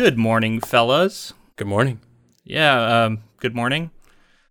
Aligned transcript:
Good 0.00 0.16
morning, 0.16 0.60
fellas. 0.60 1.34
Good 1.56 1.66
morning. 1.66 2.00
Yeah, 2.42 3.04
um, 3.04 3.18
good 3.38 3.54
morning. 3.54 3.90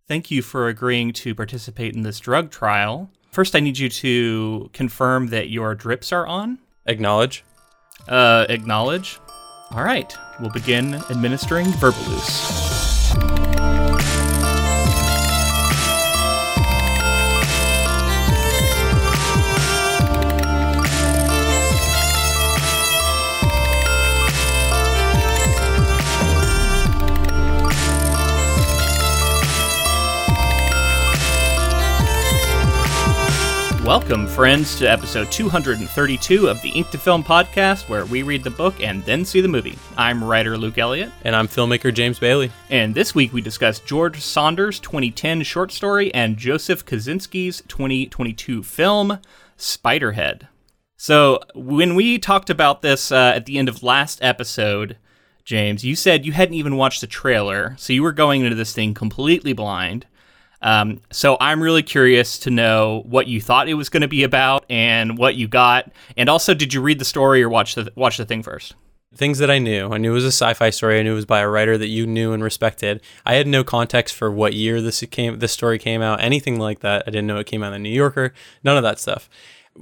Thank 0.06 0.30
you 0.30 0.42
for 0.42 0.68
agreeing 0.68 1.12
to 1.14 1.34
participate 1.34 1.92
in 1.92 2.02
this 2.02 2.20
drug 2.20 2.52
trial. 2.52 3.10
First, 3.32 3.56
I 3.56 3.58
need 3.58 3.76
you 3.76 3.88
to 3.88 4.70
confirm 4.72 5.26
that 5.30 5.50
your 5.50 5.74
drips 5.74 6.12
are 6.12 6.24
on. 6.24 6.60
Acknowledge. 6.86 7.42
Uh, 8.06 8.46
acknowledge. 8.48 9.18
All 9.72 9.82
right, 9.82 10.16
we'll 10.38 10.50
begin 10.50 10.94
administering 11.10 11.66
Verbaluce. 11.66 12.79
Welcome, 33.90 34.28
friends, 34.28 34.78
to 34.78 34.88
episode 34.88 35.32
232 35.32 36.48
of 36.48 36.62
the 36.62 36.68
Ink 36.68 36.90
to 36.90 36.96
Film 36.96 37.24
podcast, 37.24 37.88
where 37.88 38.06
we 38.06 38.22
read 38.22 38.44
the 38.44 38.50
book 38.50 38.80
and 38.80 39.02
then 39.02 39.24
see 39.24 39.40
the 39.40 39.48
movie. 39.48 39.76
I'm 39.96 40.22
writer 40.22 40.56
Luke 40.56 40.78
Elliott, 40.78 41.10
And 41.24 41.34
I'm 41.34 41.48
filmmaker 41.48 41.92
James 41.92 42.20
Bailey. 42.20 42.52
and 42.70 42.94
this 42.94 43.16
week 43.16 43.32
we 43.32 43.40
discuss 43.40 43.80
George 43.80 44.20
Saunders' 44.20 44.78
2010 44.78 45.42
short 45.42 45.72
story 45.72 46.14
and 46.14 46.36
Joseph 46.36 46.86
Kosinski's 46.86 47.64
2022 47.66 48.62
film, 48.62 49.18
Spiderhead. 49.58 50.46
So, 50.96 51.40
when 51.56 51.96
we 51.96 52.20
talked 52.20 52.48
about 52.48 52.82
this 52.82 53.10
uh, 53.10 53.32
at 53.34 53.46
the 53.46 53.58
end 53.58 53.68
of 53.68 53.82
last 53.82 54.22
episode, 54.22 54.98
James, 55.44 55.82
you 55.82 55.96
said 55.96 56.24
you 56.24 56.30
hadn't 56.30 56.54
even 56.54 56.76
watched 56.76 57.00
the 57.00 57.08
trailer, 57.08 57.74
so 57.76 57.92
you 57.92 58.04
were 58.04 58.12
going 58.12 58.42
into 58.42 58.54
this 58.54 58.72
thing 58.72 58.94
completely 58.94 59.52
blind. 59.52 60.06
Um, 60.62 61.00
so 61.10 61.36
I'm 61.40 61.62
really 61.62 61.82
curious 61.82 62.38
to 62.40 62.50
know 62.50 63.02
what 63.06 63.26
you 63.26 63.40
thought 63.40 63.68
it 63.68 63.74
was 63.74 63.88
going 63.88 64.02
to 64.02 64.08
be 64.08 64.24
about 64.24 64.64
and 64.68 65.16
what 65.16 65.34
you 65.34 65.48
got, 65.48 65.90
and 66.16 66.28
also 66.28 66.54
did 66.54 66.74
you 66.74 66.80
read 66.82 66.98
the 66.98 67.04
story 67.04 67.42
or 67.42 67.48
watch 67.48 67.74
the 67.74 67.92
watch 67.96 68.18
the 68.18 68.26
thing 68.26 68.42
first? 68.42 68.74
Things 69.14 69.38
that 69.38 69.50
I 69.50 69.58
knew. 69.58 69.92
I 69.92 69.98
knew 69.98 70.12
it 70.12 70.14
was 70.14 70.24
a 70.24 70.28
sci-fi 70.28 70.70
story. 70.70 71.00
I 71.00 71.02
knew 71.02 71.12
it 71.12 71.16
was 71.16 71.26
by 71.26 71.40
a 71.40 71.48
writer 71.48 71.76
that 71.76 71.88
you 71.88 72.06
knew 72.06 72.32
and 72.32 72.44
respected. 72.44 73.00
I 73.26 73.34
had 73.34 73.48
no 73.48 73.64
context 73.64 74.14
for 74.14 74.30
what 74.30 74.52
year 74.52 74.80
this 74.80 75.02
came 75.10 75.40
this 75.40 75.52
story 75.52 75.78
came 75.78 76.00
out, 76.00 76.22
anything 76.22 76.60
like 76.60 76.80
that. 76.80 77.04
I 77.06 77.10
didn't 77.10 77.26
know 77.26 77.38
it 77.38 77.46
came 77.46 77.62
out 77.62 77.72
in 77.72 77.82
the 77.82 77.88
New 77.88 77.94
Yorker. 77.94 78.32
None 78.62 78.76
of 78.76 78.84
that 78.84 79.00
stuff. 79.00 79.28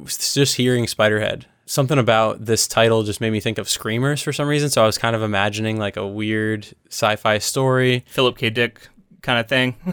Just 0.07 0.57
hearing 0.57 0.87
Spiderhead. 0.87 1.45
Something 1.67 1.99
about 1.99 2.47
this 2.47 2.67
title 2.67 3.03
just 3.03 3.21
made 3.21 3.31
me 3.31 3.41
think 3.41 3.59
of 3.59 3.69
Screamers 3.69 4.23
for 4.23 4.33
some 4.33 4.49
reason. 4.49 4.71
So 4.71 4.83
I 4.83 4.87
was 4.87 4.97
kind 4.97 5.15
of 5.15 5.23
imagining 5.23 5.77
like 5.77 5.99
a 5.99 6.07
weird 6.07 6.69
sci-fi 6.89 7.37
story. 7.37 8.07
Philip 8.09 8.39
K. 8.39 8.49
Dick 8.49 8.89
kind 9.23 9.39
of 9.39 9.49
thing. 9.49 9.77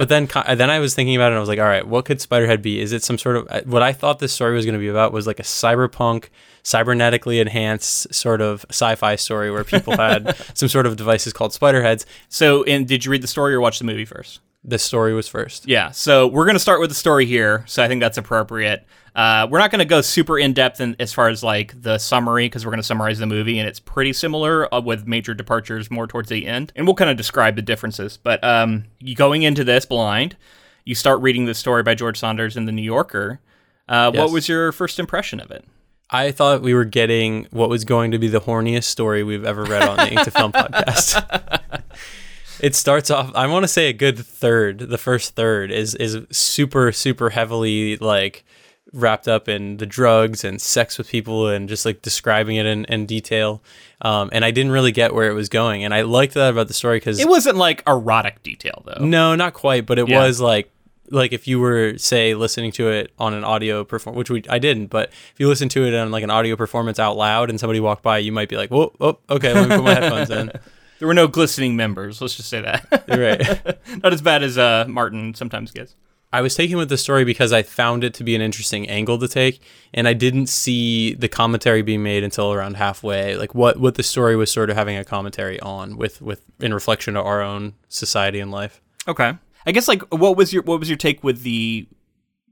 But 0.00 0.08
then, 0.08 0.28
then 0.56 0.70
I 0.70 0.78
was 0.78 0.94
thinking 0.94 1.14
about 1.14 1.26
it, 1.26 1.32
and 1.32 1.36
I 1.36 1.40
was 1.40 1.48
like, 1.48 1.58
all 1.58 1.66
right, 1.66 1.86
what 1.86 2.06
could 2.06 2.18
Spiderhead 2.18 2.62
be? 2.62 2.80
Is 2.80 2.92
it 2.92 3.04
some 3.04 3.18
sort 3.18 3.36
of 3.36 3.46
uh, 3.50 3.60
what 3.66 3.82
I 3.82 3.92
thought 3.92 4.18
this 4.18 4.32
story 4.32 4.54
was 4.54 4.64
going 4.64 4.72
to 4.72 4.78
be 4.78 4.88
about 4.88 5.12
was 5.12 5.26
like 5.26 5.38
a 5.38 5.42
cyberpunk, 5.42 6.28
cybernetically 6.64 7.38
enhanced 7.38 8.14
sort 8.14 8.40
of 8.40 8.64
sci-fi 8.70 9.16
story 9.16 9.50
where 9.50 9.62
people 9.62 9.94
had 9.94 10.34
some 10.54 10.70
sort 10.70 10.86
of 10.86 10.96
devices 10.96 11.34
called 11.34 11.52
Spiderheads. 11.52 12.06
so, 12.30 12.64
and 12.64 12.88
did 12.88 13.04
you 13.04 13.10
read 13.10 13.22
the 13.22 13.28
story 13.28 13.52
or 13.54 13.60
watch 13.60 13.78
the 13.78 13.84
movie 13.84 14.06
first? 14.06 14.40
This 14.62 14.82
story 14.82 15.14
was 15.14 15.26
first. 15.26 15.66
Yeah, 15.66 15.90
so 15.90 16.26
we're 16.26 16.44
going 16.44 16.54
to 16.56 16.60
start 16.60 16.80
with 16.80 16.90
the 16.90 16.94
story 16.94 17.24
here. 17.24 17.64
So 17.66 17.82
I 17.82 17.88
think 17.88 18.00
that's 18.00 18.18
appropriate. 18.18 18.86
Uh, 19.14 19.46
we're 19.50 19.58
not 19.58 19.70
going 19.70 19.78
to 19.80 19.84
go 19.86 20.00
super 20.02 20.38
in 20.38 20.52
depth 20.52 20.80
in, 20.80 20.94
as 21.00 21.12
far 21.12 21.28
as 21.28 21.42
like 21.42 21.80
the 21.80 21.98
summary 21.98 22.44
because 22.46 22.64
we're 22.64 22.70
going 22.70 22.80
to 22.80 22.86
summarize 22.86 23.18
the 23.18 23.26
movie 23.26 23.58
and 23.58 23.66
it's 23.68 23.80
pretty 23.80 24.12
similar 24.12 24.72
uh, 24.72 24.80
with 24.80 25.06
major 25.06 25.34
departures 25.34 25.90
more 25.90 26.06
towards 26.06 26.28
the 26.28 26.46
end, 26.46 26.72
and 26.76 26.86
we'll 26.86 26.94
kind 26.94 27.10
of 27.10 27.16
describe 27.16 27.56
the 27.56 27.62
differences. 27.62 28.18
But 28.18 28.42
um, 28.44 28.84
going 29.14 29.42
into 29.42 29.64
this 29.64 29.86
blind, 29.86 30.36
you 30.84 30.94
start 30.94 31.20
reading 31.22 31.46
the 31.46 31.54
story 31.54 31.82
by 31.82 31.94
George 31.94 32.18
Saunders 32.18 32.56
in 32.56 32.66
the 32.66 32.72
New 32.72 32.82
Yorker. 32.82 33.40
Uh, 33.88 34.12
What 34.12 34.30
was 34.30 34.48
your 34.48 34.72
first 34.72 34.98
impression 34.98 35.40
of 35.40 35.50
it? 35.50 35.64
I 36.10 36.32
thought 36.32 36.62
we 36.62 36.74
were 36.74 36.84
getting 36.84 37.46
what 37.50 37.68
was 37.70 37.84
going 37.84 38.10
to 38.10 38.18
be 38.18 38.28
the 38.28 38.40
horniest 38.40 38.84
story 38.84 39.22
we've 39.22 39.44
ever 39.44 39.64
read 39.64 39.82
on 39.88 39.96
the 39.96 40.10
Ink 40.10 40.22
to 40.24 40.30
Film 40.30 40.52
podcast. 40.52 41.82
it 42.62 42.74
starts 42.74 43.10
off. 43.10 43.32
I 43.34 43.46
want 43.46 43.64
to 43.64 43.68
say 43.68 43.88
a 43.88 43.92
good 43.92 44.18
third. 44.18 44.78
The 44.80 44.98
first 44.98 45.34
third 45.34 45.70
is 45.70 45.94
is 45.94 46.18
super 46.30 46.92
super 46.92 47.30
heavily 47.30 47.96
like 47.96 48.44
wrapped 48.92 49.28
up 49.28 49.48
in 49.48 49.76
the 49.76 49.86
drugs 49.86 50.42
and 50.42 50.60
sex 50.60 50.98
with 50.98 51.08
people 51.08 51.46
and 51.46 51.68
just 51.68 51.86
like 51.86 52.02
describing 52.02 52.56
it 52.56 52.66
in, 52.66 52.84
in 52.86 53.06
detail. 53.06 53.62
Um, 54.02 54.30
and 54.32 54.44
I 54.44 54.50
didn't 54.50 54.72
really 54.72 54.90
get 54.90 55.14
where 55.14 55.30
it 55.30 55.34
was 55.34 55.48
going. 55.48 55.84
And 55.84 55.94
I 55.94 56.02
liked 56.02 56.34
that 56.34 56.50
about 56.50 56.66
the 56.66 56.74
story 56.74 56.96
because 56.96 57.20
It 57.20 57.28
wasn't 57.28 57.56
like 57.56 57.84
erotic 57.86 58.42
detail 58.42 58.82
though. 58.84 59.04
no, 59.04 59.36
not 59.36 59.52
quite, 59.54 59.86
but 59.86 59.98
it 60.00 60.08
Yeah. 60.08 60.24
was 60.24 60.40
like 60.40 60.70
like 61.12 61.32
if 61.32 61.46
you 61.48 61.58
were 61.60 61.98
say 61.98 62.34
listening 62.34 62.70
to 62.72 62.88
it 62.88 63.12
on 63.18 63.34
an 63.34 63.42
audio 63.44 63.82
perform 63.84 64.14
which 64.16 64.30
we 64.30 64.42
I 64.48 64.58
didn't, 64.58 64.86
but 64.88 65.10
if 65.10 65.34
you 65.38 65.46
listen 65.48 65.68
to 65.70 65.84
it 65.86 65.94
on 65.94 66.10
like 66.10 66.24
an 66.24 66.30
audio 66.30 66.56
performance 66.56 66.98
out 66.98 67.16
loud 67.16 67.48
and 67.50 67.58
somebody 67.60 67.78
walked 67.80 68.02
by, 68.02 68.18
you 68.18 68.32
might 68.32 68.48
be 68.48 68.56
like, 68.56 68.70
"Whoa, 68.70 68.92
oh, 69.00 69.18
okay, 69.28 69.52
let 69.54 69.68
me 69.68 69.74
put 69.76 69.84
my 69.84 69.94
headphones 69.94 70.30
in." 70.30 70.50
There 71.00 71.08
were 71.08 71.14
no 71.14 71.26
glistening 71.26 71.76
members. 71.76 72.20
Let's 72.20 72.36
just 72.36 72.48
say 72.48 72.60
that. 72.60 72.86
Right. 73.08 73.76
Not 74.02 74.12
as 74.12 74.22
bad 74.22 74.42
as 74.42 74.56
uh, 74.56 74.84
Martin 74.86 75.34
sometimes 75.34 75.72
gets. 75.72 75.96
I 76.32 76.42
was 76.42 76.54
taken 76.54 76.76
with 76.76 76.88
the 76.88 76.96
story 76.96 77.24
because 77.24 77.52
I 77.52 77.62
found 77.62 78.04
it 78.04 78.14
to 78.14 78.24
be 78.24 78.36
an 78.36 78.40
interesting 78.40 78.88
angle 78.88 79.18
to 79.18 79.26
take, 79.26 79.60
and 79.92 80.06
I 80.06 80.12
didn't 80.12 80.46
see 80.46 81.14
the 81.14 81.28
commentary 81.28 81.82
being 81.82 82.04
made 82.04 82.22
until 82.22 82.52
around 82.52 82.76
halfway. 82.76 83.36
Like 83.36 83.52
what 83.54 83.78
what 83.78 83.96
the 83.96 84.04
story 84.04 84.36
was 84.36 84.52
sort 84.52 84.70
of 84.70 84.76
having 84.76 84.96
a 84.96 85.04
commentary 85.04 85.58
on 85.58 85.96
with 85.96 86.22
with 86.22 86.44
in 86.60 86.72
reflection 86.72 87.14
to 87.14 87.22
our 87.22 87.42
own 87.42 87.74
society 87.88 88.38
and 88.38 88.52
life. 88.52 88.80
Okay. 89.08 89.32
I 89.66 89.72
guess 89.72 89.88
like 89.88 90.02
what 90.14 90.36
was 90.36 90.52
your 90.52 90.62
what 90.62 90.78
was 90.78 90.88
your 90.88 90.98
take 90.98 91.24
with 91.24 91.42
the 91.42 91.88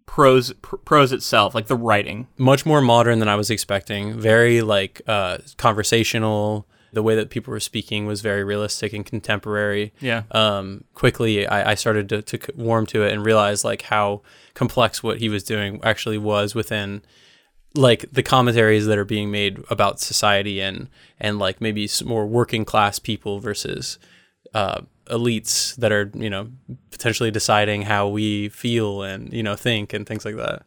prose 0.06 0.53
pr- 0.54 0.76
prose 0.76 1.12
itself, 1.12 1.54
like 1.54 1.69
the 1.69 1.76
writing? 1.76 2.26
much 2.36 2.66
more 2.66 2.80
modern 2.80 3.20
than 3.20 3.28
I 3.28 3.36
was 3.36 3.50
expecting. 3.50 4.19
Very 4.19 4.62
like 4.62 5.03
uh, 5.06 5.38
conversational. 5.56 6.66
The 6.93 7.03
way 7.03 7.15
that 7.16 7.31
people 7.31 7.50
were 7.50 7.60
speaking 7.60 8.06
was 8.06 8.21
very 8.21 8.43
realistic 8.44 8.93
and 8.93 9.04
contemporary. 9.04 9.93
Yeah. 10.00 10.22
Um, 10.31 10.84
quickly, 10.94 11.47
I, 11.47 11.72
I 11.72 11.75
started 11.75 12.09
to, 12.09 12.22
to 12.22 12.38
warm 12.56 12.87
to 12.87 13.03
it 13.03 13.12
and 13.12 13.25
realize 13.25 13.65
like 13.65 13.82
how 13.82 14.22
complex 14.54 15.03
what 15.03 15.19
he 15.19 15.28
was 15.28 15.43
doing 15.44 15.81
actually 15.82 16.19
was 16.19 16.54
within 16.54 17.03
like 17.75 18.06
the 18.10 18.22
commentaries 18.22 18.87
that 18.87 18.97
are 18.98 19.04
being 19.04 19.31
made 19.31 19.62
about 19.71 20.00
society 20.00 20.60
and 20.60 20.88
and 21.21 21.38
like 21.38 21.60
maybe 21.60 21.84
s- 21.84 22.03
more 22.03 22.27
working 22.27 22.65
class 22.65 22.98
people 22.98 23.38
versus 23.41 23.98
uh, 24.54 24.81
elites 25.06 25.77
that 25.77 25.93
are 25.93 26.10
you 26.15 26.31
know 26.31 26.48
potentially 26.91 27.31
deciding 27.31 27.82
how 27.82 28.09
we 28.09 28.48
feel 28.48 29.03
and 29.03 29.32
you 29.32 29.43
know 29.43 29.54
think 29.54 29.93
and 29.93 30.06
things 30.06 30.25
like 30.25 30.37
that. 30.37 30.62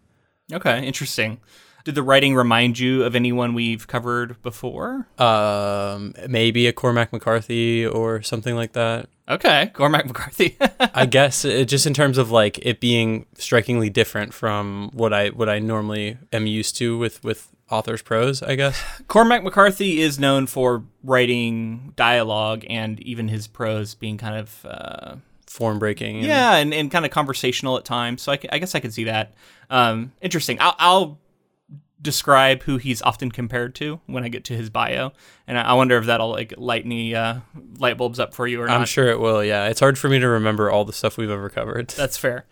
Okay, 0.53 0.85
interesting. 0.85 1.39
Did 1.83 1.95
the 1.95 2.03
writing 2.03 2.35
remind 2.35 2.77
you 2.79 3.03
of 3.03 3.15
anyone 3.15 3.53
we've 3.53 3.87
covered 3.87 4.41
before? 4.41 5.07
um, 5.17 6.13
maybe 6.27 6.67
a 6.67 6.73
Cormac 6.73 7.11
McCarthy 7.13 7.85
or 7.85 8.21
something 8.21 8.55
like 8.55 8.73
that. 8.73 9.07
Okay, 9.29 9.67
Cormac 9.73 10.05
McCarthy. 10.07 10.57
I 10.79 11.05
guess 11.05 11.45
it, 11.45 11.65
just 11.69 11.85
in 11.87 11.93
terms 11.93 12.17
of 12.17 12.31
like 12.31 12.59
it 12.65 12.79
being 12.79 13.25
strikingly 13.35 13.89
different 13.89 14.33
from 14.33 14.89
what 14.93 15.13
I 15.13 15.29
what 15.29 15.47
I 15.49 15.59
normally 15.59 16.17
am 16.33 16.47
used 16.47 16.75
to 16.77 16.97
with 16.97 17.23
with 17.23 17.47
authors' 17.69 18.01
prose. 18.01 18.43
I 18.43 18.55
guess 18.55 18.81
Cormac 19.07 19.43
McCarthy 19.43 20.01
is 20.01 20.19
known 20.19 20.47
for 20.47 20.83
writing 21.03 21.93
dialogue 21.95 22.65
and 22.69 22.99
even 23.01 23.29
his 23.29 23.47
prose 23.47 23.95
being 23.95 24.17
kind 24.17 24.35
of 24.35 24.65
uh, 24.65 25.15
form 25.47 25.79
breaking. 25.79 26.17
and- 26.17 26.25
yeah, 26.25 26.55
and, 26.57 26.73
and 26.73 26.91
kind 26.91 27.05
of 27.05 27.11
conversational 27.11 27.77
at 27.77 27.85
times. 27.85 28.21
So 28.21 28.33
I, 28.33 28.39
I 28.51 28.59
guess 28.59 28.75
I 28.75 28.81
could 28.81 28.93
see 28.93 29.05
that. 29.05 29.33
Um, 29.69 30.11
interesting. 30.21 30.57
I'll, 30.59 30.75
I'll 30.79 31.19
describe 32.01 32.63
who 32.63 32.77
he's 32.77 33.01
often 33.01 33.29
compared 33.31 33.75
to 33.75 33.99
when 34.07 34.23
I 34.23 34.29
get 34.29 34.43
to 34.45 34.55
his 34.55 34.69
bio, 34.69 35.11
and 35.47 35.57
I, 35.57 35.61
I 35.61 35.73
wonder 35.73 35.97
if 35.97 36.05
that'll 36.05 36.29
like 36.31 36.53
light 36.57 36.85
any 36.85 37.13
uh, 37.15 37.41
light 37.77 37.97
bulbs 37.97 38.19
up 38.19 38.33
for 38.33 38.47
you 38.47 38.61
or 38.61 38.67
not. 38.67 38.79
I'm 38.79 38.85
sure 38.85 39.07
it 39.09 39.19
will. 39.19 39.43
Yeah, 39.43 39.67
it's 39.67 39.79
hard 39.79 39.97
for 39.97 40.09
me 40.09 40.19
to 40.19 40.27
remember 40.27 40.71
all 40.71 40.85
the 40.85 40.93
stuff 40.93 41.17
we've 41.17 41.29
ever 41.29 41.49
covered. 41.49 41.87
That's 41.97 42.17
fair. 42.17 42.45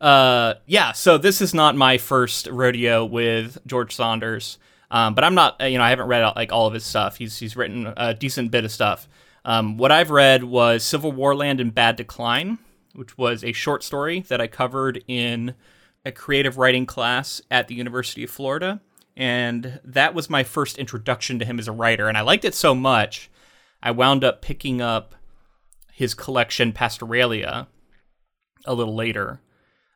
Uh, 0.00 0.54
yeah. 0.66 0.92
So 0.92 1.18
this 1.18 1.40
is 1.40 1.52
not 1.52 1.76
my 1.76 1.98
first 1.98 2.46
rodeo 2.46 3.04
with 3.04 3.58
George 3.66 3.94
Saunders, 3.94 4.58
um, 4.90 5.14
but 5.14 5.24
I'm 5.24 5.34
not. 5.34 5.60
uh, 5.60 5.66
You 5.66 5.78
know, 5.78 5.84
I 5.84 5.90
haven't 5.90 6.06
read 6.08 6.24
like 6.36 6.52
all 6.52 6.66
of 6.66 6.72
his 6.74 6.84
stuff. 6.86 7.16
He's 7.16 7.38
he's 7.38 7.56
written 7.56 7.92
a 7.96 8.14
decent 8.14 8.50
bit 8.50 8.64
of 8.64 8.72
stuff. 8.72 9.08
Um, 9.44 9.76
what 9.78 9.90
I've 9.92 10.10
read 10.10 10.44
was 10.44 10.82
CivilWarLand 10.84 11.60
in 11.60 11.70
Bad 11.70 11.96
Decline, 11.96 12.58
which 12.94 13.16
was 13.16 13.42
a 13.44 13.52
short 13.52 13.82
story 13.82 14.20
that 14.28 14.40
I 14.40 14.46
covered 14.46 15.02
in 15.08 15.54
a 16.04 16.12
creative 16.12 16.58
writing 16.58 16.86
class 16.86 17.42
at 17.50 17.68
the 17.68 17.74
University 17.74 18.24
of 18.24 18.30
Florida. 18.30 18.80
And 19.16 19.80
that 19.84 20.14
was 20.14 20.30
my 20.30 20.44
first 20.44 20.78
introduction 20.78 21.38
to 21.38 21.44
him 21.44 21.58
as 21.58 21.68
a 21.68 21.72
writer. 21.72 22.08
And 22.08 22.16
I 22.16 22.22
liked 22.22 22.44
it 22.44 22.54
so 22.54 22.74
much, 22.74 23.30
I 23.82 23.90
wound 23.90 24.24
up 24.24 24.42
picking 24.42 24.80
up 24.80 25.14
his 25.92 26.14
collection, 26.14 26.72
Pastoralia, 26.72 27.66
a 28.64 28.74
little 28.74 28.94
later. 28.94 29.40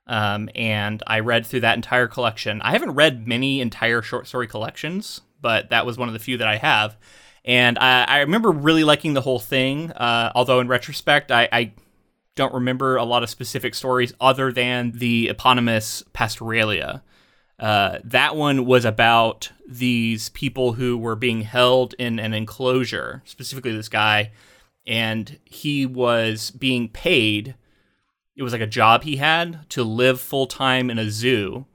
Um, 0.07 0.51
and 0.55 1.03
I 1.07 1.21
read 1.21 1.47
through 1.47 1.61
that 1.61 1.77
entire 1.77 2.09
collection. 2.09 2.61
I 2.61 2.73
haven't 2.73 2.93
read 2.93 3.27
many 3.27 3.61
entire 3.61 4.03
short 4.03 4.27
story 4.27 4.47
collections, 4.47 5.23
but 5.41 5.71
that 5.71 5.87
was 5.87 5.97
one 5.97 6.09
of 6.09 6.13
the 6.13 6.21
few 6.21 6.37
that 6.39 6.49
I 6.49 6.57
have. 6.57 6.97
And 7.45 7.79
I, 7.79 8.05
I 8.05 8.19
remember 8.21 8.51
really 8.51 8.85
liking 8.85 9.15
the 9.15 9.21
whole 9.21 9.39
thing, 9.39 9.93
uh, 9.93 10.33
although 10.35 10.61
in 10.61 10.69
retrospect, 10.69 11.31
I, 11.31 11.49
I 11.53 11.73
don't 12.37 12.55
remember 12.55 12.97
a 12.97 13.05
lot 13.05 13.23
of 13.23 13.31
specific 13.31 13.75
stories 13.75 14.13
other 14.21 14.53
than 14.53 14.93
the 14.93 15.29
eponymous 15.29 16.03
Pastoralia. 16.13 17.03
Uh, 17.59 17.99
that 18.03 18.35
one 18.35 18.67
was 18.67 18.85
about 18.85 19.51
these 19.69 20.29
people 20.31 20.73
who 20.73 20.99
were 20.99 21.15
being 21.15 21.43
held 21.43 21.95
in 21.99 22.19
an 22.19 22.35
enclosure, 22.35 23.23
specifically 23.25 23.75
this 23.75 23.89
guy, 23.89 24.33
and 24.87 25.39
he 25.45 25.87
was 25.87 26.51
being 26.51 26.89
paid. 26.89 27.55
It 28.37 28.43
was 28.43 28.53
like 28.53 28.61
a 28.61 28.67
job 28.67 29.05
he 29.05 29.17
had 29.17 29.71
to 29.71 29.85
live 29.85 30.21
full 30.21 30.47
time 30.47 30.91
in 30.91 30.99
a 30.99 31.11
zoo. 31.11 31.67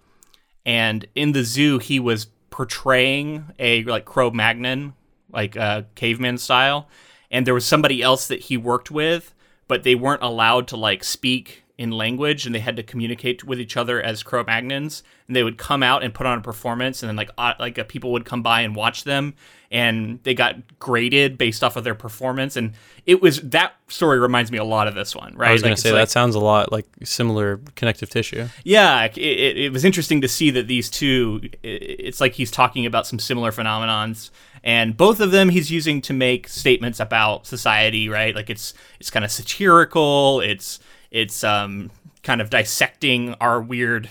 And 0.66 1.06
in 1.16 1.32
the 1.32 1.44
zoo, 1.44 1.80
he 1.80 2.00
was 2.00 2.28
portraying 2.50 3.46
a 3.58 3.84
like 3.86 4.04
Cro 4.06 4.32
Magnon 4.32 4.94
like 5.32 5.56
uh, 5.56 5.84
caveman 5.96 6.38
style, 6.38 6.90
and 7.32 7.48
there 7.48 7.54
was 7.54 7.66
somebody 7.66 8.02
else 8.02 8.28
that 8.28 8.42
he 8.42 8.58
worked 8.58 8.92
with, 8.92 9.34
but 9.70 9.84
they 9.84 9.96
weren't 9.96 10.22
allowed 10.22 10.68
to 10.68 10.76
like 10.76 11.06
speak 11.06 11.64
in 11.78 11.92
language, 11.92 12.46
and 12.46 12.54
they 12.54 12.60
had 12.60 12.76
to 12.76 12.84
communicate 12.84 13.46
with 13.46 13.58
each 13.58 13.78
other 13.78 14.02
as 14.02 14.22
Cro-Magnons, 14.22 15.02
and 15.28 15.34
they 15.38 15.44
would 15.44 15.58
come 15.58 15.82
out 15.82 16.04
and 16.04 16.14
put 16.14 16.26
on 16.28 16.38
a 16.38 16.42
performance, 16.42 17.02
and 17.02 17.08
then 17.08 17.16
like 17.16 17.30
uh, 17.38 17.54
like 17.58 17.80
uh, 17.80 17.86
people 17.86 18.12
would 18.12 18.26
come 18.26 18.44
by 18.44 18.60
and 18.62 18.76
watch 18.76 19.06
them, 19.06 19.34
and 19.72 20.20
they 20.24 20.34
got 20.34 20.56
graded 20.80 21.38
based 21.38 21.64
off 21.64 21.78
of 21.78 21.86
their 21.86 21.96
performance, 21.96 22.58
and 22.58 22.74
it 23.06 23.22
was 23.22 23.40
that 23.44 23.76
story 23.88 24.20
reminds 24.20 24.52
me 24.52 24.58
a 24.58 24.64
lot 24.66 24.90
of 24.90 24.94
this 24.96 25.16
one, 25.16 25.34
right? 25.38 25.52
I 25.52 25.54
was 25.54 25.62
going 25.62 25.72
Like, 25.72 25.78
to 25.78 25.82
say 25.82 25.92
like- 25.94 26.02
that 26.02 26.10
sounds 26.12 26.36
a 26.36 26.40
lot 26.40 26.70
like 26.72 26.86
similar 27.06 27.62
connective 27.76 28.10
tissue. 28.10 28.50
yeah, 28.66 29.06
it, 29.06 29.18
it, 29.18 29.58
it 29.58 29.72
was 29.72 29.86
interesting 29.86 30.20
to 30.20 30.28
see 30.28 30.50
that 30.52 30.68
these 30.68 30.90
two, 30.90 31.40
i- 31.44 31.50
it's 31.64 32.20
like 32.20 32.34
he's 32.34 32.52
talking 32.52 32.86
about 32.86 33.08
some 33.08 33.20
similar 33.20 33.52
phenomenons, 33.54 34.32
and 34.64 34.96
both 34.96 35.20
of 35.20 35.32
them 35.32 35.50
he's 35.50 35.72
using 35.72 36.02
to 36.02 36.14
make 36.14 36.48
statements 36.48 37.00
about 37.00 37.46
society, 37.46 38.10
right? 38.10 38.36
Like 38.36 38.50
it's 38.50 38.74
it's 39.00 39.10
kind 39.10 39.26
of 39.26 39.32
satirical, 39.32 40.42
it's 40.42 40.80
it's 41.12 41.44
um 41.44 41.92
kind 42.24 42.42
of 42.42 42.50
dissecting 42.50 43.34
our 43.36 43.62
weird, 43.62 44.10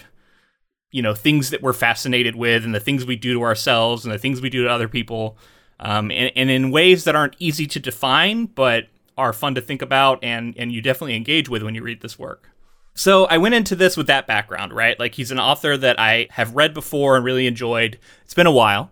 you 0.91 1.03
know, 1.03 1.15
things 1.15 1.51
that 1.51 1.63
we're 1.63 1.73
fascinated 1.73 2.35
with, 2.37 2.65
and 2.65 2.75
the 2.75 2.81
things 2.81 3.05
we 3.05 3.17
do 3.17 3.35
to 3.35 3.43
ourselves, 3.43 4.05
and 4.05 4.13
the 4.13 4.19
things 4.19 4.41
we 4.41 4.51
do 4.51 4.65
to 4.65 4.71
other 4.71 4.89
people, 4.89 5.37
um, 5.81 6.11
and, 6.11 6.33
and 6.35 6.51
in 6.51 6.71
ways 6.71 7.05
that 7.05 7.15
aren't 7.15 7.37
easy 7.39 7.67
to 7.67 7.79
define, 7.79 8.47
but 8.47 8.89
are 9.17 9.33
fun 9.33 9.55
to 9.55 9.61
think 9.61 9.83
about, 9.83 10.23
and 10.23 10.55
and 10.57 10.73
you 10.73 10.81
definitely 10.81 11.17
engage 11.17 11.49
with 11.49 11.63
when 11.63 11.75
you 11.75 11.83
read 11.83 12.01
this 12.01 12.19
work. 12.19 12.51
So 12.95 13.27
I 13.27 13.39
went 13.39 13.55
into 13.55 13.77
this 13.77 13.97
with 13.97 14.09
that 14.09 14.27
background, 14.27 14.73
right? 14.73 14.99
Like 14.99 15.15
he's 15.15 15.31
an 15.31 15.39
author 15.39 15.77
that 15.77 16.01
I 16.01 16.27
have 16.31 16.57
read 16.57 16.75
before 16.75 17.15
and 17.15 17.25
really 17.25 17.47
enjoyed. 17.47 17.97
It's 18.25 18.35
been 18.35 18.49
a 18.49 18.53
while. 18.53 18.91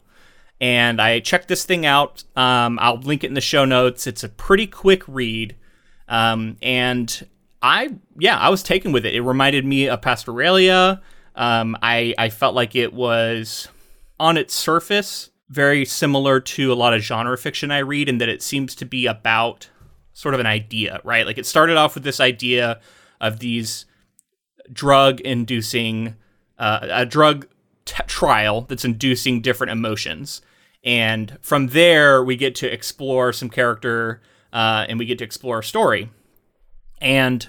And 0.61 1.01
I 1.01 1.21
checked 1.21 1.49
this 1.49 1.65
thing 1.65 1.85
out. 1.85 2.25
Um, 2.35 2.79
I'll 2.81 2.99
link 2.99 3.25
it 3.25 3.29
in 3.29 3.35
the 3.35 3.41
show 3.41 3.65
notes. 3.65 4.07
It's 4.07 4.25
a 4.25 4.29
pretty 4.29 4.67
quick 4.67 5.03
read. 5.07 5.57
Um, 6.09 6.57
and 6.63 7.27
I, 7.61 7.97
yeah, 8.19 8.39
I 8.39 8.49
was 8.49 8.63
taken 8.63 8.93
with 8.93 9.05
it. 9.05 9.15
It 9.15 9.21
reminded 9.21 9.65
me 9.65 9.89
of 9.89 10.01
Pastoralia. 10.01 11.03
Um, 11.35 11.77
I, 11.83 12.15
I 12.17 12.31
felt 12.31 12.55
like 12.55 12.75
it 12.75 12.95
was 12.95 13.69
on 14.19 14.37
its 14.39 14.55
surface 14.55 15.31
very 15.49 15.85
similar 15.85 16.41
to 16.41 16.73
a 16.73 16.75
lot 16.75 16.95
of 16.95 17.03
genre 17.03 17.37
fiction 17.37 17.71
I 17.71 17.79
read, 17.79 18.09
in 18.09 18.19
that 18.19 18.29
it 18.29 18.43
seems 18.43 18.75
to 18.77 18.85
be 18.85 19.07
about 19.07 19.71
sort 20.13 20.35
of 20.35 20.41
an 20.41 20.47
idea, 20.47 21.01
right? 21.05 21.27
Like 21.27 21.39
it 21.39 21.47
started 21.47 21.77
off 21.77 21.95
with 21.95 22.03
this 22.03 22.21
idea 22.21 22.81
of 23.21 23.39
these 23.39 23.85
drug 24.73 25.21
inducing 25.21 26.17
uh, 26.59 26.81
a 26.91 27.07
drug 27.07 27.47
t- 27.87 28.03
trial 28.07 28.63
that's 28.63 28.85
inducing 28.85 29.41
different 29.41 29.71
emotions. 29.71 30.43
And 30.85 31.39
from 31.41 31.69
there 31.69 32.23
we 32.23 32.37
get 32.37 32.55
to 32.57 32.71
explore 32.73 33.33
some 33.33 33.49
character 33.49 34.21
uh, 34.53 34.85
and 34.89 34.99
we 34.99 35.07
get 35.07 35.19
to 35.19 35.25
explore 35.25 35.61
a 35.61 35.65
story. 35.65 36.11
And 37.01 37.49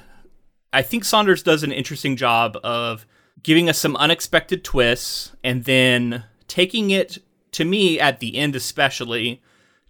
i 0.74 0.82
think 0.82 1.06
saunders 1.06 1.42
does 1.42 1.64
an 1.64 1.72
interesting 1.72 2.16
job 2.16 2.58
of 2.64 3.06
giving 3.42 3.70
us 3.70 3.78
some 3.78 3.96
unexpected 3.96 4.64
twists 4.64 5.32
and 5.44 5.64
then 5.64 6.24
taking 6.48 6.90
it 6.90 7.18
to 7.52 7.64
me 7.64 8.00
at 8.00 8.20
the 8.20 8.36
end 8.36 8.56
especially 8.56 9.42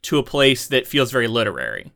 to 0.04 0.18
a 0.18 0.24
place 0.24 0.68
that 0.68 0.88
feels 0.88 1.12
very 1.12 1.28
literary. 1.28 1.92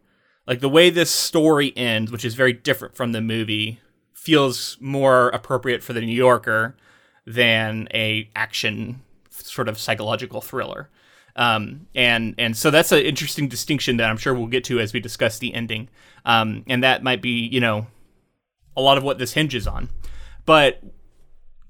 Like 0.48 0.60
the 0.60 0.70
way 0.70 0.90
this 0.90 1.12
story 1.12 1.72
ends 1.78 2.12
which 2.12 2.26
is 2.26 2.36
very 2.36 2.54
different 2.54 2.96
from 2.96 3.12
the 3.12 3.22
movie 3.22 3.80
feels 4.14 4.78
more 4.80 5.30
appropriate 5.30 5.84
for 5.84 5.94
the 5.94 6.02
New 6.02 6.08
Yorker 6.08 6.76
than 7.26 7.88
a 7.94 8.30
action 8.36 9.02
sort 9.30 9.70
of 9.70 9.78
psychological 9.80 10.42
thriller. 10.42 10.90
Um, 11.36 11.88
and 11.96 12.36
and 12.38 12.56
so 12.58 12.72
that's 12.72 12.92
an 12.92 13.00
interesting 13.00 13.48
distinction 13.48 13.98
that 13.98 14.10
I'm 14.10 14.18
sure 14.18 14.34
we'll 14.34 14.48
get 14.48 14.66
to 14.66 14.80
as 14.80 14.94
we 14.94 15.00
discuss 15.00 15.40
the 15.40 15.54
ending. 15.54 15.90
Um, 16.26 16.64
and 16.68 16.84
that 16.84 17.04
might 17.04 17.22
be 17.22 17.48
you 17.48 17.60
know 17.60 17.88
a 18.76 18.82
lot 18.82 18.98
of 18.98 19.04
what 19.04 19.18
this 19.18 19.34
hinges 19.34 19.68
on. 19.68 19.90
But 20.46 20.82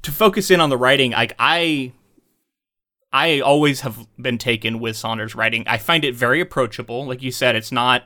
to 0.04 0.12
focus 0.12 0.50
in 0.50 0.60
on 0.60 0.70
the 0.70 0.78
writing, 0.78 1.12
like 1.12 1.36
I 1.38 1.92
I 3.14 3.42
always 3.42 3.82
have 3.82 4.08
been 4.20 4.38
taken 4.38 4.80
with 4.80 4.96
Saunders' 4.96 5.36
writing. 5.36 5.64
I 5.68 5.78
find 5.78 6.06
it 6.06 6.16
very 6.16 6.40
approachable. 6.40 7.06
Like 7.06 7.22
you 7.22 7.32
said, 7.32 7.56
it's 7.56 7.72
not 7.72 8.04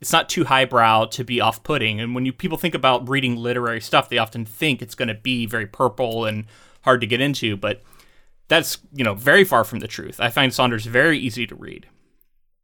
it's 0.00 0.12
not 0.12 0.28
too 0.28 0.44
highbrow 0.44 1.06
to 1.06 1.24
be 1.24 1.40
off-putting. 1.40 2.00
And 2.00 2.14
when 2.14 2.26
you 2.26 2.32
people 2.32 2.58
think 2.58 2.74
about 2.74 3.08
reading 3.08 3.36
literary 3.36 3.80
stuff, 3.80 4.08
they 4.08 4.18
often 4.18 4.44
think 4.44 4.82
it's 4.82 4.96
going 4.96 5.08
to 5.08 5.14
be 5.14 5.46
very 5.46 5.66
purple 5.66 6.24
and 6.24 6.44
hard 6.82 7.00
to 7.00 7.06
get 7.06 7.20
into, 7.20 7.56
but 7.56 7.82
that's, 8.48 8.78
you 8.92 9.04
know, 9.04 9.14
very 9.14 9.44
far 9.44 9.64
from 9.64 9.80
the 9.80 9.88
truth. 9.88 10.20
I 10.20 10.28
find 10.28 10.52
Saunders 10.52 10.86
very 10.86 11.18
easy 11.18 11.46
to 11.46 11.54
read. 11.54 11.86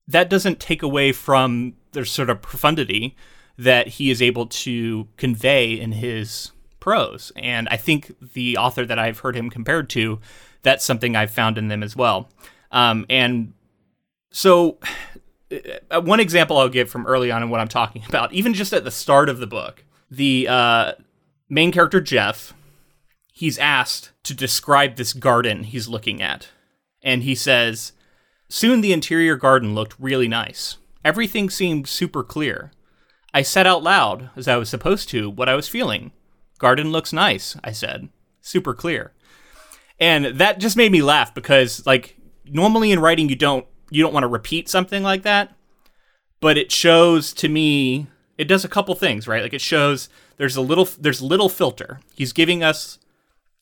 That 0.07 0.31
doesn't 0.31 0.61
take 0.61 0.83
away 0.83 1.13
from 1.13 1.75
the 1.93 2.05
sort 2.05 2.31
of 2.31 2.43
profundity 2.43 3.17
that 3.57 3.89
he 3.89 4.11
is 4.11 4.23
able 4.23 4.47
to 4.47 5.09
convey 5.17 5.73
in 5.73 5.93
his 5.93 6.53
prose. 6.81 7.33
And 7.37 7.69
I 7.71 7.77
think 7.77 8.15
the 8.35 8.57
author 8.57 8.87
that 8.87 8.99
I've 8.99 9.19
heard 9.21 9.37
him 9.37 9.51
compared 9.51 9.91
to, 9.91 10.21
that's 10.63 10.85
something 10.85 11.17
I've 11.17 11.31
found 11.31 11.59
in 11.59 11.69
them 11.69 11.83
as 11.83 11.97
well. 11.97 12.31
Um, 12.71 13.07
and 13.11 13.53
so 14.31 14.79
uh, 15.91 16.01
one 16.01 16.21
example 16.21 16.59
I'll 16.59 16.69
give 16.69 16.91
from 16.91 17.07
early 17.07 17.31
on 17.31 17.43
in 17.43 17.51
what 17.51 17.61
I'm 17.61 17.69
talking 17.69 18.05
about, 18.09 18.33
even 18.33 18.55
just 18.55 18.73
at 18.73 18.85
the 18.85 18.91
start 18.91 19.29
of 19.29 19.39
the 19.39 19.47
book, 19.47 19.85
the 20.11 20.47
uh, 20.49 20.93
main 21.49 21.73
character 21.73 22.01
Jeff, 22.01 22.55
he's 23.39 23.57
asked 23.59 24.11
to 24.25 24.35
describe 24.35 24.97
this 24.97 25.13
garden 25.13 25.63
he's 25.63 25.87
looking 25.87 26.21
at, 26.21 26.49
and 27.05 27.23
he 27.23 27.37
says, 27.37 27.93
"Soon 28.49 28.81
the 28.81 28.93
interior 28.93 29.37
garden 29.37 29.77
looked 29.77 29.95
really 29.97 30.27
nice. 30.27 30.79
Everything 31.05 31.49
seemed 31.49 31.87
super 31.87 32.25
clear. 32.25 32.73
I 33.33 33.43
said 33.43 33.65
out 33.65 33.85
loud, 33.85 34.31
as 34.35 34.49
I 34.49 34.57
was 34.57 34.69
supposed 34.69 35.09
to, 35.11 35.31
what 35.31 35.49
I 35.49 35.55
was 35.55 35.69
feeling. 35.69 36.11
Garden 36.59 36.91
looks 36.91 37.13
nice," 37.13 37.57
I 37.63 37.71
said. 37.71 38.09
Super 38.41 38.75
clear. 38.75 39.13
And 40.01 40.27
that 40.41 40.59
just 40.59 40.77
made 40.77 40.91
me 40.91 41.03
laugh 41.03 41.33
because 41.33 41.87
like 41.87 42.17
normally 42.45 42.91
in 42.91 42.99
writing 42.99 43.29
you 43.29 43.37
don't 43.37 43.67
you 43.89 44.03
don't 44.03 44.13
want 44.13 44.25
to 44.25 44.29
repeat 44.29 44.69
something 44.69 45.05
like 45.05 45.23
that, 45.23 45.55
but 46.41 46.59
it 46.59 46.73
shows 46.73 47.33
to 47.35 47.49
me 47.49 48.09
it 48.37 48.49
does 48.49 48.65
a 48.65 48.69
couple 48.69 48.97
things, 48.97 49.29
right? 49.29 49.43
Like 49.43 49.55
it 49.55 49.61
shows 49.61 50.09
there's 50.39 50.57
a 50.57 50.61
little 50.61 50.89
there's 50.99 51.23
little 51.23 51.49
filter. 51.49 52.01
He's 52.17 52.33
giving 52.33 52.65
us 52.65 52.99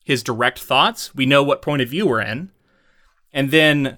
his 0.06 0.22
direct 0.22 0.60
thoughts. 0.60 1.12
We 1.16 1.26
know 1.26 1.42
what 1.42 1.62
point 1.62 1.82
of 1.82 1.88
view 1.88 2.06
we're 2.06 2.20
in. 2.20 2.52
And 3.32 3.50
then 3.50 3.96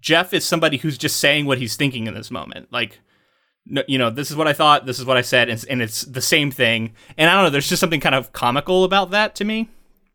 Jeff 0.00 0.34
is 0.34 0.44
somebody 0.44 0.78
who's 0.78 0.98
just 0.98 1.20
saying 1.20 1.46
what 1.46 1.58
he's 1.58 1.76
thinking 1.76 2.08
in 2.08 2.14
this 2.14 2.32
moment. 2.32 2.66
Like 2.72 2.98
you 3.86 3.96
know, 3.96 4.10
this 4.10 4.30
is 4.30 4.36
what 4.36 4.48
I 4.48 4.52
thought, 4.52 4.86
this 4.86 4.98
is 4.98 5.04
what 5.04 5.16
I 5.16 5.22
said, 5.22 5.48
and, 5.48 5.64
and 5.68 5.82
it's 5.82 6.02
the 6.02 6.20
same 6.20 6.50
thing. 6.50 6.94
And 7.16 7.30
I 7.30 7.34
don't 7.34 7.44
know, 7.44 7.50
there's 7.50 7.68
just 7.68 7.80
something 7.80 8.00
kind 8.00 8.14
of 8.14 8.32
comical 8.32 8.84
about 8.84 9.10
that 9.10 9.34
to 9.36 9.44
me. 9.44 9.68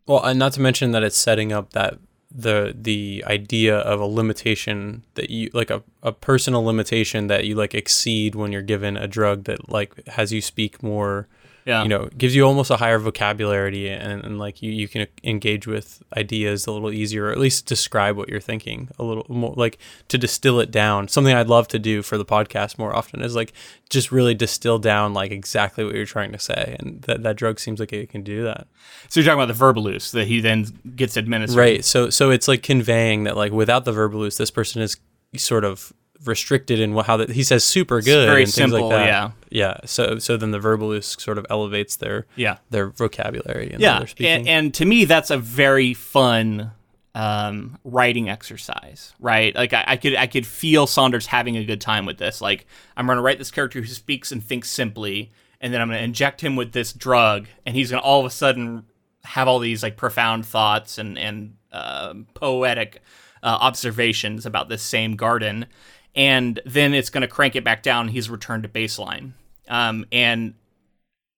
Well, 0.05 0.23
and 0.23 0.37
not 0.37 0.53
to 0.53 0.61
mention 0.61 0.91
that 0.91 1.03
it's 1.03 1.17
setting 1.17 1.51
up 1.51 1.71
that 1.71 1.97
the 2.33 2.73
the 2.77 3.23
idea 3.27 3.77
of 3.77 3.99
a 3.99 4.05
limitation 4.05 5.03
that 5.15 5.29
you 5.29 5.49
like 5.53 5.69
a, 5.69 5.83
a 6.01 6.11
personal 6.11 6.63
limitation 6.63 7.27
that 7.27 7.45
you 7.45 7.55
like 7.55 7.73
exceed 7.73 8.35
when 8.35 8.51
you're 8.51 8.61
given 8.61 8.95
a 8.95 9.07
drug 9.07 9.43
that 9.45 9.69
like 9.69 10.07
has 10.07 10.31
you 10.31 10.41
speak 10.41 10.81
more 10.81 11.27
Yeah. 11.65 11.83
you 11.83 11.89
know 11.89 12.09
gives 12.17 12.35
you 12.35 12.43
almost 12.45 12.71
a 12.71 12.77
higher 12.77 12.97
vocabulary 12.97 13.89
and, 13.89 14.23
and 14.23 14.39
like 14.39 14.61
you, 14.61 14.71
you 14.71 14.87
can 14.87 15.07
engage 15.23 15.67
with 15.67 16.01
ideas 16.17 16.65
a 16.67 16.71
little 16.71 16.91
easier 16.91 17.25
or 17.27 17.31
at 17.31 17.37
least 17.37 17.65
describe 17.65 18.17
what 18.17 18.29
you're 18.29 18.39
thinking 18.39 18.89
a 18.97 19.03
little 19.03 19.25
more 19.29 19.53
like 19.55 19.77
to 20.07 20.17
distill 20.17 20.59
it 20.59 20.71
down 20.71 21.07
something 21.07 21.35
i'd 21.35 21.47
love 21.47 21.67
to 21.67 21.79
do 21.79 22.01
for 22.01 22.17
the 22.17 22.25
podcast 22.25 22.77
more 22.77 22.95
often 22.95 23.21
is 23.21 23.35
like 23.35 23.53
just 23.89 24.11
really 24.11 24.33
distill 24.33 24.79
down 24.79 25.13
like 25.13 25.31
exactly 25.31 25.83
what 25.83 25.93
you're 25.93 26.05
trying 26.05 26.31
to 26.31 26.39
say 26.39 26.75
and 26.79 27.01
that, 27.03 27.21
that 27.23 27.35
drug 27.35 27.59
seems 27.59 27.79
like 27.79 27.93
it 27.93 28.09
can 28.09 28.23
do 28.23 28.43
that 28.43 28.67
So 29.09 29.19
you're 29.19 29.25
talking 29.25 29.43
about 29.43 29.55
the 29.55 29.63
verbaluce 29.63 30.11
that 30.11 30.27
he 30.27 30.39
then 30.41 30.65
gets 30.95 31.17
administered. 31.17 31.57
Right. 31.57 31.85
So 31.85 32.09
so 32.09 32.31
it's 32.31 32.47
like 32.47 32.63
conveying 32.63 33.25
that 33.25 33.35
like 33.35 33.51
without 33.51 33.85
the 33.85 33.91
verbaluce, 33.91 34.37
this 34.37 34.51
person 34.51 34.81
is 34.81 34.97
sort 35.35 35.63
of 35.65 35.91
restricted 36.25 36.79
in 36.79 36.95
how 36.95 37.17
that 37.17 37.31
he 37.31 37.43
says 37.43 37.63
super 37.63 38.01
good 38.01 38.27
very 38.27 38.43
and 38.43 38.53
things 38.53 38.71
simple, 38.71 38.89
like 38.89 38.97
that. 38.97 39.05
yeah. 39.07 39.31
Yeah. 39.49 39.77
So 39.85 40.19
so 40.19 40.37
then 40.37 40.51
the 40.51 40.59
verbaluce 40.59 41.19
sort 41.19 41.37
of 41.37 41.45
elevates 41.49 41.95
their 41.95 42.25
Yeah. 42.35 42.57
their 42.69 42.89
vocabulary 42.89 43.71
and 43.71 43.81
Yeah. 43.81 43.99
their 43.99 44.07
speaking. 44.07 44.31
And, 44.31 44.47
and 44.49 44.73
to 44.75 44.85
me, 44.85 45.05
that's 45.05 45.29
a 45.31 45.37
very 45.37 45.93
fun 45.93 46.71
um, 47.13 47.77
writing 47.83 48.29
exercise, 48.29 49.13
right? 49.19 49.53
Like 49.53 49.73
I, 49.73 49.83
I, 49.85 49.97
could 49.97 50.15
I 50.15 50.27
could 50.27 50.45
feel 50.47 50.87
Saunders 50.87 51.25
having 51.27 51.57
a 51.57 51.65
good 51.65 51.81
time 51.81 52.05
with 52.05 52.17
this. 52.17 52.39
Like 52.39 52.65
I'm 52.95 53.05
going 53.05 53.17
to 53.17 53.21
write 53.21 53.37
this 53.37 53.51
character 53.51 53.81
who 53.81 53.85
speaks 53.87 54.31
and 54.31 54.41
thinks 54.43 54.69
simply, 54.69 55.31
and 55.59 55.73
then 55.73 55.81
I'm 55.81 55.89
going 55.89 55.99
to 55.99 56.03
inject 56.05 56.39
him 56.41 56.55
with 56.55 56.71
this 56.71 56.93
drug, 56.93 57.47
and 57.65 57.75
he's 57.75 57.91
going 57.91 58.01
to 58.01 58.05
all 58.07 58.21
of 58.21 58.25
a 58.25 58.29
sudden 58.29 58.85
have 59.25 59.47
all 59.49 59.59
these 59.59 59.83
like 59.83 59.97
profound 59.97 60.45
thoughts 60.45 60.97
and 60.97 61.17
and 61.17 61.55
uh, 61.73 62.13
poetic 62.33 63.01
uh, 63.43 63.57
observations 63.59 64.45
about 64.45 64.69
this 64.69 64.81
same 64.81 65.15
garden, 65.17 65.65
and 66.15 66.59
then 66.65 66.93
it's 66.93 67.09
going 67.09 67.21
to 67.21 67.27
crank 67.27 67.55
it 67.55 67.63
back 67.63 67.83
down. 67.83 68.07
he's 68.07 68.29
returned 68.29 68.63
to 68.63 68.69
baseline, 68.69 69.33
um, 69.69 70.05
and 70.11 70.53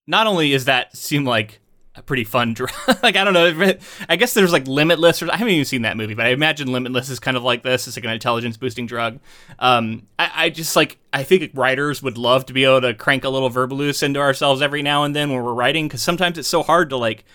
not 0.07 0.27
only 0.27 0.53
is 0.53 0.65
that 0.65 0.95
seem 0.95 1.25
like 1.25 1.59
a 1.95 2.01
pretty 2.01 2.23
fun 2.23 2.53
drug. 2.53 2.71
like 3.03 3.15
I 3.15 3.23
don't 3.23 3.33
know. 3.33 3.73
I 4.09 4.15
guess 4.15 4.33
there's 4.33 4.51
like 4.51 4.67
Limitless, 4.67 5.21
or 5.21 5.31
I 5.31 5.37
haven't 5.37 5.53
even 5.53 5.65
seen 5.65 5.83
that 5.83 5.97
movie, 5.97 6.15
but 6.15 6.25
I 6.25 6.29
imagine 6.29 6.71
Limitless 6.71 7.09
is 7.09 7.19
kind 7.19 7.37
of 7.37 7.43
like 7.43 7.63
this. 7.63 7.87
It's 7.87 7.97
like 7.97 8.05
an 8.05 8.11
intelligence 8.11 8.57
boosting 8.57 8.87
drug. 8.87 9.19
Um, 9.59 10.07
I, 10.17 10.31
I, 10.35 10.49
just 10.49 10.75
like 10.75 10.97
I 11.11 11.23
think 11.23 11.51
writers 11.53 12.01
would 12.01 12.17
love 12.17 12.45
to 12.47 12.53
be 12.53 12.63
able 12.63 12.81
to 12.81 12.93
crank 12.93 13.23
a 13.23 13.29
little 13.29 13.49
verbaluce 13.49 14.01
into 14.01 14.19
ourselves 14.19 14.61
every 14.61 14.81
now 14.81 15.03
and 15.03 15.15
then 15.15 15.29
when 15.29 15.43
we're 15.43 15.53
writing, 15.53 15.87
because 15.87 16.01
sometimes 16.01 16.37
it's 16.37 16.47
so 16.47 16.63
hard 16.63 16.89
to 16.89 16.97
like 16.97 17.25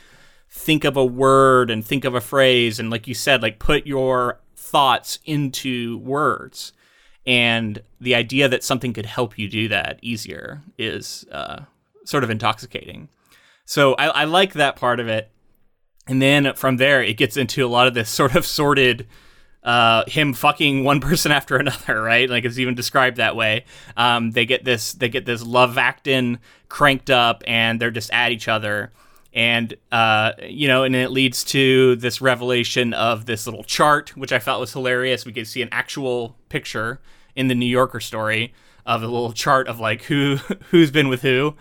think 0.51 0.85
of 0.85 0.97
a 0.97 1.05
word 1.05 1.71
and 1.71 1.85
think 1.85 2.05
of 2.05 2.15
a 2.15 2.21
phrase, 2.21 2.81
and 2.81 2.91
like 2.91 3.07
you 3.07 3.15
said, 3.15 3.43
like 3.43 3.59
put 3.59 3.87
your 3.87 4.41
thoughts 4.57 5.21
into 5.25 5.99
words. 5.99 6.73
And 7.29 7.83
the 8.01 8.15
idea 8.15 8.49
that 8.49 8.65
something 8.65 8.95
could 8.95 9.05
help 9.05 9.39
you 9.39 9.49
do 9.49 9.69
that 9.69 9.99
easier 10.01 10.63
is 10.79 11.27
uh, 11.31 11.61
sort 12.07 12.25
of 12.25 12.31
intoxicating. 12.31 13.11
So 13.67 13.93
I, 13.97 14.07
I 14.07 14.25
like 14.25 14.55
that 14.55 14.77
part 14.77 14.99
of 14.99 15.09
it. 15.09 15.31
And 16.07 16.23
then 16.23 16.55
from 16.55 16.79
there, 16.79 17.03
it 17.03 17.19
gets 17.19 17.37
into 17.37 17.67
a 17.67 17.69
lot 17.69 17.87
of 17.87 17.93
this 17.93 18.09
sort 18.09 18.35
of 18.35 18.47
sordid 18.47 19.07
uh, 19.63 20.05
him 20.07 20.33
fucking 20.33 20.85
one 20.85 21.01
person 21.03 21.31
after 21.31 21.59
another, 21.59 22.01
right? 22.01 22.31
Like 22.31 22.47
it's 22.47 22.59
even 22.59 22.75
described 22.75 23.19
that 23.19 23.37
way. 23.37 23.67
Um, 23.95 24.31
they 24.31 24.47
get 24.47 24.65
this, 24.65 24.95
they 24.95 25.11
get 25.11 25.27
this 25.27 25.45
Luvactin 25.45 26.39
cranked 26.71 27.11
up, 27.11 27.45
and 27.47 27.79
they're 27.79 27.91
just 27.91 28.11
at 28.11 28.33
each 28.33 28.49
other, 28.49 28.91
and 29.35 29.75
uh, 29.93 30.33
you 30.43 30.67
know, 30.67 30.85
and 30.85 30.97
it 30.97 31.11
leads 31.11 31.45
to 31.45 31.97
this 31.97 32.23
revelation 32.23 32.95
of 32.95 33.27
this 33.27 33.47
little 33.47 33.65
chart, 33.65 34.17
which 34.17 34.33
I 34.33 34.39
thought 34.39 34.61
was 34.61 34.73
hilarious. 34.73 35.27
We 35.27 35.35
could 35.35 35.47
see 35.47 35.61
an 35.61 35.69
actual 35.73 36.35
picture 36.49 37.01
in 37.39 37.47
the 37.47 37.55
New 37.55 37.67
Yorker 37.67 38.01
story 38.01 38.53
of 38.85 39.03
a 39.03 39.07
little 39.07 39.33
chart 39.33 39.69
of 39.69 39.79
like 39.79 40.03
who 40.03 40.37
who's 40.71 40.91
been 40.91 41.09
with 41.09 41.23
who 41.23 41.55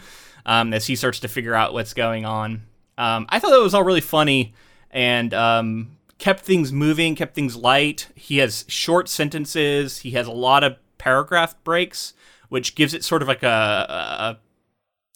um, 0.45 0.73
as 0.73 0.87
he 0.87 0.95
starts 0.95 1.19
to 1.19 1.27
figure 1.27 1.53
out 1.53 1.71
what's 1.71 1.93
going 1.93 2.25
on. 2.25 2.63
Um, 2.97 3.27
I 3.29 3.37
thought 3.37 3.51
that 3.51 3.59
was 3.59 3.75
all 3.75 3.83
really 3.83 4.01
funny 4.01 4.55
and 4.89 5.33
um, 5.35 5.97
kept 6.17 6.39
things 6.39 6.71
moving, 6.71 7.15
kept 7.15 7.35
things 7.35 7.55
light. 7.55 8.07
He 8.15 8.37
has 8.37 8.65
short 8.67 9.07
sentences. 9.07 9.99
He 9.99 10.11
has 10.11 10.25
a 10.25 10.31
lot 10.31 10.63
of 10.63 10.77
paragraph 10.97 11.55
breaks, 11.63 12.13
which 12.49 12.73
gives 12.73 12.95
it 12.95 13.03
sort 13.03 13.21
of 13.21 13.27
like 13.27 13.43
a, 13.43 13.47
a 13.47 14.37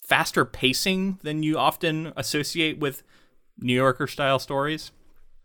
faster 0.06 0.44
pacing 0.44 1.18
than 1.22 1.42
you 1.42 1.58
often 1.58 2.12
associate 2.16 2.78
with 2.78 3.02
New 3.58 3.74
Yorker 3.74 4.06
style 4.06 4.38
stories. 4.38 4.92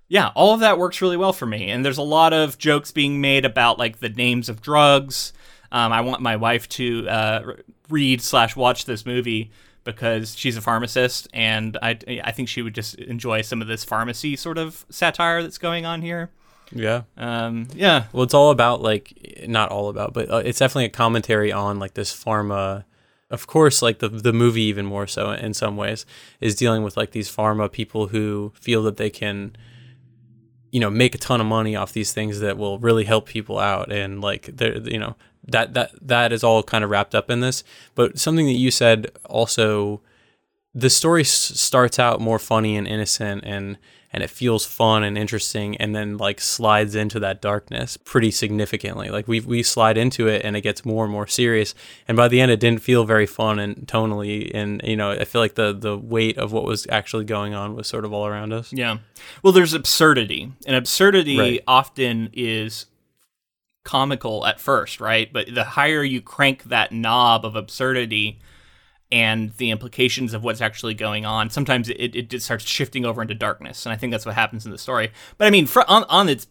Yeah, 0.09 0.31
all 0.35 0.53
of 0.53 0.61
that 0.61 0.77
works 0.77 1.01
really 1.01 1.17
well 1.17 1.33
for 1.33 1.45
me. 1.45 1.69
And 1.69 1.83
there's 1.83 1.97
a 1.97 2.03
lot 2.03 2.33
of 2.33 2.57
jokes 2.57 2.91
being 2.91 3.19
made 3.19 3.45
about 3.45 3.77
like 3.77 3.99
the 3.99 4.09
names 4.09 4.47
of 4.47 4.61
drugs. 4.61 5.33
Um, 5.71 5.91
I 5.91 6.01
want 6.01 6.21
my 6.21 6.37
wife 6.37 6.69
to 6.69 7.07
uh, 7.09 7.53
read 7.89 8.21
slash 8.21 8.55
watch 8.55 8.85
this 8.85 9.05
movie 9.05 9.51
because 9.83 10.35
she's 10.35 10.57
a 10.57 10.61
pharmacist, 10.61 11.27
and 11.33 11.77
I 11.81 11.97
I 12.23 12.31
think 12.31 12.49
she 12.49 12.61
would 12.61 12.75
just 12.75 12.95
enjoy 12.95 13.41
some 13.41 13.61
of 13.61 13.67
this 13.67 13.83
pharmacy 13.83 14.35
sort 14.35 14.57
of 14.57 14.85
satire 14.89 15.41
that's 15.41 15.57
going 15.57 15.85
on 15.85 16.01
here. 16.01 16.29
Yeah. 16.71 17.03
Um, 17.15 17.67
yeah. 17.73 18.05
Well, 18.11 18.23
it's 18.23 18.33
all 18.33 18.51
about 18.51 18.81
like 18.81 19.45
not 19.47 19.69
all 19.69 19.89
about, 19.89 20.13
but 20.13 20.29
uh, 20.29 20.37
it's 20.37 20.59
definitely 20.59 20.85
a 20.85 20.89
commentary 20.89 21.51
on 21.51 21.79
like 21.79 21.93
this 21.93 22.13
pharma. 22.13 22.83
Of 23.29 23.47
course, 23.47 23.81
like 23.81 23.99
the 23.99 24.09
the 24.09 24.33
movie 24.33 24.63
even 24.63 24.85
more 24.85 25.07
so 25.07 25.31
in 25.31 25.53
some 25.53 25.75
ways 25.75 26.05
is 26.39 26.55
dealing 26.55 26.83
with 26.83 26.95
like 26.95 27.11
these 27.11 27.33
pharma 27.33 27.71
people 27.71 28.07
who 28.07 28.53
feel 28.55 28.83
that 28.83 28.97
they 28.97 29.09
can 29.09 29.55
you 30.77 30.81
know 30.81 30.91
make 30.91 31.15
a 31.15 31.17
ton 31.17 31.41
of 31.41 31.47
money 31.47 31.75
off 31.75 31.91
these 31.91 32.13
things 32.13 32.39
that 32.39 32.55
will 32.55 32.77
really 32.77 33.03
help 33.03 33.25
people 33.25 33.57
out 33.57 33.91
and 33.91 34.21
like 34.21 34.47
you 34.61 34.99
know 34.99 35.15
that 35.47 35.73
that 35.73 35.89
that 35.99 36.31
is 36.31 36.43
all 36.43 36.61
kind 36.61 36.83
of 36.83 36.91
wrapped 36.91 37.15
up 37.15 37.31
in 37.31 37.39
this. 37.39 37.63
But 37.95 38.19
something 38.19 38.45
that 38.45 38.59
you 38.59 38.69
said 38.69 39.11
also, 39.25 40.01
the 40.75 40.91
story 40.91 41.21
s- 41.21 41.31
starts 41.31 41.97
out 41.97 42.21
more 42.21 42.37
funny 42.37 42.77
and 42.77 42.87
innocent 42.87 43.43
and 43.43 43.79
and 44.13 44.23
it 44.23 44.29
feels 44.29 44.65
fun 44.65 45.03
and 45.03 45.17
interesting 45.17 45.75
and 45.77 45.95
then 45.95 46.17
like 46.17 46.39
slides 46.39 46.95
into 46.95 47.19
that 47.19 47.41
darkness 47.41 47.97
pretty 47.97 48.31
significantly 48.31 49.09
like 49.09 49.27
we 49.27 49.39
we 49.39 49.61
slide 49.61 49.97
into 49.97 50.27
it 50.27 50.43
and 50.43 50.55
it 50.55 50.61
gets 50.61 50.85
more 50.85 51.03
and 51.03 51.11
more 51.11 51.27
serious 51.27 51.75
and 52.07 52.15
by 52.15 52.27
the 52.27 52.39
end 52.39 52.51
it 52.51 52.59
didn't 52.59 52.81
feel 52.81 53.03
very 53.03 53.25
fun 53.25 53.59
and 53.59 53.87
tonally 53.87 54.49
and 54.53 54.81
you 54.83 54.95
know 54.95 55.11
i 55.11 55.23
feel 55.23 55.41
like 55.41 55.55
the 55.55 55.73
the 55.73 55.97
weight 55.97 56.37
of 56.37 56.51
what 56.51 56.63
was 56.63 56.87
actually 56.89 57.25
going 57.25 57.53
on 57.53 57.75
was 57.75 57.87
sort 57.87 58.05
of 58.05 58.13
all 58.13 58.25
around 58.25 58.53
us 58.53 58.71
yeah 58.71 58.97
well 59.43 59.53
there's 59.53 59.73
absurdity 59.73 60.51
and 60.65 60.75
absurdity 60.75 61.37
right. 61.37 61.63
often 61.67 62.29
is 62.33 62.85
comical 63.87 64.45
at 64.45 64.59
first, 64.59 64.99
right? 64.99 65.31
But 65.31 65.55
the 65.55 65.63
higher 65.63 66.03
you 66.03 66.21
crank 66.21 66.65
that 66.65 66.91
knob 66.91 67.45
of 67.45 67.55
absurdity 67.55 68.37
and 69.11 69.53
the 69.57 69.71
implications 69.71 70.33
of 70.33 70.43
what's 70.43 70.61
actually 70.61 70.93
going 70.93 71.25
on, 71.25 71.49
sometimes 71.49 71.89
it, 71.89 72.15
it, 72.15 72.33
it 72.33 72.41
starts 72.41 72.67
shifting 72.67 73.05
over 73.05 73.21
into 73.21 73.33
darkness. 73.33 73.85
And 73.85 73.93
I 73.93 73.97
think 73.97 74.11
that's 74.11 74.25
what 74.25 74.35
happens 74.35 74.65
in 74.65 74.71
the 74.71 74.77
story. 74.77 75.11
But 75.37 75.47
I 75.47 75.49
mean, 75.49 75.65
for, 75.65 75.89
on, 75.89 76.03
on 76.05 76.29
its 76.29 76.47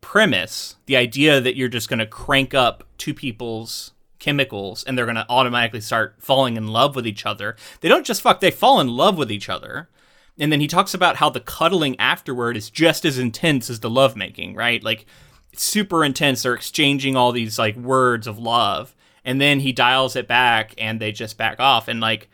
premise, 0.00 0.76
the 0.86 0.96
idea 0.96 1.40
that 1.40 1.56
you're 1.56 1.68
just 1.68 1.88
going 1.88 1.98
to 1.98 2.06
crank 2.06 2.54
up 2.54 2.84
two 2.98 3.14
people's 3.14 3.92
chemicals 4.18 4.84
and 4.84 4.96
they're 4.96 5.06
going 5.06 5.16
to 5.16 5.26
automatically 5.28 5.80
start 5.80 6.16
falling 6.18 6.56
in 6.56 6.68
love 6.68 6.94
with 6.94 7.06
each 7.06 7.26
other. 7.26 7.56
They 7.80 7.88
don't 7.88 8.06
just 8.06 8.22
fuck, 8.22 8.40
they 8.40 8.50
fall 8.50 8.80
in 8.80 8.88
love 8.88 9.18
with 9.18 9.30
each 9.30 9.48
other. 9.48 9.88
And 10.38 10.50
then 10.52 10.60
he 10.60 10.66
talks 10.66 10.94
about 10.94 11.16
how 11.16 11.28
the 11.28 11.40
cuddling 11.40 11.98
afterward 11.98 12.56
is 12.56 12.70
just 12.70 13.04
as 13.04 13.18
intense 13.18 13.68
as 13.68 13.80
the 13.80 13.90
lovemaking, 13.90 14.54
right? 14.54 14.82
Like 14.82 15.04
super 15.54 16.04
intense. 16.04 16.42
They're 16.42 16.54
exchanging 16.54 17.16
all 17.16 17.32
these 17.32 17.58
like 17.58 17.76
words 17.76 18.26
of 18.26 18.38
love, 18.38 18.94
and 19.24 19.40
then 19.40 19.60
he 19.60 19.72
dials 19.72 20.16
it 20.16 20.26
back, 20.26 20.74
and 20.78 21.00
they 21.00 21.12
just 21.12 21.36
back 21.36 21.60
off. 21.60 21.88
And 21.88 22.00
like, 22.00 22.28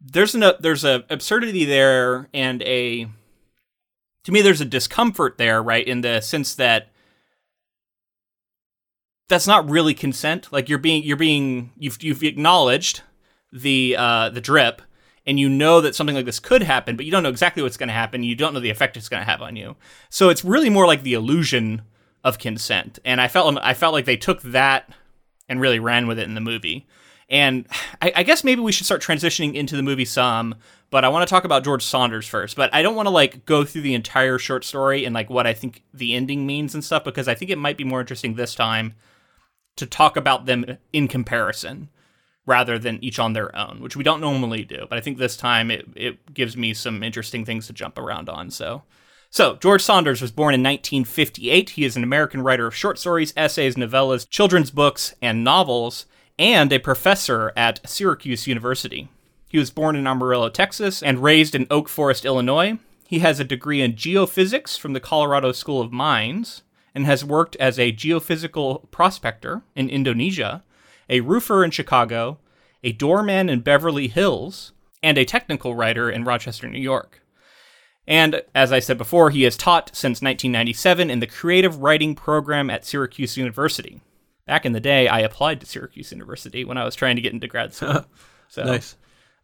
there's 0.00 0.34
an 0.34 0.44
there's 0.60 0.84
a 0.84 1.04
absurdity 1.10 1.64
there, 1.64 2.28
and 2.32 2.62
a 2.62 3.08
to 4.24 4.32
me 4.32 4.42
there's 4.42 4.60
a 4.60 4.66
discomfort 4.66 5.38
there, 5.38 5.62
right? 5.62 5.86
In 5.86 6.00
the 6.00 6.20
sense 6.20 6.54
that 6.56 6.88
that's 9.28 9.46
not 9.46 9.68
really 9.68 9.94
consent. 9.94 10.52
Like 10.52 10.68
you're 10.68 10.78
being 10.78 11.02
you're 11.02 11.16
being 11.16 11.72
you've 11.78 12.02
you've 12.02 12.22
acknowledged 12.22 13.02
the 13.52 13.96
uh, 13.98 14.28
the 14.30 14.40
drip, 14.40 14.82
and 15.26 15.38
you 15.38 15.48
know 15.48 15.80
that 15.80 15.94
something 15.94 16.16
like 16.16 16.26
this 16.26 16.40
could 16.40 16.62
happen, 16.62 16.96
but 16.96 17.04
you 17.04 17.12
don't 17.12 17.22
know 17.22 17.28
exactly 17.28 17.62
what's 17.62 17.76
going 17.76 17.88
to 17.88 17.94
happen. 17.94 18.22
You 18.22 18.34
don't 18.34 18.54
know 18.54 18.60
the 18.60 18.70
effect 18.70 18.96
it's 18.96 19.08
going 19.08 19.22
to 19.22 19.30
have 19.30 19.42
on 19.42 19.56
you. 19.56 19.76
So 20.10 20.28
it's 20.28 20.44
really 20.44 20.70
more 20.70 20.86
like 20.86 21.02
the 21.02 21.14
illusion 21.14 21.82
of 22.24 22.38
consent. 22.38 22.98
And 23.04 23.20
I 23.20 23.28
felt 23.28 23.56
I 23.62 23.74
felt 23.74 23.94
like 23.94 24.04
they 24.04 24.16
took 24.16 24.42
that 24.42 24.90
and 25.48 25.60
really 25.60 25.78
ran 25.78 26.06
with 26.06 26.18
it 26.18 26.24
in 26.24 26.34
the 26.34 26.40
movie. 26.40 26.86
And 27.28 27.66
I, 28.00 28.12
I, 28.16 28.22
guess 28.24 28.44
maybe 28.44 28.60
we 28.60 28.72
should 28.72 28.84
start 28.84 29.00
transitioning 29.00 29.54
into 29.54 29.74
the 29.74 29.82
movie 29.82 30.04
some, 30.04 30.54
but 30.90 31.04
I 31.04 31.08
want 31.08 31.26
to 31.26 31.30
talk 31.30 31.44
about 31.44 31.64
George 31.64 31.82
Saunders 31.82 32.26
first. 32.26 32.56
But 32.56 32.72
I 32.74 32.82
don't 32.82 32.94
want 32.94 33.06
to 33.06 33.10
like 33.10 33.46
go 33.46 33.64
through 33.64 33.82
the 33.82 33.94
entire 33.94 34.38
short 34.38 34.64
story 34.64 35.06
and 35.06 35.14
like 35.14 35.30
what 35.30 35.46
I 35.46 35.54
think 35.54 35.82
the 35.94 36.14
ending 36.14 36.46
means 36.46 36.74
and 36.74 36.84
stuff 36.84 37.04
because 37.04 37.28
I 37.28 37.34
think 37.34 37.50
it 37.50 37.58
might 37.58 37.78
be 37.78 37.84
more 37.84 38.00
interesting 38.00 38.34
this 38.34 38.54
time 38.54 38.94
to 39.76 39.86
talk 39.86 40.16
about 40.16 40.44
them 40.44 40.76
in 40.92 41.08
comparison 41.08 41.88
rather 42.44 42.78
than 42.78 43.02
each 43.02 43.18
on 43.18 43.32
their 43.32 43.54
own, 43.56 43.80
which 43.80 43.96
we 43.96 44.04
don't 44.04 44.20
normally 44.20 44.64
do. 44.64 44.86
But 44.88 44.98
I 44.98 45.00
think 45.00 45.16
this 45.16 45.36
time 45.36 45.70
it, 45.70 45.86
it 45.94 46.34
gives 46.34 46.56
me 46.56 46.74
some 46.74 47.02
interesting 47.02 47.44
things 47.44 47.66
to 47.68 47.72
jump 47.72 47.98
around 47.98 48.28
on. 48.28 48.50
So 48.50 48.82
so, 49.32 49.56
George 49.56 49.80
Saunders 49.80 50.20
was 50.20 50.30
born 50.30 50.52
in 50.52 50.62
1958. 50.62 51.70
He 51.70 51.86
is 51.86 51.96
an 51.96 52.04
American 52.04 52.42
writer 52.42 52.66
of 52.66 52.76
short 52.76 52.98
stories, 52.98 53.32
essays, 53.34 53.76
novellas, 53.76 54.28
children's 54.28 54.70
books, 54.70 55.14
and 55.22 55.42
novels, 55.42 56.04
and 56.38 56.70
a 56.70 56.78
professor 56.78 57.50
at 57.56 57.80
Syracuse 57.88 58.46
University. 58.46 59.08
He 59.48 59.56
was 59.56 59.70
born 59.70 59.96
in 59.96 60.06
Amarillo, 60.06 60.50
Texas, 60.50 61.02
and 61.02 61.22
raised 61.22 61.54
in 61.54 61.66
Oak 61.70 61.88
Forest, 61.88 62.26
Illinois. 62.26 62.78
He 63.08 63.20
has 63.20 63.40
a 63.40 63.44
degree 63.44 63.80
in 63.80 63.94
geophysics 63.94 64.78
from 64.78 64.92
the 64.92 65.00
Colorado 65.00 65.52
School 65.52 65.80
of 65.80 65.92
Mines 65.92 66.60
and 66.94 67.06
has 67.06 67.24
worked 67.24 67.56
as 67.56 67.78
a 67.78 67.90
geophysical 67.90 68.90
prospector 68.90 69.62
in 69.74 69.88
Indonesia, 69.88 70.62
a 71.08 71.20
roofer 71.20 71.64
in 71.64 71.70
Chicago, 71.70 72.36
a 72.84 72.92
doorman 72.92 73.48
in 73.48 73.60
Beverly 73.60 74.08
Hills, 74.08 74.72
and 75.02 75.16
a 75.16 75.24
technical 75.24 75.74
writer 75.74 76.10
in 76.10 76.24
Rochester, 76.24 76.68
New 76.68 76.78
York. 76.78 77.21
And 78.06 78.42
as 78.54 78.72
I 78.72 78.80
said 78.80 78.98
before, 78.98 79.30
he 79.30 79.42
has 79.44 79.56
taught 79.56 79.94
since 79.94 80.20
1997 80.20 81.10
in 81.10 81.20
the 81.20 81.26
creative 81.26 81.78
writing 81.78 82.14
program 82.14 82.68
at 82.68 82.84
Syracuse 82.84 83.36
University. 83.36 84.00
Back 84.46 84.66
in 84.66 84.72
the 84.72 84.80
day, 84.80 85.06
I 85.06 85.20
applied 85.20 85.60
to 85.60 85.66
Syracuse 85.66 86.10
University 86.10 86.64
when 86.64 86.76
I 86.76 86.84
was 86.84 86.96
trying 86.96 87.16
to 87.16 87.22
get 87.22 87.32
into 87.32 87.46
grad 87.46 87.74
school. 87.74 88.04
So, 88.48 88.64
nice. 88.64 88.96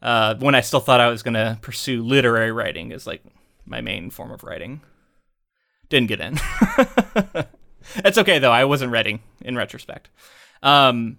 Uh, 0.02 0.34
when 0.34 0.54
I 0.54 0.60
still 0.60 0.80
thought 0.80 1.00
I 1.00 1.08
was 1.08 1.22
going 1.22 1.32
to 1.32 1.58
pursue 1.62 2.02
literary 2.02 2.52
writing 2.52 2.92
as 2.92 3.06
like 3.06 3.22
my 3.64 3.80
main 3.80 4.10
form 4.10 4.30
of 4.30 4.44
writing. 4.44 4.82
Didn't 5.88 6.08
get 6.08 6.20
in. 6.20 6.34
That's 8.02 8.18
okay 8.18 8.38
though. 8.38 8.52
I 8.52 8.64
wasn't 8.64 8.92
ready 8.92 9.22
in 9.40 9.56
retrospect. 9.56 10.10
Um, 10.62 11.18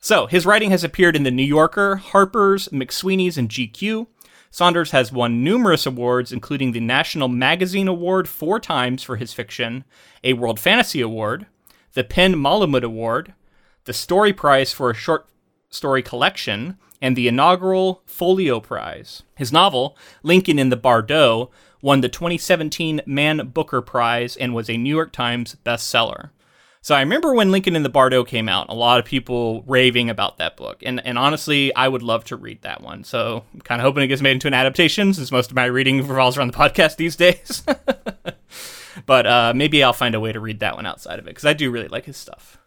so 0.00 0.26
his 0.26 0.46
writing 0.46 0.70
has 0.70 0.84
appeared 0.84 1.16
in 1.16 1.22
the 1.22 1.30
New 1.30 1.42
Yorker, 1.44 1.96
Harper's, 1.96 2.68
McSweeney's, 2.68 3.38
and 3.38 3.48
GQ. 3.48 4.06
Saunders 4.54 4.92
has 4.92 5.10
won 5.10 5.42
numerous 5.42 5.84
awards, 5.84 6.30
including 6.30 6.70
the 6.70 6.78
National 6.78 7.26
Magazine 7.26 7.88
Award 7.88 8.28
four 8.28 8.60
times 8.60 9.02
for 9.02 9.16
his 9.16 9.32
fiction, 9.32 9.82
a 10.22 10.34
World 10.34 10.60
Fantasy 10.60 11.00
Award, 11.00 11.46
the 11.94 12.04
PEN/Malamud 12.04 12.84
Award, 12.84 13.34
the 13.82 13.92
Story 13.92 14.32
Prize 14.32 14.72
for 14.72 14.90
a 14.90 14.94
short 14.94 15.26
story 15.70 16.04
collection, 16.04 16.78
and 17.02 17.16
the 17.16 17.26
inaugural 17.26 18.02
Folio 18.06 18.60
Prize. 18.60 19.24
His 19.34 19.52
novel, 19.52 19.98
Lincoln 20.22 20.60
in 20.60 20.68
the 20.68 20.76
Bardo, 20.76 21.50
won 21.82 22.00
the 22.00 22.08
2017 22.08 23.00
Man 23.06 23.48
Booker 23.48 23.82
Prize 23.82 24.36
and 24.36 24.54
was 24.54 24.70
a 24.70 24.76
New 24.76 24.94
York 24.94 25.10
Times 25.10 25.56
bestseller. 25.66 26.30
So 26.84 26.94
I 26.94 27.00
remember 27.00 27.32
when 27.32 27.50
Lincoln 27.50 27.76
in 27.76 27.82
the 27.82 27.88
Bardo 27.88 28.24
came 28.24 28.46
out, 28.46 28.68
a 28.68 28.74
lot 28.74 28.98
of 28.98 29.06
people 29.06 29.62
raving 29.66 30.10
about 30.10 30.36
that 30.36 30.54
book. 30.54 30.82
And 30.84 31.00
and 31.06 31.16
honestly, 31.16 31.74
I 31.74 31.88
would 31.88 32.02
love 32.02 32.24
to 32.24 32.36
read 32.36 32.60
that 32.60 32.82
one. 32.82 33.04
So 33.04 33.42
I'm 33.54 33.62
kind 33.62 33.80
of 33.80 33.86
hoping 33.86 34.02
it 34.02 34.08
gets 34.08 34.20
made 34.20 34.32
into 34.32 34.48
an 34.48 34.52
adaptation 34.52 35.14
since 35.14 35.32
most 35.32 35.48
of 35.48 35.56
my 35.56 35.64
reading 35.64 36.06
revolves 36.06 36.36
around 36.36 36.52
the 36.52 36.58
podcast 36.58 36.96
these 36.96 37.16
days. 37.16 37.62
but 39.06 39.26
uh, 39.26 39.54
maybe 39.56 39.82
I'll 39.82 39.94
find 39.94 40.14
a 40.14 40.20
way 40.20 40.30
to 40.32 40.40
read 40.40 40.60
that 40.60 40.76
one 40.76 40.84
outside 40.84 41.18
of 41.18 41.24
it 41.24 41.30
because 41.30 41.46
I 41.46 41.54
do 41.54 41.70
really 41.70 41.88
like 41.88 42.04
his 42.04 42.18
stuff. 42.18 42.58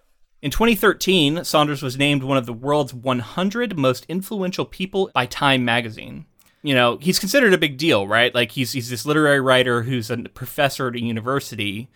In 0.41 0.49
2013, 0.49 1.43
Saunders 1.43 1.83
was 1.83 1.95
named 1.95 2.23
one 2.23 2.37
of 2.37 2.47
the 2.47 2.53
world's 2.53 2.95
100 2.95 3.77
most 3.77 4.03
influential 4.09 4.65
people 4.65 5.11
by 5.13 5.27
Time 5.27 5.63
magazine. 5.63 6.25
You 6.63 6.73
know, 6.73 6.97
he's 6.97 7.19
considered 7.19 7.53
a 7.53 7.57
big 7.59 7.77
deal, 7.77 8.07
right? 8.07 8.33
Like 8.33 8.53
he's 8.53 8.71
he's 8.71 8.89
this 8.89 9.05
literary 9.05 9.41
writer 9.41 9.83
who's 9.83 10.09
a 10.09 10.17
professor 10.17 10.87
at 10.87 10.95
a 10.95 11.03
university, 11.03 11.91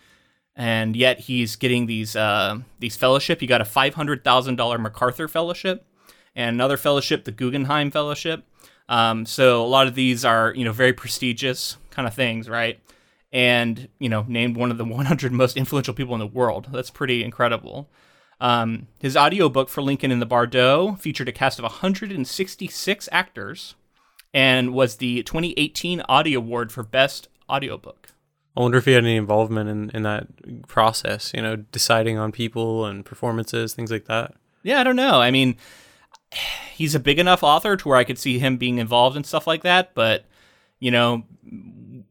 and 0.56 0.94
yet 0.96 1.20
he's 1.20 1.56
getting 1.56 1.86
these 1.86 2.14
uh, 2.16 2.58
these 2.78 2.96
fellowship. 2.96 3.40
He 3.40 3.46
got 3.46 3.60
a 3.60 3.64
five 3.64 3.94
hundred 3.94 4.24
thousand 4.24 4.56
dollar 4.56 4.78
MacArthur 4.78 5.28
fellowship, 5.28 5.86
and 6.34 6.54
another 6.54 6.76
fellowship, 6.76 7.24
the 7.24 7.32
Guggenheim 7.32 7.90
Fellowship. 7.90 8.44
Um, 8.88 9.24
so 9.24 9.64
a 9.64 9.66
lot 9.66 9.86
of 9.86 9.94
these 9.94 10.24
are 10.24 10.52
you 10.54 10.64
know 10.64 10.72
very 10.72 10.92
prestigious 10.92 11.76
kind 11.90 12.06
of 12.06 12.14
things, 12.14 12.48
right? 12.48 12.80
And 13.32 13.88
you 13.98 14.08
know, 14.08 14.24
named 14.28 14.56
one 14.56 14.70
of 14.70 14.78
the 14.78 14.84
100 14.86 15.32
most 15.32 15.56
influential 15.56 15.94
people 15.94 16.14
in 16.14 16.20
the 16.20 16.26
world. 16.26 16.68
That's 16.72 16.90
pretty 16.90 17.24
incredible. 17.24 17.88
Um, 18.40 18.88
his 18.98 19.16
audiobook 19.16 19.68
for 19.68 19.82
Lincoln 19.82 20.10
in 20.10 20.18
the 20.18 20.26
Bardo 20.26 20.96
featured 20.96 21.28
a 21.28 21.32
cast 21.32 21.60
of 21.60 21.62
166 21.62 23.08
actors 23.12 23.76
and 24.34 24.72
was 24.74 24.96
the 24.96 25.22
2018 25.22 26.00
Audie 26.08 26.34
Award 26.34 26.72
for 26.72 26.82
Best 26.82 27.28
Audiobook. 27.48 28.01
I 28.56 28.60
wonder 28.60 28.76
if 28.78 28.84
he 28.84 28.92
had 28.92 29.04
any 29.04 29.16
involvement 29.16 29.70
in, 29.70 29.90
in 29.90 30.02
that 30.02 30.26
process, 30.68 31.32
you 31.34 31.40
know, 31.40 31.56
deciding 31.56 32.18
on 32.18 32.32
people 32.32 32.84
and 32.86 33.04
performances, 33.04 33.72
things 33.74 33.90
like 33.90 34.04
that. 34.06 34.34
Yeah, 34.62 34.80
I 34.80 34.84
don't 34.84 34.96
know. 34.96 35.20
I 35.20 35.30
mean, 35.30 35.56
he's 36.74 36.94
a 36.94 37.00
big 37.00 37.18
enough 37.18 37.42
author 37.42 37.76
to 37.76 37.88
where 37.88 37.96
I 37.96 38.04
could 38.04 38.18
see 38.18 38.38
him 38.38 38.56
being 38.58 38.78
involved 38.78 39.16
in 39.16 39.24
stuff 39.24 39.46
like 39.46 39.62
that, 39.62 39.94
but, 39.94 40.24
you 40.80 40.90
know, 40.90 41.24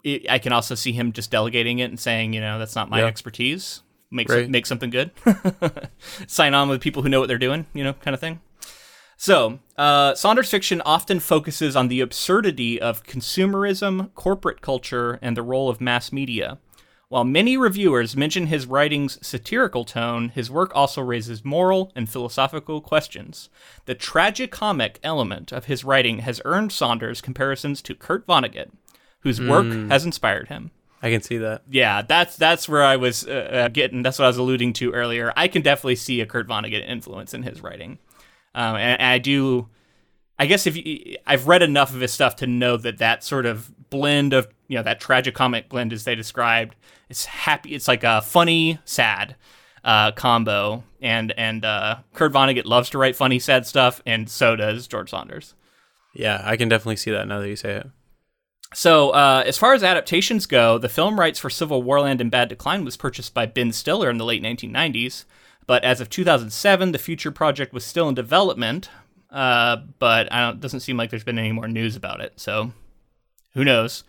it, 0.04 0.30
I 0.32 0.40
can 0.40 0.52
also 0.52 0.74
see 0.76 0.92
him 0.94 1.12
just 1.14 1.30
delegating 1.32 1.80
it 1.80 1.86
and 1.92 2.00
saying, 2.00 2.34
you 2.34 2.42
know, 2.42 2.58
that's 2.58 2.76
not 2.76 2.90
my 2.90 3.00
Yeah. 3.02 3.06
expertise. 3.06 3.84
Make, 4.14 4.28
Right. 4.28 4.44
some, 4.46 4.52
make 4.52 4.66
something 4.66 4.90
good. 4.90 5.12
Sign 6.28 6.54
on 6.54 6.68
with 6.70 6.82
people 6.82 7.02
who 7.04 7.08
know 7.10 7.20
what 7.20 7.28
they're 7.28 7.38
doing, 7.38 7.66
you 7.74 7.84
know, 7.84 7.94
kind 7.94 8.14
of 8.14 8.20
thing. 8.20 8.42
So, 9.22 9.60
uh, 9.78 10.16
Saunders' 10.16 10.50
fiction 10.50 10.82
often 10.84 11.20
focuses 11.20 11.76
on 11.76 11.90
the 11.90 12.02
absurdity 12.02 12.82
of 12.82 13.04
consumerism, 13.04 14.12
corporate 14.16 14.62
culture, 14.62 15.20
and 15.22 15.38
the 15.38 15.44
role 15.44 15.70
of 15.70 15.80
mass 15.80 16.12
media. 16.12 16.58
While 17.08 17.24
many 17.24 17.56
reviewers 17.56 18.18
mention 18.18 18.48
his 18.48 18.66
writing's 18.66 19.20
satirical 19.22 19.86
tone, 19.86 20.30
his 20.30 20.50
work 20.50 20.72
also 20.74 21.04
raises 21.04 21.46
moral 21.46 21.92
and 21.96 22.10
philosophical 22.10 22.82
questions. 22.82 23.52
The 23.86 23.94
tragicomic 23.94 24.96
element 25.04 25.52
of 25.52 25.66
his 25.66 25.84
writing 25.84 26.22
has 26.22 26.42
earned 26.44 26.72
Saunders 26.72 27.22
comparisons 27.22 27.84
to 27.84 27.94
Kurt 27.94 28.26
Vonnegut, 28.26 28.72
whose 29.20 29.40
work 29.40 29.68
has 29.92 30.04
inspired 30.04 30.48
him 30.48 30.72
I 31.04 31.10
can 31.10 31.22
see 31.22 31.38
that. 31.38 31.64
yeah, 31.70 32.04
that's 32.04 32.38
that's 32.38 32.70
where 32.70 32.84
I 32.84 32.96
was 32.96 33.28
uh, 33.28 33.32
uh, 33.32 33.68
getting. 33.70 34.04
That's 34.04 34.20
what 34.20 34.26
I 34.26 34.30
was 34.30 34.38
alluding 34.38 34.74
to 34.74 34.92
earlier. 34.92 35.34
I 35.36 35.48
can 35.48 35.64
definitely 35.64 35.96
see 35.96 36.22
a 36.22 36.28
Kurt 36.28 36.48
Vonnegut 36.48 36.88
influence 36.88 37.34
in 37.34 37.42
his 37.42 37.62
writing, 37.62 37.98
um, 38.56 38.76
and, 38.76 39.00
and 39.00 39.08
I 39.10 39.18
do. 39.18 39.70
I 40.40 40.48
guess 40.48 40.66
if 40.66 40.76
you, 40.76 41.18
I've 41.26 41.48
read 41.48 41.62
enough 41.62 41.94
of 41.94 42.02
his 42.02 42.12
stuff 42.12 42.38
to 42.38 42.48
know 42.48 42.76
that 42.78 42.98
that 42.98 43.24
sort 43.24 43.46
of 43.46 43.72
blend 43.90 44.34
of 44.34 44.48
you 44.68 44.78
know 44.78 44.84
that 44.84 45.00
tragicomic 45.00 45.70
blend 45.70 45.94
as 45.94 46.04
they 46.04 46.16
described, 46.16 46.76
it's 47.10 47.26
happy. 47.26 47.74
It's 47.74 47.88
like 47.88 48.04
a 48.04 48.22
funny, 48.22 48.80
sad 48.86 49.36
uh, 49.84 50.12
combo, 50.14 50.84
and 51.02 51.34
and 51.38 51.64
uh, 51.66 51.98
Kurt 52.14 52.34
Vonnegut 52.34 52.66
loves 52.66 52.90
to 52.92 52.98
write 52.98 53.16
funny, 53.16 53.40
sad 53.40 53.66
stuff, 53.66 54.02
and 54.06 54.30
so 54.30 54.56
does 54.56 54.88
George 54.88 55.10
Saunders. 55.10 55.54
Yeah, 56.14 56.42
I 56.44 56.58
can 56.58 56.70
definitely 56.70 56.98
see 56.98 57.12
that 57.12 57.28
now 57.28 57.40
that 57.40 57.50
you 57.50 57.56
say 57.56 57.76
it. 57.76 57.88
So, 58.74 59.10
uh, 59.10 59.44
as 59.46 59.58
far 59.58 59.74
as 59.74 59.84
adaptations 59.84 60.46
go, 60.46 60.78
the 60.78 60.90
film 60.90 61.20
rights 61.20 61.40
for 61.40 61.50
CivilWarLand 61.50 62.22
in 62.22 62.30
Bad 62.30 62.48
Decline 62.48 62.86
was 62.86 62.96
purchased 62.96 63.34
by 63.34 63.46
Ben 63.46 63.74
Stiller 63.74 64.10
in 64.10 64.18
the 64.18 64.26
late 64.26 64.42
1990s. 64.42 65.26
But 65.72 65.86
as 65.86 66.02
of 66.02 66.10
2007, 66.10 66.92
the 66.92 66.98
future 66.98 67.32
project 67.32 67.72
was 67.72 67.86
still 67.86 68.10
in 68.10 68.14
development. 68.14 68.90
Uh, 69.30 69.78
but 70.00 70.30
I 70.30 70.42
don't, 70.42 70.60
doesn't 70.60 70.82
seem 70.82 70.98
like 70.98 71.12
there's 71.12 71.24
been 71.24 71.40
any 71.40 71.54
more 71.54 71.70
news 71.70 71.96
about 71.96 72.20
it. 72.20 72.34
So, 72.42 72.74
who 73.54 73.64
knows? 73.64 74.04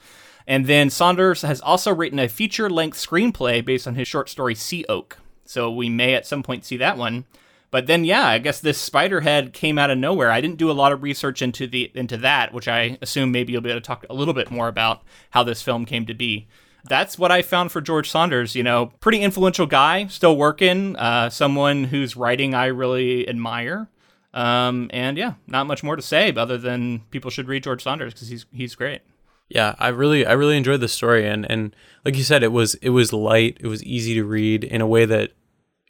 And 0.45 0.67
then 0.67 0.91
Saunders 0.91 1.43
has 1.43 1.61
also 1.61 1.95
written 1.95 2.19
a 2.19 2.29
feature 2.29 2.69
length 2.69 2.99
screenplay 2.99 3.65
based 3.65 3.87
on 3.87 3.95
his 3.95 4.09
short 4.09 4.29
story 4.29 4.57
Sea 4.57 4.85
Oak. 4.89 5.19
So, 5.45 5.71
we 5.71 5.89
may 5.89 6.15
at 6.15 6.27
some 6.27 6.43
point 6.43 6.65
see 6.65 6.79
that 6.79 6.99
one. 6.99 7.27
But 7.71 7.87
then, 7.87 8.05
yeah, 8.05 8.27
I 8.27 8.39
guess 8.39 8.59
this 8.59 8.91
Spiderhead 8.91 9.53
came 9.53 9.79
out 9.79 9.91
of 9.91 9.99
nowhere. 9.99 10.33
I 10.33 10.41
didn't 10.41 10.59
do 10.59 10.69
a 10.69 10.73
lot 10.73 10.91
of 10.91 11.05
research 11.05 11.43
into 11.43 11.69
the 11.69 11.93
into 11.95 12.17
that, 12.17 12.53
which 12.53 12.67
I 12.67 12.99
assume 13.01 13.31
maybe 13.31 13.53
you'll 13.53 13.63
be 13.63 13.71
able 13.71 13.81
to 13.81 13.87
talk 13.87 14.05
a 14.11 14.15
little 14.15 14.35
bit 14.35 14.51
more 14.51 14.67
about 14.67 15.05
how 15.31 15.45
this 15.45 15.63
film 15.63 15.85
came 15.85 16.07
to 16.07 16.15
be. 16.15 16.49
That's 16.85 17.19
what 17.19 17.31
I 17.31 17.43
found 17.43 17.71
for 17.71 17.81
George 17.81 18.11
Saunders. 18.11 18.55
You 18.55 18.63
know, 18.63 18.87
pretty 19.01 19.21
influential 19.21 19.67
guy, 19.67 20.07
still 20.07 20.37
working. 20.37 20.97
Uh, 20.97 21.31
someone 21.31 21.85
whose 21.85 22.17
writing 22.17 22.55
I 22.55 22.67
really 22.67 23.29
admire. 23.29 23.89
Um, 24.35 24.91
and 24.93 25.19
yeah, 25.19 25.35
not 25.47 25.67
much 25.67 25.83
more 25.83 25.97
to 25.97 26.03
say 26.03 26.33
other 26.35 26.57
than 26.57 27.01
people 27.11 27.31
should 27.31 27.49
read 27.49 27.65
George 27.65 27.83
Saunders 27.83 28.15
because 28.15 28.29
he's 28.29 28.47
he's 28.53 28.75
great. 28.75 29.03
Yeah, 29.49 29.75
I 29.79 29.89
really 29.89 30.25
I 30.25 30.33
really 30.33 30.57
enjoyed 30.57 30.81
the 30.81 30.89
story 30.89 31.29
and 31.29 31.49
and 31.51 31.77
like 32.05 32.17
you 32.17 32.23
said 32.23 32.43
it 32.43 32.53
was 32.53 32.75
it 32.77 32.91
was 32.91 33.13
light, 33.13 33.59
it 33.61 33.67
was 33.67 33.85
easy 33.85 34.15
to 34.15 34.25
read 34.25 34.65
in 34.65 34.81
a 34.81 34.87
way 34.87 35.05
that 35.05 35.33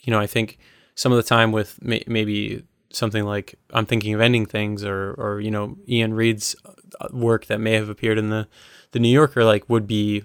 you 0.02 0.10
know, 0.10 0.18
I 0.18 0.26
think 0.26 0.58
some 0.96 1.12
of 1.12 1.16
the 1.16 1.22
time 1.22 1.52
with 1.52 1.80
may, 1.80 2.02
maybe 2.06 2.64
something 2.90 3.24
like 3.24 3.54
I'm 3.70 3.86
thinking 3.86 4.14
of 4.14 4.20
ending 4.20 4.46
things 4.46 4.84
or 4.84 5.12
or 5.12 5.40
you 5.40 5.50
know, 5.50 5.76
Iain 5.88 6.14
Reid's 6.14 6.56
uh, 7.00 7.08
work 7.12 7.46
that 7.46 7.60
may 7.60 7.74
have 7.74 7.88
appeared 7.88 8.18
in 8.18 8.30
the 8.30 8.48
the 8.90 8.98
New 8.98 9.08
Yorker 9.08 9.44
like 9.44 9.68
would 9.68 9.86
be 9.86 10.24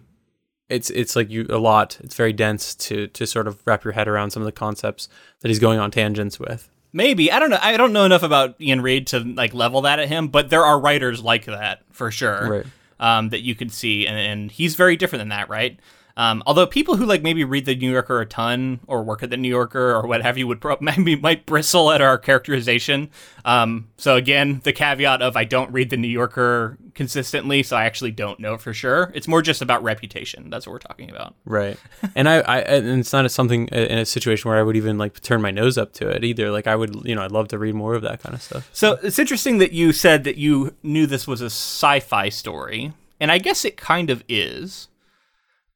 it's 0.70 0.90
it's 0.90 1.16
like 1.16 1.30
you 1.30 1.46
a 1.50 1.58
lot. 1.58 1.98
It's 2.02 2.16
very 2.16 2.34
dense 2.34 2.76
to 2.76 3.08
to 3.08 3.26
sort 3.26 3.48
of 3.48 3.62
wrap 3.66 3.84
your 3.84 3.94
head 3.94 4.08
around 4.08 4.32
some 4.32 4.42
of 4.42 4.46
the 4.46 4.52
concepts 4.52 5.08
that 5.42 5.48
he's 5.48 5.60
going 5.60 5.80
on 5.80 5.92
tangents 5.92 6.40
with. 6.40 6.70
Maybe 6.94 7.32
I 7.32 7.40
don't 7.40 7.50
know. 7.50 7.60
I 7.62 7.78
don't 7.78 7.94
know 7.94 8.06
enough 8.06 8.24
about 8.24 8.56
Iain 8.62 8.82
Reid 8.82 9.08
to 9.08 9.20
like 9.20 9.54
level 9.54 9.82
that 9.82 10.00
at 10.00 10.08
him, 10.08 10.28
but 10.28 10.50
there 10.50 10.66
are 10.66 10.80
writers 10.80 11.24
like 11.24 11.46
that 11.46 11.82
for 11.92 12.12
sure. 12.12 12.50
Right. 12.50 12.66
Um, 13.00 13.30
that 13.30 13.42
you 13.42 13.54
could 13.54 13.72
see, 13.72 14.08
and, 14.08 14.18
and 14.18 14.52
he's 14.52 14.74
very 14.74 14.96
different 14.96 15.22
than 15.22 15.30
that, 15.30 15.50
right? 15.50 15.80
Um, 16.18 16.42
although 16.48 16.66
people 16.66 16.98
who 16.98 17.06
like 17.06 17.22
maybe 17.22 17.44
read 17.44 17.66
the 17.66 17.76
New 17.76 17.92
Yorker 17.92 18.20
a 18.20 18.26
ton 18.26 18.80
or 18.88 19.04
work 19.04 19.22
at 19.22 19.30
the 19.30 19.38
New 19.38 19.48
Yorker 19.48 19.96
or 19.96 20.08
what 20.08 20.24
have 20.24 20.36
you 20.36 20.48
would 20.48 20.60
pro- 20.60 20.78
maybe 20.82 21.16
might 21.16 21.46
bristle 21.46 21.92
at 21.92 22.02
our 22.02 22.18
characterization. 22.18 23.12
Um, 23.46 23.90
so 23.98 24.16
again, 24.16 24.62
the 24.64 24.74
caveat 24.74 25.22
of 25.22 25.38
I 25.38 25.44
don't 25.44 25.72
read 25.72 25.92
the 25.92 25.98
New 25.98 26.08
Yorker 26.08 26.80
consistently, 26.96 27.62
so 27.62 27.78
I 27.78 27.86
actually 27.86 28.10
don't 28.12 28.40
know 28.40 28.58
for 28.58 28.74
sure. 28.74 29.12
It's 29.14 29.28
more 29.28 29.44
just 29.44 29.62
about 29.62 29.84
reputation. 29.84 30.50
That's 30.50 30.66
what 30.66 30.74
we're 30.74 30.80
talking 30.80 31.10
about. 31.12 31.36
Right. 31.46 31.78
And 32.16 32.28
I, 32.28 32.38
I 32.38 32.60
and 32.62 33.00
it's 33.00 33.14
not 33.14 33.30
something 33.30 33.70
uh, 33.72 33.76
in 33.76 34.00
a 34.00 34.06
situation 34.06 34.50
where 34.50 34.58
I 34.58 34.64
would 34.64 34.76
even 34.76 34.98
like 34.98 35.22
turn 35.22 35.40
my 35.42 35.52
nose 35.52 35.78
up 35.78 35.94
to 35.94 36.10
it 36.10 36.24
either. 36.24 36.50
Like 36.50 36.66
I 36.66 36.76
would, 36.76 37.06
you 37.06 37.14
know, 37.14 37.22
I'd 37.22 37.32
love 37.32 37.50
to 37.50 37.60
read 37.60 37.76
more 37.76 37.94
of 37.94 38.02
that 38.02 38.24
kind 38.24 38.34
of 38.34 38.42
stuff. 38.42 38.68
So 38.74 38.98
it's 39.04 39.20
interesting 39.20 39.60
that 39.60 39.72
you 39.72 39.94
said 39.94 40.24
that 40.24 40.38
you 40.38 40.74
knew 40.82 41.06
this 41.06 41.28
was 41.28 41.42
a 41.42 41.48
sci-fi 41.48 42.30
story, 42.30 42.94
and 43.20 43.32
I 43.32 43.38
guess 43.38 43.66
it 43.66 43.78
kind 43.78 44.10
of 44.10 44.24
is. 44.28 44.88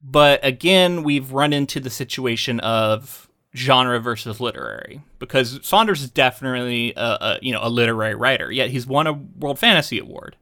But 0.02 0.44
again, 0.44 1.02
we've 1.04 1.32
run 1.32 1.52
into 1.52 1.78
the 1.78 1.90
situation 1.90 2.60
of 2.60 3.28
genre 3.54 4.00
versus 4.00 4.40
literary 4.40 5.02
because 5.18 5.60
Saunders 5.62 6.02
is 6.02 6.10
definitely 6.10 6.94
a, 6.96 7.00
a 7.20 7.38
you 7.42 7.52
know 7.52 7.60
a 7.62 7.68
literary 7.70 8.14
writer. 8.14 8.50
Yet 8.50 8.70
he's 8.70 8.86
won 8.86 9.06
a 9.06 9.12
World 9.12 9.58
Fantasy 9.58 9.98
Award, 9.98 10.36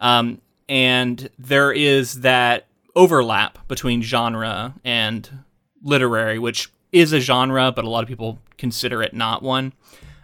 um, 0.00 0.40
and 0.68 1.28
there 1.38 1.72
is 1.72 2.20
that 2.22 2.66
overlap 2.94 3.68
between 3.68 4.02
genre 4.02 4.74
and 4.84 5.28
literary, 5.82 6.38
which 6.38 6.70
is 6.92 7.12
a 7.12 7.20
genre, 7.20 7.70
but 7.72 7.84
a 7.84 7.90
lot 7.90 8.02
of 8.02 8.08
people 8.08 8.38
consider 8.56 9.02
it 9.02 9.12
not 9.12 9.42
one. 9.42 9.72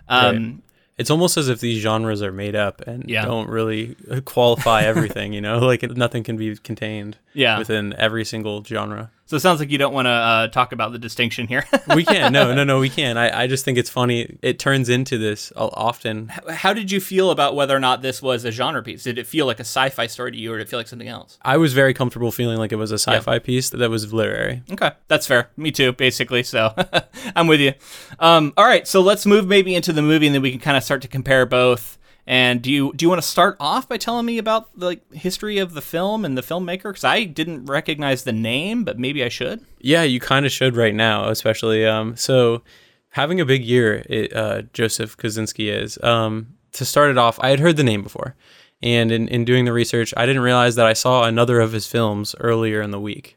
Um, 0.08 0.62
It's 1.02 1.10
almost 1.10 1.36
as 1.36 1.48
if 1.48 1.58
these 1.60 1.82
genres 1.82 2.22
are 2.22 2.30
made 2.32 2.54
up 2.54 2.80
and 2.86 3.04
Yeah. 3.10 3.24
don't 3.24 3.48
really 3.48 3.96
qualify 4.24 4.82
everything, 4.82 5.32
you 5.32 5.40
know? 5.40 5.58
Like 5.72 5.82
nothing 5.82 6.22
can 6.22 6.36
be 6.36 6.56
contained 6.56 7.16
Yeah. 7.34 7.58
within 7.58 7.92
every 7.98 8.24
single 8.24 8.62
genre. 8.64 9.10
So 9.32 9.36
it 9.36 9.40
sounds 9.40 9.60
like 9.60 9.70
you 9.70 9.78
don't 9.78 9.94
want 9.94 10.04
to 10.04 10.10
uh, 10.10 10.48
talk 10.48 10.72
about 10.72 10.92
the 10.92 10.98
distinction 10.98 11.46
here. 11.46 11.66
we 11.96 12.04
can. 12.04 12.34
No, 12.34 12.52
no, 12.52 12.64
no, 12.64 12.78
we 12.78 12.90
can. 12.90 13.16
I, 13.16 13.44
I 13.44 13.46
just 13.46 13.64
think 13.64 13.78
it's 13.78 13.88
funny. 13.88 14.36
It 14.42 14.58
turns 14.58 14.90
into 14.90 15.16
this 15.16 15.54
often. 15.56 16.28
How 16.28 16.74
did 16.74 16.90
you 16.90 17.00
feel 17.00 17.30
about 17.30 17.56
whether 17.56 17.74
or 17.74 17.80
not 17.80 18.02
this 18.02 18.20
was 18.20 18.44
a 18.44 18.50
genre 18.50 18.82
piece? 18.82 19.04
Did 19.04 19.16
it 19.16 19.26
feel 19.26 19.46
like 19.46 19.56
a 19.56 19.64
sci-fi 19.64 20.06
story 20.06 20.32
to 20.32 20.36
you, 20.36 20.52
or 20.52 20.58
did 20.58 20.64
it 20.64 20.68
feel 20.68 20.78
like 20.78 20.86
something 20.86 21.08
else? 21.08 21.38
I 21.40 21.56
was 21.56 21.72
very 21.72 21.94
comfortable 21.94 22.30
feeling 22.30 22.58
like 22.58 22.72
it 22.72 22.76
was 22.76 22.92
a 22.92 22.98
sci-fi 22.98 23.38
piece 23.38 23.70
that 23.70 23.88
was 23.88 24.12
literary. 24.12 24.64
Okay, 24.70 24.90
that's 25.08 25.26
fair. 25.26 25.48
Me 25.56 25.72
too, 25.72 25.92
basically. 25.92 26.42
So 26.42 26.74
I'm 27.34 27.46
with 27.46 27.60
you. 27.60 27.72
Um, 28.18 28.52
all 28.58 28.66
right, 28.66 28.86
so 28.86 29.00
let's 29.00 29.24
move 29.24 29.48
maybe 29.48 29.74
into 29.74 29.94
the 29.94 30.02
movie, 30.02 30.26
and 30.26 30.34
then 30.34 30.42
we 30.42 30.50
can 30.50 30.60
kind 30.60 30.76
of 30.76 30.84
start 30.84 31.00
to 31.00 31.08
compare 31.08 31.46
both. 31.46 31.96
And 32.26 32.62
do 32.62 32.70
you 32.70 32.92
do 32.94 33.04
you 33.04 33.08
want 33.08 33.20
to 33.20 33.26
start 33.26 33.56
off 33.58 33.88
by 33.88 33.96
telling 33.96 34.26
me 34.26 34.38
about 34.38 34.78
the 34.78 34.86
like, 34.86 35.12
history 35.12 35.58
of 35.58 35.74
the 35.74 35.82
film 35.82 36.24
and 36.24 36.38
the 36.38 36.42
filmmaker? 36.42 36.84
Because 36.84 37.04
I 37.04 37.24
didn't 37.24 37.66
recognize 37.66 38.22
the 38.22 38.32
name, 38.32 38.84
but 38.84 38.98
maybe 38.98 39.24
I 39.24 39.28
should. 39.28 39.64
Yeah, 39.80 40.02
you 40.04 40.20
kind 40.20 40.46
of 40.46 40.52
should 40.52 40.76
right 40.76 40.94
now, 40.94 41.28
especially. 41.28 41.84
Um, 41.84 42.16
so 42.16 42.62
having 43.10 43.40
a 43.40 43.44
big 43.44 43.64
year, 43.64 44.04
it, 44.08 44.34
uh, 44.34 44.62
Joseph 44.72 45.16
Kosinski 45.16 45.72
is. 45.72 45.98
Um, 46.02 46.54
to 46.72 46.84
start 46.84 47.10
it 47.10 47.18
off, 47.18 47.38
I 47.40 47.50
had 47.50 47.60
heard 47.60 47.76
the 47.76 47.84
name 47.84 48.02
before, 48.02 48.34
and 48.82 49.12
in, 49.12 49.28
in 49.28 49.44
doing 49.44 49.66
the 49.66 49.72
research, 49.72 50.14
I 50.16 50.24
didn't 50.24 50.42
realize 50.42 50.76
that 50.76 50.86
I 50.86 50.94
saw 50.94 51.24
another 51.24 51.60
of 51.60 51.72
his 51.72 51.86
films 51.86 52.34
earlier 52.40 52.80
in 52.80 52.92
the 52.92 53.00
week. 53.00 53.36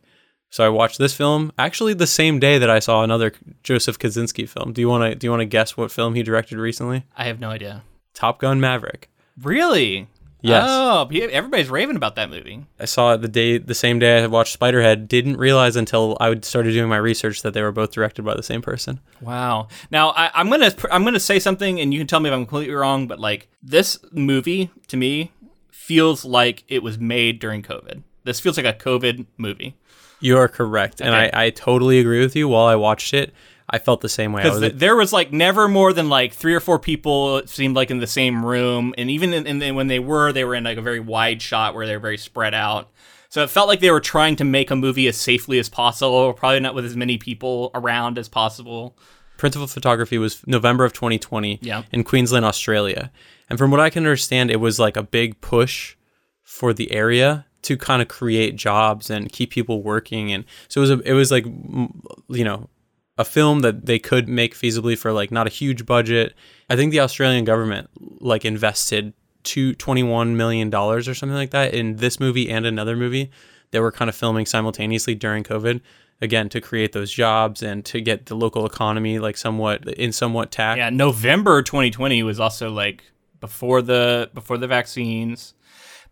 So 0.49 0.63
I 0.63 0.69
watched 0.69 0.99
this 0.99 1.13
film 1.13 1.51
actually 1.57 1.95
the 1.95 2.07
same 2.07 2.39
day 2.39 2.57
that 2.59 2.69
I 2.69 2.79
saw 2.79 3.03
another 3.03 3.33
Joseph 3.63 3.99
Kosinski 3.99 4.47
film. 4.47 4.71
Do 4.71 4.79
you 4.79 4.87
want 4.87 5.03
to 5.03 5.15
do 5.15 5.27
you 5.27 5.31
want 5.31 5.41
to 5.41 5.45
guess 5.45 5.75
what 5.75 5.91
film 5.91 6.15
he 6.15 6.23
directed 6.23 6.59
recently? 6.59 7.03
I 7.17 7.25
have 7.25 7.41
no 7.41 7.49
idea. 7.49 7.83
Top 8.15 8.39
Gun 8.39 8.59
Maverick. 8.59 9.09
Really? 9.41 10.07
Yes. 10.41 10.65
Oh, 10.67 11.09
everybody's 11.11 11.69
raving 11.69 11.95
about 11.95 12.15
that 12.15 12.29
movie. 12.29 12.65
I 12.79 12.85
saw 12.85 13.13
it 13.13 13.21
the 13.21 13.27
day, 13.27 13.57
the 13.57 13.73
same 13.73 13.97
day 13.97 14.21
I 14.21 14.27
watched 14.27 14.59
Spiderhead. 14.59 15.07
Didn't 15.07 15.37
realize 15.37 15.75
until 15.75 16.15
I 16.19 16.39
started 16.41 16.73
doing 16.73 16.87
my 16.87 16.97
research 16.97 17.41
that 17.41 17.55
they 17.55 17.63
were 17.63 17.71
both 17.71 17.91
directed 17.91 18.23
by 18.23 18.35
the 18.35 18.43
same 18.43 18.61
person. 18.61 18.99
Wow. 19.21 19.69
Now 19.89 20.09
I, 20.11 20.29
I'm 20.35 20.51
gonna 20.51 20.71
I'm 20.91 21.03
gonna 21.03 21.19
say 21.19 21.39
something, 21.39 21.79
and 21.79 21.91
you 21.93 21.99
can 21.99 22.05
tell 22.05 22.19
me 22.19 22.29
if 22.29 22.33
I'm 22.33 22.45
completely 22.45 22.75
wrong. 22.75 23.07
But 23.07 23.19
like 23.19 23.47
this 23.63 23.97
movie 24.11 24.69
to 24.87 24.97
me 24.97 25.31
feels 25.71 26.23
like 26.23 26.63
it 26.67 26.83
was 26.83 26.99
made 26.99 27.39
during 27.39 27.63
COVID. 27.63 28.03
This 28.23 28.39
feels 28.39 28.57
like 28.57 28.67
a 28.67 28.73
COVID 28.73 29.25
movie. 29.37 29.75
You 30.19 30.37
are 30.37 30.47
correct, 30.47 31.01
okay. 31.01 31.07
and 31.07 31.15
I, 31.15 31.45
I 31.45 31.49
totally 31.49 31.99
agree 31.99 32.19
with 32.19 32.35
you. 32.35 32.47
While 32.47 32.67
I 32.67 32.75
watched 32.75 33.13
it, 33.15 33.33
I 33.69 33.79
felt 33.79 34.01
the 34.01 34.09
same 34.09 34.31
way. 34.31 34.43
Because 34.43 34.59
th- 34.59 34.73
there 34.75 34.95
was 34.95 35.11
like 35.11 35.31
never 35.31 35.67
more 35.67 35.91
than 35.91 36.09
like 36.09 36.33
three 36.33 36.53
or 36.53 36.59
four 36.59 36.79
people. 36.79 37.37
It 37.37 37.49
seemed 37.49 37.75
like 37.75 37.89
in 37.89 37.99
the 37.99 38.07
same 38.07 38.45
room, 38.45 38.93
and 38.97 39.09
even 39.09 39.33
in, 39.33 39.47
in, 39.47 39.61
in, 39.61 39.75
when 39.75 39.87
they 39.87 39.99
were, 39.99 40.31
they 40.31 40.43
were 40.43 40.55
in 40.55 40.63
like 40.63 40.77
a 40.77 40.81
very 40.81 40.99
wide 40.99 41.41
shot 41.41 41.73
where 41.73 41.87
they 41.87 41.93
were 41.93 42.01
very 42.01 42.17
spread 42.17 42.53
out. 42.53 42.91
So 43.29 43.43
it 43.43 43.49
felt 43.49 43.67
like 43.67 43.79
they 43.79 43.91
were 43.91 43.99
trying 43.99 44.35
to 44.37 44.43
make 44.43 44.71
a 44.71 44.75
movie 44.75 45.07
as 45.07 45.17
safely 45.17 45.59
as 45.59 45.67
possible, 45.67 46.31
probably 46.33 46.59
not 46.59 46.75
with 46.75 46.85
as 46.85 46.95
many 46.95 47.17
people 47.17 47.71
around 47.73 48.17
as 48.17 48.29
possible. 48.29 48.97
Principal 49.37 49.67
photography 49.67 50.17
was 50.17 50.45
November 50.47 50.85
of 50.85 50.93
2020 50.93 51.59
yeah. 51.61 51.83
in 51.91 52.03
Queensland, 52.03 52.45
Australia, 52.45 53.11
and 53.49 53.59
from 53.59 53.71
what 53.71 53.79
I 53.79 53.89
can 53.89 54.03
understand, 54.03 54.51
it 54.51 54.57
was 54.57 54.79
like 54.79 54.95
a 54.95 55.03
big 55.03 55.41
push 55.41 55.95
for 56.43 56.73
the 56.73 56.91
area 56.91 57.45
to 57.63 57.75
kind 57.75 58.01
of 58.01 58.07
create 58.07 58.55
jobs 58.55 59.09
and 59.09 59.31
keep 59.31 59.49
people 59.49 59.81
working 59.81 60.31
and 60.31 60.45
so 60.67 60.79
it 60.79 60.83
was 60.83 60.91
a, 60.91 60.99
it 60.99 61.13
was 61.13 61.31
like 61.31 61.45
you 62.29 62.43
know 62.43 62.69
a 63.17 63.25
film 63.25 63.59
that 63.59 63.85
they 63.85 63.99
could 63.99 64.27
make 64.27 64.55
feasibly 64.55 64.97
for 64.97 65.11
like 65.11 65.31
not 65.31 65.47
a 65.47 65.49
huge 65.49 65.85
budget. 65.85 66.33
I 66.69 66.75
think 66.75 66.91
the 66.91 66.99
Australian 66.99 67.45
government 67.45 67.89
like 68.21 68.45
invested 68.45 69.13
two 69.43 69.73
twenty 69.75 70.03
one 70.03 70.35
million 70.35 70.69
dollars 70.69 71.07
or 71.07 71.13
something 71.13 71.35
like 71.35 71.51
that 71.51 71.73
in 71.73 71.97
this 71.97 72.19
movie 72.19 72.49
and 72.49 72.65
another 72.65 72.95
movie 72.95 73.31
that 73.71 73.81
were 73.81 73.91
kind 73.91 74.09
of 74.09 74.15
filming 74.15 74.45
simultaneously 74.45 75.15
during 75.15 75.43
COVID. 75.43 75.81
Again, 76.21 76.47
to 76.49 76.61
create 76.61 76.93
those 76.93 77.11
jobs 77.11 77.61
and 77.61 77.83
to 77.85 77.99
get 77.99 78.27
the 78.27 78.35
local 78.35 78.65
economy 78.65 79.19
like 79.19 79.35
somewhat 79.35 79.85
in 79.85 80.13
somewhat 80.13 80.49
tact. 80.49 80.77
Yeah, 80.77 80.89
November 80.89 81.61
2020 81.61 82.23
was 82.23 82.39
also 82.39 82.71
like 82.71 83.03
before 83.41 83.81
the 83.81 84.29
before 84.33 84.57
the 84.57 84.67
vaccines. 84.67 85.53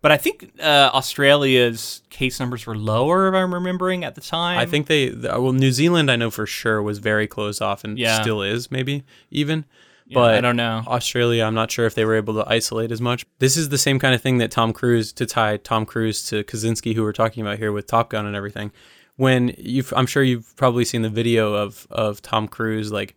But 0.04 0.12
I 0.12 0.18
think 0.18 0.50
uh, 0.60 0.90
Australia's 0.92 2.02
case 2.10 2.38
numbers 2.38 2.66
were 2.66 2.76
lower, 2.76 3.26
if 3.26 3.34
I'm 3.34 3.54
remembering 3.54 4.04
at 4.04 4.14
the 4.14 4.20
time. 4.20 4.58
I 4.58 4.66
think 4.66 4.86
they, 4.86 5.08
well, 5.10 5.54
New 5.54 5.72
Zealand, 5.72 6.10
I 6.10 6.16
know 6.16 6.30
for 6.30 6.44
sure, 6.44 6.82
was 6.82 6.98
very 6.98 7.26
closed 7.26 7.62
off 7.62 7.84
and 7.84 7.98
yeah. 7.98 8.20
still 8.20 8.42
is, 8.42 8.70
maybe 8.70 9.02
even. 9.30 9.64
Yeah, 10.04 10.16
but 10.16 10.34
I 10.34 10.42
don't 10.42 10.56
know. 10.56 10.82
Australia, 10.86 11.42
I'm 11.42 11.54
not 11.54 11.70
sure 11.70 11.86
if 11.86 11.94
they 11.94 12.04
were 12.04 12.16
able 12.16 12.34
to 12.34 12.44
isolate 12.46 12.92
as 12.92 13.00
much. 13.00 13.24
This 13.38 13.56
is 13.56 13.70
the 13.70 13.78
same 13.78 13.98
kind 13.98 14.14
of 14.14 14.20
thing 14.20 14.36
that 14.36 14.50
Tom 14.50 14.74
Cruise, 14.74 15.10
to 15.14 15.24
tie 15.24 15.56
Tom 15.56 15.86
Cruise 15.86 16.26
to 16.26 16.44
Kosinski, 16.44 16.94
who 16.94 17.02
we're 17.02 17.14
talking 17.14 17.40
about 17.40 17.56
here 17.56 17.72
with 17.72 17.86
Top 17.86 18.10
Gun 18.10 18.26
and 18.26 18.36
everything. 18.36 18.72
When 19.16 19.54
you've, 19.56 19.90
I'm 19.96 20.04
sure 20.04 20.22
you've 20.22 20.54
probably 20.56 20.84
seen 20.84 21.00
the 21.00 21.08
video 21.08 21.54
of, 21.54 21.86
of 21.90 22.20
Tom 22.20 22.46
Cruise, 22.46 22.92
like, 22.92 23.16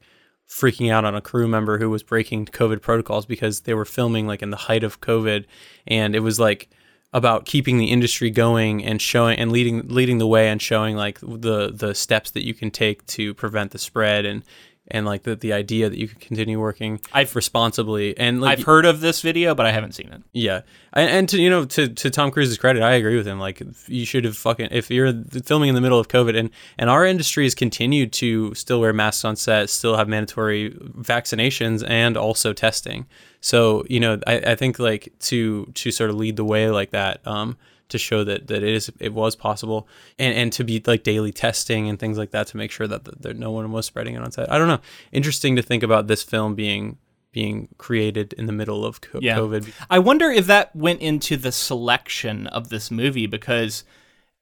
freaking 0.50 0.90
out 0.90 1.04
on 1.04 1.16
a 1.16 1.20
crew 1.20 1.50
member 1.50 1.78
who 1.80 1.90
was 1.90 2.04
breaking 2.04 2.46
COVID 2.46 2.82
protocols 2.82 3.26
because 3.26 3.62
they 3.62 3.74
were 3.74 3.84
filming 3.84 4.26
like 4.26 4.42
in 4.42 4.50
the 4.50 4.56
height 4.56 4.84
of 4.84 5.02
COVID 5.02 5.44
and 5.86 6.16
it 6.16 6.22
was 6.22 6.40
like 6.40 6.70
about 7.14 7.46
keeping 7.46 7.78
the 7.78 7.92
industry 7.92 8.30
going 8.30 8.84
and 8.84 9.02
showing 9.02 9.40
and 9.40 9.52
leading 9.52 9.88
leading 9.88 10.18
the 10.18 10.28
way 10.28 10.50
and 10.50 10.62
showing 10.62 10.96
like 10.96 11.20
the 11.22 11.72
the 11.74 11.96
steps 11.96 12.32
that 12.32 12.46
you 12.46 12.54
can 12.54 12.70
take 12.70 13.06
to 13.06 13.34
prevent 13.34 13.72
the 13.72 13.78
spread 13.78 14.26
and 14.26 14.44
and 14.90 15.06
like 15.06 15.24
the, 15.24 15.36
the 15.36 15.54
idea 15.54 15.90
that 15.90 15.98
you 15.98 16.08
could 16.08 16.20
continue 16.20 16.60
working 16.60 17.00
I've, 17.14 17.36
responsibly 17.36 18.18
and 18.18 18.42
like, 18.42 18.60
I've 18.60 18.66
heard 18.66 18.86
of 18.86 19.02
this 19.02 19.22
video 19.22 19.56
but 19.56 19.66
I 19.66 19.72
haven't 19.72 19.94
seen 19.94 20.08
it. 20.12 20.22
Yeah. 20.34 20.62
And, 20.94 21.10
and, 21.10 21.30
to 21.30 21.42
you 21.42 21.50
know 21.50 21.66
to, 21.66 21.88
to 21.88 22.10
Tom 22.10 22.32
Cruise's 22.32 22.58
credit 22.58 22.82
I 22.82 22.94
agree 22.94 23.18
with 23.18 23.28
him 23.28 23.40
like 23.40 23.62
you 23.88 24.06
should 24.06 24.24
have 24.26 24.38
fucking 24.38 24.70
if 24.72 24.90
you're 24.90 25.14
filming 25.46 25.70
in 25.70 25.76
the 25.76 25.82
middle 25.82 26.00
of 26.00 26.08
COVID 26.08 26.38
and 26.38 26.50
and 26.78 26.90
our 26.90 27.06
industry 27.06 27.44
has 27.44 27.56
continued 27.56 28.14
to 28.14 28.54
still 28.56 28.80
wear 28.80 28.94
masks 28.94 29.26
on 29.26 29.36
set, 29.36 29.70
still 29.70 29.98
have 29.98 30.08
mandatory 30.08 30.72
vaccinations 30.72 31.84
and 31.88 32.18
also 32.18 32.54
testing. 32.54 33.06
So 33.42 33.86
you 33.90 34.00
know, 34.00 34.20
I, 34.26 34.38
I 34.38 34.56
think 34.56 34.80
like 34.80 35.14
to 35.20 35.66
to 35.66 35.92
sort 35.92 36.10
of 36.10 36.16
lead 36.16 36.36
the 36.36 36.46
way 36.46 36.70
like 36.70 36.92
that, 36.92 37.26
um, 37.28 37.58
to 37.90 37.98
show 37.98 38.24
that 38.24 38.48
that 38.48 38.64
it 38.64 38.74
is 38.74 38.92
it 39.00 39.14
was 39.14 39.36
possible, 39.36 39.88
and 40.18 40.36
and 40.36 40.54
to 40.54 40.64
be 40.64 40.82
like 40.86 41.04
daily 41.04 41.32
testing 41.32 41.90
and 41.90 42.00
things 42.00 42.18
like 42.18 42.32
that 42.32 42.48
to 42.48 42.58
make 42.58 42.72
sure 42.72 42.88
that, 42.88 43.06
that, 43.06 43.22
that 43.22 43.38
no 43.38 43.52
one 43.52 43.72
was 43.72 43.86
spreading 43.86 44.16
it 44.16 44.22
on 44.22 44.32
set. 44.32 44.52
I 44.52 44.58
don't 44.58 44.68
know. 44.68 44.80
Interesting 45.12 45.56
to 45.56 45.62
think 45.62 45.84
about 45.84 46.08
this 46.08 46.24
film 46.24 46.56
being 46.56 46.98
being 47.32 47.70
created 47.78 48.34
in 48.34 48.46
the 48.46 48.54
middle 48.54 48.86
of 48.86 49.02
co- 49.02 49.20
yeah. 49.22 49.38
COVID. 49.38 49.72
I 49.90 50.00
wonder 50.00 50.30
if 50.30 50.48
that 50.48 50.76
went 50.76 51.02
into 51.02 51.38
the 51.38 51.52
selection 51.52 52.48
of 52.48 52.70
this 52.70 52.90
movie 52.90 53.28
because 53.28 53.84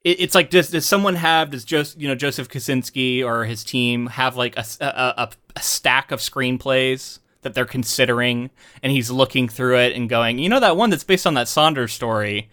it's 0.02 0.34
like 0.34 0.50
does, 0.50 0.70
does 0.70 0.86
someone 0.86 1.16
have 1.16 1.50
does 1.50 1.64
just 1.64 2.00
you 2.00 2.08
know 2.08 2.14
Joseph 2.14 2.48
Kosinski 2.48 3.24
or 3.24 3.44
his 3.44 3.64
team 3.64 4.06
have 4.06 4.36
like 4.36 4.56
a, 4.56 4.64
a, 4.80 5.30
a 5.56 5.62
stack 5.62 6.12
of 6.12 6.20
screenplays 6.20 7.18
that 7.46 7.54
they're 7.54 7.64
considering 7.64 8.50
and 8.82 8.90
he's 8.92 9.10
looking 9.10 9.48
through 9.48 9.78
it 9.78 9.94
and 9.94 10.08
going, 10.08 10.38
you 10.38 10.48
know, 10.48 10.58
that 10.58 10.76
one 10.76 10.90
that's 10.90 11.04
based 11.04 11.26
on 11.26 11.34
that 11.34 11.46
Saunders 11.46 11.92
story, 11.92 12.50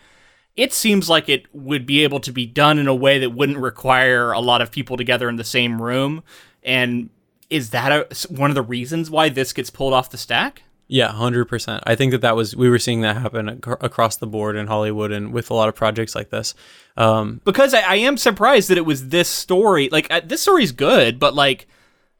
it 0.55 0.73
seems 0.73 1.09
like 1.09 1.29
it 1.29 1.45
would 1.53 1.85
be 1.85 2.03
able 2.03 2.19
to 2.19 2.31
be 2.31 2.45
done 2.45 2.77
in 2.77 2.87
a 2.87 2.95
way 2.95 3.19
that 3.19 3.31
wouldn't 3.31 3.57
require 3.57 4.31
a 4.31 4.39
lot 4.39 4.61
of 4.61 4.71
people 4.71 4.97
together 4.97 5.27
in 5.27 5.35
the 5.35 5.43
same 5.43 5.81
room. 5.81 6.23
And 6.63 7.09
is 7.49 7.71
that 7.71 7.91
a, 7.91 8.27
one 8.27 8.51
of 8.51 8.55
the 8.55 8.61
reasons 8.61 9.09
why 9.09 9.29
this 9.29 9.53
gets 9.53 9.69
pulled 9.69 9.93
off 9.93 10.09
the 10.09 10.17
stack? 10.17 10.63
Yeah, 10.87 11.11
hundred 11.11 11.45
percent. 11.45 11.81
I 11.87 11.95
think 11.95 12.11
that 12.11 12.21
that 12.21 12.35
was 12.35 12.55
we 12.55 12.69
were 12.69 12.77
seeing 12.77 13.01
that 13.01 13.17
happen 13.17 13.49
ac- 13.49 13.77
across 13.81 14.17
the 14.17 14.27
board 14.27 14.55
in 14.55 14.67
Hollywood 14.67 15.11
and 15.11 15.33
with 15.33 15.49
a 15.49 15.53
lot 15.53 15.69
of 15.69 15.75
projects 15.75 16.13
like 16.13 16.29
this. 16.29 16.53
Um, 16.97 17.41
because 17.45 17.73
I, 17.73 17.81
I, 17.81 17.95
am 17.95 18.17
surprised 18.17 18.69
that 18.69 18.77
it 18.77 18.85
was 18.85 19.07
this 19.07 19.29
story. 19.29 19.89
Like 19.89 20.07
uh, 20.11 20.21
this 20.23 20.41
story's 20.41 20.71
good, 20.71 21.17
but 21.17 21.33
like 21.33 21.67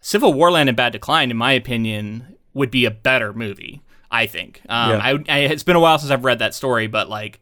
CivilWarLand 0.01 0.69
and 0.69 0.77
Bad 0.77 0.93
Decline, 0.93 1.29
in 1.29 1.37
my 1.37 1.51
opinion, 1.51 2.37
would 2.53 2.71
be 2.71 2.85
a 2.85 2.91
better 2.91 3.33
movie. 3.33 3.81
I 4.09 4.27
think. 4.27 4.61
Um, 4.69 4.91
yeah. 4.91 4.97
I, 5.03 5.23
I, 5.27 5.39
it's 5.39 5.63
been 5.63 5.75
a 5.75 5.79
while 5.79 5.99
since 5.99 6.11
I've 6.11 6.23
read 6.23 6.39
that 6.39 6.53
story, 6.53 6.87
but 6.87 7.09
like, 7.09 7.41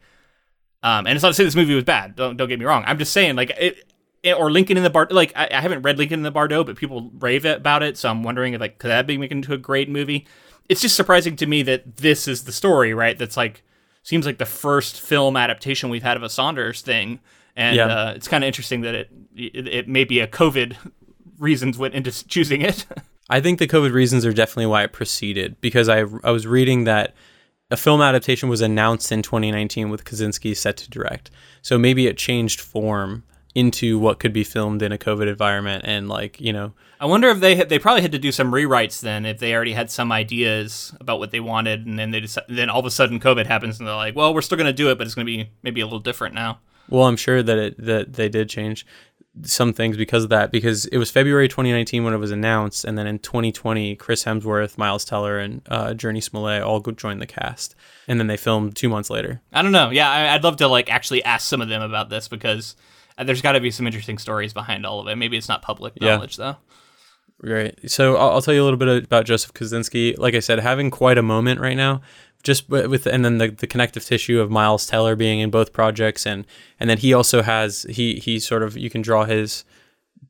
um, 0.83 1.05
and 1.05 1.15
it's 1.15 1.23
not 1.23 1.29
to 1.29 1.33
say 1.33 1.43
this 1.43 1.55
movie 1.55 1.75
was 1.75 1.83
bad. 1.83 2.15
Don't 2.15 2.37
don't 2.37 2.47
get 2.47 2.59
me 2.59 2.65
wrong. 2.65 2.83
I'm 2.87 2.97
just 2.97 3.13
saying 3.13 3.35
like 3.35 3.51
it, 3.51 3.91
it 4.23 4.33
or 4.33 4.51
Lincoln 4.51 4.77
in 4.77 4.83
the 4.83 4.89
Bar. 4.89 5.07
Like 5.11 5.31
I, 5.35 5.49
I, 5.51 5.61
haven't 5.61 5.83
read 5.83 5.97
Lincoln 5.97 6.19
in 6.19 6.23
the 6.23 6.31
Bardo, 6.31 6.63
but 6.63 6.75
people 6.75 7.11
rave 7.19 7.45
about 7.45 7.83
it. 7.83 7.97
So 7.97 8.09
I'm 8.09 8.23
wondering 8.23 8.53
if 8.53 8.61
like 8.61 8.79
could 8.79 8.89
that 8.89 9.05
be 9.05 9.17
making 9.17 9.39
into 9.39 9.53
a 9.53 9.57
great 9.57 9.89
movie? 9.89 10.25
It's 10.69 10.81
just 10.81 10.95
surprising 10.95 11.35
to 11.37 11.45
me 11.45 11.63
that 11.63 11.97
this 11.97 12.27
is 12.27 12.45
the 12.45 12.51
story, 12.51 12.93
right? 12.93 13.17
That's 13.17 13.37
like 13.37 13.63
seems 14.03 14.25
like 14.25 14.39
the 14.39 14.45
first 14.45 14.99
film 14.99 15.37
adaptation 15.37 15.89
we've 15.89 16.03
had 16.03 16.17
of 16.17 16.23
a 16.23 16.29
Saunders 16.29 16.81
thing, 16.81 17.19
and 17.55 17.75
yeah. 17.75 17.85
uh, 17.85 18.13
it's 18.15 18.27
kind 18.27 18.43
of 18.43 18.47
interesting 18.47 18.81
that 18.81 18.95
it, 18.95 19.11
it 19.35 19.67
it 19.67 19.87
may 19.87 20.03
be 20.03 20.19
a 20.19 20.27
COVID 20.27 20.75
reasons 21.37 21.77
went 21.77 21.93
into 21.93 22.11
choosing 22.27 22.61
it. 22.61 22.85
I 23.29 23.39
think 23.39 23.59
the 23.59 23.67
COVID 23.67 23.93
reasons 23.93 24.25
are 24.25 24.33
definitely 24.33 24.65
why 24.65 24.83
it 24.83 24.93
proceeded 24.93 25.61
because 25.61 25.89
I 25.89 26.05
I 26.23 26.31
was 26.31 26.47
reading 26.47 26.85
that 26.85 27.13
a 27.71 27.77
film 27.77 28.01
adaptation 28.01 28.49
was 28.49 28.61
announced 28.61 29.11
in 29.11 29.21
2019 29.21 29.89
with 29.89 30.03
Kosinski 30.03 30.55
set 30.55 30.77
to 30.77 30.89
direct. 30.89 31.31
So 31.61 31.77
maybe 31.77 32.05
it 32.05 32.17
changed 32.17 32.59
form 32.59 33.23
into 33.55 33.97
what 33.99 34.19
could 34.19 34.31
be 34.31 34.43
filmed 34.43 34.81
in 34.81 34.91
a 34.91 34.97
COVID 34.97 35.27
environment 35.27 35.83
and 35.85 36.07
like 36.07 36.39
you 36.39 36.53
know. 36.53 36.73
I 36.99 37.05
wonder 37.05 37.29
if 37.29 37.39
they 37.39 37.55
had, 37.55 37.69
they 37.69 37.79
probably 37.79 38.01
had 38.01 38.11
to 38.11 38.19
do 38.19 38.31
some 38.31 38.51
rewrites 38.51 39.01
then 39.01 39.25
if 39.25 39.39
they 39.39 39.55
already 39.55 39.73
had 39.73 39.89
some 39.89 40.11
ideas 40.11 40.93
about 40.99 41.19
what 41.19 41.31
they 41.31 41.39
wanted 41.39 41.85
and 41.85 41.97
then 41.97 42.11
they 42.11 42.21
just 42.21 42.37
then 42.47 42.69
all 42.69 42.79
of 42.79 42.85
a 42.85 42.91
sudden 42.91 43.19
COVID 43.19 43.47
happens 43.47 43.79
and 43.79 43.87
they're 43.87 43.95
like, 43.95 44.15
well, 44.15 44.33
we're 44.33 44.41
still 44.41 44.57
going 44.57 44.67
to 44.67 44.73
do 44.73 44.89
it, 44.89 44.97
but 44.97 45.07
it's 45.07 45.15
going 45.15 45.25
to 45.25 45.31
be 45.31 45.49
maybe 45.63 45.81
a 45.81 45.85
little 45.85 45.99
different 45.99 46.35
now. 46.35 46.59
Well, 46.89 47.05
I'm 47.05 47.17
sure 47.17 47.41
that 47.41 47.57
it 47.57 47.85
that 47.85 48.13
they 48.13 48.29
did 48.29 48.49
change 48.49 48.85
some 49.43 49.71
things 49.71 49.95
because 49.95 50.23
of 50.25 50.29
that 50.29 50.51
because 50.51 50.85
it 50.87 50.97
was 50.97 51.09
February 51.09 51.47
2019 51.47 52.03
when 52.03 52.13
it 52.13 52.17
was 52.17 52.31
announced 52.31 52.83
and 52.83 52.97
then 52.97 53.07
in 53.07 53.17
2020 53.19 53.95
Chris 53.95 54.25
Hemsworth, 54.25 54.77
Miles 54.77 55.05
Teller 55.05 55.39
and 55.39 55.61
uh, 55.69 55.89
Jurnee 55.93 56.21
Smollett 56.21 56.61
all 56.63 56.81
joined 56.81 57.21
the 57.21 57.25
cast 57.25 57.73
and 58.09 58.19
then 58.19 58.27
they 58.27 58.35
filmed 58.37 58.75
2 58.75 58.89
months 58.89 59.09
later. 59.09 59.41
I 59.53 59.61
don't 59.61 59.71
know. 59.71 59.89
Yeah, 59.89 60.09
I, 60.11 60.33
I'd 60.33 60.43
love 60.43 60.57
to 60.57 60.67
like 60.67 60.91
actually 60.91 61.23
ask 61.23 61.47
some 61.47 61.61
of 61.61 61.69
them 61.69 61.81
about 61.81 62.09
this 62.09 62.27
because 62.27 62.75
uh, 63.17 63.23
there's 63.23 63.41
got 63.41 63.53
to 63.53 63.61
be 63.61 63.71
some 63.71 63.87
interesting 63.87 64.17
stories 64.17 64.51
behind 64.53 64.85
all 64.85 64.99
of 64.99 65.07
it. 65.07 65.15
Maybe 65.15 65.37
it's 65.37 65.47
not 65.47 65.61
public 65.61 65.93
Yeah. 66.01 66.15
knowledge 66.15 66.35
though. 66.35 66.57
Right. 67.43 67.77
So 67.89 68.17
I'll, 68.17 68.31
I'll 68.31 68.41
tell 68.41 68.53
you 68.53 68.61
a 68.61 68.65
little 68.65 68.77
bit 68.77 69.03
about 69.03 69.25
Joseph 69.25 69.53
Kosinski. 69.53 70.17
Like 70.17 70.35
I 70.35 70.39
said, 70.39 70.59
having 70.59 70.91
quite 70.91 71.17
a 71.17 71.23
moment 71.23 71.59
right 71.59 71.77
now, 71.77 72.01
just 72.43 72.69
with 72.69 73.07
and 73.07 73.25
then 73.25 73.39
the, 73.39 73.49
the 73.49 73.67
connective 73.67 74.05
tissue 74.05 74.39
of 74.39 74.51
Miles 74.51 74.85
Teller 74.85 75.15
being 75.15 75.39
in 75.39 75.49
both 75.49 75.73
projects, 75.73 76.25
and 76.25 76.45
and 76.79 76.89
then 76.89 76.99
he 76.99 77.13
also 77.13 77.41
has 77.41 77.83
he 77.89 78.15
he 78.15 78.39
sort 78.39 78.61
of 78.61 78.77
you 78.77 78.89
can 78.89 79.01
draw 79.01 79.25
his 79.25 79.65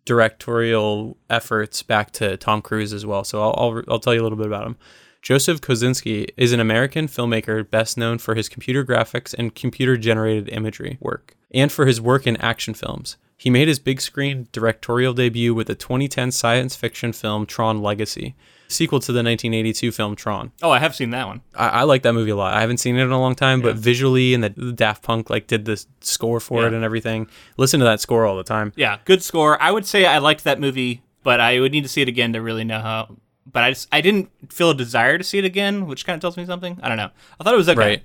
directorial 0.05 1.17
efforts 1.29 1.83
back 1.83 2.11
to 2.11 2.37
Tom 2.37 2.61
Cruise 2.61 2.93
as 2.93 3.05
well. 3.05 3.23
So 3.25 3.41
I'll 3.41 3.55
I'll, 3.57 3.83
I'll 3.89 3.99
tell 3.99 4.13
you 4.13 4.21
a 4.21 4.23
little 4.23 4.37
bit 4.37 4.47
about 4.47 4.65
him. 4.65 4.77
Joseph 5.21 5.61
Kosinski 5.61 6.29
is 6.35 6.51
an 6.51 6.59
American 6.59 7.07
filmmaker 7.07 7.69
best 7.69 7.95
known 7.97 8.17
for 8.17 8.35
his 8.35 8.49
computer 8.49 8.83
graphics 8.83 9.35
and 9.37 9.53
computer 9.53 9.97
generated 9.97 10.49
imagery 10.49 10.97
work, 10.99 11.35
and 11.53 11.71
for 11.71 11.85
his 11.85 11.99
work 11.99 12.25
in 12.25 12.37
action 12.37 12.73
films. 12.73 13.17
He 13.41 13.49
made 13.49 13.67
his 13.67 13.79
big 13.79 13.99
screen 14.01 14.47
directorial 14.51 15.15
debut 15.15 15.55
with 15.55 15.65
the 15.65 15.73
2010 15.73 16.29
science 16.29 16.75
fiction 16.75 17.11
film 17.11 17.47
Tron 17.47 17.81
Legacy, 17.81 18.35
sequel 18.67 18.99
to 18.99 19.11
the 19.11 19.23
1982 19.23 19.91
film 19.91 20.15
Tron. 20.15 20.51
Oh, 20.61 20.69
I 20.69 20.77
have 20.77 20.95
seen 20.95 21.09
that 21.09 21.25
one. 21.25 21.41
I, 21.55 21.69
I 21.69 21.83
like 21.85 22.03
that 22.03 22.13
movie 22.13 22.29
a 22.29 22.35
lot. 22.35 22.53
I 22.53 22.61
haven't 22.61 22.77
seen 22.77 22.97
it 22.97 23.01
in 23.01 23.09
a 23.09 23.19
long 23.19 23.33
time, 23.33 23.59
but 23.61 23.77
visually 23.77 24.35
and 24.35 24.43
the, 24.43 24.49
the 24.49 24.71
Daft 24.71 25.01
Punk 25.01 25.31
like 25.31 25.47
did 25.47 25.65
the 25.65 25.83
score 26.01 26.39
for 26.39 26.67
it 26.67 26.73
and 26.75 26.83
everything. 26.83 27.27
Listen 27.57 27.79
to 27.79 27.83
that 27.85 27.99
score 27.99 28.27
all 28.27 28.37
the 28.37 28.43
time. 28.43 28.73
Yeah, 28.75 28.99
good 29.05 29.23
score. 29.23 29.59
I 29.59 29.71
would 29.71 29.87
say 29.87 30.05
I 30.05 30.19
liked 30.19 30.43
that 30.43 30.59
movie, 30.59 31.01
but 31.23 31.39
I 31.39 31.59
would 31.59 31.71
need 31.71 31.81
to 31.81 31.89
see 31.89 32.03
it 32.03 32.07
again 32.07 32.33
to 32.33 32.43
really 32.43 32.63
know 32.63 32.79
how. 32.79 33.17
But 33.51 33.63
I 33.63 33.71
just 33.71 33.87
I 33.91 34.01
didn't 34.01 34.29
feel 34.53 34.69
a 34.69 34.75
desire 34.75 35.17
to 35.17 35.23
see 35.23 35.39
it 35.39 35.45
again, 35.45 35.87
which 35.87 36.05
kind 36.05 36.13
of 36.13 36.21
tells 36.21 36.37
me 36.37 36.45
something. 36.45 36.79
I 36.83 36.89
don't 36.89 36.97
know. 36.97 37.09
I 37.39 37.43
thought 37.43 37.55
it 37.55 37.57
was 37.57 37.69
okay. 37.69 37.79
Right. 37.79 38.03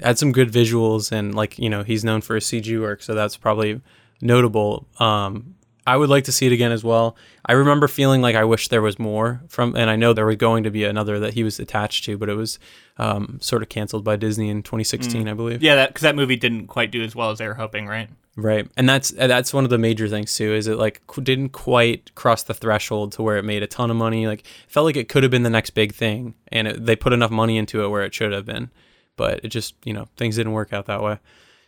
Had 0.00 0.18
some 0.18 0.32
good 0.32 0.50
visuals 0.50 1.12
and 1.12 1.34
like, 1.34 1.58
you 1.58 1.68
know, 1.68 1.82
he's 1.82 2.04
known 2.04 2.22
for 2.22 2.36
his 2.36 2.44
CG 2.44 2.80
work, 2.80 3.02
so 3.02 3.14
that's 3.14 3.36
probably 3.36 3.82
notable. 4.22 4.88
Um 4.98 5.56
I 5.86 5.96
would 5.96 6.08
like 6.08 6.24
to 6.24 6.32
see 6.32 6.46
it 6.46 6.52
again 6.52 6.70
as 6.70 6.84
well. 6.84 7.16
I 7.44 7.54
remember 7.54 7.88
feeling 7.88 8.22
like 8.22 8.36
I 8.36 8.44
wish 8.44 8.68
there 8.68 8.82
was 8.82 9.00
more 9.00 9.42
from, 9.48 9.74
and 9.74 9.90
I 9.90 9.96
know 9.96 10.12
there 10.12 10.26
was 10.26 10.36
going 10.36 10.62
to 10.62 10.70
be 10.70 10.84
another 10.84 11.18
that 11.18 11.34
he 11.34 11.42
was 11.42 11.58
attached 11.58 12.04
to, 12.04 12.16
but 12.16 12.28
it 12.28 12.34
was 12.34 12.60
um, 12.98 13.38
sort 13.42 13.62
of 13.62 13.68
canceled 13.68 14.04
by 14.04 14.14
Disney 14.14 14.48
in 14.48 14.62
2016, 14.62 15.26
I 15.26 15.34
believe. 15.34 15.60
Yeah, 15.60 15.74
that 15.74 15.88
because 15.88 16.02
that 16.02 16.14
movie 16.14 16.36
didn't 16.36 16.68
quite 16.68 16.92
do 16.92 17.02
as 17.02 17.16
well 17.16 17.30
as 17.30 17.38
they 17.38 17.48
were 17.48 17.54
hoping, 17.54 17.88
right? 17.88 18.08
Right, 18.36 18.70
and 18.76 18.88
that's 18.88 19.10
that's 19.10 19.52
one 19.52 19.64
of 19.64 19.70
the 19.70 19.78
major 19.78 20.08
things 20.08 20.34
too. 20.36 20.54
Is 20.54 20.68
it 20.68 20.78
like 20.78 21.04
qu- 21.08 21.20
didn't 21.20 21.50
quite 21.50 22.14
cross 22.14 22.44
the 22.44 22.54
threshold 22.54 23.12
to 23.12 23.22
where 23.22 23.36
it 23.36 23.44
made 23.44 23.64
a 23.64 23.66
ton 23.66 23.90
of 23.90 23.96
money. 23.96 24.26
Like 24.28 24.44
felt 24.68 24.84
like 24.84 24.96
it 24.96 25.08
could 25.08 25.24
have 25.24 25.32
been 25.32 25.42
the 25.42 25.50
next 25.50 25.70
big 25.70 25.94
thing, 25.94 26.34
and 26.48 26.68
it, 26.68 26.86
they 26.86 26.94
put 26.94 27.12
enough 27.12 27.32
money 27.32 27.58
into 27.58 27.82
it 27.82 27.88
where 27.88 28.02
it 28.02 28.14
should 28.14 28.32
have 28.32 28.46
been, 28.46 28.70
but 29.16 29.44
it 29.44 29.48
just 29.48 29.74
you 29.84 29.92
know 29.92 30.06
things 30.16 30.36
didn't 30.36 30.52
work 30.52 30.72
out 30.72 30.86
that 30.86 31.02
way. 31.02 31.18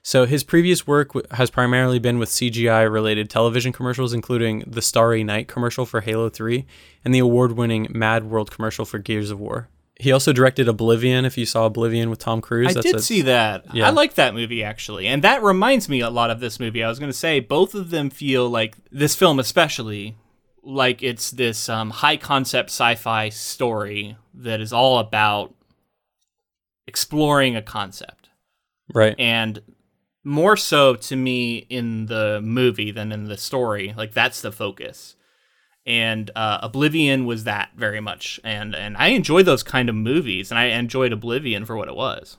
So 0.07 0.27
his 0.27 0.45
previous 0.45 0.87
work 0.87 1.15
w- 1.15 1.27
has 1.31 1.51
primarily 1.51 1.99
been 1.99 2.19
with 2.19 2.29
CGI 2.29 2.91
related 2.93 3.31
television 3.31 3.73
commercials, 3.73 4.13
including 4.13 4.63
the 4.67 4.83
Starry 4.83 5.25
Night 5.25 5.49
commercial 5.49 5.87
for 5.87 6.03
Halo 6.03 6.29
3 6.29 6.67
and 7.07 7.15
the 7.15 7.21
award-winning 7.21 7.87
Mad 7.91 8.25
World 8.25 8.51
commercial 8.51 8.85
for 8.85 8.99
Gears 8.99 9.31
of 9.31 9.41
War. 9.41 9.71
He 9.99 10.13
also 10.13 10.35
directed 10.35 10.69
Oblivion. 10.69 11.25
If 11.25 11.39
you 11.39 11.47
saw 11.47 11.65
Oblivion 11.65 12.11
with 12.11 12.19
Tom 12.19 12.43
Cruise, 12.43 12.77
I 12.77 12.83
did 12.83 12.97
a- 12.97 13.03
see 13.03 13.23
that. 13.23 13.65
yeah. 13.73 13.87
I 13.87 13.91
like 13.91 14.15
that 14.15 14.35
movie 14.35 14.63
actually, 14.63 15.07
and 15.07 15.25
that 15.25 15.43
reminds 15.43 15.89
me 15.89 16.01
a 16.01 16.11
lot 16.11 16.31
of 16.31 16.39
this 16.39 16.61
movie. 16.61 16.85
I 16.85 16.89
was 16.89 16.99
going 16.99 17.11
to 17.11 17.17
say 17.17 17.41
both 17.41 17.75
of 17.75 17.89
them 17.89 18.11
feel 18.11 18.51
like 18.51 18.77
this 18.93 19.15
film, 19.15 19.39
especially 19.39 20.17
like 20.63 21.03
it's 21.03 21.31
this 21.31 21.71
um, 21.71 21.89
high 21.91 22.19
concept 22.19 22.69
sci-fi 22.69 23.31
story 23.31 24.19
that 24.35 24.61
is 24.61 24.73
all 24.73 24.99
about 24.99 25.55
exploring 26.87 27.57
a 27.57 27.63
concept, 27.63 28.29
right. 28.93 29.15
and 29.19 29.63
more 30.25 30.57
so 30.57 30.97
to 30.97 31.17
me 31.17 31.67
in 31.69 32.07
the 32.07 32.41
movie 32.43 32.91
than 32.91 33.13
in 33.13 33.25
the 33.25 33.37
story. 33.37 33.95
Like 33.97 34.13
that's 34.13 34.41
the 34.41 34.51
focus. 34.51 35.17
And 35.87 36.31
uh, 36.35 36.61
Oblivion 36.63 37.27
was 37.27 37.45
that 37.45 37.71
very 37.77 38.01
much, 38.01 38.41
and 38.43 38.75
and 38.75 38.97
I 38.97 39.09
enjoyed 39.09 39.45
those 39.45 39.63
kind 39.63 39.91
of 39.91 39.95
movies, 39.95 40.51
and 40.51 40.59
I 40.59 40.65
enjoyed 40.67 41.13
Oblivion 41.13 41.67
for 41.67 41.77
what 41.77 41.89
it 41.89 41.95
was. 41.95 42.39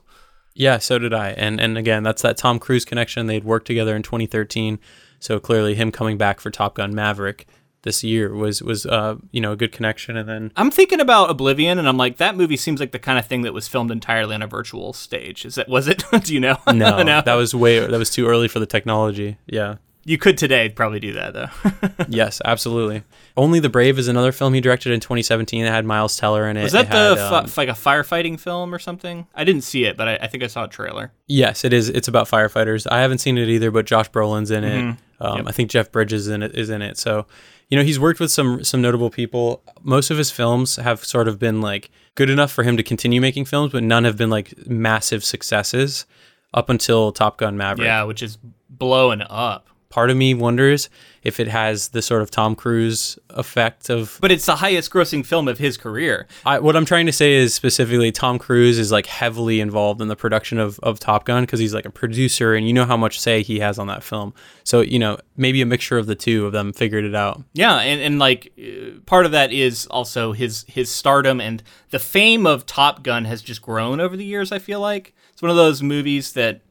Yeah, 0.52 0.78
so 0.78 0.98
did 0.98 1.14
I. 1.14 1.28
And 1.30 1.60
and 1.60 1.78
again, 1.78 2.02
that's 2.02 2.22
that 2.22 2.36
Tom 2.36 2.58
Cruise 2.58 2.84
connection. 2.84 3.28
They'd 3.28 3.44
worked 3.44 3.68
together 3.68 3.94
in 3.94 4.02
2013, 4.02 4.80
so 5.20 5.38
clearly 5.38 5.76
him 5.76 5.92
coming 5.92 6.18
back 6.18 6.40
for 6.40 6.50
Top 6.50 6.74
Gun 6.74 6.92
Maverick 6.92 7.46
this 7.86 8.04
year 8.04 8.34
was 8.34 8.60
was 8.62 8.84
uh 8.84 9.16
you 9.30 9.40
know 9.40 9.52
a 9.52 9.56
good 9.56 9.72
connection. 9.72 10.18
And 10.18 10.28
then 10.28 10.52
I'm 10.56 10.70
thinking 10.70 11.00
about 11.00 11.30
Oblivion, 11.30 11.78
and 11.78 11.88
I'm 11.88 11.96
like, 11.96 12.18
that 12.18 12.36
movie 12.36 12.58
seems 12.58 12.80
like 12.80 12.92
the 12.92 12.98
kind 12.98 13.18
of 13.18 13.24
thing 13.26 13.40
that 13.42 13.54
was 13.54 13.66
filmed 13.66 13.90
entirely 13.90 14.34
on 14.34 14.42
a 14.42 14.46
virtual 14.46 14.92
stage. 14.92 15.46
Is 15.46 15.56
it? 15.56 15.68
Was 15.68 15.88
it? 15.88 16.04
Do 16.24 16.34
you 16.34 16.40
know? 16.40 16.58
no, 16.66 17.02
that 17.22 17.34
was 17.34 17.54
way 17.54 17.78
that 17.78 17.90
was 17.98 18.10
too 18.10 18.26
early 18.26 18.48
for 18.48 18.58
the 18.58 18.66
technology. 18.66 19.38
Yeah. 19.46 19.76
you 20.04 20.18
could 20.18 20.36
today 20.38 20.68
probably 20.68 21.00
do 21.00 21.12
that 21.14 21.32
though. 21.32 21.48
yes, 22.08 22.40
absolutely. 22.44 23.02
Only 23.36 23.60
the 23.60 23.68
Brave 23.68 23.98
is 23.98 24.08
another 24.08 24.32
film 24.32 24.54
he 24.54 24.60
directed 24.60 24.92
in 24.92 25.00
2017 25.00 25.64
that 25.64 25.70
had 25.70 25.84
Miles 25.84 26.16
Teller 26.16 26.48
in 26.48 26.56
it. 26.56 26.62
was 26.62 26.72
that 26.72 26.86
It 26.86 26.90
the 26.90 27.16
had, 27.16 27.30
fi- 27.30 27.38
um, 27.40 27.50
like 27.56 27.68
a 27.68 27.72
firefighting 27.72 28.38
film 28.38 28.74
or 28.74 28.78
something? 28.78 29.26
I 29.34 29.44
didn't 29.44 29.62
see 29.64 29.84
it, 29.84 29.96
but 29.96 30.08
I, 30.08 30.16
I 30.22 30.26
think 30.28 30.42
I 30.42 30.46
saw 30.46 30.64
a 30.64 30.68
trailer. 30.68 31.12
Yes, 31.26 31.64
it 31.64 31.72
is. 31.72 31.88
It's 31.88 32.08
about 32.08 32.28
firefighters. 32.28 32.86
I 32.90 33.00
haven't 33.00 33.18
seen 33.18 33.36
it 33.36 33.48
either, 33.48 33.70
but 33.70 33.84
Josh 33.86 34.10
Brolin's 34.10 34.50
in 34.50 34.64
it. 34.64 34.80
Mm-hmm. 34.82 35.22
Um, 35.22 35.48
I 35.48 35.52
think 35.52 35.70
Jeff 35.70 35.90
Bridges 35.92 36.28
in 36.28 36.42
it 36.42 36.54
is 36.54 36.70
in 36.70 36.82
it. 36.82 36.98
So, 36.98 37.26
you 37.68 37.76
know, 37.76 37.84
he's 37.84 37.98
worked 37.98 38.20
with 38.20 38.30
some 38.30 38.62
some 38.64 38.80
notable 38.80 39.10
people. 39.10 39.62
Most 39.82 40.10
of 40.10 40.18
his 40.18 40.30
films 40.30 40.76
have 40.76 41.04
sort 41.04 41.28
of 41.28 41.38
been 41.38 41.60
like 41.60 41.90
good 42.14 42.30
enough 42.30 42.52
for 42.52 42.62
him 42.62 42.76
to 42.76 42.82
continue 42.82 43.20
making 43.20 43.44
films, 43.44 43.72
but 43.72 43.82
none 43.82 44.04
have 44.04 44.16
been 44.16 44.30
like 44.30 44.66
massive 44.66 45.24
successes 45.24 46.06
up 46.54 46.68
until 46.68 47.12
Top 47.12 47.38
Gun 47.38 47.56
Maverick. 47.56 47.86
Yeah, 47.86 48.04
which 48.04 48.22
is 48.22 48.38
blowing 48.70 49.22
up. 49.22 49.68
Part 49.88 50.10
of 50.10 50.16
me 50.16 50.34
wonders 50.34 50.88
if 51.26 51.40
it 51.40 51.48
has 51.48 51.88
the 51.88 52.00
sort 52.00 52.22
of 52.22 52.30
Tom 52.30 52.54
Cruise 52.54 53.18
effect 53.30 53.90
of 53.90 54.16
But 54.20 54.30
it's 54.30 54.46
the 54.46 54.56
highest 54.56 54.92
grossing 54.92 55.26
film 55.26 55.48
of 55.48 55.58
his 55.58 55.76
career. 55.76 56.28
I, 56.46 56.60
what 56.60 56.76
I'm 56.76 56.84
trying 56.84 57.06
to 57.06 57.12
say 57.12 57.34
is 57.34 57.52
specifically 57.52 58.12
Tom 58.12 58.38
Cruise 58.38 58.78
is 58.78 58.92
like 58.92 59.06
heavily 59.06 59.60
involved 59.60 60.00
in 60.00 60.06
the 60.06 60.14
production 60.14 60.58
of, 60.58 60.78
of 60.84 61.00
Top 61.00 61.24
Gun 61.24 61.42
because 61.42 61.58
he's 61.58 61.74
like 61.74 61.84
a 61.84 61.90
producer 61.90 62.54
and 62.54 62.66
you 62.66 62.72
know 62.72 62.84
how 62.84 62.96
much 62.96 63.18
say 63.18 63.42
he 63.42 63.58
has 63.58 63.76
on 63.76 63.88
that 63.88 64.04
film. 64.04 64.32
So, 64.62 64.82
you 64.82 65.00
know, 65.00 65.18
maybe 65.36 65.60
a 65.60 65.66
mixture 65.66 65.98
of 65.98 66.06
the 66.06 66.14
two 66.14 66.46
of 66.46 66.52
them 66.52 66.72
figured 66.72 67.04
it 67.04 67.14
out. 67.14 67.42
Yeah, 67.52 67.76
and, 67.78 68.00
and 68.00 68.18
like 68.20 68.52
uh, 68.58 69.00
part 69.04 69.26
of 69.26 69.32
that 69.32 69.52
is 69.52 69.86
also 69.86 70.32
his 70.32 70.64
his 70.68 70.90
stardom 70.90 71.40
and 71.40 71.62
the 71.90 71.98
fame 71.98 72.46
of 72.46 72.66
Top 72.66 73.02
Gun 73.02 73.24
has 73.24 73.42
just 73.42 73.62
grown 73.62 73.98
over 74.00 74.16
the 74.16 74.24
years. 74.24 74.52
I 74.52 74.60
feel 74.60 74.80
like 74.80 75.12
it's 75.32 75.42
one 75.42 75.50
of 75.50 75.56
those 75.56 75.82
movies 75.82 76.32
that 76.32 76.62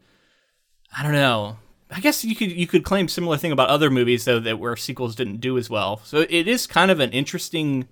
I 0.97 1.03
don't 1.03 1.11
know. 1.11 1.57
I 1.91 1.99
guess 1.99 2.25
you 2.25 2.35
could 2.35 2.51
you 2.51 2.67
could 2.67 2.83
claim 2.83 3.07
similar 3.07 3.37
thing 3.37 3.51
about 3.51 3.69
other 3.69 3.89
movies 3.89 4.25
though 4.25 4.39
that 4.39 4.59
where 4.59 4.75
sequels 4.75 5.15
didn't 5.15 5.37
do 5.37 5.57
as 5.57 5.69
well. 5.69 6.01
So 6.03 6.25
it 6.29 6.47
is 6.47 6.65
kind 6.67 6.89
of 6.89 6.99
an 6.99 7.11
interesting 7.11 7.87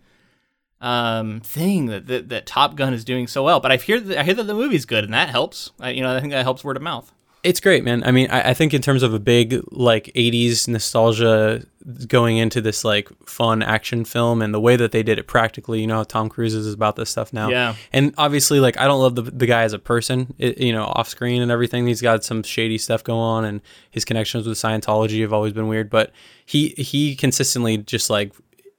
um, 0.82 1.40
thing 1.42 1.86
that, 1.88 2.08
that 2.08 2.30
that 2.30 2.46
Top 2.46 2.76
Gun 2.76 2.94
is 2.94 3.06
doing 3.06 3.28
so 3.28 3.44
well. 3.44 3.60
But 3.60 3.72
I 3.72 3.78
hear 3.78 4.00
that, 4.00 4.18
I 4.18 4.24
hear 4.24 4.34
that 4.34 4.44
the 4.44 4.54
movie's 4.54 4.86
good 4.86 5.04
and 5.04 5.14
that 5.14 5.30
helps. 5.30 5.72
I, 5.80 5.92
you 5.92 6.02
know 6.02 6.16
I 6.16 6.20
think 6.20 6.34
that 6.34 6.44
helps 6.44 6.64
word 6.64 6.78
of 6.78 6.84
mouth. 6.84 7.14
It's 7.44 7.60
great, 7.60 7.84
man. 7.84 8.04
I 8.06 8.12
mean, 8.12 8.30
I, 8.32 8.52
I 8.52 8.54
think 8.54 8.74
in 8.74 8.82
terms 8.82 9.04
of 9.04 9.14
a 9.14 9.20
big 9.20 9.62
like 9.72 10.06
80s 10.16 10.68
nostalgia 10.70 11.66
going 12.08 12.38
into 12.38 12.62
this 12.62 12.86
like 12.86 13.10
fun 13.28 13.62
action 13.62 14.06
film 14.06 14.42
and 14.42 14.54
the 14.54 14.62
way 14.62 14.78
that 14.78 14.94
they 14.94 15.04
did 15.04 15.20
it 15.20 15.28
practically, 15.28 15.82
you 15.82 15.88
know 15.88 15.98
how 15.98 16.04
Tom 16.04 16.30
Cruise 16.30 16.54
is 16.54 16.74
about 16.74 16.96
this 16.96 17.10
stuff 17.10 17.34
now. 17.34 17.50
Yeah. 17.50 17.76
And 17.92 18.14
obviously, 18.18 18.62
like, 18.62 18.78
I 18.78 18.86
don't 18.86 19.02
love 19.02 19.16
the, 19.16 19.24
the 19.24 19.46
guy 19.46 19.64
as 19.64 19.74
a 19.74 19.80
person, 19.80 20.34
it, 20.38 20.58
you 20.58 20.72
know, 20.72 20.86
off 20.86 21.10
screen 21.10 21.42
and 21.42 21.52
everything. 21.52 21.86
He's 21.86 22.02
got 22.02 22.24
some 22.24 22.44
shady 22.44 22.78
stuff 22.78 23.04
going 23.04 23.20
on 23.20 23.44
and 23.46 23.62
his 23.92 24.06
connections 24.06 24.48
with 24.48 24.58
Scientology 24.58 25.20
have 25.20 25.34
always 25.34 25.52
been 25.52 25.68
weird, 25.68 25.90
but 25.90 26.12
he, 26.46 26.70
he 26.70 27.14
consistently 27.14 27.78
just 27.78 28.10
like 28.10 28.34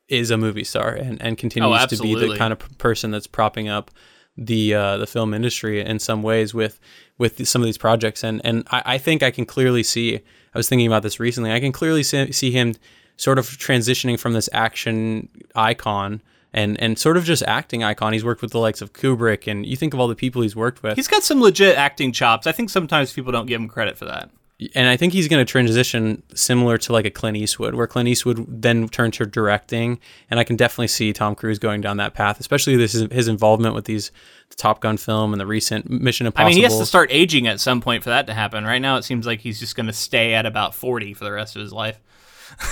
is 0.09 0.31
a 0.31 0.39
movie 0.39 0.65
star 0.65 0.91
and, 0.91 1.21
and 1.21 1.37
continues 1.37 1.87
to 1.87 1.99
be 1.99 2.15
the 2.15 2.37
kind 2.37 2.53
of 2.53 2.59
p- 2.59 2.75
person 2.77 3.11
that's 3.11 3.27
propping 3.27 3.69
up 3.69 3.91
the 4.37 4.75
uh, 4.75 4.97
the 4.97 5.07
film 5.07 5.33
industry 5.33 5.81
in 5.81 5.99
some 5.99 6.23
ways 6.23 6.53
with 6.53 6.81
with 7.19 7.47
some 7.47 7.63
of 7.63 7.67
these 7.67 7.79
projects 7.79 8.25
and 8.25 8.41
and 8.45 8.67
I, 8.71 8.83
I 8.87 8.99
think 8.99 9.23
I 9.23 9.31
can 9.31 9.47
clearly 9.47 9.83
see 9.83 10.17
I 10.17 10.59
was 10.59 10.69
thinking 10.69 10.87
about 10.87 11.03
this 11.03 11.21
recently 11.21 11.53
I 11.53 11.61
can 11.61 11.73
clearly 11.73 12.03
see, 12.03 12.33
see 12.33 12.51
him 12.51 12.75
sort 13.17 13.39
of 13.39 13.47
transitioning 13.47 14.19
from 14.19 14.33
this 14.33 14.49
action 14.53 15.29
icon 15.55 16.21
and 16.53 16.81
and 16.81 16.99
sort 16.99 17.17
of 17.17 17.25
just 17.25 17.45
acting 17.45 17.85
icon 17.85 18.13
he's 18.13 18.25
worked 18.25 18.43
with 18.43 18.51
the 18.51 18.59
likes 18.59 18.83
of 18.83 18.93
Kubrick 18.93 19.51
and 19.51 19.65
you 19.65 19.77
think 19.77 19.95
of 19.95 20.01
all 20.01 20.09
the 20.09 20.17
people 20.17 20.43
he's 20.43 20.57
worked 20.57 20.83
with 20.83 20.97
He's 20.97 21.09
got 21.09 21.23
some 21.23 21.41
legit 21.41 21.77
acting 21.77 22.11
chops. 22.13 22.47
I 22.47 22.53
think 22.53 22.71
sometimes 22.71 23.13
people 23.13 23.31
don't 23.31 23.47
give 23.47 23.61
him 23.61 23.69
credit 23.69 23.97
for 23.97 24.07
that. 24.07 24.31
And 24.75 24.89
I 24.89 24.97
think 24.97 25.13
he's 25.13 25.27
going 25.27 25.45
to 25.45 25.51
transition 25.51 26.23
similar 26.35 26.79
to 26.79 26.93
like 26.93 27.05
a 27.05 27.11
Clint 27.11 27.37
Eastwood, 27.37 27.75
where 27.75 27.87
Clint 27.87 28.09
Eastwood 28.09 28.45
then 28.49 28.89
turned 28.89 29.15
to 29.15 29.27
directing, 29.27 29.99
and 30.31 30.39
I 30.39 30.45
can 30.45 30.55
definitely 30.55 30.89
see 30.89 31.13
Tom 31.13 31.35
Cruise 31.35 31.59
going 31.59 31.81
down 31.81 31.97
that 31.97 32.15
path, 32.15 32.39
especially 32.39 32.77
this 32.77 32.93
his 32.93 33.27
involvement 33.27 33.75
with 33.75 33.87
these 33.87 34.13
the 34.51 34.57
Top 34.57 34.81
Gun 34.81 34.97
film 34.97 35.33
and 35.33 35.41
the 35.41 35.47
recent 35.47 35.91
Mission 35.91 36.27
Impossible. 36.27 36.47
I 36.47 36.49
mean, 36.51 36.57
he 36.57 36.63
has 36.63 36.79
to 36.79 36.87
start 36.87 37.11
aging 37.13 37.49
at 37.49 37.59
some 37.59 37.81
point 37.81 38.05
for 38.05 38.11
that 38.11 38.29
to 38.29 38.35
happen. 38.35 38.65
Right 38.65 38.79
now, 38.79 38.97
it 38.97 39.03
seems 39.03 39.27
like 39.27 39.41
he's 39.41 39.59
just 39.59 39.75
going 39.75 39.87
to 39.87 39.93
stay 39.93 40.35
at 40.35 40.47
about 40.47 40.75
40 40.75 41.15
for 41.15 41.25
the 41.25 41.33
rest 41.33 41.57
of 41.57 41.63
his 41.63 41.73
life. 41.73 42.01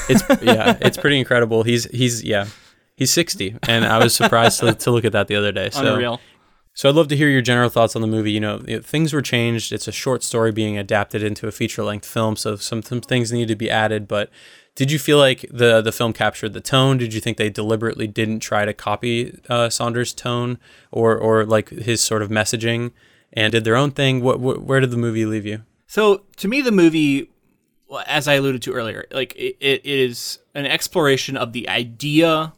It's 0.08 0.22
yeah, 0.42 0.78
it's 0.82 0.96
pretty 0.96 1.18
incredible. 1.18 1.64
He's 1.64 1.84
he's 1.86 2.22
yeah, 2.22 2.46
he's 2.94 3.12
60, 3.12 3.56
and 3.64 3.84
I 3.84 3.98
was 3.98 4.14
surprised 4.14 4.60
to, 4.60 4.72
to 4.72 4.90
look 4.92 5.04
at 5.04 5.12
that 5.12 5.26
the 5.26 5.34
other 5.34 5.50
day. 5.50 5.70
So 5.70 5.94
Unreal. 5.94 6.20
So 6.74 6.88
I'd 6.88 6.94
love 6.94 7.08
to 7.08 7.16
hear 7.16 7.28
your 7.28 7.42
general 7.42 7.68
thoughts 7.68 7.94
on 7.94 8.02
the 8.02 8.08
movie. 8.08 8.32
You 8.32 8.40
know, 8.40 8.58
things 8.82 9.12
were 9.12 9.20
changed. 9.20 9.72
It's 9.72 9.88
a 9.88 9.92
short 9.92 10.22
story 10.22 10.52
being 10.52 10.78
adapted 10.78 11.22
into 11.22 11.46
a 11.46 11.52
feature-length 11.52 12.06
film, 12.06 12.36
so 12.36 12.56
some 12.56 12.82
some 12.82 13.00
things 13.00 13.30
need 13.30 13.48
to 13.48 13.56
be 13.56 13.70
added. 13.70 14.08
But 14.08 14.30
did 14.74 14.90
you 14.90 14.98
feel 14.98 15.18
like 15.18 15.44
the 15.50 15.82
the 15.82 15.92
film 15.92 16.14
captured 16.14 16.54
the 16.54 16.60
tone? 16.62 16.96
Did 16.96 17.12
you 17.12 17.20
think 17.20 17.36
they 17.36 17.50
deliberately 17.50 18.06
didn't 18.06 18.40
try 18.40 18.64
to 18.64 18.72
copy 18.72 19.38
uh, 19.50 19.68
Saunders' 19.68 20.14
tone 20.14 20.58
or 20.90 21.16
or 21.16 21.44
like 21.44 21.68
his 21.68 22.00
sort 22.00 22.22
of 22.22 22.30
messaging 22.30 22.92
and 23.34 23.52
did 23.52 23.64
their 23.64 23.76
own 23.76 23.90
thing? 23.90 24.22
What, 24.22 24.40
what 24.40 24.62
where 24.62 24.80
did 24.80 24.90
the 24.90 24.96
movie 24.96 25.26
leave 25.26 25.44
you? 25.44 25.62
So 25.86 26.22
to 26.36 26.48
me, 26.48 26.62
the 26.62 26.72
movie, 26.72 27.30
as 28.06 28.26
I 28.26 28.34
alluded 28.34 28.62
to 28.62 28.72
earlier, 28.72 29.04
like 29.10 29.34
it, 29.36 29.58
it 29.60 29.84
is 29.84 30.38
an 30.54 30.64
exploration 30.64 31.36
of 31.36 31.52
the 31.52 31.68
idea 31.68 32.54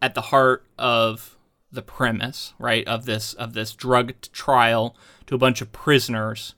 at 0.00 0.14
the 0.14 0.20
heart 0.20 0.64
of 0.78 1.33
the 1.74 1.82
premise, 1.82 2.54
right? 2.58 2.86
Of 2.86 3.04
this 3.04 3.34
of 3.34 3.52
this 3.54 3.72
drug 3.72 4.14
trial 4.32 4.96
to 5.26 5.34
a 5.34 5.38
bunch 5.38 5.60
of 5.60 5.72
prisoners, 5.72 6.54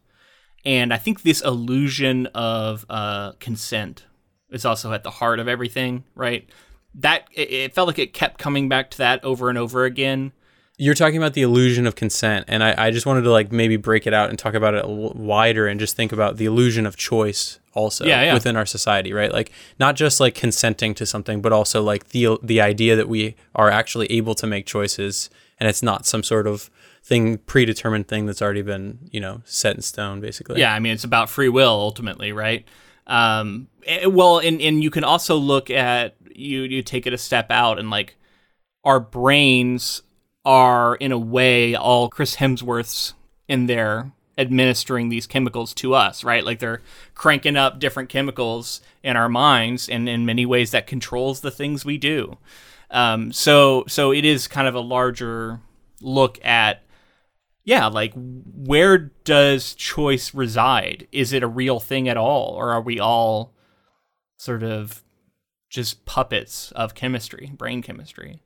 and 0.64 0.92
I 0.92 0.98
think 0.98 1.22
this 1.22 1.40
illusion 1.42 2.26
of 2.28 2.84
uh, 2.88 3.32
consent 3.32 4.04
is 4.50 4.64
also 4.64 4.92
at 4.92 5.04
the 5.04 5.10
heart 5.10 5.38
of 5.38 5.48
everything, 5.48 6.04
right? 6.14 6.48
That 6.94 7.28
it, 7.32 7.50
it 7.50 7.74
felt 7.74 7.88
like 7.88 7.98
it 7.98 8.12
kept 8.12 8.38
coming 8.38 8.68
back 8.68 8.90
to 8.92 8.98
that 8.98 9.24
over 9.24 9.48
and 9.48 9.58
over 9.58 9.84
again. 9.84 10.32
You're 10.78 10.94
talking 10.94 11.16
about 11.16 11.32
the 11.32 11.40
illusion 11.40 11.86
of 11.86 11.94
consent, 11.94 12.44
and 12.48 12.62
I, 12.62 12.86
I 12.86 12.90
just 12.90 13.06
wanted 13.06 13.22
to 13.22 13.30
like 13.30 13.50
maybe 13.50 13.76
break 13.76 14.06
it 14.06 14.12
out 14.12 14.28
and 14.28 14.38
talk 14.38 14.52
about 14.54 14.74
it 14.74 14.86
wider 14.86 15.66
and 15.66 15.80
just 15.80 15.96
think 15.96 16.12
about 16.12 16.36
the 16.36 16.44
illusion 16.44 16.84
of 16.84 16.96
choice 16.96 17.58
also 17.72 18.04
Yeah, 18.04 18.22
yeah. 18.24 18.34
within 18.34 18.56
our 18.56 18.66
society, 18.66 19.12
right? 19.12 19.32
Like 19.32 19.52
not 19.78 19.96
just 19.96 20.20
like 20.20 20.34
consenting 20.34 20.94
to 20.96 21.06
something, 21.06 21.40
but 21.40 21.52
also 21.52 21.82
like 21.82 22.08
the 22.08 22.38
the 22.42 22.60
idea 22.60 22.94
that 22.94 23.08
we 23.08 23.36
are 23.54 23.70
actually 23.70 24.10
able 24.12 24.34
to 24.34 24.46
make 24.46 24.66
choices, 24.66 25.30
and 25.58 25.68
it's 25.68 25.82
not 25.82 26.04
some 26.04 26.22
sort 26.22 26.46
of 26.46 26.70
thing 27.02 27.38
predetermined 27.38 28.08
thing 28.08 28.26
that's 28.26 28.42
already 28.42 28.62
been 28.62 28.98
you 29.10 29.20
know 29.20 29.40
set 29.46 29.76
in 29.76 29.82
stone, 29.82 30.20
basically. 30.20 30.60
Yeah, 30.60 30.74
I 30.74 30.78
mean 30.80 30.92
it's 30.92 31.04
about 31.04 31.30
free 31.30 31.48
will 31.48 31.70
ultimately, 31.70 32.32
right? 32.32 32.66
Um, 33.06 33.68
eh, 33.86 34.06
well, 34.06 34.40
and 34.40 34.60
and 34.60 34.82
you 34.82 34.90
can 34.90 35.04
also 35.04 35.36
look 35.36 35.70
at 35.70 36.16
you 36.34 36.62
you 36.62 36.82
take 36.82 37.06
it 37.06 37.14
a 37.14 37.18
step 37.18 37.50
out 37.50 37.78
and 37.78 37.88
like 37.88 38.16
our 38.84 39.00
brains 39.00 40.02
are 40.46 40.94
in 40.94 41.10
a 41.10 41.18
way 41.18 41.74
all 41.74 42.08
Chris 42.08 42.36
Hemsworth's 42.36 43.14
in 43.48 43.66
there 43.66 44.12
administering 44.38 45.08
these 45.08 45.26
chemicals 45.26 45.74
to 45.74 45.92
us, 45.92 46.22
right? 46.22 46.44
Like 46.44 46.60
they're 46.60 46.82
cranking 47.14 47.56
up 47.56 47.80
different 47.80 48.08
chemicals 48.08 48.80
in 49.02 49.16
our 49.16 49.28
minds, 49.28 49.88
and 49.88 50.08
in 50.08 50.24
many 50.24 50.46
ways 50.46 50.70
that 50.70 50.86
controls 50.86 51.40
the 51.40 51.50
things 51.50 51.84
we 51.84 51.98
do. 51.98 52.38
Um, 52.90 53.32
so 53.32 53.84
so 53.88 54.12
it 54.12 54.24
is 54.24 54.46
kind 54.46 54.68
of 54.68 54.74
a 54.74 54.80
larger 54.80 55.60
look 56.00 56.42
at 56.44 56.82
yeah, 57.64 57.88
like 57.88 58.12
where 58.14 58.98
does 59.24 59.74
choice 59.74 60.32
reside? 60.32 61.08
Is 61.10 61.32
it 61.32 61.42
a 61.42 61.48
real 61.48 61.80
thing 61.80 62.08
at 62.08 62.16
all, 62.16 62.54
or 62.54 62.70
are 62.70 62.80
we 62.80 63.00
all 63.00 63.52
sort 64.36 64.62
of 64.62 65.02
just 65.68 66.04
puppets 66.04 66.70
of 66.72 66.94
chemistry, 66.94 67.50
brain 67.56 67.82
chemistry? 67.82 68.42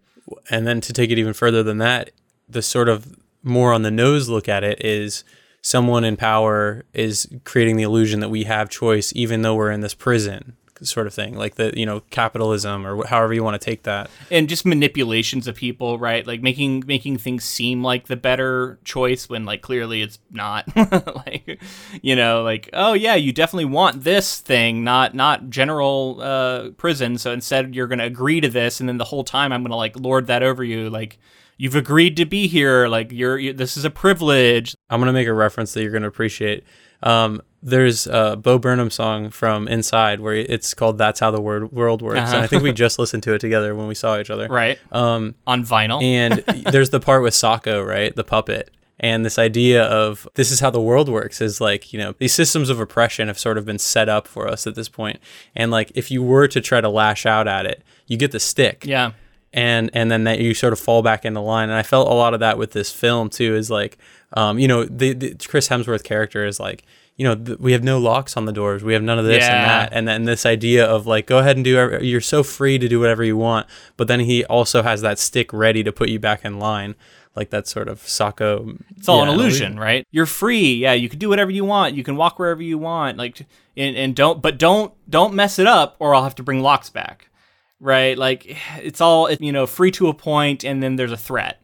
And 0.51 0.67
then 0.67 0.81
to 0.83 0.93
take 0.93 1.11
it 1.11 1.19
even 1.19 1.33
further 1.33 1.63
than 1.63 1.79
that, 1.79 2.11
the 2.49 2.63
sort 2.63 2.89
of 2.89 3.17
more 3.43 3.73
on 3.73 3.83
the 3.83 3.91
nose 3.91 4.29
look 4.29 4.49
at 4.49 4.65
it 4.65 4.85
is 4.85 5.25
someone 5.63 6.05
in 6.05 6.17
power 6.17 6.85
is 6.93 7.29
creating 7.45 7.77
the 7.77 7.83
illusion 7.83 8.21
that 8.21 8.29
we 8.29 8.45
have 8.45 8.69
choice, 8.69 9.13
even 9.15 9.43
though 9.43 9.55
we're 9.55 9.71
in 9.71 9.81
this 9.81 9.95
prison 9.95 10.57
sort 10.83 11.07
of 11.07 11.15
thing, 11.15 11.35
like 11.35 11.57
the 11.57 11.73
you 11.77 11.87
know 11.87 12.01
capitalism 12.11 12.87
or 12.87 13.07
however 13.07 13.33
you 13.35 13.45
want 13.45 13.61
to 13.61 13.65
take 13.65 13.85
that. 13.85 14.11
and 14.31 14.49
just 14.49 14.65
manipulations 14.65 15.47
of 15.47 15.57
people, 15.57 15.99
right? 15.99 16.27
Like 16.27 16.43
making 16.43 16.85
making 16.87 17.19
things 17.19 17.45
seem 17.45 17.83
like 17.83 18.07
the 18.07 18.17
better 18.17 18.79
choice 18.85 19.29
when 19.29 19.45
like 19.45 19.63
clearly 19.63 20.03
it's 20.03 20.19
not. 20.31 20.65
like 20.77 21.61
you 22.03 22.17
know, 22.17 22.43
like 22.43 22.71
oh 22.73 22.93
yeah, 22.93 23.15
you 23.15 23.33
definitely 23.33 23.67
want 23.67 24.05
this 24.05 24.41
thing, 24.41 24.85
not 24.85 25.15
not 25.15 25.51
general 25.51 26.19
uh, 26.21 26.71
prison. 26.71 27.19
So 27.19 27.33
instead, 27.33 27.75
you're 27.75 27.87
gonna 27.87 28.05
agree 28.05 28.41
to 28.41 28.49
this, 28.49 28.81
and 28.81 28.89
then 28.89 28.99
the 28.99 29.05
whole 29.05 29.25
time 29.25 29.53
I'm 29.53 29.63
gonna 29.63 29.77
like 29.77 29.99
lord 29.99 30.27
that 30.29 30.43
over 30.43 30.65
you, 30.65 30.91
like. 30.91 31.19
You've 31.63 31.77
agreed 31.77 32.17
to 32.17 32.25
be 32.25 32.49
here. 32.49 32.89
Like 32.89 33.13
you're, 33.13 33.39
you 33.39 33.53
this 33.53 33.77
is 33.77 33.85
a 33.85 33.91
privilege. 33.91 34.75
I'm 34.89 34.99
gonna 34.99 35.13
make 35.13 35.29
a 35.29 35.35
reference 35.35 35.75
that 35.75 35.83
you're 35.83 35.93
gonna 35.93 36.09
appreciate. 36.09 36.65
Um, 37.03 37.43
there's 37.63 38.07
a 38.07 38.37
Bo 38.41 38.59
Burnham 38.59 38.91
song 38.91 39.31
from 39.31 39.69
Inside 39.69 40.21
where 40.21 40.35
it's 40.35 40.73
called 40.75 40.99
"That's 40.99 41.21
How 41.21 41.31
the 41.31 41.41
Word 41.41 41.73
World 41.73 42.01
Works," 42.03 42.19
and 42.19 42.29
I 42.29 42.39
Uh-huh. 42.39 42.47
think 42.47 42.63
we 42.63 42.73
just 42.73 42.99
listened 42.99 43.23
to 43.25 43.35
it 43.35 43.39
together 43.41 43.75
when 43.75 43.87
we 43.87 43.95
saw 43.95 44.19
each 44.19 44.31
other. 44.31 44.49
Right. 44.49 44.79
Um, 44.93 45.35
On 45.47 45.65
vinyl. 45.65 46.03
and 46.03 46.35
there's 46.73 46.91
the 46.91 47.01
part 47.01 47.23
with 47.23 47.35
Socko, 47.35 47.87
right, 47.87 48.15
the 48.17 48.25
puppet, 48.25 48.71
and 48.99 49.25
this 49.25 49.39
idea 49.39 49.83
of 49.85 50.27
this 50.35 50.51
is 50.51 50.61
how 50.61 50.71
the 50.71 50.81
world 50.81 51.09
works 51.09 51.41
is 51.41 51.61
like 51.61 51.93
you 51.93 51.99
know 51.99 52.15
these 52.19 52.33
systems 52.35 52.71
of 52.71 52.81
oppression 52.81 53.29
have 53.29 53.39
sort 53.39 53.59
of 53.59 53.65
been 53.67 53.79
set 53.79 54.09
up 54.09 54.27
for 54.27 54.49
us 54.49 54.67
at 54.67 54.75
this 54.75 54.89
point, 54.89 55.19
and 55.55 55.71
like 55.71 55.93
if 55.95 56.11
you 56.11 56.23
were 56.23 56.49
to 56.49 56.61
try 56.61 56.81
to 56.81 56.89
lash 56.89 57.27
out 57.27 57.47
at 57.47 57.67
it, 57.67 57.83
you 58.07 58.17
get 58.17 58.33
the 58.33 58.41
stick 58.41 58.85
yeah. 58.87 59.13
and 59.53 59.91
and 59.93 60.11
then 60.11 60.25
that 60.25 60.39
you 60.41 60.55
sort 60.55 60.73
of 60.73 60.79
fall 60.81 61.03
back 61.03 61.25
into 61.25 61.41
line 61.41 61.69
and 61.69 61.79
i 61.79 61.83
felt 61.83 62.09
a 62.09 62.13
lot 62.15 62.35
of 62.35 62.41
that 62.41 62.57
with 62.59 62.73
this 62.73 62.91
film 62.93 63.29
too 63.29 63.55
is 63.55 63.71
like 63.71 63.99
um, 64.35 64.59
you 64.59 64.67
know 64.69 64.85
the, 64.85 65.13
the 65.13 65.35
chris 65.49 65.69
hemsworth 65.69 66.03
character 66.05 66.45
is 66.47 66.59
like 66.61 66.85
you 67.21 67.25
know 67.25 67.35
th- 67.35 67.59
we 67.59 67.73
have 67.73 67.85
no 67.85 67.99
locks 67.99 68.35
on 68.35 68.47
the 68.47 68.53
doors 68.53 68.83
we 68.83 68.95
have 68.95 69.03
none 69.03 69.19
of 69.19 69.27
this 69.27 69.45
and 69.45 69.69
that 69.69 69.93
and 69.93 70.09
then 70.09 70.25
this 70.25 70.47
idea 70.47 70.87
of 70.87 71.07
like 71.07 71.27
go 71.27 71.37
ahead 71.37 71.55
and 71.55 71.67
do 71.67 71.77
ev- 71.77 72.03
you're 72.03 72.19
so 72.19 72.43
free 72.43 72.79
to 72.79 72.89
do 72.89 72.99
whatever 72.99 73.23
you 73.23 73.37
want 73.37 73.67
but 73.99 74.09
then 74.09 74.21
he 74.21 74.43
also 74.47 74.83
has 74.83 75.03
that 75.03 75.19
stick 75.19 75.53
ready 75.53 75.85
to 75.85 75.93
put 75.93 76.09
you 76.09 76.19
back 76.19 76.47
in 76.47 76.59
line 76.59 76.95
like 77.37 77.51
that 77.51 77.69
sort 77.69 77.89
of 77.89 78.03
Socko. 78.03 78.77
It's 78.97 79.09
all 79.09 79.19
yeah, 79.19 79.33
an 79.33 79.39
illusion, 79.39 79.79
right? 79.79 80.07
You're 80.11 80.27
free. 80.27 80.75
Yeah, 80.75 80.95
you 80.95 81.09
can 81.09 81.21
do 81.21 81.29
whatever 81.29 81.51
you 81.51 81.65
want. 81.65 81.95
You 81.95 82.03
can 82.03 82.17
walk 82.17 82.41
wherever 82.41 82.63
you 82.63 82.77
want. 82.77 83.19
Like, 83.19 83.47
and, 83.77 83.97
and 83.97 84.17
don't, 84.17 84.43
but 84.43 84.59
don't, 84.59 84.93
don't 85.09 85.33
mess 85.33 85.61
it 85.61 85.67
up, 85.67 85.95
or 86.01 86.13
I'll 86.13 86.25
have 86.25 86.35
to 86.35 86.43
bring 86.43 86.61
locks 86.61 86.91
back, 86.91 87.31
right? 87.79 88.19
Like, 88.19 88.57
it's 88.83 89.01
all 89.01 89.31
you 89.31 89.53
know, 89.53 89.67
free 89.67 89.93
to 89.93 90.09
a 90.09 90.15
point, 90.15 90.65
and 90.65 90.83
then 90.83 90.97
there's 90.97 91.13
a 91.13 91.17
threat. 91.17 91.63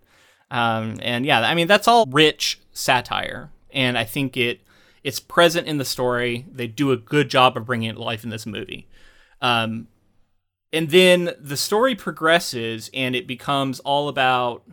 Um, 0.50 0.98
and 1.02 1.26
yeah, 1.26 1.40
I 1.40 1.54
mean 1.54 1.66
that's 1.66 1.88
all 1.88 2.06
rich 2.06 2.60
satire, 2.72 3.50
and 3.72 3.98
I 3.98 4.04
think 4.04 4.36
it 4.36 4.60
it's 5.06 5.20
present 5.20 5.68
in 5.68 5.78
the 5.78 5.84
story. 5.84 6.44
They 6.50 6.66
do 6.66 6.90
a 6.90 6.96
good 6.96 7.30
job 7.30 7.56
of 7.56 7.64
bringing 7.64 7.90
it 7.90 7.92
to 7.92 8.02
life 8.02 8.24
in 8.24 8.30
this 8.30 8.44
movie. 8.44 8.88
Um, 9.40 9.86
and 10.72 10.90
then 10.90 11.30
the 11.38 11.56
story 11.56 11.94
progresses, 11.94 12.90
and 12.92 13.14
it 13.14 13.28
becomes 13.28 13.78
all 13.78 14.08
about 14.08 14.64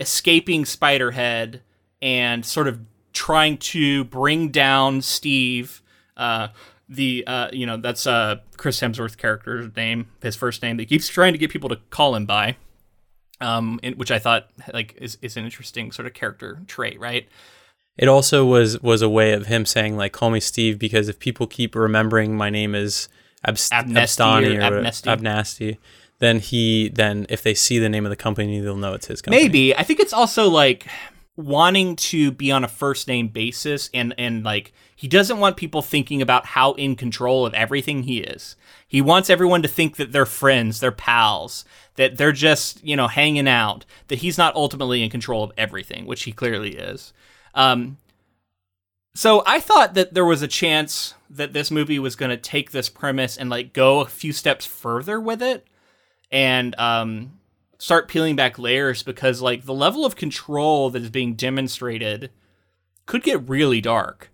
escaping 0.00 0.64
Spiderhead 0.64 1.60
and 2.02 2.44
sort 2.44 2.66
of 2.66 2.80
trying 3.12 3.58
to 3.58 4.02
bring 4.04 4.48
down 4.48 5.02
Steve. 5.02 5.82
Uh, 6.16 6.48
the 6.88 7.22
uh, 7.24 7.48
you 7.52 7.64
know 7.64 7.76
that's 7.76 8.08
uh, 8.08 8.38
Chris 8.56 8.80
Hemsworth 8.80 9.18
character's 9.18 9.70
name, 9.76 10.08
his 10.20 10.34
first 10.34 10.62
name. 10.62 10.78
That 10.78 10.82
he 10.82 10.86
keeps 10.86 11.06
trying 11.06 11.32
to 11.32 11.38
get 11.38 11.50
people 11.50 11.68
to 11.68 11.76
call 11.90 12.16
him 12.16 12.26
by, 12.26 12.56
um, 13.40 13.78
which 13.94 14.10
I 14.10 14.18
thought 14.18 14.50
like 14.74 14.96
is, 15.00 15.16
is 15.22 15.36
an 15.36 15.44
interesting 15.44 15.92
sort 15.92 16.06
of 16.06 16.14
character 16.14 16.58
trait, 16.66 16.98
right? 16.98 17.28
It 17.98 18.08
also 18.08 18.44
was 18.44 18.80
was 18.80 19.02
a 19.02 19.08
way 19.08 19.32
of 19.32 19.46
him 19.46 19.66
saying 19.66 19.96
like 19.96 20.12
call 20.12 20.30
me 20.30 20.40
Steve 20.40 20.78
because 20.78 21.08
if 21.08 21.18
people 21.18 21.46
keep 21.46 21.74
remembering 21.74 22.36
my 22.36 22.48
name 22.48 22.74
is 22.74 23.08
Abst- 23.46 23.72
Abstani 23.72 24.56
or. 24.56 24.82
Abnasty, 25.16 25.78
then 26.20 26.38
he 26.38 26.88
then 26.88 27.26
if 27.28 27.42
they 27.42 27.54
see 27.54 27.78
the 27.78 27.88
name 27.88 28.06
of 28.06 28.10
the 28.10 28.16
company 28.16 28.60
they'll 28.60 28.76
know 28.76 28.94
it's 28.94 29.06
his 29.06 29.20
company. 29.20 29.42
Maybe 29.42 29.76
I 29.76 29.82
think 29.82 30.00
it's 30.00 30.12
also 30.12 30.48
like 30.48 30.86
wanting 31.36 31.94
to 31.94 32.32
be 32.32 32.50
on 32.50 32.64
a 32.64 32.68
first 32.68 33.08
name 33.08 33.28
basis 33.28 33.90
and 33.92 34.14
and 34.16 34.44
like 34.44 34.72
he 34.98 35.06
doesn't 35.06 35.38
want 35.38 35.56
people 35.56 35.80
thinking 35.80 36.20
about 36.20 36.44
how 36.44 36.72
in 36.72 36.96
control 36.96 37.46
of 37.46 37.54
everything 37.54 38.02
he 38.02 38.18
is. 38.18 38.56
He 38.88 39.00
wants 39.00 39.30
everyone 39.30 39.62
to 39.62 39.68
think 39.68 39.94
that 39.96 40.10
they're 40.10 40.26
friends, 40.26 40.80
they're 40.80 40.90
pals, 40.90 41.64
that 41.94 42.16
they're 42.16 42.32
just, 42.32 42.82
you 42.84 42.96
know, 42.96 43.06
hanging 43.06 43.46
out, 43.46 43.84
that 44.08 44.18
he's 44.18 44.36
not 44.36 44.56
ultimately 44.56 45.04
in 45.04 45.10
control 45.10 45.44
of 45.44 45.52
everything, 45.56 46.04
which 46.04 46.24
he 46.24 46.32
clearly 46.32 46.74
is. 46.74 47.12
Um 47.54 47.98
so 49.14 49.42
I 49.46 49.60
thought 49.60 49.94
that 49.94 50.14
there 50.14 50.24
was 50.24 50.42
a 50.42 50.48
chance 50.48 51.14
that 51.30 51.52
this 51.52 51.70
movie 51.70 51.98
was 51.98 52.14
going 52.14 52.30
to 52.30 52.36
take 52.36 52.70
this 52.70 52.88
premise 52.88 53.36
and 53.36 53.50
like 53.50 53.72
go 53.72 54.00
a 54.00 54.06
few 54.06 54.32
steps 54.32 54.64
further 54.64 55.20
with 55.20 55.42
it 55.42 55.66
and 56.30 56.78
um 56.78 57.32
start 57.78 58.08
peeling 58.08 58.36
back 58.36 58.58
layers 58.58 59.02
because 59.02 59.40
like 59.40 59.64
the 59.64 59.74
level 59.74 60.04
of 60.04 60.16
control 60.16 60.90
that 60.90 61.02
is 61.02 61.10
being 61.10 61.34
demonstrated 61.34 62.30
could 63.06 63.22
get 63.22 63.48
really 63.48 63.80
dark 63.80 64.30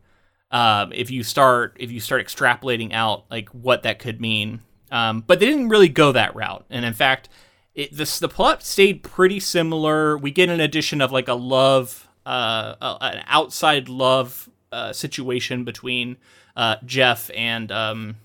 um, 0.55 0.93
if 0.93 1.11
you 1.11 1.25
start 1.25 1.77
if 1.81 1.91
you 1.91 2.01
start 2.01 2.25
extrapolating 2.25 2.93
out 2.93 3.25
like 3.31 3.49
what 3.51 3.83
that 3.83 3.99
could 3.99 4.21
mean. 4.21 4.61
Um, 4.91 5.25
but 5.27 5.41
they 5.41 5.47
didn't 5.47 5.69
really 5.69 5.89
go 5.89 6.13
that 6.13 6.37
route, 6.37 6.65
and 6.71 6.85
in 6.85 6.95
fact, 6.95 7.29
it, 7.75 7.97
the 7.97 8.29
plot 8.29 8.63
stayed 8.63 9.03
pretty 9.03 9.41
similar. 9.41 10.17
We 10.17 10.31
get 10.31 10.49
an 10.49 10.61
addition 10.61 11.01
of 11.01 11.11
like 11.11 11.27
a 11.27 11.35
love, 11.35 12.04
uh, 12.27 12.75
a, 12.81 12.99
an 13.03 13.25
outside 13.27 13.89
love 13.89 14.49
uh, 14.73 14.93
situation 14.93 15.65
between 15.65 16.17
uh, 16.57 16.77
Jeff 16.85 17.31
and 17.35 17.71
um, 17.73 18.17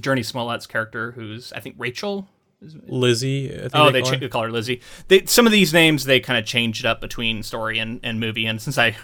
Jurnee 0.00 0.24
Smollett's 0.24 0.66
character, 0.66 1.12
who's 1.12 1.52
I 1.52 1.60
think 1.60 1.76
Rachel. 1.78 2.28
Lizzie. 2.86 3.52
I 3.54 3.58
think 3.58 3.70
Oh, 3.74 3.90
they, 3.90 4.00
call 4.00 4.10
ch- 4.10 4.14
her. 4.14 4.20
they 4.20 4.28
call 4.28 4.42
her 4.44 4.50
Lizzie. 4.50 4.80
They, 5.08 5.26
some 5.26 5.44
of 5.44 5.52
these 5.52 5.74
names 5.74 6.04
they 6.04 6.18
kind 6.20 6.38
of 6.38 6.46
changed 6.46 6.86
up 6.86 7.00
between 7.00 7.42
story 7.42 7.78
and, 7.78 8.00
and 8.02 8.18
movie, 8.18 8.46
and 8.46 8.60
since 8.60 8.78
I 8.78 8.96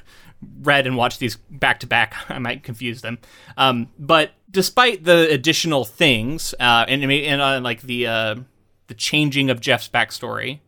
read 0.62 0.86
and 0.86 0.96
watched 0.96 1.18
these 1.20 1.36
back 1.36 1.80
to 1.80 1.86
back, 1.86 2.14
I 2.30 2.38
might 2.38 2.62
confuse 2.62 3.02
them. 3.02 3.18
Um, 3.58 3.88
but 3.98 4.30
despite 4.50 5.04
the 5.04 5.30
additional 5.30 5.84
things 5.84 6.54
uh, 6.58 6.86
and 6.88 7.02
and, 7.02 7.12
and 7.12 7.40
uh, 7.42 7.60
like 7.60 7.82
the 7.82 8.06
uh, 8.06 8.36
the 8.86 8.94
changing 8.94 9.50
of 9.50 9.60
Jeff's 9.60 9.88
backstory, 9.90 10.60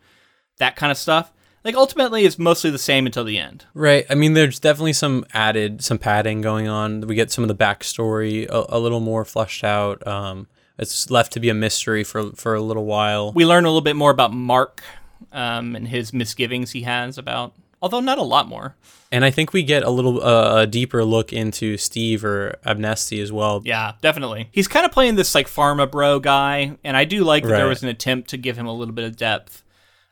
that 0.58 0.76
kind 0.76 0.92
of 0.92 0.98
stuff, 0.98 1.32
like 1.64 1.74
ultimately 1.74 2.24
it's 2.24 2.38
mostly 2.38 2.70
the 2.70 2.78
same 2.78 3.06
until 3.06 3.24
the 3.24 3.38
end. 3.38 3.66
Right. 3.74 4.04
I 4.10 4.14
mean, 4.14 4.34
there's 4.34 4.58
definitely 4.58 4.94
some 4.94 5.24
added, 5.32 5.82
some 5.82 5.98
padding 5.98 6.40
going 6.40 6.68
on. 6.68 7.02
We 7.02 7.14
get 7.14 7.30
some 7.30 7.44
of 7.44 7.48
the 7.48 7.54
backstory 7.54 8.48
a, 8.48 8.76
a 8.76 8.78
little 8.78 9.00
more 9.00 9.24
fleshed 9.24 9.64
out. 9.64 10.06
Um, 10.06 10.48
it's 10.78 11.10
left 11.10 11.32
to 11.32 11.40
be 11.40 11.48
a 11.48 11.54
mystery 11.54 12.04
for 12.04 12.32
for 12.32 12.54
a 12.54 12.60
little 12.62 12.84
while. 12.84 13.32
We 13.32 13.46
learn 13.46 13.64
a 13.64 13.68
little 13.68 13.82
bit 13.82 13.96
more 13.96 14.10
about 14.10 14.32
Mark 14.32 14.82
um, 15.30 15.76
and 15.76 15.88
his 15.88 16.12
misgivings 16.12 16.72
he 16.72 16.82
has 16.82 17.18
about, 17.18 17.54
although 17.80 18.00
not 18.00 18.18
a 18.18 18.22
lot 18.22 18.48
more. 18.48 18.76
And 19.12 19.24
I 19.24 19.30
think 19.30 19.52
we 19.52 19.62
get 19.62 19.82
a 19.82 19.90
little 19.90 20.22
uh, 20.24 20.62
a 20.62 20.66
deeper 20.66 21.04
look 21.04 21.32
into 21.32 21.76
Steve 21.76 22.24
or 22.24 22.58
Abnesti 22.66 23.22
as 23.22 23.30
well. 23.30 23.60
Yeah, 23.64 23.92
definitely. 24.00 24.48
He's 24.52 24.68
kind 24.68 24.86
of 24.86 24.92
playing 24.92 25.16
this 25.16 25.34
like 25.34 25.46
pharma 25.46 25.90
bro 25.90 26.18
guy, 26.18 26.76
and 26.82 26.96
I 26.96 27.04
do 27.04 27.22
like 27.22 27.44
that 27.44 27.50
there 27.50 27.68
was 27.68 27.82
an 27.82 27.88
attempt 27.88 28.30
to 28.30 28.36
give 28.36 28.56
him 28.56 28.66
a 28.66 28.72
little 28.72 28.94
bit 28.94 29.04
of 29.04 29.16
depth. 29.16 29.62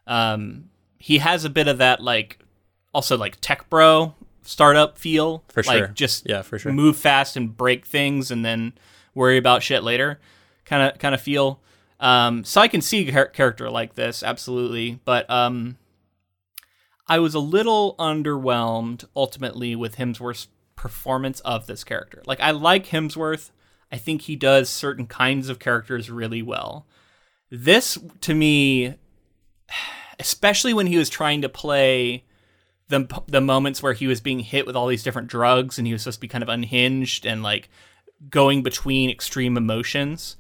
Um, 0.07 0.70
he 1.01 1.19
has 1.19 1.45
a 1.45 1.51
bit 1.51 1.67
of 1.67 1.79
that 1.79 2.01
like, 2.01 2.39
also 2.95 3.17
like 3.17 3.39
tech 3.41 3.69
bro 3.69 4.15
startup 4.43 4.99
feel 4.99 5.43
For 5.49 5.63
like 5.65 5.79
sure. 5.79 5.87
Just 5.89 6.29
Yeah, 6.29 6.43
for 6.43 6.59
sure. 6.59 6.73
move 6.73 6.97
fast 6.97 7.37
and 7.37 7.57
break 7.57 7.85
things, 7.87 8.31
and 8.31 8.45
then 8.45 8.75
worry 9.15 9.37
about 9.37 9.63
shit 9.63 9.83
later. 9.83 10.21
Kind 10.65 10.93
of 10.93 10.99
kind 11.01 11.15
of 11.15 11.21
feel. 11.21 11.61
Um, 11.99 12.45
so 12.45 12.61
I 12.61 12.69
can 12.69 12.81
see 12.81 13.09
a 13.09 13.13
char- 13.13 13.27
character 13.27 13.69
like 13.71 13.95
this 13.95 14.23
absolutely, 14.23 15.01
but 15.05 15.29
um, 15.31 15.77
I 17.07 17.19
was 17.19 17.35
a 17.35 17.41
little 17.41 17.95
underwhelmed 17.99 19.05
ultimately 19.17 19.75
with 19.75 19.97
Hemsworth's 19.97 20.49
performance 20.77 21.41
of 21.41 21.67
this 21.67 21.83
character. 21.85 22.23
Like 22.27 22.41
I 22.41 22.53
like 22.53 22.87
Hemsworth. 22.87 23.51
I 23.93 23.97
think 23.97 24.23
he 24.23 24.37
does 24.37 24.71
certain 24.71 25.07
kinds 25.07 25.49
of 25.49 25.59
characters 25.59 26.11
really 26.11 26.43
well. 26.43 26.87
This 27.51 27.99
to 28.21 28.35
me 28.35 28.95
especially 30.21 30.73
when 30.73 30.87
he 30.87 30.99
was 30.99 31.09
trying 31.09 31.43
to 31.43 31.49
play 31.49 32.25
the 32.89 33.23
the 33.27 33.41
moments 33.41 33.83
where 33.83 33.95
he 33.95 34.07
was 34.07 34.21
being 34.21 34.41
hit 34.41 34.67
with 34.67 34.77
all 34.77 34.87
these 34.87 35.03
different 35.03 35.29
drugs 35.29 35.79
and 35.79 35.87
he 35.87 35.93
was 35.93 36.03
supposed 36.03 36.19
to 36.19 36.21
be 36.21 36.29
kind 36.29 36.43
of 36.43 36.49
unhinged 36.49 37.25
and 37.25 37.43
like 37.43 37.69
going 38.29 38.63
between 38.63 39.11
extreme 39.11 39.57
emotions. 39.57 40.37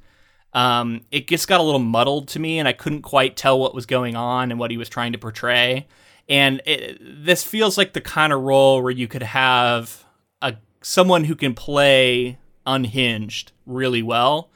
Um, 0.53 1.03
it 1.11 1.28
just 1.28 1.49
got 1.49 1.61
a 1.61 1.62
little 1.62 1.81
muddled 1.81 2.28
to 2.28 2.41
me, 2.41 2.59
and 2.59 2.66
I 2.66 2.72
couldn't 2.72 3.03
quite 3.03 3.37
tell 3.37 3.59
what 3.59 3.74
was 3.74 3.87
going 3.87 4.16
on 4.16 4.51
and 4.51 4.59
what 4.59 4.70
he 4.70 4.76
was 4.76 4.89
trying 4.89 5.12
to 5.12 5.18
portray. 5.18 5.87
And 6.28 6.61
it, 6.66 6.99
this 7.01 7.45
feels 7.45 7.78
like 7.78 7.93
the 7.93 8.01
kind 8.01 8.33
of 8.33 8.41
role 8.43 8.83
where 8.83 8.93
you 8.93 9.09
could 9.09 9.22
have 9.22 10.05
a 10.43 10.57
someone 10.83 11.24
who 11.24 11.37
can 11.37 11.55
play 11.55 12.39
unhinged 12.66 13.53
really 13.64 14.03
well, 14.03 14.51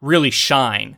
really 0.00 0.30
shine. 0.30 0.96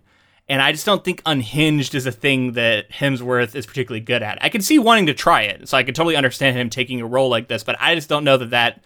And 0.49 0.62
I 0.62 0.70
just 0.70 0.86
don't 0.86 1.05
think 1.05 1.22
unhinged 1.26 1.94
is 1.94 2.07
a 2.07 2.12
thing 2.12 2.53
that 2.53 2.90
Hemsworth 2.90 3.57
is 3.57 3.66
particularly 3.66 4.01
good 4.01 4.22
at. 4.22 4.38
I 4.40 4.49
can 4.49 4.61
see 4.61 4.78
wanting 4.78 5.07
to 5.07 5.14
try 5.14 5.42
it, 5.42 5.68
so 5.68 5.76
I 5.76 5.82
can 5.82 5.92
totally 5.92 6.14
understand 6.14 6.57
him 6.57 6.70
taking 6.70 7.01
a 7.01 7.07
role 7.07 7.28
like 7.28 7.49
this, 7.49 7.64
but 7.64 7.76
I 7.80 7.94
just 7.97 8.09
don't 8.09 8.22
know 8.22 8.36
that 8.36 8.51
that 8.51 8.84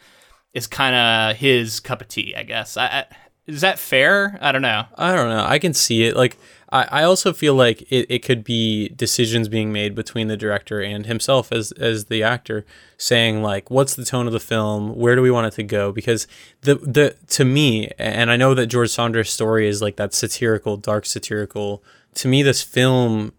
is 0.55 0.67
kind 0.67 0.97
of 0.97 1.37
his 1.37 1.81
cup 1.81 2.01
of 2.01 2.09
tea. 2.09 2.35
I 2.35 2.45
guess. 2.45 2.77
I, 2.77 2.87
I, 2.87 3.05
is 3.47 3.61
that 3.63 3.79
fair? 3.79 4.39
I 4.41 4.53
don't 4.53 4.63
know. 4.63 4.85
I 4.97 5.15
don't 5.15 5.29
know. 5.29 5.45
I 5.45 5.59
can 5.59 5.75
see 5.75 6.05
it. 6.05 6.17
Like, 6.17 6.39
I, 6.73 6.85
I 6.85 7.03
also 7.03 7.33
feel 7.33 7.55
like 7.55 7.83
it, 7.91 8.07
it 8.09 8.21
could 8.21 8.45
be 8.45 8.89
decisions 8.91 9.49
being 9.49 9.73
made 9.73 9.95
between 9.95 10.29
the 10.29 10.37
director 10.37 10.81
and 10.81 11.07
himself 11.07 11.53
as 11.53 11.73
as 11.73 12.07
the 12.07 12.23
actor, 12.23 12.65
saying 12.97 13.43
like, 13.43 13.71
what's 13.71 13.95
the 13.95 14.05
tone 14.05 14.27
of 14.27 14.33
the 14.33 14.41
film? 14.41 14.95
Where 14.95 15.17
do 15.17 15.23
we 15.23 15.31
want 15.31 15.47
it 15.47 15.57
to 15.57 15.63
go? 15.63 15.93
Because 15.93 16.27
the 16.63 16.77
the 16.77 17.17
to 17.29 17.45
me, 17.45 17.91
and 17.99 18.31
I 18.31 18.37
know 18.37 18.55
that 18.55 18.67
George 18.67 18.91
Saunders' 18.91 19.31
story 19.31 19.69
is 19.69 19.83
like 19.83 19.97
that 19.97 20.15
satirical, 20.15 20.77
dark 20.77 21.07
satirical. 21.07 21.83
To 22.15 22.29
me, 22.29 22.43
this 22.43 22.63
film 22.63 23.33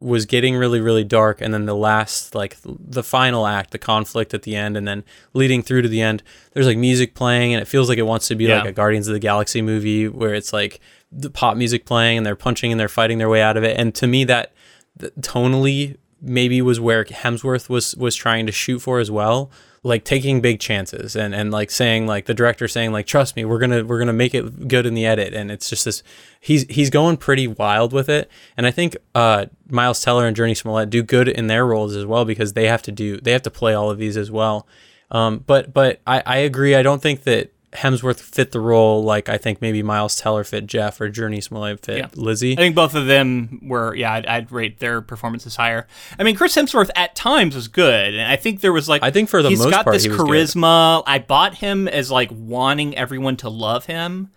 was 0.00 0.24
getting 0.24 0.56
really 0.56 0.80
really 0.80 1.04
dark 1.04 1.42
and 1.42 1.52
then 1.52 1.66
the 1.66 1.76
last 1.76 2.34
like 2.34 2.56
the 2.64 3.02
final 3.02 3.46
act 3.46 3.70
the 3.70 3.78
conflict 3.78 4.32
at 4.32 4.42
the 4.44 4.56
end 4.56 4.74
and 4.74 4.88
then 4.88 5.04
leading 5.34 5.62
through 5.62 5.82
to 5.82 5.88
the 5.88 6.00
end 6.00 6.22
there's 6.54 6.66
like 6.66 6.78
music 6.78 7.14
playing 7.14 7.52
and 7.52 7.60
it 7.60 7.66
feels 7.66 7.86
like 7.86 7.98
it 7.98 8.06
wants 8.06 8.26
to 8.26 8.34
be 8.34 8.48
like 8.48 8.64
a 8.64 8.72
guardians 8.72 9.08
of 9.08 9.12
the 9.12 9.20
galaxy 9.20 9.60
movie 9.60 10.08
where 10.08 10.32
it's 10.32 10.54
like 10.54 10.80
the 11.12 11.30
pop 11.30 11.56
music 11.56 11.84
playing 11.84 12.18
and 12.18 12.26
they're 12.26 12.36
punching 12.36 12.70
and 12.70 12.80
they're 12.80 12.88
fighting 12.88 13.18
their 13.18 13.28
way 13.28 13.42
out 13.42 13.56
of 13.56 13.64
it. 13.64 13.78
And 13.78 13.94
to 13.96 14.06
me 14.06 14.24
that 14.24 14.52
th- 14.98 15.12
tonally 15.20 15.96
maybe 16.20 16.60
was 16.62 16.78
where 16.78 17.04
hemsworth 17.04 17.68
was 17.68 17.94
was 17.96 18.14
trying 18.14 18.46
to 18.46 18.52
shoot 18.52 18.80
for 18.80 19.00
as 19.00 19.10
well 19.10 19.50
like 19.82 20.04
taking 20.04 20.40
big 20.40 20.60
chances 20.60 21.16
and 21.16 21.34
and 21.34 21.50
like 21.50 21.70
saying 21.70 22.06
like 22.06 22.26
the 22.26 22.34
director 22.34 22.68
saying 22.68 22.92
like 22.92 23.06
trust 23.06 23.34
me 23.34 23.44
we're 23.46 23.58
gonna 23.58 23.82
we're 23.82 23.98
gonna 23.98 24.12
make 24.12 24.34
it 24.34 24.68
good 24.68 24.84
in 24.84 24.94
the 24.94 25.06
edit. 25.06 25.32
And 25.32 25.50
it's 25.50 25.70
just 25.70 25.86
this 25.86 26.02
he's 26.38 26.64
he's 26.68 26.90
going 26.90 27.16
pretty 27.16 27.46
wild 27.46 27.92
with 27.92 28.08
it. 28.08 28.30
And 28.56 28.66
i 28.66 28.70
think 28.70 28.96
uh 29.14 29.46
miles 29.68 30.02
teller 30.02 30.26
and 30.26 30.36
Jurnee 30.36 30.56
Smollett 30.56 30.90
do 30.90 31.02
good 31.02 31.28
in 31.28 31.46
their 31.46 31.64
roles 31.64 31.96
as 31.96 32.04
well 32.04 32.24
because 32.24 32.52
they 32.52 32.66
have 32.66 32.82
to 32.82 32.92
do 32.92 33.18
they 33.20 33.32
have 33.32 33.42
to 33.42 33.50
play 33.50 33.72
all 33.72 33.90
of 33.90 33.98
these 33.98 34.16
as 34.16 34.30
well. 34.30 34.66
Um 35.10 35.38
but 35.46 35.72
but 35.72 36.00
i 36.06 36.22
i 36.26 36.36
agree. 36.38 36.74
I 36.74 36.82
don't 36.82 37.00
think 37.00 37.22
that 37.22 37.52
hemsworth 37.72 38.18
fit 38.20 38.50
the 38.50 38.58
role 38.58 39.04
like 39.04 39.28
i 39.28 39.38
think 39.38 39.60
maybe 39.62 39.80
miles 39.80 40.16
teller 40.16 40.42
fit 40.42 40.66
jeff 40.66 41.00
or 41.00 41.08
Jurnee 41.08 41.40
Smollett 41.40 41.84
fit 41.84 41.98
Yeah. 41.98 42.08
lizzie 42.16 42.52
I 42.54 42.56
think 42.56 42.74
both 42.74 42.96
of 42.96 43.06
them 43.06 43.60
were, 43.62 43.94
yeah, 43.94 44.12
I'd, 44.14 44.26
I'd 44.26 44.50
rate 44.52 44.80
their 44.80 45.00
performances 45.00 45.54
higher. 45.54 45.86
I 46.18 46.24
mean, 46.24 46.34
Chris 46.34 46.56
Hemsworth 46.56 46.90
at 46.96 47.14
times 47.14 47.54
was 47.54 47.68
good, 47.68 48.14
and 48.14 48.30
I 48.30 48.34
think 48.36 48.60
there 48.60 48.72
was 48.72 48.88
like, 48.88 49.02
I 49.04 49.10
think 49.12 49.28
for 49.28 49.40
the 49.42 49.50
he's 49.50 49.60
most 49.60 49.70
got 49.70 49.84
part 49.84 49.94
this 49.94 50.02
he 50.02 50.08
was 50.08 50.18
good. 50.18 50.26
charisma. 50.26 51.02
I 51.06 51.20
bought 51.20 51.54
him 51.54 51.86
as 51.86 52.10
like 52.10 52.30
wanting 52.32 52.96
everyone 52.96 53.36
to 53.38 53.48
love 53.48 53.86
him. 53.86 54.30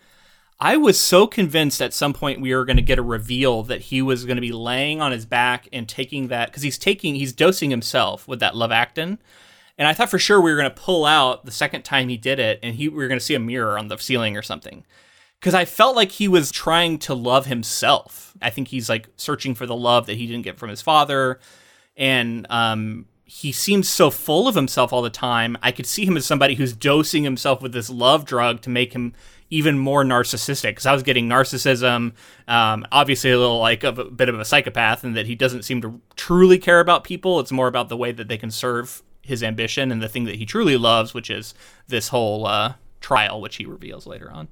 I 0.60 0.78
was 0.78 1.00
so 1.00 1.26
convinced 1.28 1.82
at 1.82 1.94
some 1.94 2.14
point 2.14 2.40
we 2.40 2.54
were 2.56 2.66
going 2.66 2.78
to 2.78 2.84
get 2.84 3.00
a 3.00 3.04
reveal 3.04 3.64
that 3.64 3.82
he 3.82 4.02
was 4.02 4.26
going 4.26 4.38
to 4.38 4.42
be 4.42 4.52
laying 4.54 5.02
on 5.02 5.12
his 5.12 5.26
back 5.26 5.68
and 5.74 5.90
taking 5.90 6.28
that 6.28 6.50
because 6.50 6.62
he's 6.64 6.78
taking 6.78 7.16
he's 7.16 7.34
dosing 7.34 7.70
himself 7.72 8.28
with 8.28 8.40
that 8.42 8.54
Luvactin. 8.54 9.18
And 9.84 9.90
I 9.90 9.94
thought 9.94 10.10
for 10.10 10.18
sure 10.18 10.40
we 10.40 10.50
were 10.50 10.56
going 10.56 10.72
to 10.72 10.82
pull 10.82 11.04
out 11.04 11.44
the 11.44 11.52
second 11.52 11.82
time 11.82 12.08
he 12.08 12.16
did 12.16 12.40
it, 12.40 12.58
and 12.64 12.74
he 12.74 12.88
we 12.88 12.96
were 12.96 13.10
going 13.10 13.20
to 13.20 13.26
see 13.26 13.36
a 13.36 13.40
mirror 13.40 13.78
on 13.78 13.90
the 13.90 13.98
ceiling 13.98 14.38
or 14.38 14.42
something 14.42 14.86
because 15.42 15.54
I 15.54 15.66
felt 15.66 15.98
like 15.98 16.10
he 16.10 16.30
was 16.30 16.52
trying 16.52 17.00
to 17.00 17.14
love 17.14 17.48
himself. 17.48 18.34
I 18.42 18.50
think 18.50 18.70
he's 18.70 18.88
like 18.88 19.10
searching 19.18 19.56
for 19.56 19.66
the 19.66 19.76
love 19.76 20.06
that 20.06 20.16
he 20.16 20.26
didn't 20.26 20.44
get 20.44 20.58
from 20.58 20.70
his 20.70 20.82
father, 20.82 21.38
and 21.98 22.48
um, 22.50 23.08
he 23.26 23.52
seems 23.52 23.90
so 23.90 24.10
full 24.10 24.48
of 24.48 24.56
himself 24.56 24.94
all 24.94 25.02
the 25.02 25.10
time. 25.10 25.58
I 25.62 25.74
could 25.74 25.86
see 25.86 26.06
him 26.06 26.16
as 26.16 26.26
somebody 26.26 26.56
who's 26.56 26.72
dosing 26.72 27.26
himself 27.26 27.62
with 27.62 27.74
this 27.74 27.90
love 27.90 28.24
drug 28.24 28.62
to 28.62 28.70
make 28.70 28.94
him 28.94 29.12
even 29.50 29.78
more 29.78 30.06
narcissistic. 30.06 30.70
Because 30.70 30.86
I 30.86 30.94
was 30.94 31.04
getting 31.04 31.28
narcissism, 31.28 32.14
um, 32.48 32.88
obviously 32.90 33.32
a 33.32 33.38
little 33.38 33.60
like 33.60 33.84
of 33.84 34.00
a 34.00 34.06
bit 34.06 34.30
of 34.30 34.40
a 34.40 34.46
psychopath, 34.46 35.04
and 35.04 35.18
that 35.18 35.26
he 35.26 35.36
doesn't 35.36 35.64
seem 35.64 35.82
to 35.82 36.00
truly 36.16 36.58
care 36.58 36.80
about 36.80 37.04
people. 37.04 37.42
It's 37.42 37.52
more 37.52 37.68
about 37.68 37.90
the 37.90 37.98
way 37.98 38.14
that 38.14 38.30
they 38.30 38.38
can 38.38 38.50
serve 38.50 39.04
his 39.24 39.42
ambition 39.42 39.92
and 39.92 40.02
the 40.02 40.10
thing 40.10 40.26
that 40.26 40.36
he 40.36 40.46
truly 40.46 40.78
loves, 40.78 41.14
which 41.14 41.30
is 41.30 41.54
this 41.88 42.10
whole 42.10 42.46
uh, 42.46 42.76
trial, 43.02 43.42
which 43.42 43.56
he 43.56 43.66
reveals 43.66 44.06
later 44.06 44.32
on. 44.32 44.48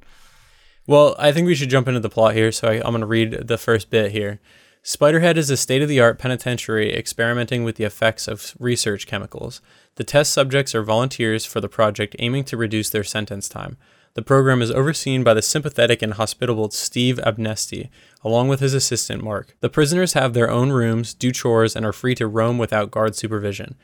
Well, 0.88 1.16
I 1.20 1.32
think 1.32 1.46
we 1.46 1.56
should 1.56 1.70
jump 1.70 1.88
into 1.88 2.00
the 2.00 2.10
plot 2.10 2.34
here. 2.34 2.52
So 2.52 2.68
I, 2.68 2.74
I'm 2.76 2.92
going 2.92 3.02
to 3.02 3.06
read 3.06 3.48
the 3.48 3.58
first 3.58 3.90
bit 3.90 4.12
here. 4.12 4.40
Spiderhead 4.84 5.38
is 5.38 5.52
a 5.52 5.58
state 5.58 5.84
of 5.84 5.90
the 5.90 6.00
art 6.00 6.18
penitentiary 6.18 6.92
experimenting 6.92 7.64
with 7.64 7.76
the 7.76 7.84
effects 7.84 8.28
of 8.28 8.56
research 8.60 9.06
chemicals. 9.06 9.62
The 9.96 10.04
test 10.04 10.34
subjects 10.34 10.74
are 10.74 10.82
volunteers 10.82 11.46
for 11.46 11.62
the 11.62 11.70
project 11.70 12.16
aiming 12.18 12.46
to 12.46 12.58
reduce 12.58 12.90
their 12.90 13.04
sentence 13.04 13.48
time. 13.48 13.78
The 14.14 14.24
program 14.24 14.62
is 14.62 14.72
overseen 14.72 15.24
by 15.24 15.36
the 15.36 15.42
sympathetic 15.42 16.02
and 16.02 16.16
hospitable 16.16 16.72
Steve 16.72 17.20
Abnesti, 17.24 17.90
along 18.24 18.48
with 18.48 18.60
his 18.60 18.74
assistant 18.74 19.24
Mark. 19.24 19.56
The 19.62 19.70
prisoners 19.70 20.14
have 20.14 20.34
their 20.34 20.50
own 20.50 20.72
rooms, 20.72 21.14
do 21.14 21.32
chores, 21.32 21.76
and 21.76 21.86
are 21.86 21.94
free 21.94 22.16
to 22.16 22.28
roam 22.28 22.58
without 22.58 22.92
guard 22.92 23.16
supervision. 23.16 23.76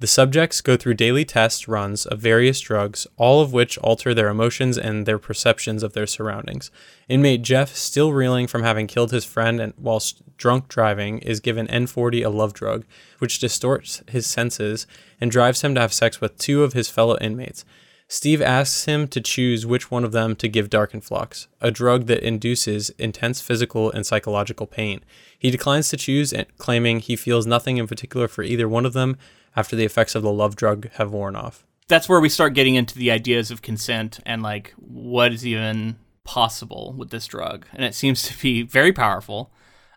The 0.00 0.06
subjects 0.06 0.60
go 0.60 0.76
through 0.76 0.94
daily 0.94 1.24
test 1.24 1.66
runs 1.66 2.06
of 2.06 2.20
various 2.20 2.60
drugs, 2.60 3.08
all 3.16 3.40
of 3.40 3.52
which 3.52 3.76
alter 3.78 4.14
their 4.14 4.28
emotions 4.28 4.78
and 4.78 5.06
their 5.06 5.18
perceptions 5.18 5.82
of 5.82 5.92
their 5.92 6.06
surroundings. 6.06 6.70
Inmate 7.08 7.42
Jeff, 7.42 7.74
still 7.74 8.12
reeling 8.12 8.46
from 8.46 8.62
having 8.62 8.86
killed 8.86 9.10
his 9.10 9.24
friend 9.24 9.60
and 9.60 9.72
whilst 9.76 10.22
drunk 10.36 10.68
driving, 10.68 11.18
is 11.18 11.40
given 11.40 11.66
N40, 11.66 12.24
a 12.24 12.28
love 12.28 12.52
drug, 12.52 12.84
which 13.18 13.40
distorts 13.40 14.04
his 14.08 14.24
senses 14.24 14.86
and 15.20 15.32
drives 15.32 15.62
him 15.62 15.74
to 15.74 15.80
have 15.80 15.92
sex 15.92 16.20
with 16.20 16.38
two 16.38 16.62
of 16.62 16.74
his 16.74 16.88
fellow 16.88 17.18
inmates. 17.20 17.64
Steve 18.06 18.40
asks 18.40 18.84
him 18.84 19.08
to 19.08 19.20
choose 19.20 19.66
which 19.66 19.90
one 19.90 20.04
of 20.04 20.12
them 20.12 20.36
to 20.36 20.48
give 20.48 20.70
Darkenfloxx, 20.70 21.48
a 21.60 21.72
drug 21.72 22.06
that 22.06 22.22
induces 22.22 22.90
intense 22.98 23.40
physical 23.40 23.90
and 23.90 24.06
psychological 24.06 24.66
pain. 24.66 25.00
He 25.36 25.50
declines 25.50 25.90
to 25.90 25.96
choose, 25.96 26.32
claiming 26.56 27.00
he 27.00 27.16
feels 27.16 27.46
nothing 27.46 27.76
in 27.76 27.88
particular 27.88 28.28
for 28.28 28.42
either 28.44 28.68
one 28.68 28.86
of 28.86 28.92
them 28.92 29.18
after 29.58 29.74
the 29.76 29.84
effects 29.84 30.14
of 30.14 30.22
the 30.22 30.32
love 30.32 30.54
drug 30.56 30.88
have 30.92 31.10
worn 31.12 31.34
off. 31.36 31.56
that's 31.88 32.08
where 32.08 32.20
we 32.20 32.28
start 32.28 32.52
getting 32.54 32.74
into 32.76 32.96
the 32.98 33.10
ideas 33.10 33.50
of 33.50 33.62
consent 33.62 34.20
and 34.26 34.42
like 34.42 34.74
what 34.76 35.32
is 35.32 35.44
even 35.46 35.96
possible 36.24 36.94
with 36.98 37.10
this 37.10 37.26
drug, 37.26 37.66
and 37.72 37.82
it 37.84 37.94
seems 37.94 38.22
to 38.28 38.32
be 38.42 38.62
very 38.62 38.92
powerful. 38.92 39.50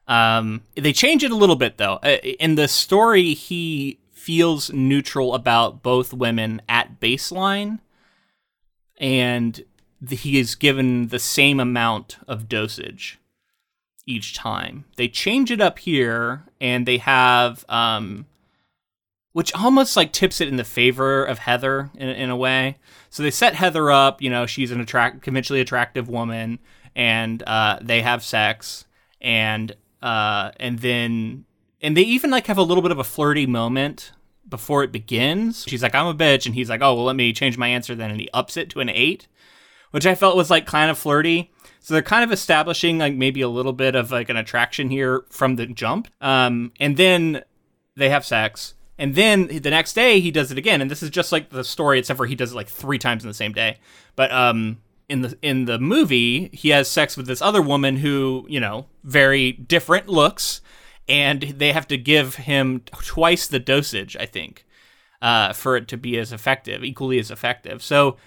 Um, 0.08 0.64
they 0.76 0.94
change 0.94 1.24
it 1.24 1.32
a 1.32 1.36
little 1.44 1.56
bit 1.58 1.78
though. 1.78 2.00
Uh, 2.02 2.18
In 2.40 2.56
the 2.56 2.68
story, 2.68 3.34
he 3.34 4.00
feels 4.12 4.72
neutral 4.72 5.34
about 5.36 5.84
both 5.84 6.14
women 6.14 6.62
at 6.70 7.00
baseline, 7.00 7.80
and 8.98 9.64
he 10.10 10.40
is 10.40 10.56
given 10.56 11.08
the 11.10 11.20
same 11.20 11.60
amount 11.60 12.18
of 12.28 12.48
dosage 12.48 13.20
each 14.06 14.34
time. 14.34 14.86
They 14.96 15.08
change 15.08 15.52
it 15.52 15.62
up 15.62 15.80
here, 15.80 16.44
and 16.60 16.86
they 16.86 16.98
have, 16.98 17.64
um, 17.70 18.26
which 19.34 19.54
almost 19.54 19.96
like 19.96 20.12
tips 20.12 20.42
it 20.42 20.48
in 20.48 20.58
the 20.58 20.64
favor 20.64 21.24
of 21.24 21.40
Heather 21.40 21.90
in, 21.96 22.10
in 22.10 22.30
a 22.30 22.36
way. 22.36 22.78
So 23.10 23.24
they 23.24 23.32
set 23.32 23.56
Heather 23.56 23.90
up. 23.90 24.22
You 24.22 24.30
know, 24.30 24.46
she's 24.46 24.72
an 24.72 24.82
attract 24.82 25.22
conventionally 25.22 25.62
attractive 25.62 26.10
woman, 26.10 26.60
and 26.96 27.42
uh, 27.44 27.80
they 27.82 28.02
have 28.02 28.24
sex, 28.24 28.86
and 29.22 29.76
uh, 30.02 30.52
and 30.60 30.80
then 30.80 31.46
and 31.82 31.96
they 31.96 32.02
even 32.02 32.30
like 32.30 32.48
have 32.48 32.58
a 32.58 32.64
little 32.64 32.82
bit 32.82 32.92
of 32.92 33.00
a 33.00 33.04
flirty 33.04 33.46
moment 33.46 34.12
before 34.48 34.84
it 34.84 34.92
begins. 34.92 35.66
She's 35.68 35.84
like, 35.84 35.96
"I'm 35.96 36.08
a 36.08 36.14
bitch," 36.14 36.46
and 36.46 36.56
he's 36.56 36.70
like, 36.70 36.82
"Oh, 36.82 36.96
well, 36.96 37.06
let 37.06 37.16
me 37.16 37.34
change 37.34 37.58
my 37.58 37.68
answer 37.68 37.96
then," 37.96 38.12
and 38.12 38.20
he 38.20 38.30
ups 38.34 38.58
it 38.58 38.70
to 38.72 38.82
an 38.82 38.90
eight, 38.90 39.28
which 39.92 40.06
I 40.06 40.16
felt 40.16 40.36
was 40.36 40.50
like 40.50 40.66
kind 40.66 40.92
of 40.92 40.98
flirty. 40.98 41.52
So 41.80 41.94
they're 41.94 42.04
kind 42.04 42.24
of 42.24 42.32
establishing 42.32 43.00
like 43.00 43.16
maybe 43.16 43.42
a 43.42 43.50
little 43.50 43.74
bit 43.74 43.96
of 43.96 44.12
like 44.12 44.30
an 44.30 44.38
attraction 44.38 44.90
here 44.90 45.26
from 45.30 45.56
the 45.56 45.66
jump. 45.66 46.08
Um, 46.22 46.74
and 46.80 46.96
then 46.96 47.44
they 47.96 48.10
have 48.10 48.26
sex. 48.26 48.76
And 49.02 49.16
then 49.16 49.48
the 49.48 49.72
next 49.72 49.94
day 49.94 50.20
he 50.20 50.30
does 50.30 50.52
it 50.52 50.60
again, 50.60 50.80
and 50.80 50.92
this 50.92 51.02
is 51.02 51.10
just 51.10 51.32
like 51.32 51.50
the 51.50 51.64
story, 51.64 51.98
except 51.98 52.18
for 52.18 52.28
he 52.28 52.36
does 52.36 52.52
it 52.52 52.56
like 52.56 52.68
three 52.70 53.00
times 53.00 53.24
in 53.24 53.28
the 53.28 53.34
same 53.34 53.52
day. 53.52 53.80
But 54.16 54.32
um, 54.32 54.78
in 55.10 55.24
the 55.24 55.36
in 55.42 55.66
the 55.66 55.80
movie, 55.80 56.52
he 56.54 56.70
has 56.70 56.88
sex 56.88 57.18
with 57.18 57.26
this 57.26 57.42
other 57.42 57.64
woman 57.64 57.98
who 57.98 58.46
you 58.48 58.60
know 58.60 58.86
very 59.04 59.54
different 59.54 60.08
looks, 60.08 60.62
and 61.10 61.42
they 61.42 61.72
have 61.72 61.88
to 61.88 61.98
give 61.98 62.36
him 62.36 62.84
twice 62.92 63.48
the 63.48 63.58
dosage, 63.58 64.16
I 64.18 64.28
think, 64.28 64.68
uh, 65.20 65.54
for 65.54 65.76
it 65.78 65.88
to 65.88 65.98
be 65.98 66.20
as 66.20 66.32
effective, 66.32 66.84
equally 66.84 67.18
as 67.18 67.32
effective. 67.32 67.82
So 67.82 68.18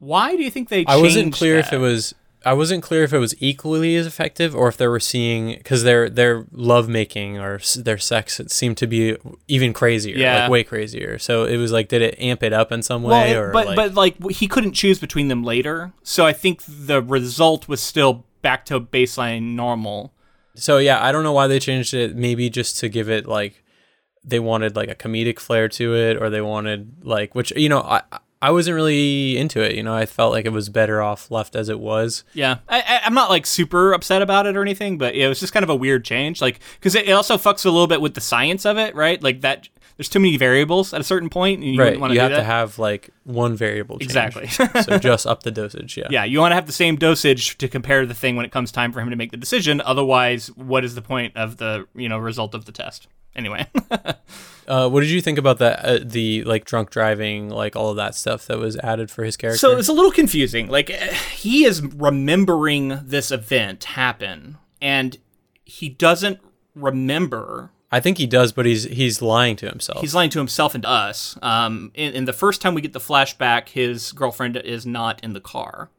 why 0.00 0.34
do 0.34 0.42
you 0.42 0.50
think 0.50 0.68
they? 0.68 0.84
I 0.86 0.96
wasn't 0.96 1.32
clear 1.32 1.58
if 1.58 1.72
it 1.72 1.78
was. 1.78 2.12
I 2.46 2.52
wasn't 2.52 2.82
clear 2.82 3.02
if 3.04 3.12
it 3.12 3.18
was 3.18 3.34
equally 3.40 3.96
as 3.96 4.06
effective 4.06 4.54
or 4.54 4.68
if 4.68 4.76
they 4.76 4.86
were 4.86 5.00
seeing 5.00 5.54
because 5.56 5.82
their 5.82 6.08
their 6.10 6.46
love 6.52 6.88
making 6.88 7.38
or 7.38 7.54
s- 7.56 7.74
their 7.74 7.98
sex 7.98 8.38
it 8.40 8.50
seemed 8.50 8.76
to 8.78 8.86
be 8.86 9.16
even 9.48 9.72
crazier, 9.72 10.16
Yeah. 10.16 10.42
like 10.42 10.50
way 10.50 10.64
crazier. 10.64 11.18
So 11.18 11.44
it 11.44 11.56
was 11.56 11.72
like, 11.72 11.88
did 11.88 12.02
it 12.02 12.16
amp 12.20 12.42
it 12.42 12.52
up 12.52 12.70
in 12.72 12.82
some 12.82 13.02
Well, 13.02 13.20
way, 13.20 13.30
it- 13.32 13.36
or 13.36 13.50
but 13.52 13.66
like, 13.66 13.76
but 13.76 13.94
like 13.94 14.30
he 14.32 14.46
couldn't 14.46 14.72
choose 14.72 14.98
between 14.98 15.28
them 15.28 15.42
later, 15.42 15.92
so 16.02 16.26
I 16.26 16.32
think 16.32 16.62
the 16.68 17.00
result 17.02 17.68
was 17.68 17.80
still 17.80 18.24
back 18.42 18.64
to 18.66 18.80
baseline 18.80 19.54
normal. 19.54 20.12
So 20.54 20.78
yeah, 20.78 21.02
I 21.04 21.10
don't 21.12 21.24
know 21.24 21.32
why 21.32 21.46
they 21.46 21.58
changed 21.58 21.94
it. 21.94 22.14
Maybe 22.14 22.48
just 22.50 22.78
to 22.80 22.88
give 22.88 23.08
it 23.08 23.26
like 23.26 23.62
they 24.26 24.38
wanted 24.40 24.74
like 24.76 24.88
a 24.90 24.94
comedic 24.94 25.38
flair 25.38 25.68
to 25.68 25.94
it, 25.94 26.16
or 26.20 26.30
they 26.30 26.40
wanted 26.40 26.92
like 27.02 27.34
which 27.34 27.52
you 27.56 27.68
know 27.68 27.80
I 27.80 28.02
I 28.44 28.50
wasn't 28.50 28.74
really 28.74 29.38
into 29.38 29.60
it. 29.62 29.74
You 29.74 29.82
know, 29.82 29.94
I 29.94 30.04
felt 30.04 30.32
like 30.32 30.44
it 30.44 30.52
was 30.52 30.68
better 30.68 31.00
off 31.00 31.30
left 31.30 31.56
as 31.56 31.68
it 31.70 31.80
was. 31.80 32.24
Yeah, 32.34 32.58
I, 32.68 33.00
I'm 33.04 33.14
not 33.14 33.30
like 33.30 33.46
super 33.46 33.92
upset 33.94 34.20
about 34.20 34.46
it 34.46 34.54
or 34.56 34.60
anything, 34.62 34.98
but 34.98 35.14
it 35.14 35.26
was 35.28 35.40
just 35.40 35.52
kind 35.52 35.64
of 35.64 35.70
a 35.70 35.74
weird 35.74 36.04
change, 36.04 36.42
like 36.42 36.60
because 36.74 36.94
it, 36.94 37.08
it 37.08 37.12
also 37.12 37.36
fucks 37.38 37.64
a 37.64 37.70
little 37.70 37.86
bit 37.86 38.00
with 38.00 38.14
the 38.14 38.20
science 38.20 38.66
of 38.66 38.76
it, 38.76 38.94
right? 38.94 39.22
Like 39.22 39.40
that, 39.40 39.68
there's 39.96 40.08
too 40.08 40.18
many 40.20 40.36
variables 40.36 40.92
at 40.92 41.00
a 41.00 41.04
certain 41.04 41.30
point, 41.30 41.62
and 41.62 41.74
you 41.74 41.80
right. 41.80 41.98
want 41.98 42.12
You 42.12 42.18
to 42.20 42.20
do 42.20 42.22
have 42.22 42.30
that. 42.32 42.36
to 42.38 42.44
have 42.44 42.78
like 42.78 43.10
one 43.24 43.56
variable. 43.56 43.98
Change. 43.98 44.10
Exactly. 44.10 44.46
so 44.48 44.98
just 44.98 45.26
up 45.26 45.42
the 45.42 45.50
dosage. 45.50 45.96
Yeah. 45.96 46.08
yeah, 46.10 46.24
you 46.24 46.38
want 46.40 46.50
to 46.52 46.56
have 46.56 46.66
the 46.66 46.72
same 46.72 46.96
dosage 46.96 47.56
to 47.58 47.68
compare 47.68 48.04
the 48.04 48.14
thing 48.14 48.36
when 48.36 48.44
it 48.44 48.52
comes 48.52 48.70
time 48.70 48.92
for 48.92 49.00
him 49.00 49.08
to 49.08 49.16
make 49.16 49.30
the 49.30 49.36
decision. 49.38 49.80
Otherwise, 49.80 50.48
what 50.56 50.84
is 50.84 50.94
the 50.94 51.02
point 51.02 51.34
of 51.36 51.56
the 51.56 51.86
you 51.94 52.08
know 52.08 52.18
result 52.18 52.54
of 52.54 52.66
the 52.66 52.72
test? 52.72 53.08
Anyway, 53.36 53.66
Uh, 54.66 54.88
what 54.88 55.00
did 55.00 55.10
you 55.10 55.20
think 55.20 55.38
about 55.38 55.58
that? 55.58 55.84
Uh, 55.84 55.98
the 56.02 56.44
like 56.44 56.64
drunk 56.64 56.90
driving, 56.90 57.50
like 57.50 57.76
all 57.76 57.90
of 57.90 57.96
that 57.96 58.14
stuff 58.14 58.46
that 58.46 58.58
was 58.58 58.76
added 58.78 59.10
for 59.10 59.24
his 59.24 59.36
character. 59.36 59.58
So 59.58 59.76
it's 59.76 59.88
a 59.88 59.92
little 59.92 60.10
confusing. 60.10 60.68
Like 60.68 60.90
eh, 60.90 61.14
he 61.36 61.64
is 61.64 61.82
remembering 61.82 63.00
this 63.04 63.30
event 63.30 63.84
happen, 63.84 64.58
and 64.80 65.18
he 65.64 65.88
doesn't 65.88 66.40
remember. 66.74 67.70
I 67.92 68.00
think 68.00 68.18
he 68.18 68.26
does, 68.26 68.52
but 68.52 68.66
he's 68.66 68.84
he's 68.84 69.20
lying 69.20 69.56
to 69.56 69.68
himself. 69.68 70.00
He's 70.00 70.14
lying 70.14 70.30
to 70.30 70.38
himself 70.38 70.74
and 70.74 70.82
to 70.82 70.88
us. 70.88 71.38
Um, 71.42 71.90
in, 71.94 72.14
in 72.14 72.24
the 72.24 72.32
first 72.32 72.60
time 72.60 72.74
we 72.74 72.80
get 72.80 72.92
the 72.92 73.00
flashback, 73.00 73.68
his 73.68 74.12
girlfriend 74.12 74.56
is 74.56 74.86
not 74.86 75.22
in 75.22 75.34
the 75.34 75.40
car, 75.40 75.90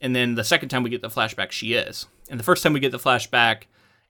and 0.00 0.14
then 0.14 0.36
the 0.36 0.44
second 0.44 0.68
time 0.68 0.82
we 0.82 0.90
get 0.90 1.02
the 1.02 1.08
flashback, 1.08 1.50
she 1.50 1.74
is. 1.74 2.06
And 2.30 2.38
the 2.38 2.44
first 2.44 2.62
time 2.62 2.72
we 2.72 2.80
get 2.80 2.92
the 2.92 2.98
flashback, 2.98 3.62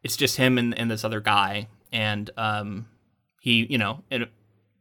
it's 0.02 0.16
just 0.16 0.36
him 0.36 0.58
and, 0.58 0.76
and 0.78 0.90
this 0.90 1.04
other 1.04 1.20
guy, 1.20 1.68
and 1.92 2.30
um, 2.36 2.88
he, 3.40 3.66
you 3.68 3.78
know, 3.78 4.02
in 4.10 4.22
a 4.22 4.28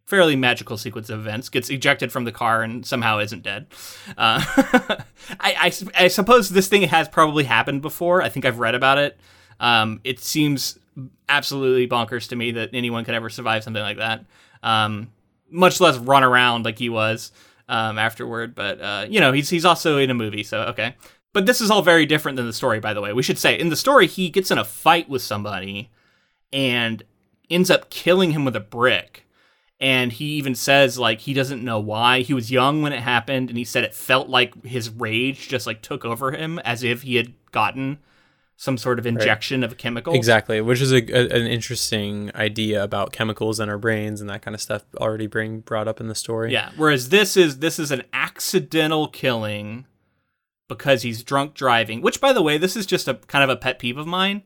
fairly 0.05 0.35
magical 0.35 0.77
sequence 0.77 1.09
of 1.09 1.19
events, 1.19 1.49
gets 1.49 1.69
ejected 1.69 2.11
from 2.11 2.23
the 2.23 2.31
car 2.31 2.63
and 2.63 2.85
somehow 2.85 3.19
isn't 3.19 3.43
dead. 3.43 3.67
Uh, 4.17 4.43
I, 5.39 5.55
I, 5.69 5.71
I 5.97 6.07
suppose 6.07 6.49
this 6.49 6.67
thing 6.67 6.81
has 6.83 7.07
probably 7.07 7.43
happened 7.43 7.81
before. 7.81 8.21
I 8.21 8.29
think 8.29 8.45
I've 8.45 8.59
read 8.59 8.75
about 8.75 8.97
it. 8.97 9.19
Um, 9.59 10.01
it 10.03 10.19
seems 10.19 10.79
absolutely 11.27 11.87
bonkers 11.87 12.29
to 12.29 12.35
me 12.35 12.51
that 12.51 12.71
anyone 12.73 13.05
could 13.05 13.13
ever 13.13 13.29
survive 13.29 13.63
something 13.63 13.81
like 13.81 13.97
that, 13.97 14.25
um, 14.63 15.11
much 15.49 15.79
less 15.79 15.97
run 15.97 16.23
around 16.23 16.65
like 16.65 16.79
he 16.79 16.89
was 16.89 17.31
um, 17.67 17.97
afterward. 17.99 18.55
But 18.55 18.81
uh, 18.81 19.05
you 19.09 19.19
know, 19.19 19.31
he's 19.31 19.49
he's 19.49 19.65
also 19.65 19.97
in 19.97 20.09
a 20.09 20.13
movie, 20.13 20.43
so 20.43 20.61
okay. 20.63 20.95
But 21.31 21.45
this 21.45 21.61
is 21.61 21.69
all 21.69 21.83
very 21.83 22.05
different 22.05 22.37
than 22.37 22.47
the 22.47 22.53
story, 22.53 22.79
by 22.79 22.93
the 22.93 23.01
way. 23.01 23.13
We 23.13 23.21
should 23.21 23.37
say 23.37 23.57
in 23.57 23.69
the 23.69 23.75
story 23.75 24.07
he 24.07 24.29
gets 24.29 24.49
in 24.49 24.57
a 24.57 24.65
fight 24.65 25.07
with 25.07 25.21
somebody 25.21 25.91
and 26.51 27.03
ends 27.49 27.69
up 27.69 27.89
killing 27.89 28.31
him 28.31 28.45
with 28.45 28.55
a 28.55 28.59
brick. 28.61 29.25
And 29.79 30.11
he 30.11 30.25
even 30.33 30.55
says 30.55 30.99
like 30.99 31.19
he 31.21 31.33
doesn't 31.33 31.63
know 31.63 31.79
why. 31.79 32.21
He 32.21 32.33
was 32.33 32.51
young 32.51 32.81
when 32.81 32.91
it 32.91 32.99
happened, 32.99 33.49
and 33.49 33.57
he 33.57 33.63
said 33.63 33.83
it 33.85 33.95
felt 33.95 34.27
like 34.27 34.65
his 34.65 34.89
rage 34.89 35.47
just 35.47 35.65
like 35.65 35.81
took 35.81 36.03
over 36.03 36.31
him, 36.31 36.59
as 36.59 36.83
if 36.83 37.03
he 37.03 37.15
had 37.15 37.33
gotten 37.51 37.99
some 38.57 38.77
sort 38.77 38.99
of 38.99 39.07
injection 39.07 39.63
of 39.63 39.71
a 39.71 39.75
chemical. 39.75 40.13
Exactly, 40.13 40.59
which 40.59 40.81
is 40.81 40.91
a, 40.91 40.97
a- 40.97 41.29
an 41.33 41.47
interesting 41.47 42.29
idea 42.35 42.83
about 42.83 43.13
chemicals 43.13 43.57
in 43.61 43.69
our 43.69 43.77
brains 43.77 44.19
and 44.19 44.29
that 44.29 44.41
kind 44.41 44.53
of 44.53 44.59
stuff 44.59 44.83
already 44.97 45.27
being 45.27 45.61
brought 45.61 45.87
up 45.87 46.01
in 46.01 46.07
the 46.09 46.15
story. 46.15 46.51
Yeah. 46.51 46.71
Whereas 46.75 47.07
this 47.07 47.37
is 47.37 47.59
this 47.59 47.79
is 47.79 47.89
an 47.89 48.03
accidental 48.11 49.07
killing 49.07 49.85
because 50.67 51.03
he's 51.03 51.23
drunk 51.23 51.53
driving. 51.53 52.01
Which, 52.01 52.19
by 52.19 52.33
the 52.33 52.41
way, 52.41 52.57
this 52.57 52.75
is 52.75 52.85
just 52.85 53.07
a 53.07 53.13
kind 53.13 53.45
of 53.45 53.49
a 53.49 53.55
pet 53.55 53.79
peeve 53.79 53.97
of 53.97 54.05
mine. 54.07 54.43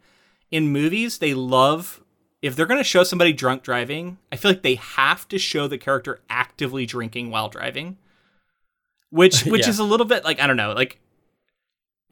In 0.54 0.68
movies, 0.70 1.18
they 1.18 1.34
love 1.34 2.00
if 2.44 2.56
they're 2.56 2.68
going 2.68 2.80
to 2.80 2.84
show 2.84 3.04
somebody 3.04 3.34
drunk 3.34 3.64
driving. 3.64 4.20
I 4.32 4.36
feel 4.36 4.52
like 4.52 4.62
they 4.62 4.76
have 4.76 5.28
to 5.30 5.40
show 5.40 5.68
the 5.68 5.80
character 5.80 6.20
actively 6.30 6.86
drinking 6.86 7.32
while 7.32 7.50
driving, 7.50 7.98
which 9.10 9.42
which 9.46 9.64
Yeah. 9.64 9.70
is 9.70 9.80
a 9.80 9.84
little 9.84 10.06
bit 10.06 10.24
like 10.24 10.40
I 10.40 10.46
don't 10.46 10.56
know, 10.58 10.74
like 10.74 11.00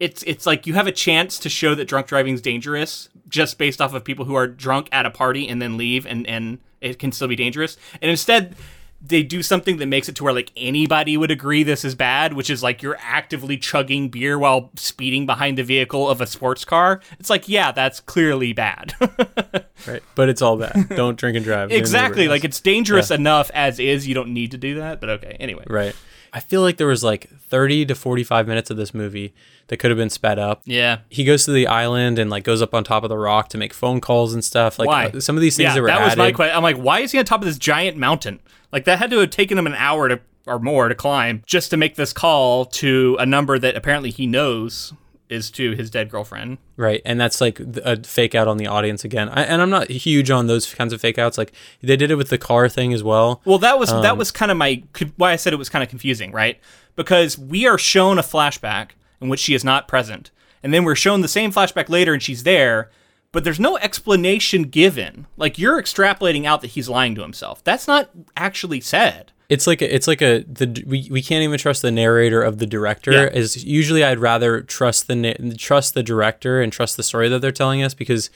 it's 0.00 0.24
it's 0.24 0.44
like 0.44 0.66
you 0.66 0.74
have 0.74 0.88
a 0.88 0.92
chance 0.92 1.38
to 1.38 1.48
show 1.48 1.76
that 1.76 1.84
drunk 1.86 2.08
driving 2.08 2.34
is 2.34 2.40
dangerous 2.42 3.08
just 3.28 3.58
based 3.58 3.80
off 3.80 3.94
of 3.94 4.02
people 4.04 4.24
who 4.24 4.34
are 4.34 4.48
drunk 4.48 4.88
at 4.90 5.06
a 5.06 5.10
party 5.10 5.46
and 5.46 5.62
then 5.62 5.76
leave 5.76 6.04
and 6.04 6.26
and 6.26 6.58
it 6.80 6.98
can 6.98 7.12
still 7.12 7.28
be 7.28 7.36
dangerous. 7.36 7.76
And 8.00 8.10
instead 8.10 8.56
they 9.04 9.22
do 9.22 9.42
something 9.42 9.78
that 9.78 9.86
makes 9.86 10.08
it 10.08 10.14
to 10.16 10.24
where 10.24 10.32
like 10.32 10.52
anybody 10.56 11.16
would 11.16 11.30
agree 11.30 11.64
this 11.64 11.84
is 11.84 11.94
bad, 11.94 12.34
which 12.34 12.48
is 12.48 12.62
like 12.62 12.82
you're 12.82 12.98
actively 13.00 13.56
chugging 13.56 14.08
beer 14.08 14.38
while 14.38 14.70
speeding 14.76 15.26
behind 15.26 15.58
the 15.58 15.64
vehicle 15.64 16.08
of 16.08 16.20
a 16.20 16.26
sports 16.26 16.64
car. 16.64 17.00
It's 17.18 17.28
like, 17.28 17.48
yeah, 17.48 17.72
that's 17.72 18.00
clearly 18.00 18.52
bad. 18.52 18.94
Right. 19.84 20.00
But 20.14 20.28
it's 20.28 20.40
all 20.40 20.56
bad. 20.56 20.90
Don't 20.90 21.18
drink 21.18 21.36
and 21.36 21.44
drive. 21.44 21.72
exactly. 21.72 22.28
Like 22.28 22.44
it's 22.44 22.60
dangerous 22.60 23.10
enough 23.10 23.50
as 23.52 23.80
is. 23.80 24.06
You 24.06 24.14
don't 24.14 24.32
need 24.32 24.52
to 24.52 24.56
do 24.56 24.76
that, 24.76 25.00
but 25.00 25.10
okay. 25.10 25.36
Anyway. 25.40 25.64
Right. 25.66 25.96
I 26.32 26.38
feel 26.38 26.62
like 26.62 26.76
there 26.76 26.86
was 26.86 27.02
like 27.02 27.28
30 27.28 27.86
to 27.86 27.96
45 27.96 28.46
minutes 28.46 28.70
of 28.70 28.76
this 28.76 28.94
movie 28.94 29.34
that 29.66 29.78
could 29.78 29.90
have 29.90 29.98
been 29.98 30.08
sped 30.08 30.38
up. 30.38 30.62
Yeah. 30.64 30.98
He 31.08 31.24
goes 31.24 31.44
to 31.46 31.50
the 31.50 31.66
island 31.66 32.18
and 32.20 32.30
like 32.30 32.44
goes 32.44 32.62
up 32.62 32.74
on 32.74 32.84
top 32.84 33.02
of 33.02 33.08
the 33.08 33.18
rock 33.18 33.48
to 33.48 33.58
make 33.58 33.74
phone 33.74 34.00
calls 34.00 34.32
and 34.32 34.44
stuff. 34.44 34.78
Like 34.78 34.86
Why? 34.86 35.06
uh, 35.06 35.20
some 35.20 35.36
of 35.36 35.42
these 35.42 35.56
things 35.56 35.70
yeah, 35.70 35.74
that 35.74 35.82
were 35.82 35.88
that 35.88 36.00
was 36.00 36.12
added. 36.12 36.18
my 36.18 36.32
question. 36.32 36.56
I'm 36.56 36.62
like, 36.62 36.76
why 36.76 37.00
is 37.00 37.12
he 37.12 37.18
on 37.18 37.24
top 37.24 37.40
of 37.40 37.46
this 37.46 37.58
giant 37.58 37.96
mountain? 37.96 38.38
Like 38.72 38.84
that 38.84 38.98
had 38.98 39.10
to 39.10 39.18
have 39.18 39.30
taken 39.30 39.58
him 39.58 39.66
an 39.66 39.74
hour 39.74 40.08
to 40.08 40.20
or 40.46 40.58
more 40.58 40.88
to 40.88 40.94
climb 40.94 41.42
just 41.46 41.70
to 41.70 41.76
make 41.76 41.94
this 41.94 42.12
call 42.12 42.64
to 42.64 43.16
a 43.20 43.26
number 43.26 43.58
that 43.58 43.76
apparently 43.76 44.10
he 44.10 44.26
knows 44.26 44.92
is 45.28 45.50
to 45.52 45.72
his 45.72 45.88
dead 45.88 46.10
girlfriend. 46.10 46.58
Right, 46.76 47.00
and 47.06 47.18
that's 47.18 47.40
like 47.40 47.58
a 47.60 48.02
fake 48.02 48.34
out 48.34 48.48
on 48.48 48.58
the 48.58 48.66
audience 48.66 49.02
again. 49.04 49.30
I, 49.30 49.44
and 49.44 49.62
I'm 49.62 49.70
not 49.70 49.88
huge 49.88 50.30
on 50.30 50.46
those 50.46 50.74
kinds 50.74 50.92
of 50.92 51.00
fake 51.00 51.18
outs. 51.18 51.38
Like 51.38 51.52
they 51.80 51.96
did 51.96 52.10
it 52.10 52.16
with 52.16 52.28
the 52.28 52.38
car 52.38 52.68
thing 52.68 52.92
as 52.92 53.02
well. 53.02 53.40
Well, 53.44 53.58
that 53.58 53.78
was 53.78 53.90
Um, 53.92 54.02
that 54.02 54.16
was 54.18 54.30
kind 54.30 54.50
of 54.50 54.58
my 54.58 54.82
why 55.16 55.32
I 55.32 55.36
said 55.36 55.52
it 55.52 55.58
was 55.60 55.68
kind 55.70 55.82
of 55.82 55.88
confusing, 55.88 56.32
right? 56.32 56.58
Because 56.96 57.38
we 57.38 57.66
are 57.66 57.78
shown 57.78 58.18
a 58.18 58.22
flashback 58.22 58.90
in 59.20 59.28
which 59.28 59.40
she 59.40 59.54
is 59.54 59.64
not 59.64 59.88
present, 59.88 60.30
and 60.62 60.74
then 60.74 60.84
we're 60.84 60.96
shown 60.96 61.20
the 61.22 61.28
same 61.28 61.52
flashback 61.52 61.88
later 61.88 62.12
and 62.12 62.22
she's 62.22 62.42
there, 62.42 62.90
but 63.32 63.44
there's 63.44 63.58
no 63.60 63.76
explanation 63.78 64.64
given. 64.64 65.26
Like 65.36 65.58
you're 65.58 65.80
extrapolating 65.82 66.44
out 66.44 66.60
that 66.60 66.68
he's 66.68 66.88
lying 66.88 67.14
to 67.16 67.22
himself. 67.22 67.64
That's 67.64 67.88
not 67.88 68.10
actually 68.36 68.80
said. 68.80 69.32
it's 69.48 69.66
like 69.66 69.82
a, 69.82 69.94
it's 69.94 70.06
like 70.06 70.22
a 70.22 70.44
the 70.46 70.84
we, 70.86 71.08
we 71.10 71.20
can't 71.22 71.42
even 71.42 71.58
trust 71.58 71.82
the 71.82 71.90
narrator 71.90 72.42
of 72.42 72.58
the 72.58 72.66
director 72.66 73.12
Yeah. 73.12 73.26
is 73.40 73.64
usually 73.64 74.04
I'd 74.04 74.18
rather 74.20 74.60
trust 74.62 75.08
the 75.08 75.54
trust 75.58 75.94
the 75.94 76.02
director 76.02 76.60
and 76.62 76.72
trust 76.72 76.96
the 76.96 77.02
story 77.02 77.28
that 77.28 77.40
they're 77.40 77.52
telling 77.52 77.82
us 77.82 77.92
because 77.94 78.30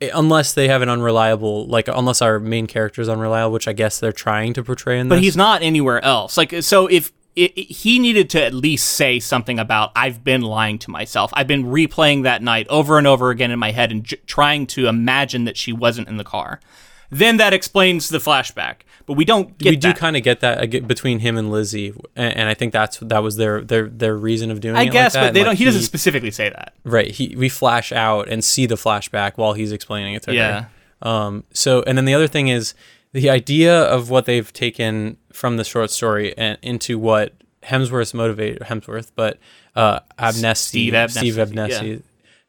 eh, 0.00 0.10
unless 0.14 0.54
they 0.54 0.68
have 0.68 0.80
an 0.82 0.88
unreliable 0.88 1.66
like 1.66 1.88
unless 1.88 2.22
our 2.22 2.38
main 2.38 2.66
character 2.66 3.02
is 3.02 3.08
unreliable 3.08 3.52
which 3.52 3.68
I 3.68 3.72
guess 3.72 3.98
they're 4.00 4.12
trying 4.12 4.52
to 4.54 4.62
portray 4.62 4.98
in 5.00 5.08
but 5.08 5.16
this 5.16 5.24
he's 5.24 5.36
not 5.36 5.62
anywhere 5.62 6.02
else. 6.04 6.36
Like, 6.36 6.54
so 6.62 6.86
if 6.86 7.12
it, 7.36 7.52
it- 7.56 7.70
he 7.72 7.98
needed 7.98 8.30
to 8.30 8.42
at 8.42 8.54
least 8.54 8.88
say 8.90 9.18
something 9.20 9.58
about 9.58 9.92
I've 9.96 10.22
been 10.24 10.42
lying 10.42 10.78
to 10.80 10.90
myself. 10.90 11.30
I've 11.34 11.46
been 11.48 11.64
replaying 11.64 12.22
that 12.24 12.42
night 12.42 12.66
over 12.68 12.98
and 12.98 13.06
over 13.06 13.30
again 13.30 13.50
in 13.50 13.58
my 13.58 13.70
head 13.72 13.90
and 13.92 14.04
j- 14.04 14.16
trying 14.26 14.66
to 14.68 14.86
imagine 14.86 15.44
that 15.44 15.56
she 15.56 15.72
wasn't 15.72 16.08
in 16.08 16.16
the 16.16 16.24
car. 16.24 16.60
Then 17.10 17.36
that 17.36 17.52
explains 17.52 18.08
the 18.08 18.18
flashback. 18.18 18.76
But 19.06 19.12
we 19.14 19.24
don't 19.26 19.56
get 19.58 19.70
we 19.70 19.76
do 19.76 19.92
kind 19.92 20.16
of 20.16 20.22
get 20.22 20.40
that 20.40 20.74
uh, 20.74 20.80
between 20.86 21.18
him 21.18 21.36
and 21.36 21.50
Lizzie 21.50 21.92
and, 22.16 22.34
and 22.36 22.48
I 22.48 22.54
think 22.54 22.72
that's 22.72 22.96
that 22.98 23.22
was 23.22 23.36
their 23.36 23.60
their 23.60 23.88
their 23.88 24.16
reason 24.16 24.50
of 24.50 24.60
doing 24.60 24.76
I 24.76 24.84
it 24.84 24.92
guess, 24.92 25.14
like 25.14 25.14
that. 25.14 25.20
but 25.20 25.26
and, 25.28 25.36
they 25.36 25.40
like, 25.40 25.46
don't. 25.48 25.56
He, 25.58 25.64
doesn't 25.66 25.82
specifically 25.82 26.30
say 26.30 26.48
that. 26.48 26.72
Right. 26.84 27.10
He 27.10 27.34
we 27.36 27.50
flash 27.50 27.92
out 27.92 28.28
and 28.28 28.42
see 28.42 28.64
the 28.64 28.76
flashback 28.76 29.32
while 29.36 29.52
he's 29.52 29.72
explaining 29.72 30.14
it 30.14 30.22
to 30.22 30.34
Yeah. 30.34 30.62
her. 30.62 30.68
Yeah. 31.04 31.26
Um. 31.26 31.44
So 31.52 31.82
and 31.86 31.98
then 31.98 32.06
the 32.06 32.14
other 32.14 32.26
thing 32.26 32.48
is 32.48 32.72
the 33.14 33.30
idea 33.30 33.82
of 33.84 34.10
what 34.10 34.26
they've 34.26 34.52
taken 34.52 35.16
from 35.32 35.56
the 35.56 35.64
short 35.64 35.90
story 35.90 36.36
and 36.36 36.58
into 36.60 36.98
what 36.98 37.32
Hemsworth's 37.62 38.12
motivate 38.12 38.58
Hemsworth, 38.60 39.12
but 39.14 39.38
uh, 39.74 40.00
Steve 40.54 40.92
Abnesti, 40.92 41.10
Steve 41.10 41.34
Abnesti, 41.36 42.02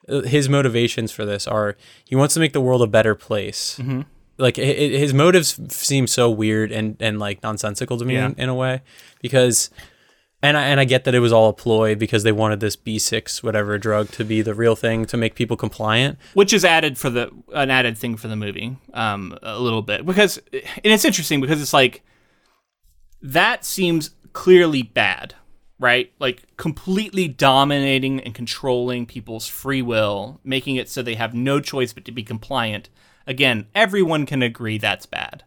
uh, 0.10 0.22
his 0.22 0.50
motivations 0.50 1.12
for 1.12 1.24
this 1.24 1.48
are 1.48 1.78
he 2.04 2.16
wants 2.16 2.34
to 2.34 2.40
make 2.40 2.52
the 2.54 2.60
world 2.62 2.82
a 2.82 2.88
better 2.88 3.16
place. 3.16 3.78
Mm-hmm. 3.80 4.02
Like 4.38 4.58
his 4.58 5.14
motives 5.14 5.58
seem 5.74 6.08
so 6.08 6.30
weird 6.30 6.72
and 6.72 6.98
and 7.00 7.20
like 7.20 7.42
nonsensical 7.44 7.98
to 7.98 8.04
me 8.04 8.16
Yeah. 8.16 8.26
in, 8.28 8.36
in 8.38 8.50
a 8.50 8.56
way 8.56 8.82
because 9.22 9.70
and 10.46 10.58
I, 10.58 10.64
and 10.68 10.80
I 10.80 10.86
get 10.86 11.04
that 11.06 11.16
it 11.16 11.20
was 11.20 11.32
all 11.32 11.50
a 11.50 11.54
ploy 11.54 11.96
because 11.96 12.24
they 12.24 12.32
wanted 12.32 12.60
this 12.60 12.76
B6 12.76 13.44
whatever 13.44 13.78
drug 13.78 14.10
to 14.12 14.24
be 14.24 14.42
the 14.42 14.54
real 14.54 14.76
thing 14.76 15.06
to 15.06 15.18
make 15.18 15.36
people 15.36 15.58
compliant. 15.58 16.18
which 16.34 16.54
is 16.54 16.64
added 16.64 16.98
for 16.98 17.10
the 17.10 17.32
an 17.54 17.70
added 17.72 17.98
thing 17.98 18.18
for 18.18 18.28
the 18.28 18.36
movie 18.36 18.78
um 18.94 19.38
a 19.42 19.60
little 19.60 19.82
bit. 19.82 20.06
Because 20.06 20.38
and 20.54 20.94
it's 20.94 21.06
interesting 21.06 21.42
because 21.42 21.62
it's 21.62 21.74
like 21.74 22.04
that 23.22 23.66
seems 23.66 24.12
clearly 24.34 24.82
bad 24.84 25.36
right? 25.78 26.14
Like 26.20 26.56
completely 26.56 27.28
dominating 27.28 28.22
and 28.22 28.34
controlling 28.34 29.06
people's 29.06 29.46
free 29.46 29.82
will 29.82 30.40
making 30.46 30.78
it 30.78 30.88
so 30.90 31.02
they 31.02 31.16
have 31.16 31.34
no 31.34 31.60
choice 31.60 31.92
but 31.92 32.06
to 32.06 32.12
be 32.14 32.24
compliant. 32.24 32.90
Again 33.28 33.68
everyone 33.76 34.26
can 34.26 34.42
agree 34.42 34.78
that's 34.78 35.06
bad. 35.06 35.44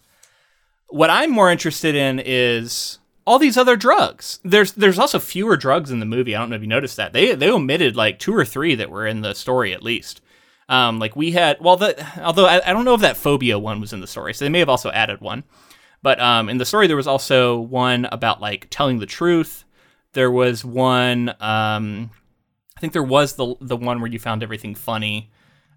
What 0.90 1.10
i'm 1.10 1.30
more 1.30 1.50
interested 1.52 1.94
in 1.94 2.18
is 2.24 2.98
all 3.28 3.38
these 3.38 3.56
other 3.56 3.76
drugs 3.76 4.40
there's 4.42 4.72
there's 4.72 4.98
also 4.98 5.18
fewer 5.18 5.56
drugs 5.56 5.90
in 5.90 6.00
the 6.00 6.06
movie 6.06 6.34
i 6.34 6.38
don't 6.38 6.50
know 6.50 6.56
if 6.56 6.62
you 6.62 6.68
noticed 6.68 6.96
that 6.96 7.12
they 7.12 7.34
they 7.34 7.50
omitted 7.50 7.94
like 7.94 8.18
two 8.18 8.34
or 8.34 8.44
three 8.44 8.74
that 8.74 8.90
were 8.90 9.06
in 9.06 9.20
the 9.20 9.34
story 9.34 9.72
at 9.72 9.82
least 9.82 10.20
um, 10.68 10.98
like 10.98 11.16
we 11.16 11.32
had, 11.32 11.58
well, 11.60 11.76
the 11.76 12.06
although 12.22 12.46
I, 12.46 12.60
I 12.64 12.72
don't 12.72 12.84
know 12.84 12.94
if 12.94 13.00
that 13.00 13.16
phobia 13.16 13.58
one 13.58 13.80
was 13.80 13.92
in 13.92 14.00
the 14.00 14.06
story, 14.06 14.34
so 14.34 14.44
they 14.44 14.50
may 14.50 14.58
have 14.58 14.68
also 14.68 14.90
added 14.90 15.20
one. 15.20 15.44
But 16.02 16.20
um, 16.20 16.48
in 16.48 16.58
the 16.58 16.66
story, 16.66 16.86
there 16.86 16.96
was 16.96 17.06
also 17.06 17.58
one 17.58 18.04
about 18.06 18.40
like 18.40 18.68
telling 18.70 18.98
the 18.98 19.06
truth. 19.06 19.64
There 20.12 20.30
was 20.30 20.64
one, 20.64 21.30
um, 21.40 22.10
I 22.76 22.80
think 22.80 22.92
there 22.92 23.02
was 23.02 23.34
the 23.34 23.54
the 23.60 23.76
one 23.76 24.00
where 24.00 24.10
you 24.10 24.18
found 24.18 24.42
everything 24.42 24.74
funny. 24.74 25.30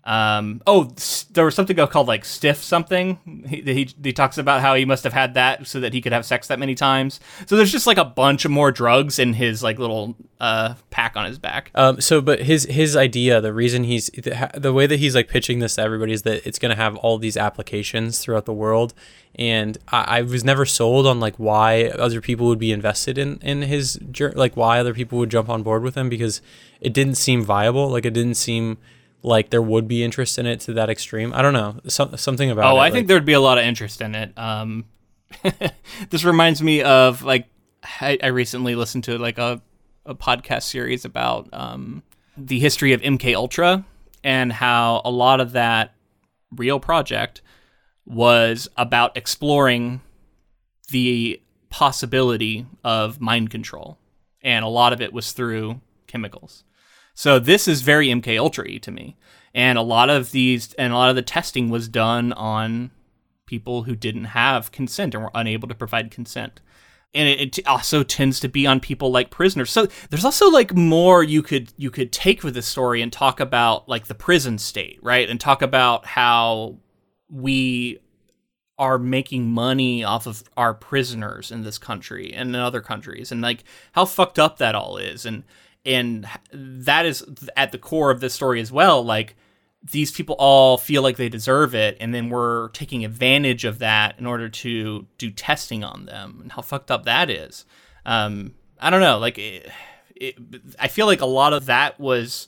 Um, 0.04 0.64
oh, 0.66 0.95
there 1.32 1.45
was 1.45 1.54
something 1.54 1.76
called 1.76 2.08
like 2.08 2.26
stiff 2.26 2.58
something. 2.64 3.20
He, 3.47 3.62
he 3.62 3.89
he 4.04 4.14
talks 4.14 4.39
about 4.39 4.62
how 4.62 4.74
he 4.74 4.84
must 4.84 5.04
have 5.04 5.14
had 5.14 5.36
that 5.36 5.68
so 5.68 5.80
that 5.80 5.93
he 5.93 6.02
could 6.02 6.12
have 6.12 6.26
sex 6.26 6.47
that 6.47 6.58
many 6.58 6.74
times. 6.74 7.20
So 7.45 7.56
there's 7.56 7.72
just 7.72 7.86
like 7.86 7.99
a 7.99 8.06
bunch 8.06 8.43
of 8.43 8.52
more 8.52 8.72
drugs 8.72 9.20
in 9.20 9.34
his 9.34 9.62
like 9.62 9.78
little 9.78 10.16
uh 10.39 10.74
pack 10.89 11.16
on 11.16 11.26
his 11.26 11.38
back. 11.38 11.70
Um, 11.76 12.02
so, 12.02 12.20
but 12.20 12.41
his 12.41 12.66
his 12.66 12.95
idea, 12.95 13.41
the 13.41 13.54
reason 13.54 13.84
he's 13.84 14.08
the, 14.08 14.49
the 14.56 14.74
way 14.74 14.88
that 14.88 14.97
he's 14.97 15.14
like 15.14 15.28
pitching 15.28 15.60
this 15.60 15.76
to 15.76 15.84
everybody 15.84 16.14
is 16.14 16.24
that 16.24 16.47
it's 16.47 16.58
to 16.58 16.76
have 16.76 16.95
all 16.95 17.20
these 17.20 17.38
applications 17.38 18.20
throughout 18.20 18.45
the 18.45 18.54
world, 18.54 18.95
and 19.36 19.78
I, 19.89 20.18
I 20.18 20.22
was 20.24 20.43
never 20.43 20.66
sold 20.66 21.06
on 21.06 21.20
like 21.20 21.36
why 21.36 21.86
other 21.86 22.22
people 22.22 22.47
would 22.47 22.60
be 22.60 22.72
invested 22.72 23.20
in 23.20 23.38
in 23.43 23.62
his 23.62 23.99
like 24.34 24.58
why 24.58 24.80
other 24.80 24.95
people 24.95 25.20
would 25.20 25.30
jump 25.30 25.47
on 25.47 25.62
board 25.62 25.84
with 25.84 25.93
him 25.93 26.10
because 26.10 26.41
it 26.80 26.91
didn't 26.91 27.16
seem 27.16 27.43
viable. 27.43 27.88
Like 27.89 28.06
it 28.08 28.16
didn't 28.16 28.36
seem 28.36 28.80
like 29.24 29.50
there 29.50 29.62
would 29.62 29.88
be 29.88 30.04
interest 30.04 30.38
in 30.40 30.46
it 30.46 30.60
to 30.62 30.74
that 30.74 30.90
extreme. 30.90 31.34
I 31.34 31.42
don't 31.42 31.54
know, 31.54 31.80
some, 31.88 32.16
something 32.18 32.50
about. 32.50 32.66
Oh, 32.66 32.76
it, 32.76 32.80
I 32.80 32.82
like- 32.84 32.94
think 32.94 33.08
there'd 33.08 33.26
be 33.26 33.34
a 33.34 33.40
lot 33.42 33.58
of 33.58 33.64
interest 33.66 34.02
in 34.02 34.16
it. 34.16 34.38
Um, 34.38 34.86
this 36.10 36.24
reminds 36.24 36.62
me 36.62 36.82
of 36.82 37.24
like 37.24 37.48
I, 38.02 38.18
I 38.22 38.28
recently 38.28 38.76
listened 38.76 39.04
to 39.06 39.18
like 39.18 39.38
a, 39.38 39.62
a 40.06 40.16
podcast 40.16 40.64
series 40.64 41.06
about 41.06 41.50
um, 41.54 42.04
the 42.38 42.60
history 42.60 42.94
of 42.94 43.02
MK 43.02 43.36
Ultra 43.36 43.86
and 44.24 44.52
how 44.52 45.02
a 45.06 45.12
lot 45.12 45.40
of 45.42 45.54
that 45.54 45.94
real 46.56 46.80
project 46.80 47.42
was 48.06 48.68
about 48.78 49.16
exploring 49.16 50.02
the 50.92 51.42
possibility 51.70 52.66
of 52.84 53.22
mind 53.22 53.50
control, 53.50 53.98
and 54.42 54.66
a 54.66 54.68
lot 54.68 54.92
of 54.94 55.02
it 55.02 55.14
was 55.14 55.32
through 55.32 55.80
chemicals. 56.08 56.64
So 57.22 57.38
this 57.38 57.68
is 57.68 57.84
very 57.84 58.08
MK 58.08 58.40
Ultra 58.40 58.80
to 58.80 58.90
me, 58.90 59.16
and 59.54 59.78
a 59.78 59.84
lot 59.84 60.10
of 60.10 60.32
these 60.32 60.74
and 60.74 60.92
a 60.92 60.96
lot 60.96 61.12
of 61.12 61.16
the 61.16 61.22
testing 61.22 61.70
was 61.70 61.88
done 61.88 62.34
on 62.34 62.90
people 63.46 63.84
who 63.84 63.96
didn't 63.96 64.24
have 64.24 64.72
consent 64.72 65.14
and 65.14 65.24
were 65.24 65.32
unable 65.36 65.68
to 65.68 65.76
provide 65.76 66.10
consent. 66.10 66.62
And 67.14 67.30
it, 67.30 67.60
it 67.60 67.68
also 67.68 68.02
tends 68.02 68.40
to 68.40 68.50
be 68.50 68.66
on 68.66 68.80
people 68.80 69.12
like 69.12 69.30
prisoners. 69.30 69.70
So 69.70 69.88
there's 70.10 70.26
also 70.26 70.50
like 70.50 70.74
more 70.74 71.22
you 71.22 71.44
could 71.44 71.72
you 71.78 71.92
could 71.92 72.12
take 72.12 72.42
with 72.42 72.56
this 72.56 72.66
story 72.66 73.04
and 73.04 73.14
talk 73.14 73.40
about 73.40 73.88
like 73.88 74.08
the 74.08 74.16
prison 74.16 74.58
state, 74.58 74.98
right? 75.04 75.30
And 75.30 75.40
talk 75.40 75.62
about 75.62 76.08
how 76.08 76.78
we 77.30 78.00
are 78.80 78.98
making 78.98 79.52
money 79.52 80.04
off 80.04 80.26
of 80.26 80.44
our 80.58 80.74
prisoners 80.74 81.52
in 81.52 81.62
this 81.62 81.78
country 81.78 82.34
and 82.34 82.50
in 82.50 82.56
other 82.56 82.82
countries 82.82 83.32
and 83.32 83.42
like 83.42 83.64
how 83.92 84.06
fucked 84.06 84.40
up 84.40 84.58
that 84.58 84.74
all 84.74 84.98
is 84.98 85.24
and 85.24 85.44
and 85.86 86.28
that 86.54 87.06
is 87.06 87.24
at 87.58 87.72
the 87.72 87.78
core 87.78 88.12
of 88.12 88.20
this 88.20 88.34
story 88.34 88.62
as 88.62 88.72
well 88.72 89.04
like 89.04 89.36
these 89.84 90.12
people 90.12 90.36
all 90.38 90.78
feel 90.78 91.02
like 91.02 91.18
they 91.18 91.30
deserve 91.30 91.74
it 91.74 91.98
and 92.00 92.14
then 92.14 92.30
we're 92.30 92.70
taking 92.70 93.04
advantage 93.04 93.66
of 93.66 93.80
that 93.80 94.18
in 94.20 94.26
order 94.28 94.48
to 94.48 95.08
do 95.18 95.32
testing 95.32 95.84
on 95.84 96.06
them 96.06 96.40
and 96.42 96.52
how 96.52 96.62
fucked 96.62 96.92
up 96.92 97.06
that 97.06 97.30
is. 97.30 97.66
Um 98.06 98.54
i 98.80 98.90
don't 98.90 99.02
know 99.02 99.20
like 99.20 99.38
it, 99.38 99.70
it, 100.16 100.36
i 100.80 100.88
feel 100.88 101.06
like 101.06 101.22
a 101.22 101.26
lot 101.26 101.54
of 101.54 101.68
that 101.68 102.00
was 102.00 102.48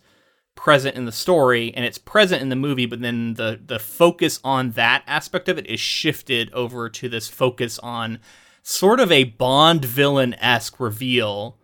present 0.55 0.95
in 0.95 1.05
the 1.05 1.11
story 1.11 1.71
and 1.75 1.85
it's 1.85 1.97
present 1.97 2.41
in 2.41 2.49
the 2.49 2.55
movie 2.55 2.85
but 2.85 3.01
then 3.01 3.35
the 3.35 3.59
the 3.63 3.79
focus 3.79 4.39
on 4.43 4.71
that 4.71 5.03
aspect 5.05 5.47
of 5.47 5.57
it 5.57 5.67
is 5.67 5.79
shifted 5.79 6.51
over 6.53 6.89
to 6.89 7.07
this 7.09 7.27
focus 7.27 7.77
on 7.79 8.19
sort 8.63 8.99
of 8.99 9.11
a 9.11 9.25
bond 9.25 9.85
villain-esque 9.85 10.79
reveal 10.79 11.57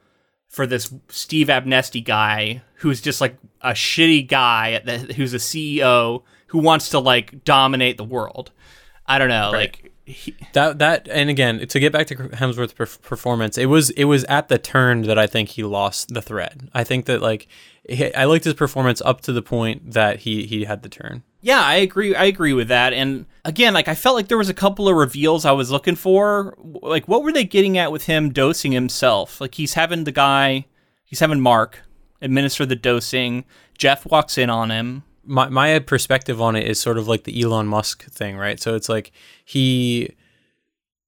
for 0.50 0.66
this 0.66 0.94
Steve 1.08 1.48
Abnesti 1.48 2.04
guy 2.04 2.62
who's 2.76 3.00
just 3.00 3.22
like 3.22 3.38
a 3.62 3.72
shitty 3.72 4.28
guy 4.28 4.80
the, 4.84 5.14
who's 5.14 5.34
a 5.34 5.38
CEO 5.38 6.24
who 6.48 6.58
wants 6.58 6.90
to 6.90 7.00
like 7.00 7.44
dominate 7.46 7.98
the 7.98 8.04
world. 8.04 8.52
I 9.06 9.18
don't 9.18 9.30
know, 9.30 9.52
like 9.52 9.92
he, 10.06 10.36
that 10.54 10.80
that 10.80 11.08
and 11.08 11.30
again 11.30 11.66
to 11.66 11.80
get 11.80 11.94
back 11.94 12.08
to 12.08 12.16
Hemsworth's 12.16 12.74
perf- 12.74 13.02
performance, 13.02 13.58
it 13.58 13.68
was 13.68 13.92
it 13.92 14.06
was 14.06 14.24
at 14.26 14.50
the 14.50 14.58
turn 14.58 15.04
that 15.04 15.20
I 15.20 15.28
think 15.28 15.50
he 15.50 15.64
lost 15.64 16.14
the 16.14 16.22
thread. 16.22 16.70
I 16.74 16.84
think 16.84 17.06
that 17.06 17.22
like 17.22 17.48
he, 17.88 18.14
I 18.14 18.26
liked 18.26 18.46
his 18.46 18.56
performance 18.56 19.02
up 19.06 19.22
to 19.22 19.32
the 19.32 19.42
point 19.42 19.94
that 19.94 20.20
he 20.22 20.46
he 20.46 20.66
had 20.66 20.82
the 20.82 20.90
turn. 20.90 21.24
Yeah, 21.42 21.62
I 21.62 21.76
agree. 21.76 22.16
I 22.16 22.26
agree 22.26 22.54
with 22.54 22.68
that. 22.68 22.94
And 22.94 23.26
again, 23.46 23.74
like 23.74 23.88
I 23.88 23.96
felt 23.96 24.16
like 24.16 24.28
there 24.28 24.38
was 24.38 24.50
a 24.50 24.54
couple 24.54 24.88
of 24.90 24.96
reveals 24.96 25.46
I 25.46 25.52
was 25.52 25.72
looking 25.72 25.96
for. 25.96 26.58
Like 26.60 27.08
what 27.08 27.24
were 27.24 27.32
they 27.32 27.44
getting 27.46 27.78
at 27.78 27.92
with 27.92 28.06
him 28.06 28.32
dosing 28.32 28.72
himself? 28.72 29.40
Like 29.40 29.56
he's 29.56 29.74
having 29.76 30.04
the 30.04 30.12
guy, 30.12 30.66
he's 31.04 31.20
having 31.20 31.40
Mark 31.40 31.80
administer 32.22 32.66
the 32.66 32.76
dosing. 32.76 33.46
Jeff 33.78 34.06
walks 34.06 34.38
in 34.38 34.50
on 34.50 34.72
him. 34.72 35.04
my 35.24 35.48
my 35.48 35.80
perspective 35.80 36.42
on 36.42 36.56
it 36.56 36.68
is 36.68 36.80
sort 36.80 36.98
of 36.98 37.08
like 37.08 37.24
the 37.24 37.42
Elon 37.42 37.68
Musk 37.68 38.04
thing, 38.06 38.36
right? 38.36 38.60
So 38.60 38.76
it's 38.76 38.90
like 38.90 39.12
he 39.46 40.16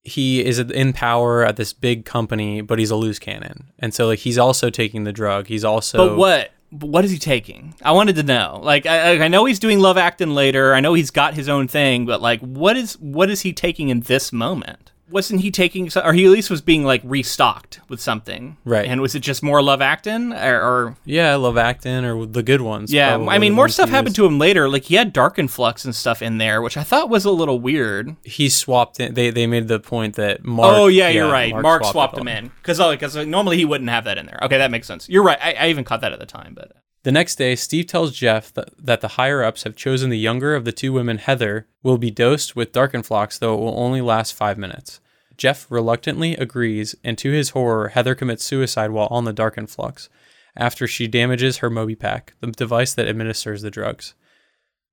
he 0.03 0.43
is 0.43 0.57
in 0.57 0.93
power 0.93 1.45
at 1.45 1.57
this 1.57 1.73
big 1.73 2.05
company, 2.05 2.61
but 2.61 2.79
he's 2.79 2.89
a 2.89 2.95
loose 2.95 3.19
cannon, 3.19 3.71
and 3.77 3.93
so 3.93 4.07
like 4.07 4.19
he's 4.19 4.37
also 4.37 4.69
taking 4.69 5.03
the 5.03 5.11
drug. 5.13 5.47
He's 5.47 5.65
also 5.65 5.97
But 6.09 6.17
what? 6.17 6.51
What 6.71 7.03
is 7.03 7.11
he 7.11 7.17
taking? 7.19 7.75
I 7.81 7.91
wanted 7.91 8.15
to 8.15 8.23
know. 8.23 8.59
Like, 8.63 8.85
I, 8.85 9.23
I 9.23 9.27
know 9.27 9.45
he's 9.45 9.59
doing 9.59 9.79
Luvactin 9.79 10.33
later. 10.33 10.73
I 10.73 10.79
know 10.79 10.93
he's 10.93 11.11
got 11.11 11.33
his 11.33 11.49
own 11.49 11.67
thing, 11.67 12.05
but 12.05 12.21
like, 12.21 12.39
what 12.39 12.77
is 12.77 12.97
what 12.99 13.29
is 13.29 13.41
he 13.41 13.51
taking 13.51 13.89
in 13.89 14.01
this 14.01 14.31
moment? 14.31 14.90
Wasn't 15.11 15.41
he 15.41 15.51
taking 15.51 15.89
or 16.03 16.13
he 16.13 16.25
at 16.25 16.31
least 16.31 16.49
was 16.49 16.61
being 16.61 16.83
like 16.83 17.01
restocked 17.03 17.79
with 17.89 17.99
something 18.01 18.57
Right. 18.65 18.85
and 18.85 19.01
was 19.01 19.15
it 19.15 19.19
just 19.19 19.43
more 19.43 19.59
Luvactin 19.59 20.33
or, 20.33 20.61
or 20.61 20.97
Yeah, 21.05 21.33
Luvactin 21.35 22.03
or 22.03 22.25
the 22.25 22.43
good 22.43 22.61
ones. 22.61 22.91
yeah 22.93 23.15
probably 23.15 23.35
i 23.35 23.39
mean 23.39 23.53
more 23.53 23.69
stuff 23.69 23.89
happened 23.89 24.15
to 24.15 24.25
him 24.25 24.39
later 24.39 24.69
like 24.69 24.83
he 24.85 24.95
had 24.95 25.13
Darkenfloxx 25.13 25.85
and 25.85 25.95
stuff 25.95 26.21
in 26.21 26.37
there 26.37 26.61
which 26.61 26.77
i 26.77 26.83
thought 26.83 27.09
was 27.09 27.25
a 27.25 27.31
little 27.31 27.59
weird 27.59 28.15
He 28.23 28.49
swapped 28.49 28.99
it. 28.99 29.15
They 29.15 29.29
they 29.29 29.47
made 29.47 29.67
the 29.67 29.79
point 29.79 30.15
that 30.15 30.43
Mark. 30.45 30.75
oh 30.75 30.87
yeah, 30.87 31.09
you're 31.09 31.31
right 31.31 31.53
mark, 31.55 31.83
swapped, 31.85 32.17
it 32.17 32.21
him 32.21 32.27
in 32.27 32.51
because 32.61 32.77
'cause, 32.79 33.15
like, 33.15 33.27
normally 33.27 33.57
he 33.57 33.65
wouldn't 33.65 33.89
have 33.89 34.03
that 34.05 34.17
in 34.17 34.25
there 34.25 34.39
okay 34.43 34.57
that 34.57 34.71
makes 34.71 34.87
sense 34.87 35.07
you're 35.09 35.23
right 35.23 35.39
i, 35.41 35.53
I 35.53 35.67
even 35.69 35.83
caught 35.83 36.01
that 36.01 36.13
at 36.13 36.19
the 36.19 36.25
time 36.25 36.53
but 36.55 36.71
The 37.03 37.11
next 37.11 37.35
day, 37.35 37.55
Steve 37.55 37.87
tells 37.87 38.11
Jeff 38.11 38.53
that, 38.53 38.69
that 38.77 39.01
the 39.01 39.09
higher 39.09 39.43
ups 39.43 39.63
have 39.63 39.75
chosen 39.75 40.09
the 40.09 40.19
younger 40.19 40.55
of 40.55 40.65
the 40.65 40.71
two 40.71 40.93
women, 40.93 41.17
Heather, 41.17 41.67
will 41.81 41.97
be 41.97 42.11
dosed 42.11 42.55
with 42.55 42.71
Darkenfloxx, 42.71 43.39
though 43.39 43.55
it 43.55 43.59
will 43.59 43.79
only 43.79 44.01
last 44.01 44.33
five 44.33 44.57
minutes. 44.57 44.99
Jeff 45.35 45.65
reluctantly 45.71 46.35
agrees, 46.35 46.95
and 47.03 47.17
to 47.17 47.31
his 47.31 47.49
horror, 47.51 47.89
Heather 47.89 48.13
commits 48.13 48.43
suicide 48.43 48.91
while 48.91 49.07
on 49.09 49.25
the 49.25 49.33
Darkenfloxx 49.33 50.09
after 50.55 50.87
she 50.87 51.07
damages 51.07 51.57
her 51.57 51.69
MobiPak, 51.69 52.29
the 52.39 52.47
device 52.47 52.93
that 52.93 53.07
administers 53.07 53.61
the 53.61 53.71
drugs. 53.71 54.13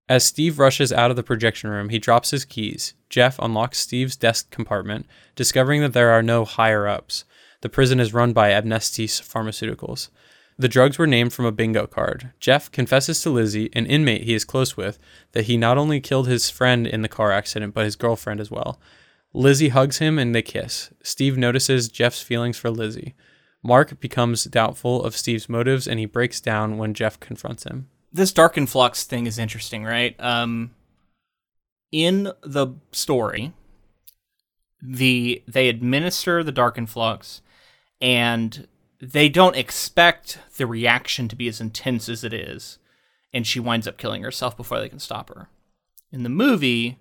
As 0.09 0.25
Steve 0.25 0.59
rushes 0.59 0.93
out 0.93 1.11
of 1.11 1.17
the 1.17 1.23
projection 1.23 1.69
room, 1.69 1.91
he 1.91 1.99
drops 1.99 2.31
his 2.31 2.45
keys. 2.45 2.95
Jeff 3.11 3.39
unlocks 3.41 3.79
Steve's 3.79 4.17
desk 4.17 4.51
compartment, 4.51 5.07
discovering 5.37 5.83
that 5.83 5.93
there 5.93 6.11
are 6.11 6.23
no 6.23 6.45
higher 6.45 6.87
ups. 6.87 7.25
The 7.61 7.69
prison 7.69 8.01
is 8.01 8.15
run 8.15 8.33
by 8.33 8.51
Abnestis 8.51 9.21
Pharmaceuticals. 9.21 10.09
The 10.61 10.69
drugs 10.69 10.99
were 10.99 11.07
named 11.07 11.33
from 11.33 11.45
a 11.45 11.53
bingo 11.53 11.87
card. 11.87 12.33
Jeff 12.41 12.71
confesses 12.73 13.23
to 13.23 13.31
Lizzie, 13.31 13.71
an 13.75 13.87
inmate 13.87 14.25
he 14.25 14.35
is 14.35 14.45
close 14.45 14.77
with, 14.77 14.99
that 15.33 15.45
he 15.45 15.57
not 15.57 15.79
only 15.79 16.01
killed 16.01 16.27
his 16.27 16.51
friend 16.51 16.85
in 16.85 17.03
the 17.03 17.09
car 17.09 17.31
accident, 17.31 17.75
but 17.75 17.85
his 17.85 17.95
girlfriend 17.95 18.41
as 18.41 18.51
well. 18.51 18.81
Lizzie 19.33 19.69
hugs 19.69 19.99
him 19.99 20.19
and 20.19 20.35
they 20.35 20.43
kiss. 20.43 20.93
Steve 21.03 21.39
notices 21.39 21.89
Jeff's 21.89 22.23
feelings 22.23 22.59
for 22.59 22.71
Lizzie. 22.71 23.15
Mark 23.63 24.01
becomes 24.01 24.45
doubtful 24.45 25.05
of 25.05 25.17
Steve's 25.17 25.49
motives 25.49 25.87
and 25.87 26.01
he 26.01 26.07
breaks 26.07 26.41
down 26.41 26.77
when 26.77 26.95
Jeff 26.95 27.21
confronts 27.21 27.65
him. 27.65 27.89
this 28.13 28.33
Darkenfloxx 28.33 29.05
thing 29.05 29.27
is 29.27 29.39
interesting, 29.39 29.85
right? 29.85 30.17
Um, 30.19 30.73
in 31.93 32.33
the 32.43 32.69
story, 32.91 33.53
the 34.83 35.43
they 35.47 35.69
administer 35.69 36.43
the 36.43 36.53
Darkenfloxx, 36.53 37.41
and 38.01 38.67
they 39.01 39.29
don't 39.29 39.57
expect 39.57 40.39
the 40.57 40.67
reaction 40.67 41.29
to 41.29 41.37
be 41.37 41.49
as 41.49 41.61
intense 41.61 42.09
as 42.09 42.25
it 42.25 42.33
is, 42.33 42.79
and 43.33 43.47
she 43.47 43.61
winds 43.61 43.87
up 43.87 43.99
killing 43.99 44.23
herself 44.23 44.57
before 44.57 44.81
they 44.81 44.89
can 44.89 44.99
stop 44.99 45.29
her. 45.29 45.49
In 46.11 46.23
the 46.23 46.29
movie, 46.29 46.99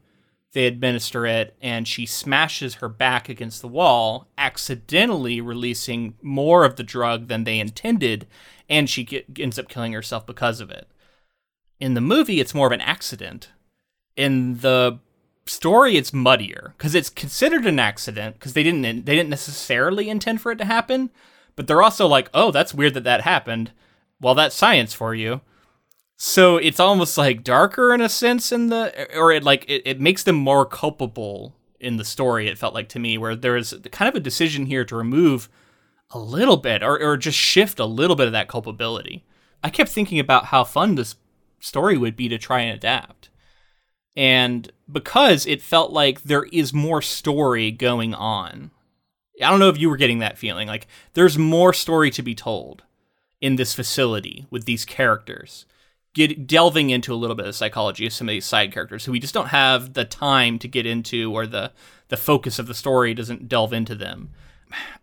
they 0.54 0.66
administer 0.66 1.26
it, 1.26 1.56
and 1.62 1.88
she 1.88 2.06
smashes 2.06 2.76
her 2.76 2.90
back 2.90 3.30
against 3.30 3.62
the 3.62 3.68
wall, 3.68 4.28
accidentally 4.38 5.42
releasing 5.42 6.16
more 6.22 6.66
of 6.66 6.76
the 6.76 6.84
drug 6.84 7.28
than 7.28 7.44
they 7.44 7.60
intended, 7.60 8.28
and 8.70 8.90
she 8.90 9.04
get, 9.04 9.26
ends 9.40 9.58
up 9.58 9.70
killing 9.70 9.94
herself 9.94 10.26
because 10.26 10.60
of 10.60 10.70
it 10.70 10.88
in 11.80 11.94
the 11.94 12.02
movie 12.02 12.40
it's 12.40 12.54
more 12.54 12.68
of 12.68 12.74
an 12.74 12.82
accident 12.82 13.50
in 14.16 14.58
the 14.60 15.00
story 15.46 15.96
it's 15.96 16.14
muddier 16.14 16.74
because 16.78 16.96
it's 16.96 17.10
considered 17.10 17.66
an 17.66 17.80
accident 17.80 18.36
because 18.36 18.54
they 18.54 18.64
didn't 18.64 18.82
they 18.82 19.16
didn't 19.16 19.30
necessarily 19.30 20.10
intend 20.10 20.42
for 20.42 20.52
it 20.52 20.58
to 20.58 20.66
happen 20.66 21.10
but 21.58 21.68
they're 21.68 21.84
also 21.84 22.08
like 22.08 22.30
oh 22.34 22.52
that's 22.52 22.74
weird 22.74 22.94
that 22.94 23.04
that 23.04 23.22
happened. 23.22 23.74
Well 24.22 24.36
that's 24.36 24.56
science 24.56 24.94
for 24.94 25.14
you. 25.14 25.42
So 26.16 26.56
it's 26.56 26.80
almost 26.80 27.18
like 27.18 27.44
darker 27.44 27.94
in 27.94 28.00
a 28.00 28.08
sense 28.08 28.54
in 28.54 28.68
the 28.68 29.14
or 29.18 29.34
it 29.34 29.44
like 29.44 29.66
it, 29.68 29.82
it 29.86 30.00
makes 30.00 30.24
them 30.24 30.38
more 30.38 30.66
culpable 30.66 31.56
in 31.80 31.98
the 31.98 32.06
story 32.06 32.48
it 32.48 32.58
felt 32.58 32.74
like 32.74 32.90
to 32.90 33.00
me 33.00 33.18
where 33.18 33.36
there 33.36 33.58
is 33.58 33.76
kind 33.92 34.08
of 34.10 34.16
a 34.16 34.20
decision 34.20 34.66
here 34.66 34.86
to 34.86 34.96
remove 34.96 35.50
a 36.12 36.20
little 36.20 36.58
bit 36.58 36.82
or, 36.82 37.00
or 37.02 37.18
just 37.18 37.38
shift 37.38 37.80
a 37.80 37.86
little 37.86 38.16
bit 38.16 38.28
of 38.28 38.32
that 38.32 38.48
culpability. 38.48 39.26
I 39.64 39.70
kept 39.70 39.90
thinking 39.90 40.20
about 40.20 40.46
how 40.46 40.64
fun 40.64 40.96
this 40.96 41.16
story 41.60 41.98
would 41.98 42.16
be 42.16 42.30
to 42.30 42.38
try 42.38 42.62
and 42.62 42.76
adapt. 42.76 43.30
And 44.16 44.72
because 44.92 45.46
it 45.46 45.62
felt 45.62 45.92
like 45.92 46.24
there 46.24 46.46
is 46.46 46.74
more 46.74 47.02
story 47.02 47.72
going 47.72 48.14
on 48.14 48.72
i 49.42 49.50
don't 49.50 49.60
know 49.60 49.70
if 49.70 49.78
you 49.78 49.90
were 49.90 49.98
getting 49.98 50.20
that 50.20 50.38
feeling 50.38 50.68
like 50.68 50.88
there's 51.14 51.38
more 51.38 51.74
story 51.74 52.12
to 52.12 52.22
be 52.22 52.36
told 52.36 52.84
in 53.42 53.56
this 53.56 53.74
facility 53.74 54.46
with 54.50 54.66
these 54.66 54.86
characters 54.86 55.66
get 56.14 56.48
delving 56.48 56.90
into 56.90 57.14
a 57.14 57.16
little 57.16 57.36
bit 57.36 57.46
of 57.46 57.50
the 57.50 57.54
psychology 57.54 58.08
of 58.08 58.12
some 58.12 58.28
of 58.28 58.32
these 58.32 58.46
side 58.46 58.72
characters 58.74 59.06
who 59.06 59.12
we 59.12 59.20
just 59.20 59.36
don't 59.36 59.50
have 59.50 59.94
the 59.94 60.04
time 60.04 60.58
to 60.58 60.68
get 60.68 60.86
into 60.86 61.32
or 61.32 61.46
the 61.46 61.72
the 62.10 62.18
focus 62.18 62.58
of 62.58 62.66
the 62.68 62.74
story 62.74 63.14
doesn't 63.14 63.48
delve 63.48 63.74
into 63.74 63.94
them. 63.94 64.30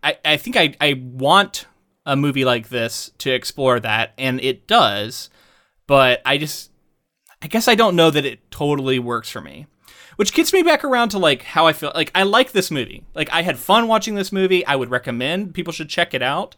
I, 0.03 0.17
I 0.25 0.37
think 0.37 0.57
I, 0.57 0.75
I 0.81 1.01
want 1.01 1.67
a 2.05 2.15
movie 2.15 2.45
like 2.45 2.69
this 2.69 3.11
to 3.19 3.31
explore 3.31 3.79
that 3.79 4.13
and 4.17 4.39
it 4.41 4.67
does 4.67 5.29
but 5.87 6.21
i 6.23 6.37
just 6.37 6.69
i 7.41 7.47
guess 7.47 7.67
i 7.67 7.73
don't 7.73 7.95
know 7.95 8.11
that 8.11 8.25
it 8.25 8.51
totally 8.51 8.99
works 8.99 9.27
for 9.29 9.41
me 9.41 9.65
which 10.15 10.33
gets 10.33 10.53
me 10.53 10.63
back 10.63 10.83
around 10.83 11.09
to 11.09 11.17
like 11.17 11.43
how 11.43 11.67
i 11.67 11.73
feel 11.73 11.91
like 11.95 12.11
i 12.15 12.23
like 12.23 12.51
this 12.51 12.71
movie. 12.71 13.03
Like 13.13 13.29
i 13.31 13.41
had 13.41 13.57
fun 13.57 13.87
watching 13.87 14.15
this 14.15 14.31
movie. 14.31 14.65
I 14.65 14.75
would 14.75 14.91
recommend 14.91 15.53
people 15.53 15.73
should 15.73 15.89
check 15.89 16.13
it 16.13 16.21
out. 16.21 16.55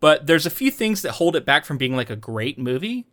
But 0.00 0.26
there's 0.26 0.46
a 0.46 0.50
few 0.50 0.70
things 0.70 1.02
that 1.02 1.12
hold 1.12 1.34
it 1.34 1.44
back 1.44 1.64
from 1.64 1.76
being 1.76 1.96
like 1.96 2.10
a 2.10 2.16
great 2.16 2.58
movie. 2.58 3.06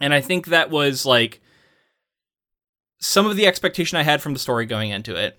And 0.00 0.14
I 0.14 0.20
think 0.20 0.46
that 0.46 0.70
was 0.70 1.04
like 1.04 1.40
some 3.00 3.26
of 3.26 3.36
the 3.36 3.46
expectation 3.46 3.98
I 3.98 4.02
had 4.02 4.22
from 4.22 4.32
the 4.32 4.38
story 4.38 4.66
going 4.66 4.90
into 4.90 5.14
it. 5.14 5.38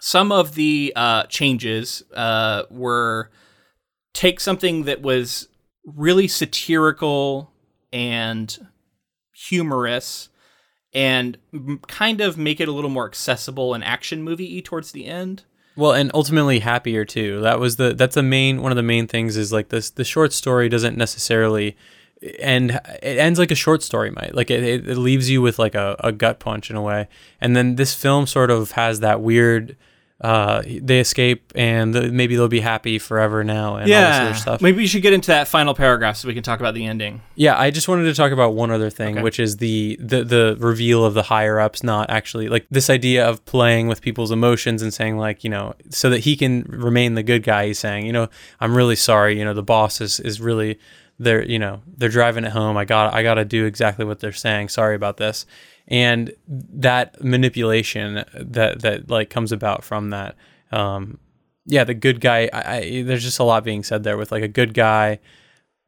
Some 0.00 0.32
of 0.32 0.54
the 0.54 0.92
uh, 0.96 1.24
changes 1.24 2.02
uh, 2.14 2.62
were 2.70 3.30
take 4.14 4.40
something 4.40 4.84
that 4.84 5.02
was 5.02 5.48
really 5.84 6.28
satirical 6.28 7.52
and 7.92 8.56
humorous 9.34 10.28
and 10.94 11.38
kind 11.86 12.20
of 12.20 12.38
make 12.38 12.60
it 12.60 12.68
a 12.68 12.72
little 12.72 12.90
more 12.90 13.06
accessible 13.06 13.74
and 13.74 13.84
action 13.84 14.22
movie 14.22 14.60
towards 14.62 14.92
the 14.92 15.06
end. 15.06 15.44
Well, 15.76 15.92
and 15.92 16.10
ultimately 16.12 16.58
happier 16.58 17.04
too. 17.04 17.40
That 17.40 17.60
was 17.60 17.76
the 17.76 17.94
that's 17.94 18.16
the 18.16 18.22
main 18.22 18.62
one 18.62 18.72
of 18.72 18.76
the 18.76 18.82
main 18.82 19.06
things 19.06 19.36
is 19.36 19.52
like 19.52 19.68
this 19.68 19.90
the 19.90 20.04
short 20.04 20.32
story 20.32 20.68
doesn't 20.68 20.96
necessarily 20.96 21.76
eh, 22.20 22.32
end 22.40 22.70
it 23.02 23.18
ends 23.18 23.38
like 23.38 23.52
a 23.52 23.54
short 23.54 23.82
story 23.82 24.10
might 24.10 24.34
like 24.34 24.50
it, 24.50 24.64
it, 24.64 24.88
it 24.88 24.96
leaves 24.98 25.30
you 25.30 25.40
with 25.40 25.58
like 25.58 25.76
a, 25.76 25.94
a 26.00 26.10
gut 26.10 26.40
punch 26.40 26.68
in 26.68 26.74
a 26.74 26.82
way 26.82 27.06
and 27.40 27.54
then 27.54 27.76
this 27.76 27.94
film 27.94 28.26
sort 28.26 28.50
of 28.50 28.72
has 28.72 28.98
that 29.00 29.20
weird 29.20 29.76
uh 30.20 30.62
they 30.66 30.98
escape 30.98 31.52
and 31.54 31.94
th- 31.94 32.10
maybe 32.10 32.34
they'll 32.34 32.48
be 32.48 32.58
happy 32.58 32.98
forever 32.98 33.44
now 33.44 33.76
and 33.76 33.82
all 33.92 34.00
this 34.10 34.18
other 34.18 34.34
stuff 34.34 34.60
Maybe 34.60 34.78
we 34.78 34.86
should 34.88 35.02
get 35.02 35.12
into 35.12 35.28
that 35.28 35.46
final 35.46 35.74
paragraph 35.74 36.16
so 36.16 36.26
we 36.26 36.34
can 36.34 36.42
talk 36.42 36.58
about 36.58 36.74
the 36.74 36.84
ending. 36.86 37.20
Yeah, 37.36 37.56
I 37.56 37.70
just 37.70 37.86
wanted 37.86 38.02
to 38.04 38.14
talk 38.14 38.32
about 38.32 38.54
one 38.54 38.72
other 38.72 38.90
thing, 38.90 39.14
Okay. 39.14 39.22
which 39.22 39.38
is 39.38 39.58
the, 39.58 39.96
the 40.00 40.24
the 40.24 40.56
reveal 40.58 41.04
of 41.04 41.14
the 41.14 41.22
higher 41.22 41.60
ups 41.60 41.84
not 41.84 42.10
actually 42.10 42.48
like 42.48 42.66
this 42.68 42.90
idea 42.90 43.28
of 43.28 43.44
playing 43.44 43.86
with 43.86 44.02
people's 44.02 44.32
emotions 44.32 44.82
and 44.82 44.92
saying 44.92 45.18
like 45.18 45.44
you 45.44 45.50
know 45.50 45.74
so 45.90 46.10
that 46.10 46.20
he 46.20 46.36
can 46.36 46.62
remain 46.68 47.14
the 47.14 47.22
good 47.22 47.44
guy. 47.44 47.68
He's 47.68 47.78
saying 47.78 48.04
you 48.04 48.12
know 48.12 48.28
I'm 48.58 48.76
really 48.76 48.96
sorry. 48.96 49.38
You 49.38 49.44
know 49.44 49.54
the 49.54 49.62
boss 49.62 50.00
is 50.00 50.18
is 50.18 50.40
really 50.40 50.80
they're 51.20 51.44
you 51.44 51.60
know 51.60 51.80
they're 51.96 52.08
driving 52.08 52.42
it 52.44 52.50
home. 52.50 52.76
I 52.76 52.84
got 52.84 53.14
I 53.14 53.22
got 53.22 53.34
to 53.34 53.44
do 53.44 53.66
exactly 53.66 54.04
what 54.04 54.18
they're 54.18 54.32
saying. 54.32 54.70
Sorry 54.70 54.96
about 54.96 55.16
this, 55.16 55.46
and 55.88 56.32
that 56.48 57.22
manipulation 57.24 58.24
that 58.34 58.80
that 58.82 59.10
like 59.10 59.30
comes 59.30 59.52
about 59.52 59.82
from 59.82 60.10
that. 60.10 60.36
Um, 60.70 61.18
yeah, 61.66 61.84
the 61.84 61.94
good 61.94 62.20
guy. 62.20 62.48
I, 62.52 62.76
I, 62.76 63.02
there's 63.02 63.24
just 63.24 63.38
a 63.38 63.44
lot 63.44 63.64
being 63.64 63.82
said 63.82 64.04
there 64.04 64.16
with 64.16 64.30
like 64.30 64.42
a 64.42 64.48
good 64.48 64.74
guy 64.74 65.18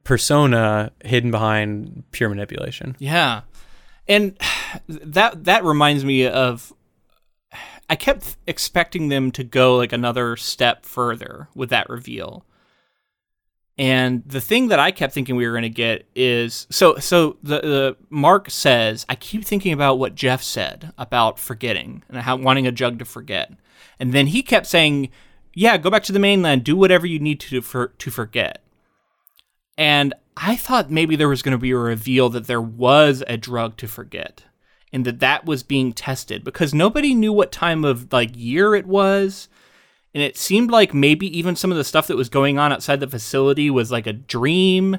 persona 0.04 0.90
hidden 1.04 1.30
behind 1.30 2.04
pure 2.12 2.28
manipulation. 2.28 2.96
Yeah. 2.98 3.42
And 4.08 4.36
that 4.88 5.44
that 5.44 5.64
reminds 5.64 6.04
me 6.04 6.26
of 6.26 6.72
I 7.88 7.96
kept 7.96 8.36
expecting 8.46 9.08
them 9.08 9.30
to 9.32 9.44
go 9.44 9.76
like 9.76 9.92
another 9.92 10.36
step 10.36 10.86
further 10.86 11.48
with 11.54 11.70
that 11.70 11.88
reveal. 11.88 12.44
And 13.80 14.22
the 14.26 14.42
thing 14.42 14.68
that 14.68 14.78
I 14.78 14.90
kept 14.90 15.14
thinking 15.14 15.36
we 15.36 15.46
were 15.46 15.54
going 15.54 15.62
to 15.62 15.70
get 15.70 16.06
is 16.14 16.66
so 16.68 16.96
so 16.96 17.38
the, 17.42 17.60
the 17.60 17.96
Mark 18.10 18.50
says 18.50 19.06
I 19.08 19.14
keep 19.14 19.42
thinking 19.42 19.72
about 19.72 19.98
what 19.98 20.14
Jeff 20.14 20.42
said 20.42 20.92
about 20.98 21.38
forgetting 21.38 22.02
and 22.10 22.18
how 22.18 22.36
wanting 22.36 22.66
a 22.66 22.72
jug 22.72 22.98
to 22.98 23.06
forget. 23.06 23.50
And 23.98 24.12
then 24.12 24.26
he 24.26 24.42
kept 24.42 24.66
saying, 24.66 25.08
"Yeah, 25.54 25.78
go 25.78 25.88
back 25.88 26.02
to 26.04 26.12
the 26.12 26.18
mainland, 26.18 26.62
do 26.62 26.76
whatever 26.76 27.06
you 27.06 27.18
need 27.18 27.40
to 27.40 27.62
for 27.62 27.88
to 27.96 28.10
forget." 28.10 28.62
And 29.78 30.12
I 30.36 30.56
thought 30.56 30.90
maybe 30.90 31.16
there 31.16 31.26
was 31.26 31.40
going 31.40 31.56
to 31.56 31.58
be 31.58 31.70
a 31.70 31.78
reveal 31.78 32.28
that 32.28 32.46
there 32.46 32.60
was 32.60 33.24
a 33.28 33.38
drug 33.38 33.78
to 33.78 33.88
forget 33.88 34.44
and 34.92 35.06
that 35.06 35.20
that 35.20 35.46
was 35.46 35.62
being 35.62 35.94
tested 35.94 36.44
because 36.44 36.74
nobody 36.74 37.14
knew 37.14 37.32
what 37.32 37.50
time 37.50 37.86
of 37.86 38.12
like 38.12 38.32
year 38.34 38.74
it 38.74 38.84
was. 38.84 39.48
And 40.14 40.22
it 40.22 40.36
seemed 40.36 40.70
like 40.70 40.92
maybe 40.92 41.38
even 41.38 41.54
some 41.54 41.70
of 41.70 41.76
the 41.76 41.84
stuff 41.84 42.08
that 42.08 42.16
was 42.16 42.28
going 42.28 42.58
on 42.58 42.72
outside 42.72 43.00
the 43.00 43.06
facility 43.06 43.70
was 43.70 43.92
like 43.92 44.06
a 44.06 44.12
dream. 44.12 44.98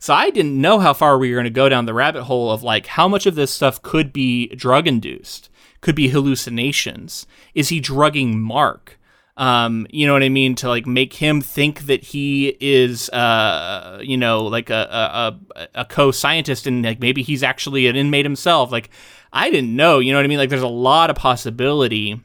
So 0.00 0.14
I 0.14 0.30
didn't 0.30 0.60
know 0.60 0.78
how 0.78 0.94
far 0.94 1.18
we 1.18 1.30
were 1.30 1.36
going 1.36 1.44
to 1.44 1.50
go 1.50 1.68
down 1.68 1.86
the 1.86 1.94
rabbit 1.94 2.24
hole 2.24 2.50
of 2.50 2.62
like 2.62 2.86
how 2.86 3.08
much 3.08 3.26
of 3.26 3.34
this 3.34 3.50
stuff 3.50 3.82
could 3.82 4.12
be 4.12 4.46
drug 4.48 4.86
induced, 4.86 5.50
could 5.80 5.94
be 5.94 6.08
hallucinations. 6.08 7.26
Is 7.54 7.68
he 7.68 7.80
drugging 7.80 8.40
Mark? 8.40 8.98
Um, 9.36 9.86
you 9.90 10.04
know 10.04 10.14
what 10.14 10.24
I 10.24 10.28
mean? 10.28 10.56
To 10.56 10.68
like 10.68 10.84
make 10.86 11.14
him 11.14 11.40
think 11.40 11.82
that 11.82 12.02
he 12.02 12.56
is, 12.60 13.08
uh, 13.10 14.00
you 14.02 14.16
know, 14.16 14.44
like 14.44 14.68
a 14.68 15.38
a, 15.54 15.68
a 15.76 15.84
co-scientist, 15.84 16.66
and 16.66 16.84
like 16.84 16.98
maybe 16.98 17.22
he's 17.22 17.44
actually 17.44 17.86
an 17.86 17.94
inmate 17.94 18.24
himself. 18.24 18.72
Like, 18.72 18.90
I 19.32 19.50
didn't 19.50 19.76
know. 19.76 20.00
You 20.00 20.12
know 20.12 20.18
what 20.18 20.24
I 20.24 20.28
mean? 20.28 20.38
Like, 20.38 20.50
there's 20.50 20.62
a 20.62 20.66
lot 20.66 21.08
of 21.08 21.14
possibility. 21.16 22.20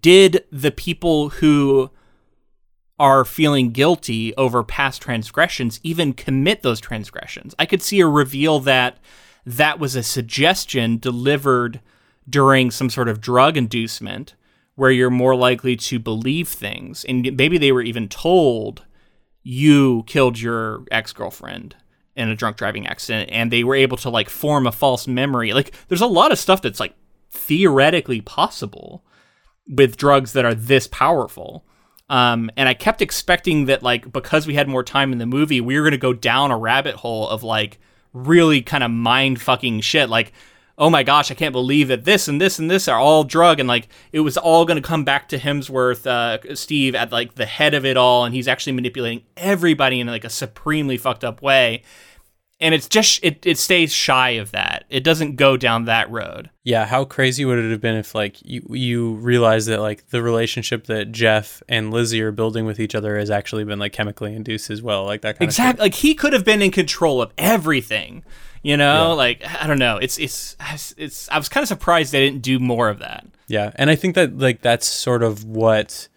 Did 0.00 0.44
the 0.52 0.70
people 0.70 1.30
who 1.30 1.90
are 2.98 3.24
feeling 3.24 3.70
guilty 3.70 4.34
over 4.36 4.62
past 4.62 5.00
transgressions 5.02 5.80
even 5.82 6.12
commit 6.12 6.62
those 6.62 6.80
transgressions? 6.80 7.54
I 7.58 7.66
could 7.66 7.82
see 7.82 8.00
a 8.00 8.06
reveal 8.06 8.60
that 8.60 8.98
that 9.46 9.78
was 9.78 9.96
a 9.96 10.02
suggestion 10.02 10.98
delivered 10.98 11.80
during 12.28 12.70
some 12.70 12.90
sort 12.90 13.08
of 13.08 13.20
drug 13.20 13.56
inducement 13.56 14.34
where 14.76 14.90
you're 14.90 15.10
more 15.10 15.34
likely 15.34 15.76
to 15.76 15.98
believe 15.98 16.48
things. 16.48 17.04
And 17.04 17.36
maybe 17.36 17.58
they 17.58 17.72
were 17.72 17.82
even 17.82 18.08
told 18.08 18.84
you 19.42 20.04
killed 20.06 20.38
your 20.38 20.84
ex 20.90 21.12
girlfriend 21.12 21.74
in 22.14 22.28
a 22.28 22.36
drunk 22.36 22.56
driving 22.56 22.86
accident 22.86 23.30
and 23.32 23.50
they 23.50 23.64
were 23.64 23.74
able 23.74 23.96
to 23.96 24.10
like 24.10 24.28
form 24.28 24.66
a 24.66 24.72
false 24.72 25.08
memory. 25.08 25.52
Like 25.52 25.74
there's 25.88 26.00
a 26.00 26.06
lot 26.06 26.32
of 26.32 26.38
stuff 26.38 26.62
that's 26.62 26.80
like 26.80 26.94
theoretically 27.30 28.20
possible 28.20 29.04
with 29.70 29.96
drugs 29.96 30.32
that 30.32 30.44
are 30.44 30.54
this 30.54 30.86
powerful. 30.88 31.64
Um, 32.08 32.50
and 32.56 32.68
I 32.68 32.74
kept 32.74 33.00
expecting 33.00 33.66
that 33.66 33.82
like 33.82 34.12
because 34.12 34.46
we 34.46 34.54
had 34.54 34.68
more 34.68 34.82
time 34.82 35.12
in 35.12 35.18
the 35.18 35.26
movie, 35.26 35.60
we 35.60 35.78
were 35.78 35.84
gonna 35.84 35.96
go 35.96 36.12
down 36.12 36.50
a 36.50 36.58
rabbit 36.58 36.96
hole 36.96 37.28
of 37.28 37.42
like 37.42 37.78
really 38.12 38.62
kind 38.62 38.82
of 38.82 38.90
mind 38.90 39.40
fucking 39.40 39.80
shit. 39.80 40.10
Like 40.10 40.32
oh 40.80 40.88
my 40.88 41.02
gosh, 41.02 41.30
I 41.30 41.34
can't 41.34 41.52
believe 41.52 41.88
that 41.88 42.06
this 42.06 42.26
and 42.26 42.40
this 42.40 42.58
and 42.58 42.70
this 42.70 42.88
are 42.88 42.98
all 42.98 43.22
drug 43.22 43.60
and 43.60 43.68
like 43.68 43.86
it 44.12 44.20
was 44.20 44.38
all 44.38 44.64
going 44.64 44.82
to 44.82 44.88
come 44.88 45.04
back 45.04 45.28
to 45.28 45.38
Hemsworth, 45.38 46.06
uh, 46.06 46.54
Steve 46.54 46.94
at 46.94 47.12
like 47.12 47.34
the 47.34 47.44
head 47.44 47.74
of 47.74 47.84
it 47.84 47.98
all, 47.98 48.24
and 48.24 48.34
he's 48.34 48.48
actually 48.48 48.72
manipulating 48.72 49.22
everybody 49.36 50.00
in 50.00 50.06
like 50.06 50.24
a 50.24 50.30
supremely 50.30 50.96
fucked 50.96 51.22
up 51.22 51.42
way. 51.42 51.82
And 52.62 52.74
it's 52.74 52.88
just 52.88 53.20
it 53.22 53.44
it 53.46 53.56
stays 53.56 53.92
shy 53.92 54.30
of 54.30 54.50
that. 54.50 54.84
It 54.90 55.02
doesn't 55.02 55.36
go 55.36 55.56
down 55.56 55.86
that 55.86 56.10
road. 56.10 56.50
Yeah, 56.62 56.84
how 56.84 57.04
crazy 57.04 57.44
would 57.46 57.58
it 57.58 57.70
have 57.70 57.80
been 57.80 57.96
if 57.96 58.14
like 58.14 58.36
you 58.44 58.62
you 58.70 59.14
realize 59.14 59.64
that 59.66 59.80
like 59.80 60.10
the 60.10 60.22
relationship 60.22 60.84
that 60.86 61.10
Jeff 61.10 61.62
and 61.68 61.90
Lizzie 61.90 62.20
are 62.20 62.32
building 62.32 62.66
with 62.66 62.78
each 62.78 62.94
other 62.94 63.18
has 63.18 63.30
actually 63.30 63.64
been 63.64 63.78
like 63.78 63.92
chemically 63.94 64.34
induced 64.34 64.68
as 64.68 64.82
well, 64.82 65.04
like 65.04 65.22
that 65.22 65.38
kind 65.38 65.48
exactly. 65.48 65.70
of 65.70 65.70
Exactly. 65.70 65.84
Like 65.84 65.94
he 65.94 66.14
could 66.14 66.32
have 66.34 66.44
been 66.44 66.60
in 66.60 66.70
control 66.70 67.22
of 67.22 67.32
everything. 67.38 68.24
You 68.62 68.76
know, 68.76 69.08
yeah. 69.08 69.14
like 69.14 69.62
I 69.62 69.66
don't 69.66 69.78
know. 69.78 69.96
It's 69.96 70.18
it's 70.18 70.54
it's. 70.98 71.30
I 71.30 71.38
was 71.38 71.48
kind 71.48 71.62
of 71.62 71.68
surprised 71.68 72.12
they 72.12 72.20
didn't 72.20 72.42
do 72.42 72.58
more 72.58 72.90
of 72.90 72.98
that. 72.98 73.26
Yeah, 73.46 73.72
and 73.76 73.88
I 73.88 73.96
think 73.96 74.14
that 74.16 74.36
like 74.38 74.60
that's 74.60 74.86
sort 74.86 75.22
of 75.22 75.44
what 75.44 76.08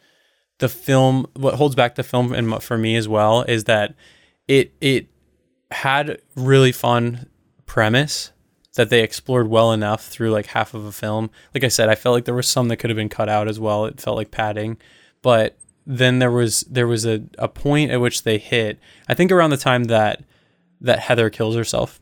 the 0.60 0.68
film, 0.68 1.26
what 1.36 1.56
holds 1.56 1.74
back 1.74 1.96
the 1.96 2.04
film, 2.04 2.34
and 2.34 2.62
for 2.62 2.78
me 2.78 2.98
as 2.98 3.08
well, 3.08 3.44
is 3.44 3.64
that 3.64 3.96
it 4.50 4.74
it 4.82 5.08
had 5.74 6.22
really 6.36 6.72
fun 6.72 7.28
premise 7.66 8.32
that 8.76 8.90
they 8.90 9.02
explored 9.02 9.48
well 9.48 9.72
enough 9.72 10.06
through 10.06 10.32
like 10.32 10.48
half 10.48 10.74
of 10.74 10.86
a 10.86 10.92
film. 10.92 11.30
Like 11.54 11.64
I 11.64 11.68
said, 11.68 11.90
I 11.90 11.96
felt 11.96 12.14
like 12.14 12.26
there 12.26 12.34
was 12.34 12.48
some 12.48 12.68
that 12.70 12.78
could 12.78 12.90
have 12.90 12.98
been 12.98 13.10
cut 13.10 13.30
out 13.30 13.48
as 13.48 13.60
well. 13.60 13.86
It 13.86 14.02
felt 14.02 14.18
like 14.18 14.32
padding, 14.32 14.78
but 15.22 15.58
then 15.86 16.20
there 16.20 16.32
was 16.32 16.62
there 16.62 16.88
was 16.88 17.06
a, 17.06 17.24
a 17.38 17.48
point 17.48 17.92
at 17.92 18.02
which 18.02 18.24
they 18.24 18.38
hit. 18.38 18.80
I 19.08 19.14
think 19.14 19.32
around 19.32 19.52
the 19.52 19.58
time 19.58 19.86
that 19.86 20.24
that 20.82 21.00
Heather 21.00 21.30
kills 21.30 21.56
herself 21.56 22.02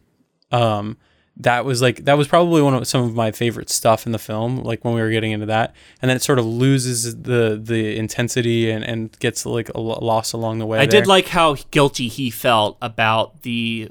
um, 0.52 0.98
that 1.38 1.66
was 1.66 1.82
like 1.82 2.06
that 2.06 2.18
was 2.18 2.28
probably 2.28 2.62
one 2.62 2.74
of 2.74 2.88
some 2.88 3.04
of 3.04 3.16
my 3.16 3.32
favorite 3.32 3.70
stuff 3.70 4.06
in 4.06 4.12
the 4.12 4.20
film 4.20 4.58
like 4.58 4.84
when 4.84 4.94
we 4.94 5.02
were 5.02 5.10
getting 5.10 5.32
into 5.32 5.46
that. 5.48 5.74
And 6.02 6.10
then 6.10 6.18
it 6.18 6.22
sort 6.22 6.40
of 6.40 6.46
loses 6.46 7.22
the 7.22 7.60
the 7.62 7.98
intensity 7.98 8.70
and, 8.70 8.84
and 8.84 9.18
gets 9.20 9.46
like 9.46 9.70
a 9.74 9.80
loss 9.80 10.34
along 10.34 10.60
the 10.60 10.66
way 10.66 10.80
i 10.80 10.86
there. 10.86 11.02
did 11.02 11.08
like 11.08 11.30
how 11.30 11.56
guilty 11.72 12.08
he 12.08 12.30
felt 12.30 12.78
about 12.82 13.42
the 13.44 13.90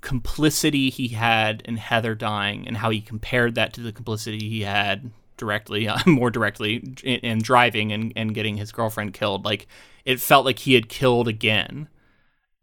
complicity 0.00 0.90
he 0.90 1.08
had 1.08 1.62
in 1.64 1.76
heather 1.76 2.14
dying 2.14 2.66
and 2.66 2.76
how 2.76 2.90
he 2.90 3.00
compared 3.00 3.54
that 3.54 3.72
to 3.72 3.80
the 3.80 3.92
complicity 3.92 4.48
he 4.48 4.62
had 4.62 5.10
directly 5.36 5.88
uh, 5.88 5.98
more 6.06 6.30
directly 6.30 6.76
in, 7.02 7.20
in 7.20 7.38
driving 7.38 7.90
and, 7.92 8.12
and 8.14 8.34
getting 8.34 8.58
his 8.58 8.70
girlfriend 8.70 9.14
killed. 9.14 9.44
Like 9.44 9.66
it 10.04 10.20
felt 10.20 10.44
like 10.44 10.60
he 10.60 10.74
had 10.74 10.88
killed 10.88 11.26
again 11.26 11.88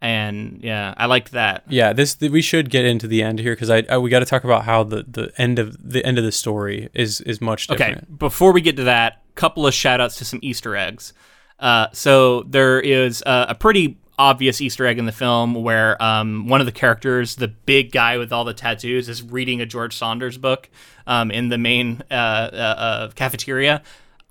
and 0.02 0.60
yeah, 0.62 0.94
I 0.98 1.08
liked 1.08 1.32
that. 1.32 1.64
Yeah, 1.68 1.94
this 1.94 2.18
we 2.20 2.42
should 2.42 2.70
get 2.70 2.86
into 2.86 3.08
the 3.08 3.22
end 3.22 3.40
here 3.40 3.54
because 3.54 3.70
I, 3.70 3.84
I, 3.90 3.98
we 3.98 4.10
got 4.10 4.20
to 4.20 4.26
talk 4.26 4.44
about 4.44 4.64
how 4.64 4.84
the, 4.84 5.04
the 5.08 5.32
end 5.38 5.60
of 5.60 5.78
the 5.82 6.06
end 6.06 6.18
of 6.18 6.24
the 6.24 6.32
story 6.32 6.90
is 6.94 7.22
is 7.22 7.42
much 7.42 7.68
different. 7.68 7.98
Okay, 7.98 8.06
before 8.18 8.54
we 8.54 8.62
get 8.62 8.78
to 8.78 8.84
that, 8.86 9.22
couple 9.36 9.68
of 9.68 9.74
shout 9.74 10.00
outs 10.00 10.18
to 10.18 10.26
some 10.26 10.40
Easter 10.42 10.76
eggs. 10.76 11.14
Uh, 11.60 11.88
so 11.92 12.44
there 12.44 12.80
is 12.80 13.22
a, 13.26 13.48
a, 13.50 13.56
pretty 13.56 13.98
obvious 14.18 14.62
Easter 14.62 14.86
egg 14.86 14.98
in 14.98 15.06
the 15.06 15.12
film 15.12 15.56
where 15.56 16.02
um, 16.02 16.48
one 16.48 16.62
of 16.62 16.66
the 16.66 16.72
characters, 16.72 17.36
the 17.36 17.50
big 17.50 17.92
guy 17.92 18.18
with 18.18 18.32
all 18.32 18.46
the 18.46 18.54
tattoos, 18.54 19.10
is 19.10 19.22
reading 19.22 19.60
a 19.60 19.66
George 19.66 19.96
Saunders 19.96 20.38
book 20.38 20.70
um, 21.06 21.32
in 21.32 21.50
the 21.50 21.58
main 21.58 22.02
uh, 22.10 22.14
uh, 22.14 22.56
uh 22.56 23.12
cafeteria. 23.12 23.82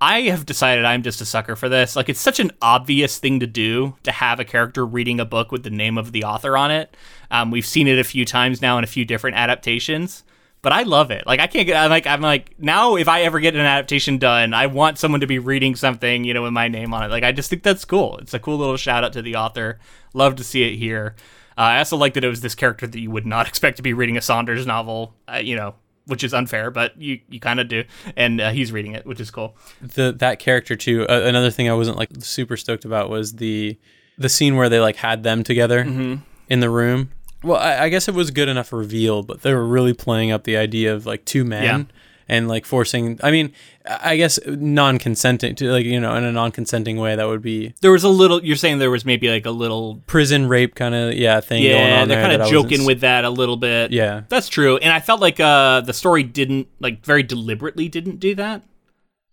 I 0.00 0.22
have 0.22 0.46
decided 0.46 0.84
I'm 0.84 1.02
just 1.02 1.20
a 1.20 1.24
sucker 1.24 1.56
for 1.56 1.68
this. 1.68 1.96
Like, 1.96 2.08
it's 2.08 2.20
such 2.20 2.38
an 2.38 2.52
obvious 2.62 3.18
thing 3.18 3.40
to 3.40 3.46
do 3.48 3.96
to 4.04 4.12
have 4.12 4.38
a 4.38 4.44
character 4.44 4.86
reading 4.86 5.18
a 5.18 5.24
book 5.24 5.50
with 5.50 5.64
the 5.64 5.70
name 5.70 5.98
of 5.98 6.12
the 6.12 6.22
author 6.22 6.56
on 6.56 6.70
it. 6.70 6.96
Um, 7.32 7.50
we've 7.50 7.66
seen 7.66 7.88
it 7.88 7.98
a 7.98 8.04
few 8.04 8.24
times 8.24 8.62
now 8.62 8.78
in 8.78 8.84
a 8.84 8.88
few 8.88 9.04
different 9.04 9.36
adaptations, 9.36 10.22
but 10.62 10.72
I 10.72 10.84
love 10.84 11.10
it. 11.10 11.26
Like, 11.26 11.40
I 11.40 11.48
can't 11.48 11.66
get. 11.66 11.76
I'm 11.76 11.90
like, 11.90 12.06
I'm 12.06 12.20
like, 12.20 12.54
now 12.60 12.94
if 12.94 13.08
I 13.08 13.22
ever 13.22 13.40
get 13.40 13.56
an 13.56 13.60
adaptation 13.60 14.18
done, 14.18 14.54
I 14.54 14.66
want 14.66 14.98
someone 14.98 15.20
to 15.20 15.26
be 15.26 15.40
reading 15.40 15.74
something, 15.74 16.22
you 16.22 16.32
know, 16.32 16.44
with 16.44 16.52
my 16.52 16.68
name 16.68 16.94
on 16.94 17.02
it. 17.02 17.10
Like, 17.10 17.24
I 17.24 17.32
just 17.32 17.50
think 17.50 17.64
that's 17.64 17.84
cool. 17.84 18.18
It's 18.18 18.34
a 18.34 18.38
cool 18.38 18.56
little 18.56 18.76
shout 18.76 19.02
out 19.02 19.12
to 19.14 19.22
the 19.22 19.34
author. 19.34 19.80
Love 20.14 20.36
to 20.36 20.44
see 20.44 20.62
it 20.62 20.76
here. 20.76 21.16
Uh, 21.56 21.62
I 21.62 21.78
also 21.78 21.96
like 21.96 22.14
that 22.14 22.22
it 22.22 22.28
was 22.28 22.40
this 22.40 22.54
character 22.54 22.86
that 22.86 23.00
you 23.00 23.10
would 23.10 23.26
not 23.26 23.48
expect 23.48 23.78
to 23.78 23.82
be 23.82 23.94
reading 23.94 24.16
a 24.16 24.22
Saunders 24.22 24.64
novel. 24.64 25.14
Uh, 25.26 25.38
you 25.42 25.56
know, 25.56 25.74
which 26.08 26.24
is 26.24 26.34
unfair, 26.34 26.70
but 26.70 27.00
you 27.00 27.20
you 27.28 27.38
kind 27.38 27.60
of 27.60 27.68
do. 27.68 27.84
And 28.16 28.40
uh, 28.40 28.50
he's 28.50 28.72
reading 28.72 28.94
it, 28.94 29.06
which 29.06 29.20
is 29.20 29.30
cool. 29.30 29.56
The 29.80 30.12
that 30.18 30.38
character 30.38 30.74
too. 30.74 31.06
Uh, 31.08 31.22
another 31.24 31.50
thing 31.50 31.68
I 31.68 31.74
wasn't 31.74 31.96
like 31.96 32.10
super 32.20 32.56
stoked 32.56 32.84
about 32.84 33.10
was 33.10 33.34
the 33.34 33.78
the 34.16 34.28
scene 34.28 34.56
where 34.56 34.68
they 34.68 34.80
like 34.80 34.96
had 34.96 35.22
them 35.22 35.44
together 35.44 35.84
mm-hmm. 35.84 36.22
in 36.48 36.60
the 36.60 36.70
room. 36.70 37.10
Well, 37.44 37.58
I, 37.58 37.84
I, 37.84 37.88
guess 37.88 38.08
it 38.08 38.14
was 38.14 38.32
good 38.32 38.48
enough 38.48 38.72
reveal, 38.72 39.22
but 39.22 39.42
they 39.42 39.54
were 39.54 39.64
really 39.64 39.94
playing 39.94 40.32
up 40.32 40.42
the 40.42 40.56
idea 40.56 40.92
of 40.92 41.06
like 41.06 41.24
two 41.24 41.44
men. 41.44 41.62
Yeah 41.62 41.84
and 42.28 42.48
like 42.48 42.64
forcing 42.64 43.18
i 43.22 43.30
mean 43.30 43.52
i 43.86 44.16
guess 44.16 44.38
non-consenting 44.46 45.54
to 45.54 45.70
like 45.70 45.84
you 45.84 45.98
know 45.98 46.14
in 46.14 46.24
a 46.24 46.32
non-consenting 46.32 46.98
way 46.98 47.16
that 47.16 47.26
would 47.26 47.42
be 47.42 47.74
there 47.80 47.90
was 47.90 48.04
a 48.04 48.08
little 48.08 48.44
you're 48.44 48.56
saying 48.56 48.78
there 48.78 48.90
was 48.90 49.04
maybe 49.04 49.28
like 49.28 49.46
a 49.46 49.50
little 49.50 50.02
prison 50.06 50.46
rape 50.48 50.74
kind 50.74 50.94
of 50.94 51.14
yeah 51.14 51.40
thing 51.40 51.62
going 51.62 51.74
on. 51.74 51.88
yeah 51.90 52.04
they're 52.04 52.22
kind 52.22 52.40
of 52.40 52.48
joking 52.48 52.84
with 52.84 53.00
that 53.00 53.24
a 53.24 53.30
little 53.30 53.56
bit 53.56 53.90
yeah 53.90 54.22
that's 54.28 54.48
true 54.48 54.76
and 54.78 54.92
i 54.92 55.00
felt 55.00 55.20
like 55.20 55.40
uh 55.40 55.80
the 55.80 55.92
story 55.92 56.22
didn't 56.22 56.68
like 56.80 57.04
very 57.04 57.22
deliberately 57.22 57.88
didn't 57.88 58.20
do 58.20 58.34
that 58.34 58.62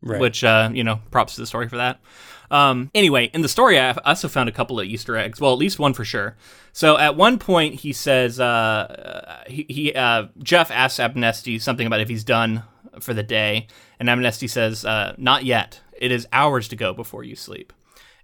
right 0.01 0.21
which 0.21 0.43
uh 0.43 0.69
you 0.73 0.83
know 0.83 0.99
props 1.11 1.35
to 1.35 1.41
the 1.41 1.47
story 1.47 1.67
for 1.67 1.77
that 1.77 1.99
um, 2.51 2.91
anyway, 2.93 3.31
in 3.33 3.41
the 3.41 3.49
story, 3.49 3.79
I 3.79 3.91
also 4.05 4.27
found 4.27 4.49
a 4.49 4.51
couple 4.51 4.79
of 4.79 4.85
Easter 4.85 5.17
eggs. 5.17 5.41
Well, 5.41 5.51
at 5.51 5.57
least 5.57 5.79
one 5.79 5.93
for 5.93 6.05
sure. 6.05 6.35
So 6.73 6.97
at 6.97 7.15
one 7.15 7.39
point, 7.39 7.75
he 7.75 7.93
says, 7.93 8.39
uh, 8.39 9.43
he, 9.47 9.65
he 9.67 9.93
uh, 9.93 10.27
Jeff 10.43 10.71
asks 10.71 10.99
Abnesti 10.99 11.61
something 11.61 11.87
about 11.87 12.01
if 12.01 12.09
he's 12.09 12.23
done 12.23 12.63
for 12.99 13.13
the 13.13 13.23
day. 13.23 13.67
And 13.99 14.09
Abnesti 14.09 14.49
says, 14.49 14.85
uh, 14.85 15.15
Not 15.17 15.45
yet. 15.45 15.81
It 15.97 16.11
is 16.11 16.27
hours 16.33 16.67
to 16.69 16.75
go 16.75 16.93
before 16.93 17.23
you 17.23 17.35
sleep. 17.35 17.71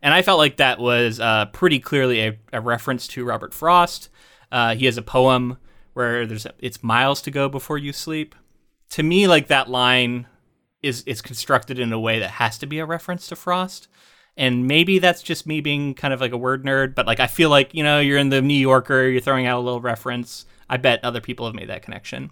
And 0.02 0.14
I 0.14 0.22
felt 0.22 0.40
like 0.40 0.58
that 0.58 0.80
was 0.80 1.20
uh, 1.20 1.46
pretty 1.48 1.80
clearly 1.80 2.22
a, 2.22 2.40
a, 2.52 2.60
reference 2.60 3.08
to 3.10 3.24
Robert 3.24 3.54
Frost. 3.54 4.10
Uh, 4.52 4.76
he 4.76 4.86
has 4.86 4.98
a 4.98 5.02
poem 5.02 5.58
where 5.94 6.26
there's 6.26 6.48
it's 6.60 6.84
miles 6.84 7.22
to 7.24 7.32
go 7.32 7.48
before 7.48 7.78
you 7.78 7.94
sleep. 7.94 8.36
To 8.92 9.04
me, 9.04 9.28
like 9.28 9.48
that 9.48 9.70
line 9.70 10.28
is 10.82 11.04
is 11.04 11.22
constructed 11.22 11.78
in 11.78 11.94
a 11.94 12.00
way 12.00 12.20
that 12.20 12.32
has 12.32 12.58
to 12.60 12.66
be 12.66 12.80
a 12.80 12.86
reference 12.86 13.28
to 13.28 13.36
Frost. 13.36 13.88
And 14.38 14.66
maybe 14.66 14.98
that's 14.98 15.22
just 15.22 15.46
me 15.46 15.62
being 15.62 15.94
kind 15.94 16.14
of 16.14 16.22
like 16.22 16.32
a 16.32 16.38
word 16.38 16.64
nerd, 16.64 16.96
but 16.96 17.06
like 17.06 17.20
I 17.20 17.28
feel 17.28 17.50
like 17.50 17.74
you 17.74 17.84
know 17.84 18.00
you're 18.00 18.18
in 18.18 18.30
the 18.30 18.42
New 18.42 18.54
Yorker, 18.54 19.08
you're 19.08 19.22
throwing 19.22 19.46
out 19.46 19.60
a 19.60 19.62
little 19.62 19.82
reference. 19.82 20.46
I 20.70 20.78
bet 20.78 21.04
other 21.04 21.22
people 21.22 21.46
have 21.46 21.56
made 21.56 21.70
that 21.70 21.84
connection. 21.84 22.32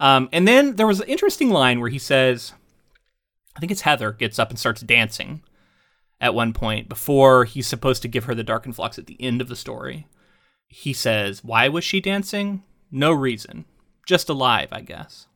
Um, 0.00 0.28
and 0.32 0.46
then 0.46 0.76
there 0.76 0.86
was 0.86 1.00
an 1.00 1.08
interesting 1.08 1.50
line 1.50 1.80
where 1.80 1.90
he 1.90 1.98
says, 1.98 2.52
I 3.56 3.60
think 3.60 3.72
it's 3.72 3.82
Heather 3.82 4.12
gets 4.12 4.38
up 4.38 4.50
and 4.50 4.58
starts 4.58 4.80
dancing 4.82 5.42
at 6.20 6.34
one 6.34 6.52
point 6.52 6.88
before 6.88 7.44
he's 7.44 7.66
supposed 7.66 8.02
to 8.02 8.08
give 8.08 8.24
her 8.24 8.34
the 8.34 8.44
Darkenfloxx 8.44 8.98
at 8.98 9.06
the 9.06 9.20
end 9.20 9.40
of 9.40 9.48
the 9.48 9.56
story. 9.56 10.06
He 10.66 10.92
says, 10.92 11.44
Why 11.44 11.68
was 11.68 11.84
she 11.84 12.00
dancing? 12.00 12.64
No 12.90 13.12
reason. 13.12 13.64
Just 14.06 14.28
alive, 14.28 14.68
I 14.72 14.80
guess. 14.80 15.26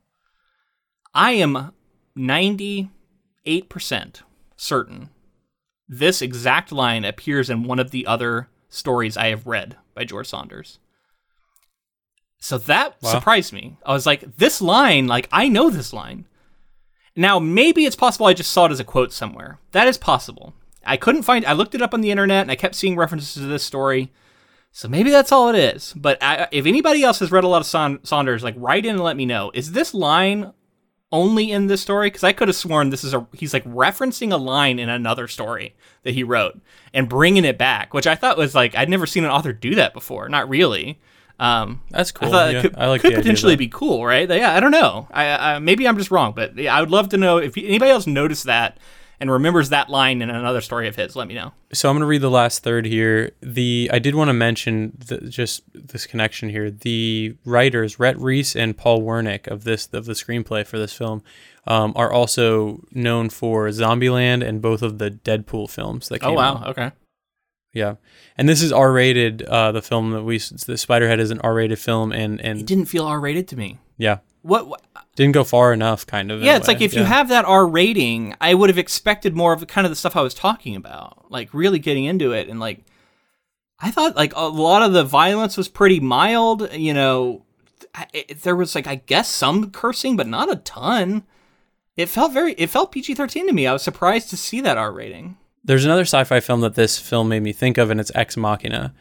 I 1.14 1.32
am 1.32 1.72
98% 2.16 2.90
certain 4.56 5.10
this 5.88 6.20
exact 6.20 6.70
line 6.70 7.04
appears 7.04 7.48
in 7.48 7.62
one 7.62 7.78
of 7.78 7.92
the 7.92 8.06
other 8.06 8.48
stories 8.68 9.16
I 9.16 9.28
have 9.28 9.46
read 9.46 9.76
by 9.94 10.04
George 10.04 10.28
Saunders. 10.28 10.78
So 12.38 12.58
that 12.58 12.96
wow. 13.02 13.10
surprised 13.10 13.52
me. 13.52 13.76
I 13.84 13.92
was 13.92 14.06
like, 14.06 14.36
this 14.36 14.60
line, 14.60 15.06
like, 15.06 15.28
I 15.32 15.48
know 15.48 15.70
this 15.70 15.92
line. 15.92 16.26
Now, 17.16 17.38
maybe 17.38 17.84
it's 17.84 17.96
possible 17.96 18.26
I 18.26 18.32
just 18.32 18.52
saw 18.52 18.66
it 18.66 18.72
as 18.72 18.80
a 18.80 18.84
quote 18.84 19.12
somewhere. 19.12 19.58
That 19.72 19.88
is 19.88 19.98
possible. 19.98 20.54
I 20.84 20.96
couldn't 20.96 21.24
find. 21.24 21.44
I 21.44 21.52
looked 21.52 21.74
it 21.74 21.82
up 21.82 21.92
on 21.92 22.00
the 22.00 22.12
internet 22.12 22.42
and 22.42 22.50
I 22.50 22.56
kept 22.56 22.76
seeing 22.76 22.96
references 22.96 23.34
to 23.34 23.40
this 23.40 23.64
story. 23.64 24.12
So 24.70 24.86
maybe 24.88 25.10
that's 25.10 25.32
all 25.32 25.48
it 25.48 25.56
is. 25.56 25.92
But 25.96 26.22
I, 26.22 26.46
if 26.52 26.64
anybody 26.64 27.02
else 27.02 27.18
has 27.18 27.32
read 27.32 27.44
a 27.44 27.48
lot 27.48 27.60
of 27.60 27.66
Son- 27.66 27.98
Saunders, 28.04 28.44
like 28.44 28.54
write 28.56 28.86
in 28.86 28.94
and 28.94 29.04
let 29.04 29.16
me 29.16 29.26
know. 29.26 29.50
Is 29.52 29.72
this 29.72 29.92
line 29.92 30.52
only 31.10 31.50
in 31.50 31.66
this 31.66 31.80
story? 31.80 32.08
Because 32.08 32.22
I 32.22 32.32
could 32.32 32.48
have 32.48 32.56
sworn 32.56 32.90
this 32.90 33.02
is 33.02 33.14
a 33.14 33.26
he's 33.32 33.52
like 33.52 33.64
referencing 33.64 34.32
a 34.32 34.36
line 34.36 34.78
in 34.78 34.88
another 34.88 35.26
story 35.26 35.74
that 36.04 36.14
he 36.14 36.22
wrote 36.22 36.60
and 36.94 37.08
bringing 37.08 37.44
it 37.44 37.58
back, 37.58 37.92
which 37.92 38.06
I 38.06 38.14
thought 38.14 38.38
was 38.38 38.54
like 38.54 38.76
I'd 38.76 38.88
never 38.88 39.06
seen 39.06 39.24
an 39.24 39.30
author 39.30 39.52
do 39.52 39.74
that 39.74 39.92
before. 39.92 40.28
Not 40.28 40.48
really. 40.48 41.00
Um, 41.38 41.82
That's 41.90 42.10
cool. 42.12 42.28
I 42.28 42.30
thought 42.30 42.52
Yeah, 42.52 42.58
it 42.58 42.62
could, 42.62 42.76
I 42.76 42.86
like 42.88 43.00
could 43.00 43.12
the 43.12 43.14
idea 43.14 43.18
of 43.20 43.24
potentially 43.24 43.56
be 43.56 43.68
cool, 43.68 44.04
right? 44.04 44.28
Yeah, 44.28 44.54
I 44.54 44.60
don't 44.60 44.72
know. 44.72 45.06
I, 45.10 45.54
I 45.54 45.58
maybe 45.60 45.86
I'm 45.86 45.96
just 45.96 46.10
wrong, 46.10 46.32
but 46.34 46.58
I 46.58 46.80
would 46.80 46.90
love 46.90 47.08
to 47.10 47.16
know 47.16 47.38
if 47.38 47.56
anybody 47.56 47.90
else 47.90 48.06
noticed 48.06 48.44
that 48.44 48.78
and 49.20 49.30
remembers 49.30 49.68
that 49.70 49.88
line 49.88 50.22
in 50.22 50.30
another 50.30 50.60
story 50.60 50.86
of 50.88 50.94
his. 50.96 51.16
Let 51.16 51.26
me 51.28 51.34
know. 51.34 51.52
So 51.72 51.88
I'm 51.88 51.94
going 51.94 52.02
to 52.02 52.06
read 52.06 52.22
the 52.22 52.30
last 52.30 52.62
third 52.62 52.86
here. 52.86 53.32
The 53.40 53.90
I 53.92 53.98
did 53.98 54.14
want 54.14 54.28
to 54.28 54.32
mention 54.32 54.96
the, 54.98 55.18
just 55.28 55.62
this 55.74 56.06
connection 56.06 56.48
here. 56.50 56.70
The 56.70 57.34
writers 57.44 57.98
Rhett 58.00 58.18
Reese 58.18 58.56
and 58.56 58.76
Paul 58.76 59.02
Wernick 59.02 59.46
of 59.46 59.64
this 59.64 59.88
of 59.92 60.06
the 60.06 60.12
screenplay 60.14 60.66
for 60.66 60.78
this 60.78 60.92
film 60.92 61.22
um, 61.66 61.92
are 61.96 62.12
also 62.12 62.80
known 62.92 63.28
for 63.28 63.68
Zombieland 63.68 64.44
and 64.46 64.60
both 64.62 64.82
of 64.82 64.98
the 64.98 65.10
Deadpool 65.10 65.68
films 65.70 66.08
that 66.08 66.20
came 66.20 66.30
Oh 66.30 66.38
out. 66.40 66.60
wow, 66.62 66.70
okay. 66.70 66.90
Yeah, 67.78 67.94
and 68.36 68.48
this 68.48 68.60
is 68.62 68.72
R 68.72 68.92
rated. 68.92 69.42
Uh, 69.42 69.72
the 69.72 69.82
film 69.82 70.10
that 70.12 70.22
we 70.24 70.38
the 70.38 70.74
Spiderhead 70.74 71.18
is 71.18 71.30
an 71.30 71.40
R 71.40 71.54
rated 71.54 71.78
film, 71.78 72.12
and 72.12 72.40
and 72.40 72.60
It 72.60 72.66
didn't 72.66 72.86
feel 72.86 73.04
R 73.06 73.20
rated 73.20 73.48
to 73.48 73.56
me. 73.56 73.78
yeah, 73.96 74.18
What? 74.42 74.66
what 74.68 74.82
didn't 75.16 75.32
go 75.32 75.44
far 75.44 75.72
enough. 75.72 76.06
Kind 76.06 76.30
of. 76.30 76.42
yeah, 76.42 76.56
it's 76.56 76.68
like 76.68 76.80
if 76.80 76.94
you 76.94 77.02
have 77.04 77.28
that 77.30 77.44
R 77.44 77.66
rating, 77.66 78.34
I 78.40 78.54
would 78.54 78.68
have 78.70 78.78
expected 78.78 79.34
more 79.34 79.52
of 79.52 79.60
the 79.60 79.66
kind 79.66 79.84
of 79.86 79.90
the 79.90 79.96
stuff 79.96 80.14
I 80.16 80.22
was 80.22 80.34
talking 80.34 80.76
about, 80.76 81.30
like 81.30 81.48
really 81.52 81.78
getting 81.78 82.04
into 82.04 82.32
it 82.32 82.48
and 82.48 82.60
like. 82.60 82.84
I 83.80 83.92
thought 83.92 84.16
like 84.16 84.32
a 84.34 84.48
lot 84.48 84.82
of 84.82 84.92
the 84.92 85.04
violence 85.04 85.56
was 85.56 85.68
pretty 85.68 86.00
mild. 86.00 86.72
You 86.72 86.92
know, 86.94 87.44
I- 87.94 88.08
it, 88.12 88.42
there 88.42 88.56
was 88.56 88.74
like 88.74 88.88
I 88.88 88.96
guess 88.96 89.28
some 89.28 89.70
cursing, 89.70 90.16
but 90.16 90.26
not 90.26 90.50
a 90.50 90.56
ton. 90.56 91.22
It 91.96 92.08
felt 92.08 92.32
very. 92.32 92.54
It 92.54 92.70
felt 92.70 92.90
PG 92.92 93.14
thirteen 93.14 93.46
to 93.46 93.52
me. 93.52 93.66
I 93.68 93.72
was 93.72 93.82
surprised 93.82 94.30
to 94.30 94.36
see 94.36 94.60
that 94.62 94.78
R 94.78 94.90
rating. 94.92 95.36
There's 95.68 95.84
another 95.84 96.02
sci-fi 96.02 96.40
film 96.40 96.60
that 96.62 96.74
this 96.74 96.98
film 96.98 97.28
made 97.28 97.42
me 97.42 97.52
think 97.52 97.78
of, 97.78 97.90
and 97.90 98.00
it's 98.00 98.10
Ex 98.14 98.36
Machina, 98.36 98.92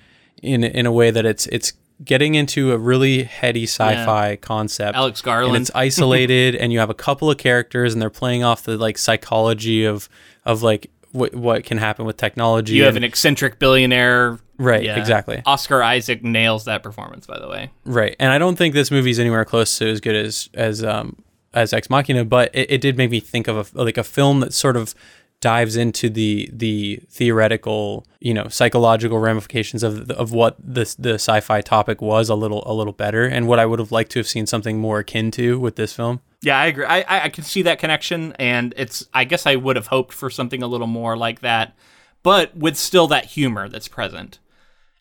in 0.44 0.64
in 0.64 0.86
a 0.86 0.92
way 0.92 1.10
that 1.12 1.26
it's 1.26 1.48
it's 1.48 1.74
getting 2.04 2.36
into 2.36 2.72
a 2.74 2.78
really 2.78 3.24
heady 3.24 3.64
sci-fi 3.64 4.36
concept. 4.36 4.96
Alex 4.96 5.22
Garland. 5.22 5.56
and 5.56 5.62
it's 5.64 5.72
isolated, 5.76 6.56
and 6.56 6.72
you 6.72 6.80
have 6.80 6.90
a 6.90 6.94
couple 6.94 7.32
of 7.32 7.38
characters, 7.38 7.94
and 7.94 8.02
they're 8.02 8.10
playing 8.10 8.44
off 8.44 8.64
the 8.64 8.78
like 8.78 8.98
psychology 8.98 9.86
of 9.86 10.08
of 10.46 10.62
like 10.62 10.92
what 11.14 11.34
what 11.34 11.64
can 11.64 11.78
happen 11.78 12.06
with 12.06 12.18
technology. 12.18 12.74
you 12.76 12.84
have 12.84 12.96
and- 12.98 13.04
an 13.06 13.10
eccentric 13.10 13.58
billionaire. 13.60 14.38
right, 14.60 14.84
Yeah. 14.84 15.00
exactly, 15.00 15.42
Oscar 15.46 15.82
Isaac 15.82 16.24
nails 16.24 16.66
that 16.66 16.84
performance, 16.84 17.26
by 17.26 17.40
the 17.40 17.48
way. 17.48 17.72
right. 17.86 18.16
And 18.20 18.32
I 18.32 18.38
don't 18.38 18.58
think 18.58 18.74
this 18.74 18.92
movie's 18.92 19.20
anywhere 19.20 19.46
close 19.46 19.78
to 19.80 19.88
as 19.90 20.00
good 20.02 20.16
as 20.16 20.50
as 20.54 20.84
um 20.84 21.16
as 21.54 21.72
Ex 21.74 21.90
Machina, 21.90 22.26
but 22.26 22.54
it, 22.54 22.70
it 22.72 22.82
did 22.82 22.98
make 22.98 23.10
me 23.10 23.20
think 23.22 23.48
of 23.48 23.74
a 23.74 23.84
like 23.84 23.98
a 23.98 24.04
film 24.04 24.42
that 24.42 24.54
sort 24.54 24.76
of 24.78 24.94
dives 25.40 25.76
into 25.76 26.10
the 26.10 26.50
the 26.52 27.00
theoretical, 27.10 28.06
you 28.20 28.34
know, 28.34 28.48
psychological 28.48 29.20
ramifications 29.20 29.84
of 29.84 30.10
of 30.12 30.32
what 30.32 30.56
this 30.60 30.96
the 30.96 31.14
sci-fi 31.16 31.62
topic 31.62 32.02
was 32.02 32.30
a 32.30 32.36
little 32.36 32.64
a 32.66 32.74
little 32.74 32.94
better, 32.94 33.26
and 33.26 33.48
what 33.48 33.60
I 33.60 33.66
would 33.66 33.80
have 33.80 33.92
liked 33.92 34.12
to 34.14 34.20
have 34.20 34.28
seen 34.28 34.48
something 34.48 34.80
more 34.80 35.00
akin 35.00 35.30
to 35.32 35.60
with 35.60 35.76
this 35.76 35.94
film. 35.94 36.22
Yeah, 36.42 36.58
I 36.60 36.66
agree. 36.68 36.86
I, 36.86 37.02
I 37.02 37.24
I 37.26 37.30
can 37.30 37.44
see 37.44 37.62
that 37.64 37.80
connection, 37.80 38.34
and 38.40 38.74
it's. 38.78 39.06
I 39.14 39.24
guess 39.26 39.46
I 39.46 39.56
would 39.56 39.76
have 39.76 39.88
hoped 39.88 40.14
for 40.14 40.30
something 40.30 40.62
a 40.64 40.68
little 40.68 40.88
more 40.88 41.16
like 41.18 41.42
that, 41.42 41.76
but 42.24 42.56
with 42.56 42.76
still 42.78 43.08
that 43.08 43.26
humor 43.26 43.70
that's 43.70 43.88
present, 43.88 44.40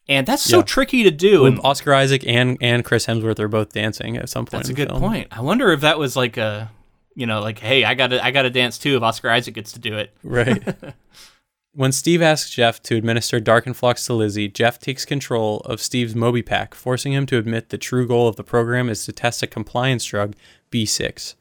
and 0.09 0.27
that's 0.27 0.43
so 0.43 0.59
Yeah. 0.59 0.63
tricky 0.65 1.03
to 1.03 1.11
do. 1.11 1.43
With 1.43 1.59
Oscar 1.65 1.95
Isaac 1.95 2.25
and 2.27 2.59
and 2.61 2.85
Chris 2.85 3.07
Hemsworth 3.07 3.39
are 3.39 3.49
both 3.49 3.73
dancing 3.73 4.17
at 4.19 4.29
some 4.29 4.45
point. 4.45 4.51
that's 4.65 4.69
a 4.69 4.73
the 4.73 4.77
good 4.77 4.89
film. 4.91 5.01
point. 5.01 5.29
I 5.31 5.41
wonder 5.41 5.71
if 5.73 5.81
that 5.81 5.99
was 5.99 6.15
like 6.17 6.37
a, 6.37 6.71
you 7.17 7.27
know, 7.27 7.41
like 7.41 7.59
hey, 7.59 7.83
I 7.83 7.95
got 7.95 8.09
to 8.09 8.25
I 8.25 8.31
got 8.31 8.43
to 8.43 8.51
dance 8.51 8.79
too 8.79 8.97
if 8.97 9.03
Oscar 9.03 9.31
Isaac 9.31 9.55
gets 9.55 9.73
to 9.73 9.81
do 9.81 9.97
it. 9.97 10.15
Right. 10.23 10.63
when 11.73 11.91
Steve 11.91 12.23
asks 12.23 12.51
Jeff 12.51 12.81
to 12.85 12.97
administer 12.97 13.41
Darkenfloxx 13.41 14.07
to 14.07 14.13
Lizzie, 14.15 14.49
Jeff 14.49 14.79
takes 14.79 15.05
control 15.05 15.61
of 15.61 15.81
Steve's 15.81 16.15
MobiPak, 16.15 16.75
forcing 16.75 17.15
him 17.15 17.27
to 17.27 17.39
admit 17.39 17.71
the 17.71 17.79
true 17.79 18.07
goal 18.07 18.29
of 18.29 18.37
the 18.37 18.45
program 18.45 18.89
is 18.89 19.05
to 19.07 19.13
test 19.13 19.43
a 19.43 19.47
compliance 19.47 20.05
drug, 20.05 20.37
B6. 20.71 21.35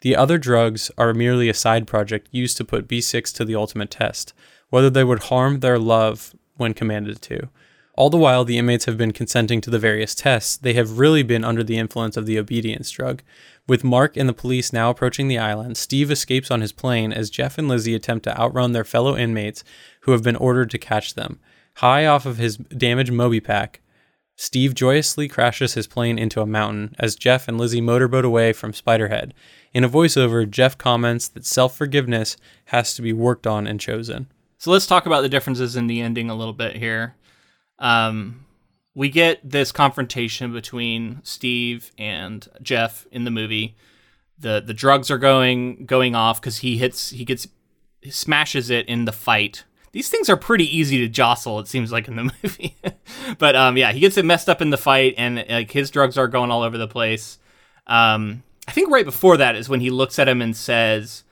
The 0.00 0.14
other 0.14 0.38
drugs 0.38 0.90
are 0.96 1.12
merely 1.12 1.48
a 1.48 1.54
side 1.54 1.88
project 1.88 2.28
used 2.30 2.56
to 2.56 2.64
put 2.64 2.86
B6 2.88 3.34
to 3.34 3.44
the 3.44 3.56
ultimate 3.56 3.90
test, 3.90 4.32
whether 4.70 4.90
they 4.90 5.04
would 5.04 5.24
harm 5.24 5.60
their 5.60 5.78
love 5.78 6.34
when 6.56 6.74
commanded 6.74 7.20
to. 7.22 7.48
All 7.98 8.10
the 8.10 8.16
while 8.16 8.44
the 8.44 8.58
inmates 8.58 8.84
have 8.84 8.96
been 8.96 9.10
consenting 9.10 9.60
to 9.60 9.70
the 9.70 9.78
various 9.80 10.14
tests, 10.14 10.56
they 10.56 10.74
have 10.74 11.00
really 11.00 11.24
been 11.24 11.44
under 11.44 11.64
the 11.64 11.78
influence 11.78 12.16
of 12.16 12.26
the 12.26 12.38
obedience 12.38 12.92
drug. 12.92 13.24
With 13.66 13.82
Mark 13.82 14.16
and 14.16 14.28
the 14.28 14.32
police 14.32 14.72
now 14.72 14.88
approaching 14.88 15.26
the 15.26 15.38
island, 15.38 15.76
Steve 15.76 16.08
escapes 16.12 16.48
on 16.48 16.60
his 16.60 16.70
plane 16.70 17.12
as 17.12 17.28
Jeff 17.28 17.58
and 17.58 17.66
Lizzie 17.66 17.96
attempt 17.96 18.22
to 18.22 18.40
outrun 18.40 18.70
their 18.70 18.84
fellow 18.84 19.16
inmates 19.16 19.64
who 20.02 20.12
have 20.12 20.22
been 20.22 20.36
ordered 20.36 20.70
to 20.70 20.78
catch 20.78 21.14
them. 21.14 21.40
High 21.78 22.06
off 22.06 22.24
of 22.24 22.36
his 22.36 22.56
damaged 22.58 23.10
MobiPak, 23.10 23.78
Steve 24.36 24.76
joyously 24.76 25.26
crashes 25.26 25.74
his 25.74 25.88
plane 25.88 26.20
into 26.20 26.40
a 26.40 26.46
mountain 26.46 26.94
as 27.00 27.16
Jeff 27.16 27.48
and 27.48 27.58
Lizzie 27.58 27.80
motorboat 27.80 28.24
away 28.24 28.52
from 28.52 28.70
Spiderhead. 28.70 29.32
In 29.74 29.82
a 29.82 29.88
voiceover, 29.88 30.48
Jeff 30.48 30.78
comments 30.78 31.26
that 31.26 31.44
self 31.44 31.76
forgiveness 31.76 32.36
has 32.66 32.94
to 32.94 33.02
be 33.02 33.12
worked 33.12 33.48
on 33.48 33.66
and 33.66 33.80
chosen. 33.80 34.28
So 34.56 34.70
let's 34.70 34.86
talk 34.86 35.04
about 35.04 35.22
the 35.22 35.28
differences 35.28 35.74
in 35.74 35.88
the 35.88 36.00
ending 36.00 36.30
a 36.30 36.36
little 36.36 36.52
bit 36.52 36.76
here. 36.76 37.16
Um, 37.78 38.46
we 38.94 39.08
get 39.08 39.48
this 39.48 39.70
confrontation 39.70 40.52
between 40.52 41.20
Steve 41.22 41.92
and 41.98 42.48
Jeff 42.60 43.06
in 43.12 43.24
the 43.24 43.30
movie. 43.30 43.76
the 44.38 44.62
The 44.64 44.74
drugs 44.74 45.10
are 45.10 45.18
going 45.18 45.86
going 45.86 46.14
off 46.14 46.40
because 46.40 46.58
he 46.58 46.78
hits 46.78 47.10
he 47.10 47.24
gets 47.24 47.46
he 48.00 48.10
smashes 48.10 48.70
it 48.70 48.88
in 48.88 49.04
the 49.04 49.12
fight. 49.12 49.64
These 49.92 50.08
things 50.08 50.28
are 50.28 50.36
pretty 50.36 50.64
easy 50.76 50.98
to 50.98 51.08
jostle. 51.08 51.60
It 51.60 51.68
seems 51.68 51.90
like 51.92 52.08
in 52.08 52.16
the 52.16 52.24
movie, 52.42 52.76
but 53.38 53.56
um, 53.56 53.76
yeah, 53.76 53.92
he 53.92 54.00
gets 54.00 54.16
it 54.16 54.24
messed 54.24 54.48
up 54.48 54.60
in 54.60 54.70
the 54.70 54.76
fight, 54.76 55.14
and 55.16 55.44
like 55.48 55.70
his 55.70 55.90
drugs 55.90 56.18
are 56.18 56.28
going 56.28 56.50
all 56.50 56.62
over 56.62 56.76
the 56.76 56.88
place. 56.88 57.38
Um, 57.86 58.42
I 58.66 58.72
think 58.72 58.90
right 58.90 59.04
before 59.04 59.36
that 59.38 59.56
is 59.56 59.68
when 59.68 59.80
he 59.80 59.90
looks 59.90 60.18
at 60.18 60.28
him 60.28 60.42
and 60.42 60.56
says, 60.56 61.24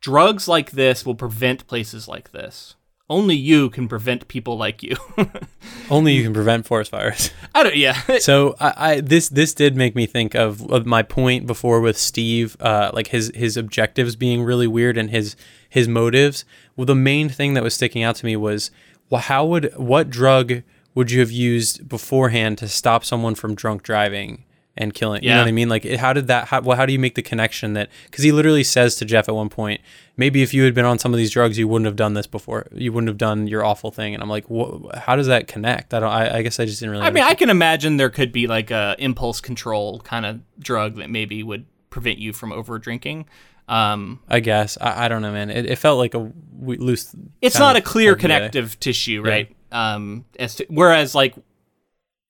"Drugs 0.00 0.46
like 0.48 0.72
this 0.72 1.06
will 1.06 1.14
prevent 1.14 1.66
places 1.66 2.08
like 2.08 2.32
this." 2.32 2.74
Only 3.12 3.36
you 3.36 3.68
can 3.68 3.88
prevent 3.88 4.26
people 4.26 4.56
like 4.56 4.82
you. 4.82 4.96
Only 5.90 6.14
you 6.14 6.22
can 6.22 6.32
prevent 6.32 6.64
forest 6.64 6.90
fires. 6.90 7.30
I 7.54 7.62
don't. 7.62 7.76
Yeah. 7.76 8.00
so 8.20 8.56
I, 8.58 8.72
I 8.76 9.00
this 9.02 9.28
this 9.28 9.52
did 9.52 9.76
make 9.76 9.94
me 9.94 10.06
think 10.06 10.34
of, 10.34 10.70
of 10.72 10.86
my 10.86 11.02
point 11.02 11.46
before 11.46 11.82
with 11.82 11.98
Steve, 11.98 12.56
uh, 12.58 12.90
like 12.94 13.08
his 13.08 13.30
his 13.34 13.58
objectives 13.58 14.16
being 14.16 14.42
really 14.42 14.66
weird 14.66 14.96
and 14.96 15.10
his 15.10 15.36
his 15.68 15.88
motives. 15.88 16.46
Well, 16.74 16.86
the 16.86 16.94
main 16.94 17.28
thing 17.28 17.52
that 17.52 17.62
was 17.62 17.74
sticking 17.74 18.02
out 18.02 18.16
to 18.16 18.24
me 18.24 18.34
was, 18.34 18.70
well, 19.10 19.20
how 19.20 19.44
would 19.44 19.70
what 19.76 20.08
drug 20.08 20.62
would 20.94 21.10
you 21.10 21.20
have 21.20 21.30
used 21.30 21.86
beforehand 21.86 22.56
to 22.58 22.68
stop 22.68 23.04
someone 23.04 23.34
from 23.34 23.54
drunk 23.54 23.82
driving 23.82 24.44
and 24.76 24.94
killing? 24.94 25.22
You 25.22 25.30
know 25.30 25.38
what 25.42 25.48
I 25.48 25.52
mean? 25.52 25.68
Like, 25.68 25.84
it- 25.84 25.98
how 26.00 26.12
did 26.12 26.26
that? 26.28 26.48
How, 26.48 26.60
well, 26.60 26.76
how 26.76 26.86
do 26.86 26.92
you 26.92 26.98
make 26.98 27.14
the 27.14 27.22
connection 27.22 27.74
that? 27.74 27.88
Because 28.06 28.24
he 28.24 28.32
literally 28.32 28.64
says 28.64 28.96
to 28.96 29.04
Jeff 29.04 29.28
at 29.28 29.34
one 29.34 29.48
point, 29.48 29.80
maybe 30.16 30.42
if 30.42 30.54
you 30.54 30.62
had 30.64 30.74
been 30.74 30.84
on 30.84 30.98
some 30.98 31.12
of 31.12 31.18
these 31.18 31.30
drugs, 31.30 31.58
you 31.58 31.68
wouldn't 31.68 31.86
have 31.86 31.96
done 31.96 32.14
this 32.14 32.26
before. 32.26 32.66
You 32.72 32.92
wouldn't 32.92 33.08
have 33.08 33.18
done 33.18 33.46
your 33.48 33.64
awful 33.64 33.90
thing. 33.90 34.14
And 34.14 34.22
I'm 34.22 34.28
like, 34.30 34.48
wha 34.48 34.96
how 34.98 35.16
does 35.16 35.26
that 35.26 35.46
connect? 35.48 35.92
I 35.94 36.00
don't. 36.00 36.10
I, 36.10 36.38
I 36.38 36.42
guess 36.42 36.58
I 36.60 36.64
just 36.64 36.80
didn't 36.80 36.92
really. 36.92 37.04
I 37.04 37.10
mean, 37.10 37.24
I 37.24 37.34
can 37.34 37.50
imagine 37.50 37.96
there 37.98 38.10
could 38.10 38.32
be 38.32 38.46
like 38.46 38.70
a 38.70 38.96
impulse 38.98 39.40
control 39.40 40.00
kind 40.00 40.24
of 40.26 40.40
drug 40.58 40.96
that 40.96 41.10
maybe 41.10 41.42
would 41.42 41.66
prevent 41.90 42.18
you 42.18 42.32
from 42.32 42.52
over 42.52 42.78
drinking. 42.78 43.26
Um, 43.68 44.20
I 44.28 44.40
guess 44.40 44.76
I, 44.80 45.04
I 45.04 45.08
don't 45.08 45.22
know, 45.22 45.32
man. 45.32 45.48
It, 45.50 45.66
it 45.66 45.76
felt 45.76 45.98
like 45.98 46.14
a 46.14 46.32
w- 46.60 46.80
loose. 46.80 47.14
it's 47.40 47.58
not 47.58 47.76
a 47.76 47.80
clear 47.80 48.16
connective 48.16 48.78
tissue, 48.80 49.22
right? 49.22 49.56
Um, 49.70 50.24
as 50.38 50.56
to, 50.56 50.66
whereas 50.68 51.14
like 51.14 51.34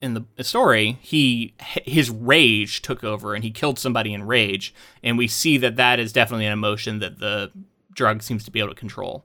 in 0.02 0.26
the 0.36 0.44
story, 0.44 0.98
he 1.00 1.54
his 1.84 2.10
rage 2.10 2.82
took 2.82 3.04
over 3.04 3.34
and 3.34 3.44
he 3.44 3.50
killed 3.50 3.78
somebody 3.78 4.12
in 4.12 4.26
rage, 4.26 4.74
and 5.02 5.16
we 5.16 5.28
see 5.28 5.56
that 5.58 5.76
that 5.76 6.00
is 6.00 6.12
definitely 6.12 6.44
an 6.44 6.52
emotion 6.52 6.98
that 6.98 7.20
the 7.20 7.52
drug 7.94 8.22
seems 8.22 8.44
to 8.44 8.50
be 8.50 8.58
able 8.58 8.70
to 8.70 8.74
control. 8.74 9.24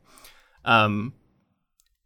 Um, 0.64 1.14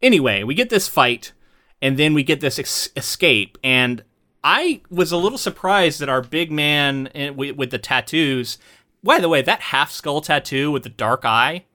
anyway, 0.02 0.44
we 0.44 0.56
get 0.56 0.70
this 0.70 0.88
fight, 0.88 1.34
and 1.82 2.00
then 2.00 2.14
we 2.14 2.24
get 2.24 2.40
this 2.40 2.58
ex- 2.58 2.90
escape, 2.96 3.58
and 3.62 4.04
I 4.44 4.82
was 4.90 5.12
a 5.12 5.18
little 5.18 5.38
surprised 5.38 6.00
that 6.00 6.10
our 6.10 6.22
big 6.22 6.52
man 6.52 7.08
in, 7.08 7.36
with, 7.36 7.58
with 7.58 7.72
the 7.72 7.78
tattoos. 7.78 8.58
By 9.04 9.20
the 9.20 9.30
way, 9.30 9.42
that 9.42 9.60
half 9.62 9.92
skull 9.92 10.22
tattoo 10.22 10.72
with 10.72 10.84
the 10.84 10.90
dark 10.90 11.26
eye, 11.26 11.66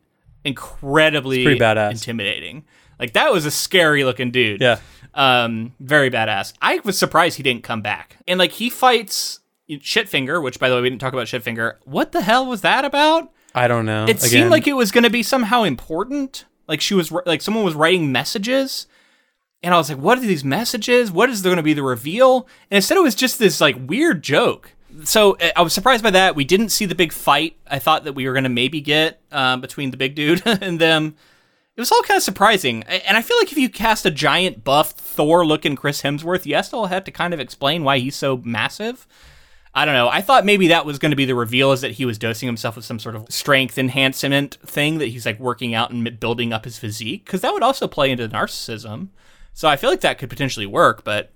incredibly 0.44 1.44
pretty 1.44 1.60
badass. 1.60 1.90
intimidating. 1.90 2.64
Like 2.98 3.12
that 3.12 3.32
was 3.32 3.44
a 3.44 3.50
scary 3.50 4.04
looking 4.04 4.30
dude. 4.30 4.60
Yeah. 4.60 4.78
Um, 5.16 5.74
very 5.80 6.10
badass. 6.10 6.52
I 6.60 6.80
was 6.84 6.98
surprised 6.98 7.38
he 7.38 7.42
didn't 7.42 7.64
come 7.64 7.80
back. 7.80 8.18
And 8.28 8.38
like 8.38 8.52
he 8.52 8.70
fights 8.70 9.40
Shitfinger, 9.68 10.42
which 10.42 10.60
by 10.60 10.68
the 10.68 10.76
way 10.76 10.82
we 10.82 10.90
didn't 10.90 11.00
talk 11.00 11.12
about 11.12 11.26
Shitfinger. 11.26 11.76
What 11.84 12.12
the 12.12 12.20
hell 12.20 12.46
was 12.46 12.60
that 12.60 12.84
about? 12.84 13.32
I 13.54 13.68
don't 13.68 13.86
know. 13.86 14.04
It 14.06 14.20
seemed 14.20 14.50
like 14.50 14.66
it 14.66 14.74
was 14.74 14.90
going 14.92 15.04
to 15.04 15.10
be 15.10 15.22
somehow 15.22 15.62
important. 15.62 16.44
Like 16.68 16.80
she 16.80 16.94
was 16.94 17.10
like 17.10 17.40
someone 17.40 17.64
was 17.64 17.74
writing 17.74 18.12
messages, 18.12 18.86
and 19.62 19.72
I 19.72 19.78
was 19.78 19.88
like, 19.88 19.98
"What 19.98 20.18
are 20.18 20.22
these 20.22 20.44
messages? 20.44 21.10
What 21.10 21.30
is 21.30 21.42
there 21.42 21.50
going 21.50 21.56
to 21.56 21.62
be 21.62 21.72
the 21.72 21.82
reveal?" 21.82 22.46
And 22.70 22.76
instead, 22.76 22.98
it 22.98 23.02
was 23.02 23.14
just 23.14 23.38
this 23.38 23.60
like 23.60 23.76
weird 23.88 24.22
joke. 24.22 24.72
So 25.04 25.36
uh, 25.36 25.50
I 25.56 25.62
was 25.62 25.72
surprised 25.72 26.02
by 26.02 26.10
that. 26.10 26.36
We 26.36 26.44
didn't 26.44 26.68
see 26.70 26.84
the 26.84 26.94
big 26.94 27.12
fight. 27.12 27.56
I 27.66 27.78
thought 27.78 28.04
that 28.04 28.12
we 28.14 28.26
were 28.26 28.32
going 28.32 28.44
to 28.44 28.50
maybe 28.50 28.80
get 28.80 29.20
um, 29.32 29.60
between 29.60 29.90
the 29.90 29.96
big 29.96 30.14
dude 30.14 30.42
and 30.46 30.78
them. 30.78 31.16
It 31.76 31.80
was 31.80 31.92
all 31.92 32.02
kind 32.02 32.16
of 32.16 32.22
surprising. 32.22 32.84
And 32.84 33.18
I 33.18 33.22
feel 33.22 33.36
like 33.36 33.52
if 33.52 33.58
you 33.58 33.68
cast 33.68 34.06
a 34.06 34.10
giant 34.10 34.64
buff 34.64 34.92
Thor 34.92 35.44
looking 35.44 35.76
Chris 35.76 36.00
Hemsworth, 36.00 36.46
you 36.46 36.62
still 36.62 36.86
have 36.86 37.04
to 37.04 37.10
kind 37.10 37.34
of 37.34 37.40
explain 37.40 37.84
why 37.84 37.98
he's 37.98 38.16
so 38.16 38.38
massive. 38.38 39.06
I 39.74 39.84
don't 39.84 39.92
know. 39.92 40.08
I 40.08 40.22
thought 40.22 40.46
maybe 40.46 40.68
that 40.68 40.86
was 40.86 40.98
going 40.98 41.10
to 41.10 41.16
be 41.16 41.26
the 41.26 41.34
reveal 41.34 41.72
is 41.72 41.82
that 41.82 41.90
he 41.90 42.06
was 42.06 42.16
dosing 42.16 42.46
himself 42.46 42.76
with 42.76 42.86
some 42.86 42.98
sort 42.98 43.14
of 43.14 43.26
strength 43.28 43.76
enhancement 43.76 44.54
thing 44.64 44.96
that 44.98 45.08
he's 45.08 45.26
like 45.26 45.38
working 45.38 45.74
out 45.74 45.90
and 45.90 46.18
building 46.18 46.50
up 46.50 46.64
his 46.64 46.78
physique 46.78 47.26
because 47.26 47.42
that 47.42 47.52
would 47.52 47.62
also 47.62 47.86
play 47.86 48.10
into 48.10 48.26
narcissism. 48.26 49.08
So 49.52 49.68
I 49.68 49.76
feel 49.76 49.90
like 49.90 50.00
that 50.00 50.16
could 50.16 50.30
potentially 50.30 50.64
work, 50.64 51.04
but 51.04 51.30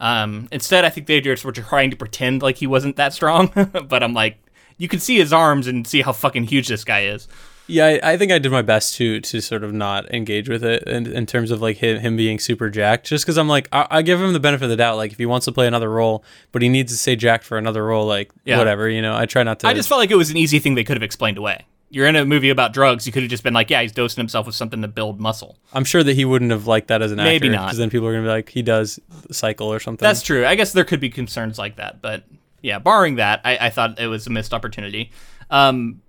um, 0.00 0.48
instead 0.50 0.86
I 0.86 0.88
think 0.88 1.06
they 1.06 1.20
just 1.20 1.44
were 1.44 1.52
trying 1.52 1.90
to 1.90 1.96
pretend 1.96 2.40
like 2.40 2.56
he 2.56 2.66
wasn't 2.66 2.96
that 2.96 3.12
strong. 3.12 3.52
but 3.88 4.02
I'm 4.02 4.14
like, 4.14 4.38
you 4.78 4.88
can 4.88 4.98
see 4.98 5.18
his 5.18 5.34
arms 5.34 5.66
and 5.66 5.86
see 5.86 6.00
how 6.00 6.12
fucking 6.12 6.44
huge 6.44 6.68
this 6.68 6.84
guy 6.84 7.02
is. 7.02 7.28
Yeah, 7.66 7.86
I, 7.86 8.12
I, 8.12 8.16
think 8.16 8.32
I 8.32 8.38
did 8.38 8.50
my 8.50 8.62
best 8.62 8.94
to 8.96 9.20
to 9.20 9.40
sort 9.40 9.64
of 9.64 9.72
not 9.72 10.12
engage 10.12 10.48
with 10.48 10.64
it 10.64 10.82
in, 10.84 11.06
in 11.06 11.26
terms 11.26 11.50
of 11.50 11.62
like 11.62 11.78
him, 11.78 12.00
him 12.00 12.16
being 12.16 12.38
super 12.38 12.70
jacked. 12.70 13.06
Just 13.06 13.24
because 13.24 13.38
I'm 13.38 13.48
like, 13.48 13.68
I, 13.72 13.86
I, 13.90 14.02
give 14.02 14.20
him 14.20 14.32
the 14.32 14.40
benefit 14.40 14.64
of 14.64 14.70
the 14.70 14.76
doubt. 14.76 14.96
Like 14.96 15.12
if 15.12 15.18
he 15.18 15.26
wants 15.26 15.44
to 15.46 15.52
play 15.52 15.66
another 15.66 15.90
role, 15.90 16.24
but 16.50 16.62
he 16.62 16.68
needs 16.68 16.92
to 16.92 16.98
stay 16.98 17.16
jacked 17.16 17.44
for 17.44 17.58
another 17.58 17.84
role, 17.84 18.06
like 18.06 18.30
yeah. 18.44 18.58
whatever, 18.58 18.88
you 18.88 19.00
know. 19.00 19.16
I 19.16 19.26
try 19.26 19.42
not 19.42 19.60
to. 19.60 19.68
I 19.68 19.74
just 19.74 19.88
felt 19.88 20.00
like 20.00 20.10
it 20.10 20.16
was 20.16 20.30
an 20.30 20.36
easy 20.36 20.58
thing 20.58 20.74
they 20.74 20.84
could 20.84 20.96
have 20.96 21.02
explained 21.02 21.38
away. 21.38 21.66
You're 21.88 22.06
in 22.06 22.16
a 22.16 22.24
movie 22.24 22.48
about 22.48 22.72
drugs. 22.72 23.06
You 23.06 23.12
could 23.12 23.22
have 23.22 23.30
just 23.30 23.42
been 23.42 23.52
like, 23.52 23.68
yeah, 23.68 23.82
he's 23.82 23.92
dosing 23.92 24.20
himself 24.20 24.46
with 24.46 24.54
something 24.54 24.80
to 24.80 24.88
build 24.88 25.20
muscle. 25.20 25.58
I'm 25.74 25.84
sure 25.84 26.02
that 26.02 26.14
he 26.14 26.24
wouldn't 26.24 26.50
have 26.50 26.66
liked 26.66 26.88
that 26.88 27.02
as 27.02 27.12
an 27.12 27.18
Maybe 27.18 27.48
actor. 27.48 27.56
not. 27.56 27.66
Because 27.66 27.78
then 27.78 27.90
people 27.90 28.08
are 28.08 28.12
gonna 28.12 28.24
be 28.24 28.30
like, 28.30 28.48
he 28.48 28.62
does 28.62 28.98
cycle 29.30 29.72
or 29.72 29.78
something. 29.78 30.04
That's 30.04 30.22
true. 30.22 30.46
I 30.46 30.54
guess 30.54 30.72
there 30.72 30.84
could 30.84 31.00
be 31.00 31.10
concerns 31.10 31.58
like 31.58 31.76
that, 31.76 32.00
but 32.00 32.24
yeah, 32.62 32.78
barring 32.78 33.16
that, 33.16 33.40
I, 33.44 33.66
I 33.66 33.70
thought 33.70 33.98
it 34.00 34.06
was 34.06 34.26
a 34.26 34.30
missed 34.30 34.54
opportunity. 34.54 35.10
Um, 35.50 36.00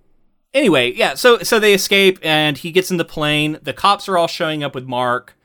anyway, 0.54 0.92
yeah, 0.92 1.14
so 1.14 1.38
so 1.38 1.58
they 1.58 1.74
escape 1.74 2.18
and 2.22 2.56
he 2.56 2.72
gets 2.72 2.90
in 2.90 2.96
the 2.96 3.04
plane. 3.04 3.58
The 3.62 3.72
cops 3.72 4.08
are 4.08 4.16
all 4.16 4.28
showing 4.28 4.62
up 4.62 4.74
with 4.74 4.86
Mark, 4.86 5.36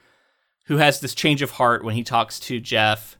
who 0.65 0.77
has 0.77 0.99
this 0.99 1.15
change 1.15 1.41
of 1.41 1.51
heart 1.51 1.83
when 1.83 1.95
he 1.95 2.03
talks 2.03 2.39
to 2.41 2.59
Jeff. 2.59 3.17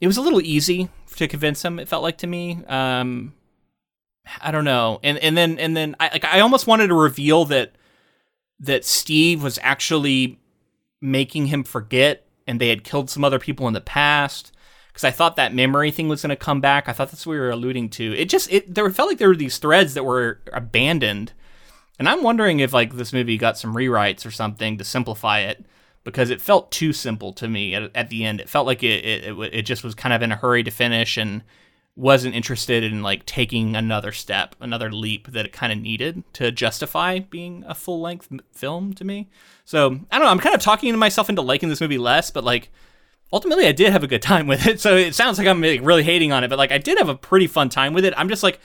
It 0.00 0.06
was 0.06 0.18
a 0.18 0.22
little 0.22 0.42
easy 0.42 0.90
to 1.16 1.26
convince 1.26 1.64
him. 1.64 1.78
It 1.78 1.88
felt 1.88 2.02
like 2.02 2.18
to 2.18 2.26
me. 2.26 2.62
Um, 2.66 3.34
I 4.40 4.50
don't 4.50 4.64
know, 4.64 5.00
and 5.02 5.18
and 5.18 5.36
then 5.36 5.58
and 5.58 5.76
then 5.76 5.96
I 5.98 6.10
like 6.10 6.24
I 6.24 6.40
almost 6.40 6.66
wanted 6.66 6.88
to 6.88 6.94
reveal 6.94 7.44
that 7.46 7.72
that 8.60 8.84
Steve 8.84 9.42
was 9.42 9.58
actually 9.62 10.38
making 11.00 11.46
him 11.46 11.64
forget, 11.64 12.26
and 12.46 12.60
they 12.60 12.68
had 12.68 12.84
killed 12.84 13.08
some 13.08 13.24
other 13.24 13.38
people 13.38 13.66
in 13.68 13.74
the 13.74 13.80
past 13.80 14.52
because 14.96 15.04
I 15.04 15.10
thought 15.10 15.36
that 15.36 15.52
memory 15.52 15.90
thing 15.90 16.08
was 16.08 16.22
going 16.22 16.30
to 16.30 16.36
come 16.36 16.62
back. 16.62 16.88
I 16.88 16.94
thought 16.94 17.10
that's 17.10 17.26
what 17.26 17.32
we 17.32 17.38
were 17.38 17.50
alluding 17.50 17.90
to. 17.90 18.16
It 18.16 18.30
just 18.30 18.50
it 18.50 18.74
there 18.74 18.88
felt 18.90 19.10
like 19.10 19.18
there 19.18 19.28
were 19.28 19.36
these 19.36 19.58
threads 19.58 19.92
that 19.92 20.06
were 20.06 20.40
abandoned, 20.54 21.34
and 21.98 22.08
I'm 22.08 22.22
wondering 22.22 22.60
if 22.60 22.72
like 22.72 22.94
this 22.94 23.12
movie 23.12 23.36
got 23.36 23.58
some 23.58 23.74
rewrites 23.74 24.24
or 24.24 24.30
something 24.30 24.78
to 24.78 24.84
simplify 24.84 25.40
it 25.40 25.66
because 26.02 26.30
it 26.30 26.40
felt 26.40 26.72
too 26.72 26.94
simple 26.94 27.34
to 27.34 27.46
me 27.46 27.74
at, 27.74 27.90
at 27.94 28.08
the 28.08 28.24
end. 28.24 28.40
It 28.40 28.48
felt 28.48 28.66
like 28.66 28.82
it, 28.82 29.04
it 29.04 29.38
it 29.52 29.62
just 29.62 29.84
was 29.84 29.94
kind 29.94 30.14
of 30.14 30.22
in 30.22 30.32
a 30.32 30.36
hurry 30.36 30.62
to 30.62 30.70
finish 30.70 31.18
and 31.18 31.42
wasn't 31.94 32.34
interested 32.34 32.82
in 32.82 33.02
like 33.02 33.26
taking 33.26 33.76
another 33.76 34.12
step, 34.12 34.56
another 34.62 34.90
leap 34.90 35.30
that 35.30 35.44
it 35.44 35.52
kind 35.52 35.74
of 35.74 35.78
needed 35.78 36.24
to 36.32 36.50
justify 36.50 37.18
being 37.18 37.64
a 37.68 37.74
full 37.74 38.00
length 38.00 38.30
film 38.52 38.94
to 38.94 39.04
me. 39.04 39.28
So 39.66 39.88
I 40.10 40.16
don't 40.16 40.24
know. 40.24 40.30
I'm 40.30 40.38
kind 40.38 40.54
of 40.54 40.62
talking 40.62 40.90
to 40.90 40.96
myself 40.96 41.28
into 41.28 41.42
liking 41.42 41.68
this 41.68 41.82
movie 41.82 41.98
less, 41.98 42.30
but 42.30 42.44
like 42.44 42.70
ultimately 43.32 43.66
I 43.66 43.72
did 43.72 43.92
have 43.92 44.04
a 44.04 44.08
good 44.08 44.22
time 44.22 44.46
with 44.46 44.66
it. 44.66 44.80
So 44.80 44.96
it 44.96 45.14
sounds 45.14 45.38
like 45.38 45.46
I'm 45.46 45.60
really 45.60 46.02
hating 46.02 46.32
on 46.32 46.44
it, 46.44 46.48
but 46.48 46.58
like 46.58 46.72
I 46.72 46.78
did 46.78 46.98
have 46.98 47.08
a 47.08 47.14
pretty 47.14 47.46
fun 47.46 47.68
time 47.68 47.92
with 47.92 48.04
it. 48.04 48.14
I'm 48.16 48.28
just 48.28 48.42
like 48.42 48.60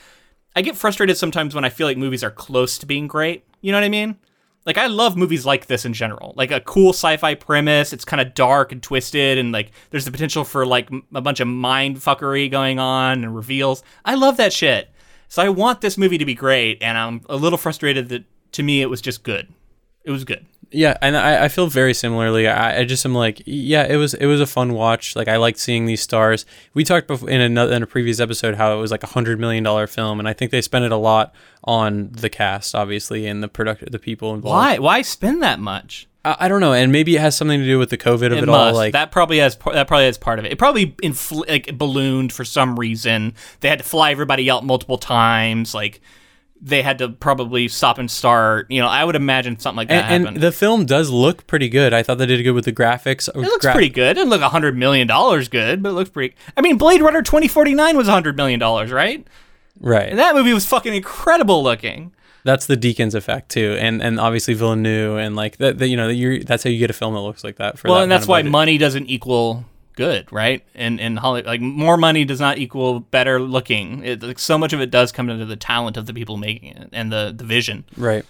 I 0.55 0.61
get 0.61 0.75
frustrated 0.75 1.17
sometimes 1.17 1.55
when 1.55 1.65
I 1.65 1.69
feel 1.69 1.87
like 1.87 1.97
movies 1.97 2.23
are 2.23 2.31
close 2.31 2.77
to 2.79 2.85
being 2.85 3.07
great. 3.07 3.45
You 3.61 3.71
know 3.71 3.77
what 3.77 3.85
I 3.85 3.89
mean? 3.89 4.17
Like 4.65 4.77
I 4.77 4.87
love 4.87 5.17
movies 5.17 5.45
like 5.45 5.65
this 5.65 5.85
in 5.85 5.93
general. 5.93 6.33
Like 6.35 6.51
a 6.51 6.59
cool 6.59 6.89
sci-fi 6.89 7.35
premise, 7.35 7.93
it's 7.93 8.05
kind 8.05 8.21
of 8.21 8.33
dark 8.33 8.71
and 8.71 8.83
twisted 8.83 9.37
and 9.37 9.51
like 9.51 9.71
there's 9.89 10.05
the 10.05 10.11
potential 10.11 10.43
for 10.43 10.65
like 10.65 10.89
a 11.13 11.21
bunch 11.21 11.39
of 11.39 11.47
mind 11.47 11.97
fuckery 11.97 12.49
going 12.51 12.77
on 12.77 13.23
and 13.23 13.35
reveals. 13.35 13.83
I 14.05 14.15
love 14.15 14.37
that 14.37 14.53
shit. 14.53 14.89
So 15.29 15.41
I 15.41 15.49
want 15.49 15.81
this 15.81 15.97
movie 15.97 16.17
to 16.17 16.25
be 16.25 16.35
great 16.35 16.83
and 16.83 16.97
I'm 16.97 17.21
a 17.29 17.37
little 17.37 17.57
frustrated 17.57 18.09
that 18.09 18.25
to 18.53 18.63
me 18.63 18.81
it 18.81 18.89
was 18.89 19.01
just 19.01 19.23
good. 19.23 19.51
It 20.03 20.11
was 20.11 20.25
good 20.25 20.45
yeah, 20.71 20.97
and 21.01 21.17
I, 21.17 21.45
I 21.45 21.47
feel 21.49 21.67
very 21.67 21.93
similarly. 21.93 22.47
I, 22.47 22.79
I 22.79 22.83
just 22.85 23.05
am 23.05 23.13
like, 23.13 23.41
yeah, 23.45 23.85
it 23.85 23.97
was 23.97 24.13
it 24.13 24.25
was 24.25 24.39
a 24.39 24.47
fun 24.47 24.73
watch. 24.73 25.15
Like 25.15 25.27
I 25.27 25.37
liked 25.37 25.59
seeing 25.59 25.85
these 25.85 26.01
stars. 26.01 26.45
We 26.73 26.83
talked 26.83 27.07
before 27.07 27.29
in 27.29 27.41
another 27.41 27.75
in 27.75 27.83
a 27.83 27.87
previous 27.87 28.19
episode 28.19 28.55
how 28.55 28.75
it 28.77 28.79
was 28.79 28.91
like 28.91 29.03
a 29.03 29.07
hundred 29.07 29.39
million 29.39 29.63
dollar 29.63 29.87
film, 29.87 30.19
and 30.19 30.27
I 30.27 30.33
think 30.33 30.51
they 30.51 30.61
spent 30.61 30.85
it 30.85 30.91
a 30.91 30.97
lot 30.97 31.33
on 31.63 32.09
the 32.11 32.29
cast, 32.29 32.73
obviously, 32.73 33.27
and 33.27 33.43
the 33.43 33.47
product, 33.47 33.91
the 33.91 33.99
people 33.99 34.33
involved. 34.33 34.55
Why? 34.55 34.77
Why 34.77 35.01
spend 35.01 35.43
that 35.43 35.59
much? 35.59 36.07
I, 36.23 36.47
don't 36.49 36.61
know, 36.61 36.73
and 36.73 36.91
maybe 36.91 37.15
it 37.15 37.19
has 37.19 37.35
something 37.35 37.59
to 37.59 37.65
do 37.65 37.79
with 37.79 37.89
the 37.89 37.97
COVID 37.97 38.27
of 38.27 38.33
it, 38.33 38.43
it 38.43 38.49
all. 38.49 38.73
Like 38.73 38.93
that 38.93 39.11
probably 39.11 39.39
has 39.39 39.57
that 39.73 39.87
probably 39.87 40.05
has 40.05 40.19
part 40.19 40.37
of 40.37 40.45
it. 40.45 40.51
It 40.51 40.59
probably 40.59 40.91
infl- 41.03 41.49
like 41.49 41.75
ballooned 41.77 42.31
for 42.31 42.45
some 42.45 42.79
reason. 42.79 43.33
They 43.61 43.69
had 43.69 43.79
to 43.79 43.85
fly 43.85 44.11
everybody 44.11 44.49
out 44.49 44.63
multiple 44.63 44.99
times. 44.99 45.73
Like 45.73 45.99
they 46.61 46.83
had 46.83 46.99
to 46.99 47.09
probably 47.09 47.67
stop 47.67 47.97
and 47.97 48.09
start. 48.09 48.69
You 48.69 48.81
know, 48.81 48.87
I 48.87 49.03
would 49.03 49.15
imagine 49.15 49.57
something 49.57 49.77
like 49.77 49.87
that 49.89 50.11
and, 50.11 50.27
and 50.27 50.37
the 50.37 50.51
film 50.51 50.85
does 50.85 51.09
look 51.09 51.47
pretty 51.47 51.69
good. 51.69 51.93
I 51.93 52.03
thought 52.03 52.19
they 52.19 52.27
did 52.27 52.43
good 52.43 52.51
with 52.51 52.65
the 52.65 52.73
graphics. 52.73 53.27
It 53.27 53.35
looks 53.35 53.65
Gra- 53.65 53.73
pretty 53.73 53.89
good. 53.89 54.11
It 54.11 54.13
didn't 54.15 54.29
look 54.29 54.41
hundred 54.41 54.77
million 54.77 55.07
dollars 55.07 55.47
good, 55.47 55.81
but 55.81 55.89
it 55.89 55.93
looks 55.93 56.09
pretty. 56.09 56.35
I 56.55 56.61
mean, 56.61 56.77
Blade 56.77 57.01
Runner 57.01 57.23
twenty 57.23 57.47
forty 57.47 57.73
nine 57.73 57.97
was 57.97 58.07
hundred 58.07 58.37
million 58.37 58.59
dollars, 58.59 58.91
right? 58.91 59.25
Right. 59.79 60.09
And 60.09 60.19
that 60.19 60.35
movie 60.35 60.53
was 60.53 60.65
fucking 60.65 60.93
incredible 60.93 61.63
looking. 61.63 62.13
That's 62.43 62.65
the 62.65 62.77
Deakins 62.77 63.13
effect 63.13 63.49
too, 63.49 63.77
and 63.79 64.01
and 64.01 64.19
obviously 64.19 64.53
Villeneuve, 64.53 65.17
and 65.17 65.35
like 65.35 65.57
that. 65.57 65.79
You 65.79 65.95
know, 65.95 66.09
you 66.09 66.43
that's 66.43 66.63
how 66.63 66.69
you 66.69 66.79
get 66.79 66.89
a 66.89 66.93
film 66.93 67.13
that 67.13 67.21
looks 67.21 67.43
like 67.43 67.57
that. 67.57 67.77
For 67.77 67.87
well, 67.87 67.97
that 67.97 68.03
and 68.03 68.11
that's 68.11 68.27
why 68.27 68.41
money 68.41 68.77
doesn't 68.77 69.07
equal 69.07 69.65
good, 69.95 70.31
right? 70.31 70.63
And 70.75 70.99
and 70.99 71.19
Hollywood, 71.19 71.45
like 71.45 71.61
more 71.61 71.97
money 71.97 72.25
does 72.25 72.39
not 72.39 72.57
equal 72.57 72.99
better 72.99 73.39
looking. 73.39 74.03
It, 74.03 74.23
like, 74.23 74.39
so 74.39 74.57
much 74.57 74.73
of 74.73 74.81
it 74.81 74.91
does 74.91 75.11
come 75.11 75.27
down 75.27 75.39
to 75.39 75.45
the 75.45 75.55
talent 75.55 75.97
of 75.97 76.05
the 76.05 76.13
people 76.13 76.37
making 76.37 76.75
it 76.75 76.89
and 76.91 77.11
the 77.11 77.33
the 77.35 77.43
vision. 77.43 77.85
Right. 77.97 78.25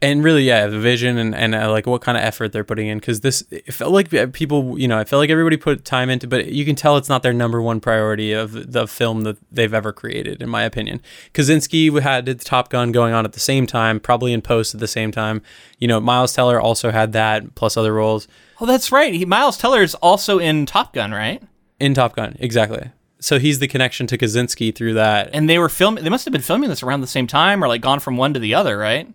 And 0.00 0.22
really, 0.22 0.44
yeah, 0.44 0.68
the 0.68 0.78
vision 0.78 1.18
and, 1.18 1.34
and 1.34 1.56
uh, 1.56 1.72
like 1.72 1.84
what 1.84 2.02
kind 2.02 2.16
of 2.16 2.22
effort 2.22 2.52
they're 2.52 2.62
putting 2.62 2.86
in. 2.86 2.98
Because 2.98 3.20
this, 3.20 3.42
it 3.50 3.74
felt 3.74 3.92
like 3.92 4.14
uh, 4.14 4.28
people, 4.28 4.78
you 4.78 4.86
know, 4.86 4.96
I 4.96 5.02
felt 5.02 5.18
like 5.18 5.28
everybody 5.28 5.56
put 5.56 5.84
time 5.84 6.08
into, 6.08 6.28
but 6.28 6.52
you 6.52 6.64
can 6.64 6.76
tell 6.76 6.96
it's 6.96 7.08
not 7.08 7.24
their 7.24 7.32
number 7.32 7.60
one 7.60 7.80
priority 7.80 8.32
of 8.32 8.72
the 8.72 8.86
film 8.86 9.22
that 9.22 9.38
they've 9.50 9.74
ever 9.74 9.92
created, 9.92 10.40
in 10.40 10.48
my 10.48 10.62
opinion. 10.62 11.00
Kosinski 11.34 12.00
had 12.00 12.26
the 12.26 12.36
Top 12.36 12.70
Gun 12.70 12.92
going 12.92 13.12
on 13.12 13.24
at 13.24 13.32
the 13.32 13.40
same 13.40 13.66
time, 13.66 13.98
probably 13.98 14.32
in 14.32 14.40
post 14.40 14.72
at 14.72 14.78
the 14.78 14.86
same 14.86 15.10
time. 15.10 15.42
You 15.80 15.88
know, 15.88 16.00
Miles 16.00 16.32
Teller 16.32 16.60
also 16.60 16.92
had 16.92 17.12
that, 17.14 17.56
plus 17.56 17.76
other 17.76 17.92
roles. 17.92 18.28
Oh, 18.60 18.66
that's 18.66 18.92
right. 18.92 19.12
He, 19.12 19.24
Miles 19.24 19.58
Teller 19.58 19.82
is 19.82 19.96
also 19.96 20.38
in 20.38 20.64
Top 20.64 20.92
Gun, 20.92 21.10
right? 21.10 21.42
In 21.80 21.94
Top 21.94 22.14
Gun, 22.14 22.36
exactly. 22.38 22.92
So 23.18 23.40
he's 23.40 23.58
the 23.58 23.66
connection 23.66 24.06
to 24.06 24.18
Kosinski 24.18 24.72
through 24.72 24.94
that. 24.94 25.30
And 25.32 25.50
they 25.50 25.58
were 25.58 25.68
filming. 25.68 26.04
They 26.04 26.10
must 26.10 26.24
have 26.24 26.30
been 26.30 26.40
filming 26.40 26.68
this 26.68 26.84
around 26.84 27.00
the 27.00 27.08
same 27.08 27.26
time, 27.26 27.64
or 27.64 27.66
like 27.66 27.80
gone 27.80 27.98
from 27.98 28.16
one 28.16 28.32
to 28.34 28.38
the 28.38 28.54
other, 28.54 28.78
right? 28.78 29.12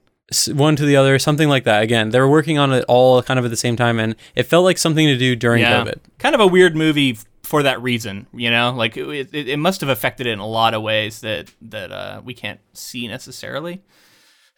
One 0.47 0.75
to 0.75 0.85
the 0.85 0.95
other, 0.95 1.19
something 1.19 1.49
like 1.49 1.63
that. 1.63 1.83
Again, 1.83 2.09
they 2.09 2.19
were 2.19 2.29
working 2.29 2.57
on 2.57 2.71
it 2.73 2.85
all 2.87 3.21
kind 3.23 3.39
of 3.39 3.45
at 3.45 3.51
the 3.51 3.57
same 3.57 3.75
time, 3.75 3.99
and 3.99 4.15
it 4.35 4.43
felt 4.43 4.63
like 4.63 4.77
something 4.77 5.07
to 5.07 5.17
do 5.17 5.35
during 5.35 5.61
yeah. 5.61 5.83
COVID. 5.83 5.99
Kind 6.19 6.35
of 6.35 6.41
a 6.41 6.47
weird 6.47 6.75
movie 6.75 7.17
for 7.43 7.63
that 7.63 7.81
reason, 7.81 8.27
you 8.33 8.49
know. 8.49 8.73
Like 8.75 8.97
it, 8.97 9.33
it, 9.33 9.47
it 9.49 9.57
must 9.57 9.81
have 9.81 9.89
affected 9.89 10.27
it 10.27 10.31
in 10.31 10.39
a 10.39 10.47
lot 10.47 10.73
of 10.73 10.81
ways 10.81 11.21
that 11.21 11.53
that 11.61 11.91
uh, 11.91 12.21
we 12.23 12.33
can't 12.33 12.59
see 12.73 13.07
necessarily. 13.07 13.81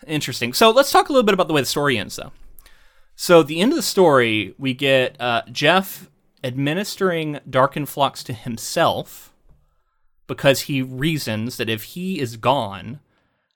Interesting. 0.07 0.53
So 0.53 0.71
let's 0.71 0.91
talk 0.91 1.09
a 1.09 1.11
little 1.11 1.25
bit 1.25 1.33
about 1.33 1.47
the 1.47 1.53
way 1.53 1.61
the 1.61 1.67
story 1.67 1.97
ends, 1.97 2.15
though. 2.15 2.31
So 3.15 3.43
the 3.43 3.61
end 3.61 3.71
of 3.71 3.77
the 3.77 3.81
story, 3.83 4.53
we 4.57 4.73
get 4.73 5.19
uh, 5.19 5.43
Jeff 5.51 6.09
administering 6.43 7.39
Darkenfloxx 7.49 8.23
to 8.25 8.33
himself 8.33 9.33
because 10.27 10.61
he 10.61 10.81
reasons 10.81 11.57
that 11.57 11.69
if 11.69 11.83
he 11.83 12.19
is 12.19 12.37
gone, 12.37 12.99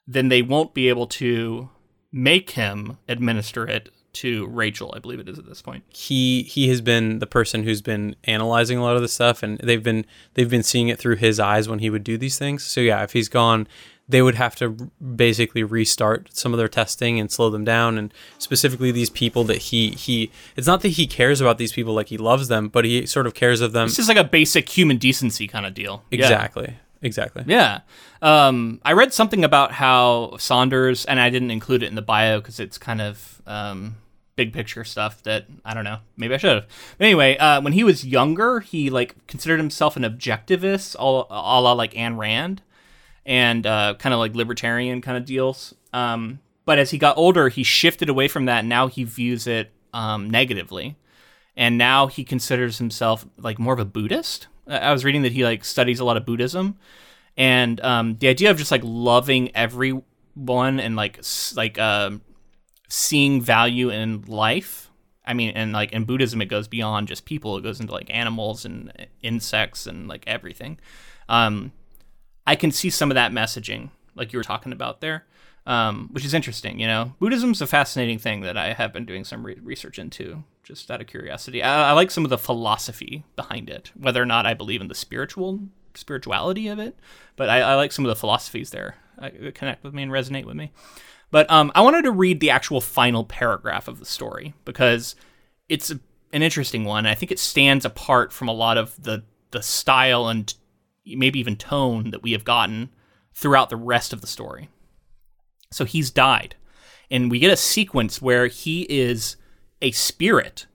then 0.07 0.29
they 0.29 0.41
won't 0.41 0.73
be 0.73 0.89
able 0.89 1.07
to 1.07 1.69
make 2.11 2.51
him 2.51 2.97
administer 3.07 3.67
it 3.67 3.89
to 4.11 4.47
Rachel, 4.47 4.93
I 4.95 4.99
believe 4.99 5.19
it 5.19 5.29
is 5.29 5.37
at 5.37 5.45
this 5.45 5.61
point. 5.61 5.83
He 5.89 6.43
he 6.43 6.67
has 6.69 6.81
been 6.81 7.19
the 7.19 7.27
person 7.27 7.63
who's 7.63 7.81
been 7.81 8.15
analyzing 8.23 8.77
a 8.77 8.81
lot 8.81 8.95
of 8.95 9.01
the 9.01 9.07
stuff 9.07 9.43
and 9.43 9.59
they've 9.59 9.83
been 9.83 10.05
they've 10.33 10.49
been 10.49 10.63
seeing 10.63 10.87
it 10.87 10.97
through 10.99 11.17
his 11.17 11.39
eyes 11.39 11.69
when 11.69 11.79
he 11.79 11.89
would 11.89 12.03
do 12.03 12.17
these 12.17 12.37
things. 12.37 12.63
So 12.63 12.81
yeah, 12.81 13.03
if 13.03 13.13
he's 13.13 13.29
gone, 13.29 13.67
they 14.09 14.23
would 14.23 14.35
have 14.35 14.55
to 14.55 14.69
basically 15.15 15.63
restart 15.63 16.35
some 16.35 16.53
of 16.53 16.57
their 16.57 16.67
testing 16.67 17.19
and 17.19 17.31
slow 17.31 17.49
them 17.49 17.63
down 17.63 17.97
and 17.97 18.11
specifically 18.39 18.91
these 18.91 19.09
people 19.09 19.43
that 19.45 19.57
he 19.57 19.91
he 19.91 20.31
it's 20.55 20.67
not 20.67 20.81
that 20.81 20.89
he 20.89 21.05
cares 21.05 21.39
about 21.39 21.57
these 21.59 21.71
people 21.71 21.93
like 21.93 22.07
he 22.07 22.17
loves 22.17 22.47
them 22.47 22.67
but 22.67 22.83
he 22.83 23.05
sort 23.05 23.27
of 23.27 23.33
cares 23.33 23.61
of 23.61 23.71
them 23.71 23.85
it's 23.85 23.95
just 23.95 24.09
like 24.09 24.17
a 24.17 24.23
basic 24.23 24.67
human 24.67 24.97
decency 24.97 25.47
kind 25.47 25.65
of 25.65 25.73
deal 25.73 26.03
exactly 26.11 26.65
yeah. 26.69 26.73
Exactly 27.01 27.43
yeah 27.47 27.79
um, 28.21 28.79
i 28.83 28.91
read 28.91 29.13
something 29.13 29.43
about 29.43 29.71
how 29.71 30.35
saunders 30.37 31.05
and 31.05 31.19
i 31.19 31.29
didn't 31.29 31.51
include 31.51 31.83
it 31.83 31.87
in 31.87 31.95
the 31.95 32.01
bio 32.01 32.39
because 32.39 32.59
it's 32.59 32.77
kind 32.77 33.01
of 33.01 33.41
um, 33.47 33.95
big 34.39 34.53
picture 34.53 34.85
stuff 34.85 35.21
that 35.23 35.47
I 35.65 35.73
don't 35.73 35.83
know. 35.83 35.97
Maybe 36.15 36.33
I 36.33 36.37
should 36.37 36.55
have. 36.55 36.67
But 36.97 37.03
anyway, 37.03 37.35
uh, 37.35 37.59
when 37.59 37.73
he 37.73 37.83
was 37.83 38.05
younger, 38.05 38.61
he 38.61 38.89
like 38.89 39.27
considered 39.27 39.57
himself 39.59 39.97
an 39.97 40.03
objectivist, 40.03 40.95
all 40.97 41.27
a 41.29 41.59
la 41.59 41.73
like 41.73 41.93
Ayn 41.93 42.17
Rand, 42.17 42.61
and 43.25 43.67
uh, 43.67 43.95
kind 43.99 44.13
of 44.13 44.19
like 44.19 44.35
libertarian 44.35 45.01
kind 45.01 45.17
of 45.17 45.25
deals. 45.25 45.75
Um, 45.91 46.39
but 46.63 46.79
as 46.79 46.91
he 46.91 46.97
got 46.97 47.17
older, 47.17 47.49
he 47.49 47.63
shifted 47.63 48.07
away 48.07 48.29
from 48.29 48.45
that. 48.45 48.59
And 48.59 48.69
now 48.69 48.87
he 48.87 49.03
views 49.03 49.45
it 49.45 49.71
um, 49.93 50.29
negatively, 50.29 50.95
and 51.57 51.77
now 51.77 52.07
he 52.07 52.23
considers 52.23 52.77
himself 52.77 53.25
like 53.37 53.59
more 53.59 53.73
of 53.73 53.79
a 53.79 53.85
Buddhist. 53.85 54.47
I 54.69 54.91
was 54.91 55.03
reading 55.03 55.23
that 55.23 55.31
he 55.31 55.43
like 55.43 55.65
studies 55.65 55.99
a 55.99 56.05
lot 56.05 56.17
of 56.17 56.25
Buddhism, 56.25 56.77
and 57.35 57.81
um, 57.81 58.17
the 58.19 58.27
idea 58.27 58.51
of 58.51 58.57
just 58.57 58.71
like 58.71 58.81
loving 58.83 59.55
everyone 59.55 60.79
and 60.79 60.95
like 60.95 61.19
like 61.55 61.77
uh, 61.77 62.11
seeing 62.87 63.41
value 63.41 63.89
in 63.89 64.23
life. 64.23 64.89
I 65.25 65.33
mean, 65.33 65.51
and 65.51 65.73
like 65.73 65.91
in 65.91 66.05
Buddhism, 66.05 66.41
it 66.41 66.47
goes 66.47 66.67
beyond 66.67 67.07
just 67.07 67.25
people. 67.25 67.57
It 67.57 67.61
goes 67.61 67.79
into 67.79 67.93
like 67.93 68.09
animals 68.09 68.65
and 68.65 68.91
insects 69.21 69.85
and 69.85 70.07
like 70.07 70.23
everything. 70.25 70.79
Um, 71.27 71.71
I 72.47 72.55
can 72.55 72.71
see 72.71 72.89
some 72.89 73.11
of 73.11 73.15
that 73.15 73.31
messaging, 73.31 73.91
like 74.15 74.33
you 74.33 74.39
were 74.39 74.43
talking 74.43 74.71
about 74.71 75.01
there, 75.01 75.25
um, 75.65 76.09
which 76.11 76.25
is 76.25 76.33
interesting. 76.33 76.79
You 76.79 76.87
know, 76.87 77.13
Buddhism's 77.19 77.61
a 77.61 77.67
fascinating 77.67 78.19
thing 78.19 78.41
that 78.41 78.57
I 78.57 78.73
have 78.73 78.93
been 78.93 79.05
doing 79.05 79.23
some 79.23 79.45
re- 79.45 79.59
research 79.61 79.99
into, 79.99 80.43
just 80.63 80.89
out 80.89 81.01
of 81.01 81.07
curiosity. 81.07 81.61
I, 81.63 81.89
I 81.89 81.91
like 81.93 82.11
some 82.11 82.23
of 82.23 82.29
the 82.29 82.37
philosophy 82.37 83.23
behind 83.35 83.69
it, 83.69 83.91
whether 83.95 84.21
or 84.21 84.25
not 84.25 84.45
I 84.45 84.53
believe 84.53 84.81
in 84.81 84.87
the 84.87 84.95
spiritual 84.95 85.59
spirituality 85.95 86.67
of 86.67 86.79
it, 86.79 86.95
but 87.35 87.49
I, 87.49 87.61
I 87.61 87.75
like 87.75 87.91
some 87.91 88.05
of 88.05 88.09
the 88.09 88.15
philosophies 88.15 88.71
there. 88.71 88.95
Connect 89.53 89.83
with 89.83 89.93
me 89.93 90.03
and 90.03 90.11
resonate 90.11 90.45
with 90.45 90.55
me. 90.55 90.71
But 91.31 91.49
um, 91.51 91.71
I 91.75 91.81
wanted 91.81 92.03
to 92.03 92.11
read 92.11 92.39
the 92.39 92.49
actual 92.49 92.81
final 92.81 93.23
paragraph 93.23 93.87
of 93.87 93.99
the 93.99 94.05
story 94.05 94.53
because 94.65 95.15
it's 95.67 95.91
a, 95.91 95.99
an 96.33 96.41
interesting 96.41 96.85
one. 96.85 97.05
I 97.05 97.15
think 97.15 97.31
it 97.31 97.39
stands 97.39 97.85
apart 97.85 98.31
from 98.31 98.47
a 98.47 98.53
lot 98.53 98.77
of 98.77 99.01
the 99.01 99.23
the 99.51 99.61
style 99.63 100.27
and 100.27 100.53
maybe 101.05 101.39
even 101.39 101.55
tone 101.55 102.11
that 102.11 102.21
we 102.21 102.33
have 102.33 102.43
gotten 102.43 102.89
throughout 103.33 103.69
the 103.69 103.75
rest 103.75 104.13
of 104.13 104.21
the 104.21 104.27
story. 104.27 104.69
So 105.71 105.85
he's 105.85 106.11
died, 106.11 106.55
and 107.11 107.29
we 107.29 107.39
get 107.39 107.51
a 107.51 107.57
sequence 107.57 108.21
where 108.21 108.47
he 108.47 108.83
is 108.83 109.37
a 109.81 109.91
spirit 109.91 110.65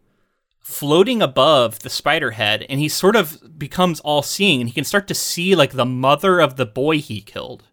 floating 0.60 1.20
above 1.20 1.80
the 1.80 1.90
spider 1.90 2.30
head 2.30 2.64
and 2.70 2.80
he 2.80 2.88
sort 2.88 3.14
of 3.14 3.58
becomes 3.58 4.00
all 4.00 4.22
seeing 4.22 4.60
and 4.60 4.68
he 4.70 4.74
can 4.74 4.82
start 4.82 5.06
to 5.06 5.14
see 5.14 5.54
like 5.54 5.72
the 5.72 5.84
mother 5.84 6.40
of 6.40 6.56
the 6.56 6.64
boy 6.64 6.96
he 6.96 7.20
killed 7.20 7.64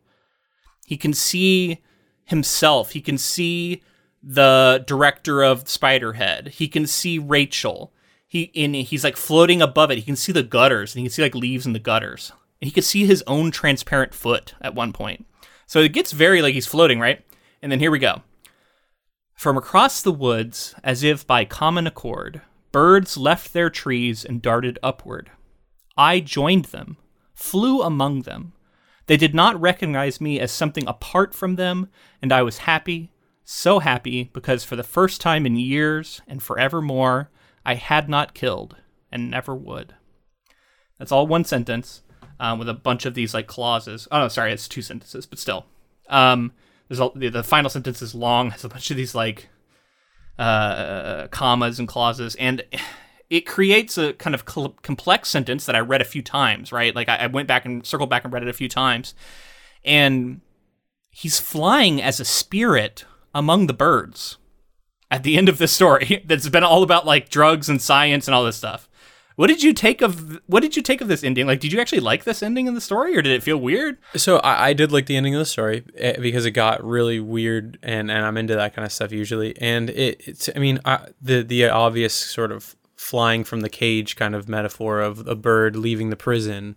he 0.92 0.98
can 0.98 1.14
see 1.14 1.80
himself. 2.26 2.92
He 2.92 3.00
can 3.00 3.18
see 3.18 3.82
the 4.22 4.84
director 4.86 5.42
of 5.42 5.64
Spiderhead. 5.64 6.50
He 6.50 6.68
can 6.68 6.86
see 6.86 7.18
Rachel. 7.18 7.94
He 8.28 8.52
in 8.54 8.74
he's 8.74 9.06
like 9.06 9.16
floating 9.16 9.62
above 9.62 9.90
it. 9.90 10.00
He 10.00 10.04
can 10.04 10.18
see 10.18 10.34
the 10.34 10.44
gutters 10.44 10.94
and 10.94 11.00
he 11.00 11.06
can 11.06 11.14
see 11.14 11.22
like 11.22 11.34
leaves 11.34 11.66
in 11.66 11.72
the 11.72 11.80
gutters. 11.80 12.34
And 12.62 12.68
he 12.68 12.74
can 12.74 12.84
see 12.84 13.06
his 13.06 13.24
own 13.26 13.52
transparent 13.52 14.14
foot 14.14 14.54
at 14.60 14.76
one 14.76 14.92
point. 14.92 15.26
So 15.72 15.80
it 15.80 15.94
gets 15.94 16.12
very 16.12 16.42
like 16.42 16.54
he's 16.54 16.68
floating, 16.68 17.00
right? 17.00 17.24
And 17.62 17.72
then 17.72 17.80
here 17.80 17.92
we 17.92 17.98
go. 17.98 18.24
From 19.36 19.58
across 19.58 20.02
the 20.02 20.12
woods, 20.12 20.76
as 20.84 21.02
if 21.02 21.26
by 21.26 21.46
common 21.46 21.88
accord, 21.88 22.42
birds 22.74 23.16
left 23.16 23.54
their 23.54 23.70
trees 23.70 24.26
and 24.26 24.42
darted 24.42 24.78
upward. 24.84 25.32
I 25.96 26.20
joined 26.20 26.66
them, 26.66 26.98
flew 27.34 27.84
among 27.84 28.24
them, 28.24 28.52
they 29.08 29.16
did 29.16 29.34
not 29.34 29.62
recognize 29.62 30.20
me 30.20 30.42
as 30.42 30.52
something 30.52 30.86
apart 30.88 31.34
from 31.34 31.56
them, 31.56 31.88
and 32.22 32.34
I 32.34 32.42
was 32.42 32.58
happy, 32.58 33.14
so 33.46 33.80
happy, 33.80 34.26
because 34.34 34.66
for 34.66 34.76
the 34.76 34.84
first 34.84 35.22
time 35.22 35.46
in 35.46 35.56
years 35.56 36.22
and 36.28 36.44
forevermore, 36.44 37.30
I 37.66 37.76
had 37.76 38.10
not 38.10 38.34
killed 38.34 38.76
and 39.10 39.32
never 39.32 39.56
would. 39.56 39.96
That's 41.00 41.14
all 41.14 41.28
one 41.28 41.46
sentence 41.46 42.04
um, 42.42 42.58
with 42.60 42.68
a 42.68 42.74
bunch 42.74 43.06
of 43.06 43.14
these 43.14 43.34
like 43.34 43.48
clauses. 43.48 44.08
Oh 44.12 44.20
no, 44.20 44.28
sorry, 44.28 44.52
it's 44.52 44.68
two 44.68 44.82
sentences, 44.82 45.26
but 45.26 45.40
still. 45.40 45.68
Um, 46.10 46.52
there's 46.90 47.00
the, 47.16 47.30
the 47.30 47.44
final 47.44 47.70
sentence 47.70 48.02
is 48.02 48.14
long, 48.14 48.50
has 48.50 48.66
a 48.66 48.70
bunch 48.70 48.92
of 48.92 48.98
these 48.98 49.16
like 49.16 49.48
uh, 50.38 51.28
commas 51.28 51.80
and 51.80 51.88
clauses, 51.88 52.36
and 52.36 52.64
it 53.30 53.46
creates 53.46 53.98
a 53.98 54.14
kind 54.14 54.34
of 54.34 54.44
complex 54.44 55.30
sentence 55.30 55.66
that 55.68 55.76
I 55.76 55.80
read 55.80 56.02
a 56.02 56.06
few 56.06 56.24
times, 56.24 56.74
right? 56.74 56.94
Like 56.94 57.08
I, 57.08 57.18
I 57.18 57.28
went 57.28 57.48
back 57.48 57.64
and 57.64 57.86
circled 57.86 58.10
back 58.10 58.26
and 58.26 58.34
read 58.34 58.44
it 58.44 58.50
a 58.50 58.54
few 58.54 58.68
times. 58.68 59.14
And 59.86 60.42
he's 61.12 61.40
flying 61.40 62.02
as 62.02 62.20
a 62.20 62.26
spirit 62.26 63.06
among 63.34 63.68
the 63.68 63.74
birds 63.74 64.38
at 65.10 65.24
the 65.24 65.38
end 65.38 65.48
of 65.48 65.60
this 65.60 65.72
story 65.72 66.24
that's 66.28 66.50
been 66.50 66.64
all 66.64 66.84
about 66.84 67.06
like 67.06 67.30
drugs 67.30 67.70
and 67.70 67.82
science 67.82 68.28
and 68.28 68.36
all 68.36 68.44
this 68.44 68.58
stuff. 68.58 68.90
What 69.42 69.48
did 69.48 69.64
you 69.64 69.74
take 69.74 70.04
of 70.04 70.40
what 70.46 70.60
did 70.60 70.76
you 70.76 70.84
take 70.84 71.02
of 71.02 71.08
this 71.08 71.24
ending? 71.24 71.48
Like, 71.48 71.60
did 71.60 71.74
you 71.74 71.82
actually 71.82 72.02
like 72.02 72.26
this 72.26 72.44
ending 72.44 72.68
in 72.68 72.76
the 72.76 72.80
story, 72.80 73.18
or 73.18 73.24
did 73.24 73.34
it 73.34 73.42
feel 73.42 73.58
weird? 73.58 73.98
So 74.16 74.38
I, 74.38 74.68
I 74.68 74.74
did 74.74 74.92
like 74.92 75.08
the 75.08 75.16
ending 75.16 75.34
of 75.34 75.40
the 75.40 75.48
story 75.48 75.84
eh, 75.98 76.16
because 76.20 76.46
it 76.46 76.52
got 76.52 76.84
really 76.86 77.20
weird, 77.20 77.80
and, 77.82 78.12
and 78.12 78.24
I'm 78.24 78.38
into 78.38 78.54
that 78.54 78.76
kind 78.76 78.86
of 78.86 78.92
stuff 78.92 79.12
usually. 79.12 79.60
And 79.60 79.90
it, 79.90 80.22
it's, 80.28 80.48
I 80.56 80.60
mean, 80.60 80.80
I, 80.86 81.08
the 81.20 81.42
the 81.42 81.70
obvious 81.70 82.14
sort 82.14 82.52
of 82.52 82.76
flying 82.96 83.44
from 83.44 83.62
the 83.62 83.70
cage 83.70 84.16
kind 84.16 84.36
of 84.36 84.48
metaphor 84.48 85.02
of 85.02 85.28
a 85.28 85.34
bird 85.34 85.76
leaving 85.76 86.12
the 86.12 86.16
prison 86.16 86.76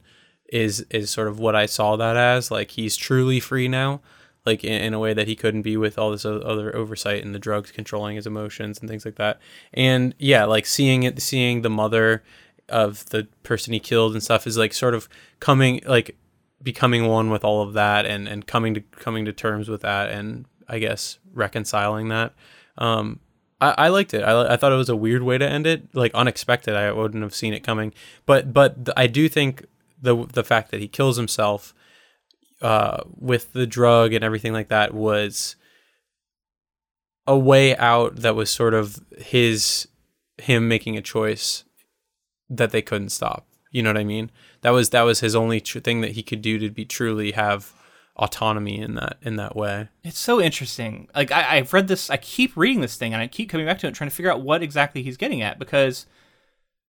is 0.48 0.86
is 0.88 1.10
sort 1.10 1.28
of 1.28 1.38
what 1.38 1.54
I 1.54 1.66
saw 1.66 1.96
that 1.96 2.16
as. 2.16 2.50
Like 2.50 2.70
he's 2.70 2.96
truly 2.96 3.40
free 3.40 3.68
now, 3.68 4.00
like 4.46 4.64
in, 4.64 4.80
in, 4.80 4.94
a 4.94 4.98
way 4.98 5.12
that 5.12 5.28
he 5.28 5.36
couldn't 5.36 5.62
be 5.62 5.76
with 5.76 5.98
all 5.98 6.10
this 6.10 6.24
other 6.24 6.74
oversight 6.74 7.22
and 7.22 7.34
the 7.34 7.38
drugs 7.38 7.72
controlling 7.72 8.16
his 8.16 8.26
emotions 8.26 8.78
and 8.78 8.88
things 8.88 9.04
like 9.04 9.16
that. 9.16 9.38
And 9.74 10.14
yeah, 10.18 10.46
like 10.46 10.64
seeing 10.64 11.02
it, 11.02 11.20
seeing 11.20 11.60
the 11.60 11.68
mother 11.68 12.22
of 12.68 13.04
the 13.06 13.28
person 13.42 13.72
he 13.72 13.80
killed 13.80 14.12
and 14.12 14.22
stuff 14.22 14.46
is 14.46 14.56
like 14.56 14.72
sort 14.72 14.94
of 14.94 15.08
coming 15.40 15.80
like 15.86 16.16
becoming 16.62 17.06
one 17.06 17.30
with 17.30 17.44
all 17.44 17.62
of 17.62 17.74
that 17.74 18.06
and 18.06 18.26
and 18.26 18.46
coming 18.46 18.74
to 18.74 18.80
coming 18.80 19.24
to 19.24 19.32
terms 19.32 19.68
with 19.68 19.82
that 19.82 20.10
and 20.10 20.46
I 20.68 20.78
guess 20.78 21.18
reconciling 21.32 22.08
that. 22.08 22.32
Um, 22.78 23.20
I, 23.60 23.74
I 23.78 23.88
liked 23.88 24.14
it. 24.14 24.22
I, 24.22 24.54
I 24.54 24.56
thought 24.56 24.72
it 24.72 24.76
was 24.76 24.88
a 24.88 24.96
weird 24.96 25.22
way 25.22 25.38
to 25.38 25.48
end 25.48 25.66
it, 25.66 25.94
like 25.94 26.14
unexpected. 26.14 26.74
I 26.74 26.90
wouldn't 26.92 27.22
have 27.22 27.34
seen 27.34 27.54
it 27.54 27.60
coming. 27.60 27.92
But 28.26 28.52
but 28.52 28.88
I 28.96 29.06
do 29.06 29.28
think 29.28 29.66
the 30.00 30.26
the 30.26 30.44
fact 30.44 30.70
that 30.70 30.80
he 30.80 30.88
kills 30.88 31.16
himself 31.16 31.74
uh, 32.62 33.02
with 33.18 33.52
the 33.52 33.66
drug 33.66 34.12
and 34.12 34.24
everything 34.24 34.52
like 34.52 34.68
that 34.68 34.94
was 34.94 35.56
a 37.26 37.38
way 37.38 37.76
out 37.76 38.16
that 38.16 38.36
was 38.36 38.50
sort 38.50 38.74
of 38.74 39.00
his 39.18 39.88
him 40.38 40.68
making 40.68 40.96
a 40.96 41.02
choice 41.02 41.64
that 42.50 42.70
they 42.70 42.82
couldn't 42.82 43.10
stop. 43.10 43.46
You 43.70 43.82
know 43.82 43.90
what 43.90 43.98
I 43.98 44.04
mean? 44.04 44.30
That 44.60 44.70
was 44.70 44.90
that 44.90 45.02
was 45.02 45.20
his 45.20 45.34
only 45.34 45.60
tr- 45.60 45.80
thing 45.80 46.00
that 46.00 46.12
he 46.12 46.22
could 46.22 46.42
do 46.42 46.58
to 46.58 46.70
be 46.70 46.84
truly 46.84 47.32
have 47.32 47.72
autonomy 48.16 48.78
in 48.78 48.94
that 48.94 49.16
in 49.22 49.36
that 49.36 49.56
way. 49.56 49.88
It's 50.04 50.18
so 50.18 50.40
interesting. 50.40 51.08
Like 51.14 51.32
I, 51.32 51.56
I've 51.56 51.72
read 51.72 51.88
this, 51.88 52.10
I 52.10 52.16
keep 52.16 52.56
reading 52.56 52.80
this 52.80 52.96
thing, 52.96 53.12
and 53.12 53.20
I 53.22 53.26
keep 53.26 53.50
coming 53.50 53.66
back 53.66 53.78
to 53.80 53.88
it, 53.88 53.94
trying 53.94 54.10
to 54.10 54.14
figure 54.14 54.30
out 54.30 54.42
what 54.42 54.62
exactly 54.62 55.02
he's 55.02 55.16
getting 55.16 55.42
at 55.42 55.58
because 55.58 56.06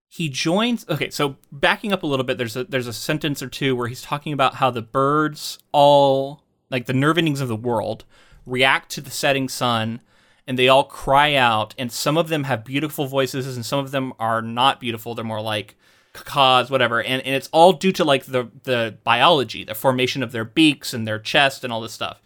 he 0.07 0.29
joins. 0.29 0.87
Okay, 0.87 1.09
so 1.09 1.37
backing 1.51 1.91
up 1.91 2.03
a 2.03 2.07
little 2.07 2.25
bit, 2.25 2.37
there's 2.37 2.55
a 2.55 2.65
there's 2.65 2.87
a 2.87 2.93
sentence 2.93 3.41
or 3.41 3.49
two 3.49 3.75
where 3.75 3.87
he's 3.87 4.01
talking 4.01 4.33
about 4.33 4.55
how 4.55 4.69
the 4.69 4.81
birds 4.81 5.59
all 5.71 6.43
like 6.69 6.85
the 6.85 6.93
nerve 6.93 7.17
endings 7.17 7.41
of 7.41 7.47
the 7.47 7.55
world 7.55 8.05
react 8.45 8.91
to 8.91 9.01
the 9.01 9.11
setting 9.11 9.49
sun 9.49 10.01
and 10.47 10.59
they 10.59 10.67
all 10.67 10.83
cry 10.83 11.35
out 11.35 11.73
and 11.77 11.91
some 11.91 12.17
of 12.17 12.29
them 12.29 12.43
have 12.43 12.63
beautiful 12.63 13.07
voices 13.07 13.55
and 13.55 13.65
some 13.65 13.79
of 13.79 13.91
them 13.91 14.13
are 14.19 14.41
not 14.41 14.79
beautiful. 14.79 15.15
They're 15.15 15.25
more 15.25 15.41
like 15.41 15.75
cause 16.13 16.69
whatever. 16.69 17.01
And, 17.01 17.21
and 17.25 17.35
it's 17.35 17.49
all 17.51 17.73
due 17.73 17.91
to 17.93 18.03
like 18.03 18.25
the 18.25 18.49
the 18.63 18.97
biology 19.03 19.63
the 19.63 19.75
formation 19.75 20.23
of 20.23 20.31
their 20.31 20.45
beaks 20.45 20.93
and 20.93 21.07
their 21.07 21.19
chest 21.19 21.63
and 21.63 21.73
all 21.73 21.81
this 21.81 21.93
stuff. 21.93 22.21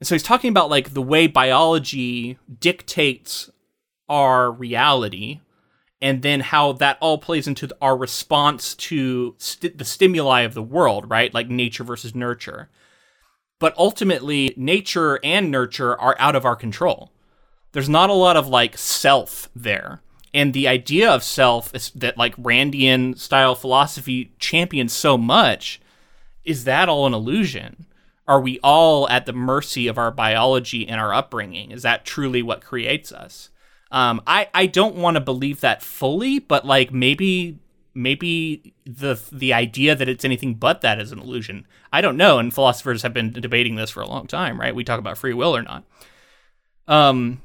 And 0.00 0.06
so 0.06 0.14
he's 0.14 0.22
talking 0.22 0.50
about 0.50 0.70
like 0.70 0.94
the 0.94 1.02
way 1.02 1.26
biology 1.26 2.38
dictates 2.60 3.50
our 4.08 4.50
reality 4.50 5.40
and 6.00 6.22
then 6.22 6.40
how 6.40 6.72
that 6.72 6.98
all 7.00 7.18
plays 7.18 7.48
into 7.48 7.74
our 7.80 7.96
response 7.96 8.74
to 8.74 9.34
st- 9.38 9.78
the 9.78 9.84
stimuli 9.84 10.42
of 10.42 10.54
the 10.54 10.62
world 10.62 11.10
right? 11.10 11.34
Like 11.34 11.48
nature 11.48 11.84
versus 11.84 12.14
nurture. 12.14 12.70
But 13.58 13.74
ultimately 13.78 14.52
nature 14.56 15.18
and 15.24 15.50
nurture 15.50 15.98
are 15.98 16.14
out 16.18 16.36
of 16.36 16.44
our 16.44 16.56
control 16.56 17.10
there's 17.76 17.88
not 17.90 18.08
a 18.08 18.14
lot 18.14 18.36
of 18.36 18.48
like 18.48 18.78
self 18.78 19.50
there 19.54 20.00
and 20.32 20.52
the 20.52 20.66
idea 20.66 21.10
of 21.10 21.22
self 21.22 21.74
is 21.74 21.90
that 21.90 22.18
like 22.18 22.36
Randian 22.36 23.18
style 23.18 23.54
philosophy 23.54 24.32
champions 24.38 24.92
so 24.92 25.16
much 25.16 25.80
is 26.46 26.64
that 26.64 26.88
all 26.88 27.06
an 27.06 27.12
illusion? 27.12 27.86
Are 28.28 28.40
we 28.40 28.58
all 28.62 29.08
at 29.10 29.26
the 29.26 29.32
mercy 29.32 29.88
of 29.88 29.98
our 29.98 30.10
biology 30.10 30.88
and 30.88 31.00
our 31.00 31.12
upbringing? 31.12 31.72
Is 31.72 31.82
that 31.82 32.06
truly 32.06 32.42
what 32.42 32.64
creates 32.64 33.12
us? 33.12 33.50
Um, 33.90 34.22
I 34.26 34.48
I 34.54 34.66
don't 34.66 34.96
want 34.96 35.16
to 35.16 35.20
believe 35.20 35.60
that 35.60 35.82
fully, 35.82 36.38
but 36.38 36.66
like 36.66 36.92
maybe 36.92 37.58
maybe 37.94 38.74
the 38.84 39.20
the 39.32 39.52
idea 39.52 39.94
that 39.94 40.08
it's 40.08 40.24
anything 40.24 40.54
but 40.54 40.80
that 40.80 41.00
is 41.00 41.12
an 41.12 41.18
illusion. 41.18 41.66
I 41.92 42.00
don't 42.00 42.16
know, 42.16 42.38
and 42.38 42.54
philosophers 42.54 43.02
have 43.02 43.14
been 43.14 43.32
debating 43.32 43.76
this 43.76 43.90
for 43.90 44.02
a 44.02 44.08
long 44.08 44.26
time, 44.26 44.60
right? 44.60 44.74
We 44.74 44.84
talk 44.84 44.98
about 44.98 45.18
free 45.18 45.34
will 45.34 45.54
or 45.54 45.62
not. 45.62 45.84
Um, 46.88 47.42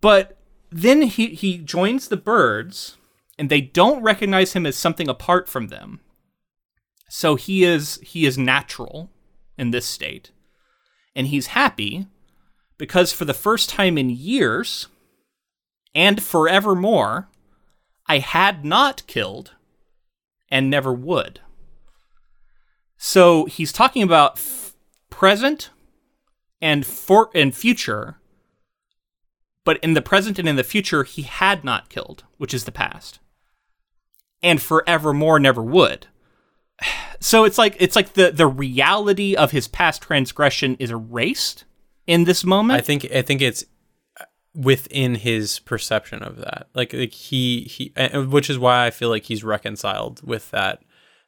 but 0.00 0.38
then 0.70 1.02
he 1.02 1.28
he 1.28 1.58
joins 1.58 2.08
the 2.08 2.16
birds, 2.16 2.96
and 3.38 3.48
they 3.48 3.60
don't 3.60 4.02
recognize 4.02 4.52
him 4.52 4.66
as 4.66 4.76
something 4.76 5.08
apart 5.08 5.48
from 5.48 5.68
them. 5.68 6.00
So 7.08 7.34
he 7.34 7.64
is 7.64 7.98
he 8.02 8.24
is 8.24 8.38
natural 8.38 9.10
in 9.58 9.70
this 9.70 9.86
state, 9.86 10.30
and 11.14 11.26
he's 11.26 11.48
happy 11.48 12.06
because 12.78 13.12
for 13.12 13.24
the 13.24 13.34
first 13.34 13.68
time 13.68 13.98
in 13.98 14.10
years 14.10 14.86
and 15.94 16.22
forevermore, 16.22 17.28
I 18.06 18.18
had 18.18 18.64
not 18.64 19.06
killed 19.06 19.52
and 20.50 20.70
never 20.70 20.92
would. 20.92 21.40
So 22.96 23.46
he's 23.46 23.72
talking 23.72 24.02
about 24.02 24.38
f- 24.38 24.74
present 25.10 25.70
and 26.60 26.84
for 26.86 27.30
and 27.34 27.54
future, 27.54 28.19
but 29.64 29.78
in 29.78 29.94
the 29.94 30.02
present 30.02 30.38
and 30.38 30.48
in 30.48 30.56
the 30.56 30.64
future 30.64 31.04
he 31.04 31.22
had 31.22 31.64
not 31.64 31.88
killed, 31.88 32.24
which 32.38 32.54
is 32.54 32.64
the 32.64 32.72
past. 32.72 33.18
And 34.42 34.60
forevermore 34.60 35.38
never 35.38 35.62
would. 35.62 36.06
So 37.22 37.44
it's 37.44 37.58
like 37.58 37.76
it's 37.78 37.96
like 37.96 38.14
the 38.14 38.30
the 38.30 38.46
reality 38.46 39.36
of 39.36 39.50
his 39.50 39.68
past 39.68 40.00
transgression 40.00 40.74
is 40.78 40.90
erased 40.90 41.66
in 42.06 42.24
this 42.24 42.44
moment. 42.44 42.78
I 42.78 42.80
think 42.80 43.06
I 43.14 43.20
think 43.20 43.42
it's 43.42 43.62
uh, 44.18 44.24
within 44.54 45.16
his 45.16 45.58
perception 45.58 46.22
of 46.22 46.38
that. 46.38 46.68
Like 46.72 46.94
like 46.94 47.12
he 47.12 47.64
he 47.64 47.92
which 48.14 48.48
is 48.48 48.58
why 48.58 48.86
I 48.86 48.90
feel 48.90 49.10
like 49.10 49.24
he's 49.24 49.44
reconciled 49.44 50.26
with 50.26 50.50
that 50.52 50.82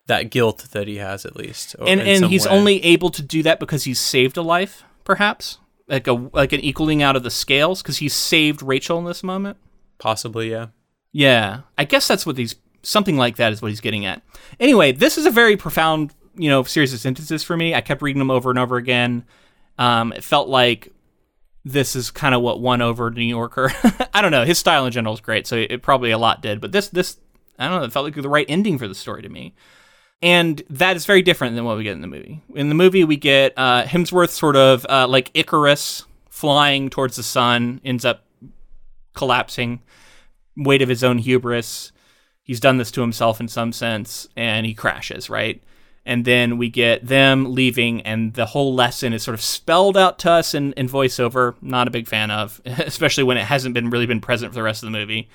that 0.06 0.30
guilt 0.30 0.68
that 0.72 0.88
he 0.88 0.96
has 0.96 1.26
at 1.26 1.36
least. 1.36 1.76
and 1.78 2.00
in 2.00 2.22
and 2.22 2.32
he's 2.32 2.46
way. 2.46 2.52
only 2.52 2.84
able 2.84 3.10
to 3.10 3.22
do 3.22 3.42
that 3.42 3.60
because 3.60 3.84
he's 3.84 4.00
saved 4.00 4.38
a 4.38 4.42
life, 4.42 4.84
perhaps 5.04 5.58
like 5.92 6.06
a 6.06 6.12
like 6.12 6.52
an 6.52 6.60
equaling 6.60 7.02
out 7.02 7.14
of 7.14 7.22
the 7.22 7.30
scales 7.30 7.82
because 7.82 7.98
he 7.98 8.08
saved 8.08 8.62
Rachel 8.62 8.98
in 8.98 9.04
this 9.04 9.22
moment. 9.22 9.58
possibly 9.98 10.50
yeah. 10.50 10.68
Yeah, 11.12 11.60
I 11.76 11.84
guess 11.84 12.08
that's 12.08 12.24
what 12.24 12.38
he's 12.38 12.56
something 12.82 13.18
like 13.18 13.36
that 13.36 13.52
is 13.52 13.60
what 13.60 13.70
he's 13.70 13.82
getting 13.82 14.06
at. 14.06 14.22
Anyway, 14.58 14.92
this 14.92 15.18
is 15.18 15.26
a 15.26 15.30
very 15.30 15.56
profound 15.56 16.14
you 16.34 16.48
know 16.48 16.62
series 16.62 16.94
of 16.94 17.00
sentences 17.00 17.44
for 17.44 17.56
me. 17.56 17.74
I 17.74 17.82
kept 17.82 18.02
reading 18.02 18.18
them 18.18 18.30
over 18.30 18.48
and 18.48 18.58
over 18.58 18.76
again. 18.78 19.24
Um, 19.78 20.12
it 20.12 20.24
felt 20.24 20.48
like 20.48 20.88
this 21.64 21.94
is 21.94 22.10
kind 22.10 22.34
of 22.34 22.40
what 22.40 22.60
won 22.60 22.80
over 22.80 23.10
New 23.10 23.22
Yorker. 23.22 23.70
I 24.14 24.22
don't 24.22 24.32
know. 24.32 24.44
His 24.44 24.58
style 24.58 24.86
in 24.86 24.92
general 24.92 25.14
is 25.14 25.20
great, 25.20 25.46
so 25.46 25.56
it 25.56 25.82
probably 25.82 26.10
a 26.10 26.18
lot 26.18 26.40
did. 26.40 26.60
But 26.60 26.72
this 26.72 26.88
this 26.88 27.18
I 27.58 27.68
don't 27.68 27.80
know. 27.80 27.84
It 27.84 27.92
felt 27.92 28.04
like 28.04 28.14
the 28.14 28.28
right 28.28 28.46
ending 28.48 28.78
for 28.78 28.88
the 28.88 28.94
story 28.94 29.20
to 29.20 29.28
me. 29.28 29.54
And 30.22 30.62
that 30.70 30.94
is 30.94 31.04
very 31.04 31.20
different 31.20 31.56
than 31.56 31.64
what 31.64 31.76
we 31.76 31.82
get 31.82 31.92
in 31.92 32.00
the 32.00 32.06
movie. 32.06 32.40
In 32.54 32.68
the 32.68 32.76
movie, 32.76 33.02
we 33.02 33.16
get 33.16 33.52
uh, 33.56 33.82
Hemsworth 33.82 34.30
sort 34.30 34.54
of 34.54 34.86
uh, 34.88 35.08
like 35.08 35.32
Icarus 35.34 36.04
flying 36.30 36.90
towards 36.90 37.16
the 37.16 37.24
sun, 37.24 37.80
ends 37.84 38.04
up 38.04 38.24
collapsing, 39.14 39.80
weight 40.56 40.80
of 40.80 40.88
his 40.88 41.02
own 41.02 41.18
hubris. 41.18 41.90
He's 42.44 42.60
done 42.60 42.76
this 42.76 42.92
to 42.92 43.00
himself 43.00 43.40
in 43.40 43.48
some 43.48 43.72
sense, 43.72 44.28
and 44.36 44.64
he 44.64 44.74
crashes, 44.74 45.28
right? 45.28 45.60
And 46.06 46.24
then 46.24 46.56
we 46.56 46.68
get 46.68 47.06
them 47.06 47.54
leaving, 47.54 48.00
and 48.02 48.34
the 48.34 48.46
whole 48.46 48.74
lesson 48.74 49.12
is 49.12 49.24
sort 49.24 49.34
of 49.34 49.42
spelled 49.42 49.96
out 49.96 50.20
to 50.20 50.30
us 50.30 50.54
in, 50.54 50.72
in 50.74 50.88
voiceover. 50.88 51.54
Not 51.60 51.88
a 51.88 51.92
big 51.92 52.06
fan 52.06 52.30
of, 52.30 52.60
especially 52.64 53.24
when 53.24 53.38
it 53.38 53.44
hasn't 53.44 53.74
been 53.74 53.90
really 53.90 54.06
been 54.06 54.20
present 54.20 54.52
for 54.52 54.54
the 54.54 54.62
rest 54.62 54.84
of 54.84 54.86
the 54.86 54.96
movie 54.96 55.28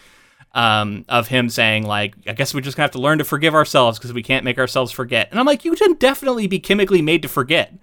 um, 0.53 1.05
of 1.09 1.27
him 1.27 1.49
saying 1.49 1.85
like, 1.85 2.15
"I 2.27 2.33
guess 2.33 2.53
we're 2.53 2.61
just 2.61 2.77
gonna 2.77 2.85
have 2.85 2.91
to 2.91 2.99
learn 2.99 3.17
to 3.17 3.23
forgive 3.23 3.53
ourselves 3.53 3.97
because 3.97 4.13
we 4.13 4.23
can't 4.23 4.43
make 4.43 4.57
ourselves 4.57 4.91
forget." 4.91 5.29
And 5.31 5.39
I'm 5.39 5.45
like, 5.45 5.65
you 5.65 5.75
can 5.75 5.93
definitely 5.95 6.47
be 6.47 6.59
chemically 6.59 7.01
made 7.01 7.21
to 7.21 7.27
forget. 7.27 7.73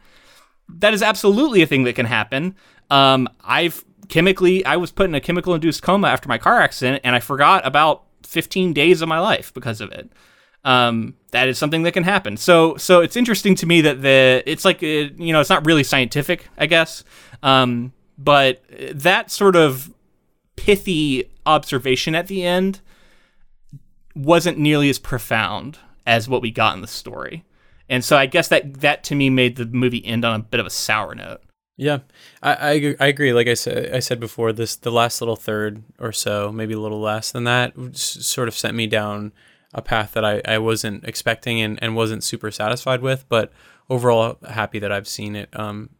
That 0.68 0.94
is 0.94 1.02
absolutely 1.02 1.62
a 1.62 1.66
thing 1.66 1.84
that 1.84 1.94
can 1.94 2.06
happen. 2.06 2.54
Um, 2.90 3.28
I've 3.42 3.84
chemically, 4.08 4.64
I 4.64 4.76
was 4.76 4.90
put 4.90 5.06
in 5.06 5.14
a 5.14 5.20
chemical 5.20 5.54
induced 5.54 5.82
coma 5.82 6.08
after 6.08 6.28
my 6.28 6.38
car 6.38 6.60
accident, 6.60 7.00
and 7.04 7.14
I 7.14 7.20
forgot 7.20 7.66
about 7.66 8.04
15 8.24 8.72
days 8.72 9.02
of 9.02 9.08
my 9.08 9.18
life 9.18 9.52
because 9.54 9.80
of 9.80 9.90
it. 9.92 10.10
Um, 10.64 11.14
that 11.32 11.48
is 11.48 11.58
something 11.58 11.82
that 11.82 11.92
can 11.92 12.04
happen. 12.04 12.36
So, 12.36 12.76
so 12.76 13.00
it's 13.00 13.16
interesting 13.16 13.54
to 13.56 13.66
me 13.66 13.82
that 13.82 14.00
the 14.00 14.42
it's 14.46 14.64
like 14.64 14.82
it, 14.82 15.18
you 15.18 15.32
know 15.32 15.40
it's 15.40 15.50
not 15.50 15.66
really 15.66 15.84
scientific, 15.84 16.48
I 16.56 16.66
guess, 16.66 17.04
um, 17.42 17.92
but 18.16 18.62
that 18.92 19.30
sort 19.30 19.56
of 19.56 19.92
pithy 20.56 21.30
observation 21.46 22.14
at 22.14 22.26
the 22.26 22.44
end 22.44 22.80
wasn't 24.14 24.58
nearly 24.58 24.88
as 24.88 24.98
profound 24.98 25.78
as 26.06 26.28
what 26.28 26.42
we 26.42 26.50
got 26.50 26.74
in 26.74 26.80
the 26.80 26.86
story. 26.86 27.44
And 27.88 28.04
so 28.04 28.16
I 28.16 28.26
guess 28.26 28.48
that 28.48 28.80
that 28.80 29.04
to 29.04 29.14
me 29.14 29.30
made 29.30 29.56
the 29.56 29.66
movie 29.66 30.04
end 30.04 30.24
on 30.24 30.40
a 30.40 30.42
bit 30.42 30.60
of 30.60 30.66
a 30.66 30.70
sour 30.70 31.14
note. 31.14 31.42
Yeah, 31.76 32.00
I, 32.42 32.52
I 32.54 32.96
I 33.00 33.06
agree. 33.08 33.32
Like 33.32 33.48
I 33.48 33.54
said, 33.54 33.92
I 33.92 33.98
said 33.98 34.20
before, 34.20 34.52
this 34.52 34.76
the 34.76 34.92
last 34.92 35.20
little 35.20 35.36
third 35.36 35.82
or 35.98 36.12
so, 36.12 36.52
maybe 36.52 36.74
a 36.74 36.78
little 36.78 37.00
less 37.00 37.32
than 37.32 37.44
that, 37.44 37.74
sort 37.96 38.48
of 38.48 38.54
sent 38.54 38.76
me 38.76 38.86
down 38.86 39.32
a 39.74 39.82
path 39.82 40.12
that 40.12 40.24
I, 40.24 40.40
I 40.46 40.58
wasn't 40.58 41.04
expecting 41.04 41.60
and, 41.60 41.82
and 41.82 41.96
wasn't 41.96 42.22
super 42.22 42.52
satisfied 42.52 43.02
with. 43.02 43.28
But 43.28 43.52
overall, 43.90 44.38
happy 44.48 44.78
that 44.78 44.92
I've 44.92 45.08
seen 45.08 45.34
it. 45.34 45.48
Um, 45.58 45.90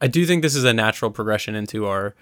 I 0.00 0.08
do 0.08 0.26
think 0.26 0.42
this 0.42 0.54
is 0.54 0.64
a 0.64 0.74
natural 0.74 1.10
progression 1.10 1.54
into 1.54 1.86
our 1.86 2.14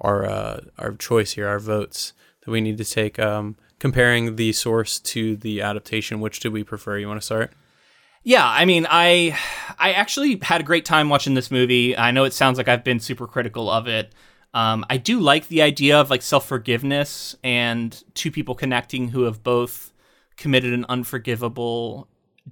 our 0.00 0.24
uh, 0.26 0.60
our 0.78 0.92
choice 0.92 1.32
here, 1.32 1.48
our 1.48 1.58
votes 1.58 2.12
that 2.44 2.50
we 2.50 2.60
need 2.60 2.78
to 2.78 2.84
take. 2.84 3.18
Um, 3.18 3.56
comparing 3.78 4.36
the 4.36 4.52
source 4.52 4.98
to 4.98 5.36
the 5.36 5.60
adaptation, 5.60 6.20
which 6.20 6.40
do 6.40 6.50
we 6.50 6.64
prefer? 6.64 6.98
You 6.98 7.08
want 7.08 7.20
to 7.20 7.24
start? 7.24 7.52
Yeah, 8.22 8.44
I 8.44 8.64
mean, 8.64 8.86
I 8.90 9.38
I 9.78 9.92
actually 9.92 10.40
had 10.42 10.60
a 10.60 10.64
great 10.64 10.84
time 10.84 11.08
watching 11.08 11.34
this 11.34 11.50
movie. 11.50 11.96
I 11.96 12.10
know 12.10 12.24
it 12.24 12.32
sounds 12.32 12.58
like 12.58 12.68
I've 12.68 12.82
been 12.82 12.98
super 13.00 13.26
critical 13.26 13.70
of 13.70 13.86
it. 13.86 14.12
Um, 14.52 14.84
I 14.88 14.96
do 14.96 15.20
like 15.20 15.48
the 15.48 15.62
idea 15.62 16.00
of 16.00 16.10
like 16.10 16.22
self 16.22 16.46
forgiveness 16.48 17.36
and 17.44 18.02
two 18.14 18.30
people 18.30 18.54
connecting 18.54 19.08
who 19.08 19.22
have 19.22 19.44
both 19.44 19.92
committed 20.36 20.72
an 20.72 20.86
unforgivable 20.88 22.08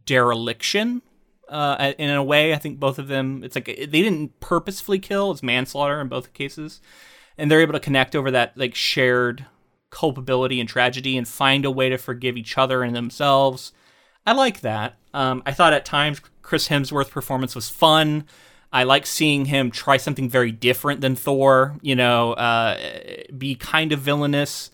dereliction. 0.07 1.03
Uh, 1.49 1.93
in 1.99 2.11
a 2.11 2.23
way, 2.23 2.55
I 2.55 2.57
think 2.57 2.79
both 2.79 2.99
of 2.99 3.09
them. 3.09 3.43
It's 3.43 3.57
like 3.57 3.67
they 3.67 3.87
didn't 3.87 4.39
purposefully 4.41 4.99
kill; 4.99 5.33
it's 5.33 5.43
manslaughter 5.43 6.01
in 6.01 6.09
both 6.09 6.35
cases, 6.35 6.81
and 7.37 7.51
they're 7.51 7.61
able 7.61 7.73
to 7.73 7.81
connect 7.81 8.15
over 8.15 8.31
that 8.31 8.57
like 8.57 8.75
shared 8.75 9.47
culpability 9.91 10.61
and 10.61 10.69
tragedy 10.69 11.17
and 11.17 11.27
find 11.27 11.65
a 11.65 11.71
way 11.71 11.89
to 11.89 11.99
forgive 11.99 12.37
each 12.37 12.59
other 12.59 12.83
and 12.83 12.95
themselves. 12.95 13.73
I 14.27 14.33
like 14.33 14.61
that. 14.61 14.97
Um, 15.13 15.43
I 15.47 15.53
thought 15.53 15.73
at 15.73 15.85
times 15.85 16.21
Chris 16.43 16.69
Hemsworth's 16.69 17.11
performance 17.11 17.55
was 17.55 17.69
fun. 17.69 18.25
I 18.73 18.83
like 18.83 19.07
seeing 19.07 19.45
him 19.45 19.71
try 19.71 19.99
something 19.99 20.29
very 20.29 20.51
different 20.51 21.01
than 21.01 21.15
Thor. 21.15 21.77
You 21.81 21.95
know, 21.95 22.33
uh, 22.33 22.79
be 23.37 23.55
kind 23.55 23.93
of 23.93 24.01
villainous, 24.01 24.71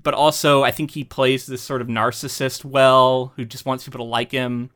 but 0.00 0.14
also 0.14 0.62
I 0.62 0.70
think 0.70 0.92
he 0.92 1.04
plays 1.04 1.46
this 1.46 1.60
sort 1.60 1.82
of 1.82 1.88
narcissist 1.88 2.64
well, 2.64 3.34
who 3.36 3.44
just 3.44 3.66
wants 3.66 3.84
people 3.84 3.98
to 3.98 4.10
like 4.10 4.32
him. 4.32 4.70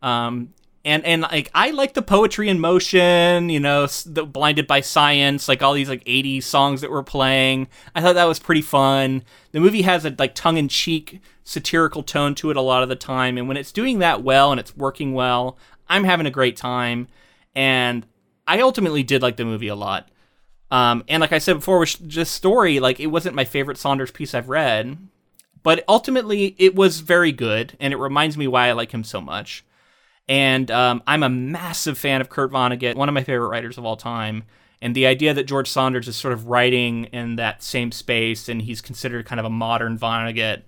Um, 0.00 0.54
and 0.84 1.04
and 1.04 1.22
like 1.22 1.50
I 1.54 1.70
like 1.70 1.94
the 1.94 2.02
poetry 2.02 2.48
in 2.48 2.58
motion, 2.58 3.50
you 3.50 3.60
know, 3.60 3.86
the 3.86 4.24
blinded 4.24 4.66
by 4.66 4.80
science, 4.80 5.48
like 5.48 5.62
all 5.62 5.74
these 5.74 5.88
like 5.88 6.04
80s 6.04 6.44
songs 6.44 6.80
that 6.80 6.90
were 6.90 7.02
playing. 7.02 7.68
I 7.94 8.00
thought 8.00 8.14
that 8.14 8.24
was 8.24 8.38
pretty 8.38 8.62
fun. 8.62 9.22
The 9.52 9.60
movie 9.60 9.82
has 9.82 10.04
a 10.04 10.14
like 10.18 10.34
tongue 10.34 10.56
in 10.56 10.68
cheek 10.68 11.20
satirical 11.44 12.02
tone 12.02 12.34
to 12.36 12.50
it 12.50 12.56
a 12.56 12.62
lot 12.62 12.82
of 12.82 12.88
the 12.88 12.96
time, 12.96 13.36
and 13.36 13.46
when 13.46 13.56
it's 13.56 13.72
doing 13.72 13.98
that 13.98 14.22
well 14.22 14.50
and 14.50 14.60
it's 14.60 14.76
working 14.76 15.12
well, 15.12 15.58
I'm 15.88 16.04
having 16.04 16.26
a 16.26 16.30
great 16.30 16.56
time. 16.56 17.08
And 17.54 18.06
I 18.46 18.60
ultimately 18.60 19.02
did 19.02 19.22
like 19.22 19.36
the 19.36 19.44
movie 19.44 19.68
a 19.68 19.74
lot. 19.74 20.08
Um, 20.70 21.04
and 21.08 21.20
like 21.20 21.32
I 21.32 21.38
said 21.38 21.54
before, 21.54 21.80
with 21.80 22.08
just 22.08 22.32
story, 22.34 22.80
like 22.80 23.00
it 23.00 23.08
wasn't 23.08 23.34
my 23.34 23.44
favorite 23.44 23.76
Saunders 23.76 24.12
piece 24.12 24.34
I've 24.34 24.48
read, 24.48 24.96
but 25.62 25.84
ultimately 25.88 26.54
it 26.58 26.74
was 26.74 27.00
very 27.00 27.32
good, 27.32 27.76
and 27.80 27.92
it 27.92 27.96
reminds 27.96 28.38
me 28.38 28.46
why 28.46 28.68
I 28.68 28.72
like 28.72 28.92
him 28.92 29.04
so 29.04 29.20
much. 29.20 29.64
And 30.28 30.70
um, 30.70 31.02
I'm 31.06 31.22
a 31.22 31.28
massive 31.28 31.98
fan 31.98 32.20
of 32.20 32.28
Kurt 32.28 32.52
Vonnegut, 32.52 32.94
one 32.94 33.08
of 33.08 33.14
my 33.14 33.24
favorite 33.24 33.48
writers 33.48 33.78
of 33.78 33.84
all 33.84 33.96
time. 33.96 34.44
And 34.80 34.94
the 34.94 35.06
idea 35.06 35.34
that 35.34 35.44
George 35.44 35.68
Saunders 35.68 36.08
is 36.08 36.16
sort 36.16 36.32
of 36.32 36.46
writing 36.46 37.04
in 37.06 37.36
that 37.36 37.62
same 37.62 37.92
space, 37.92 38.48
and 38.48 38.62
he's 38.62 38.80
considered 38.80 39.26
kind 39.26 39.38
of 39.38 39.44
a 39.44 39.50
modern 39.50 39.98
Vonnegut, 39.98 40.62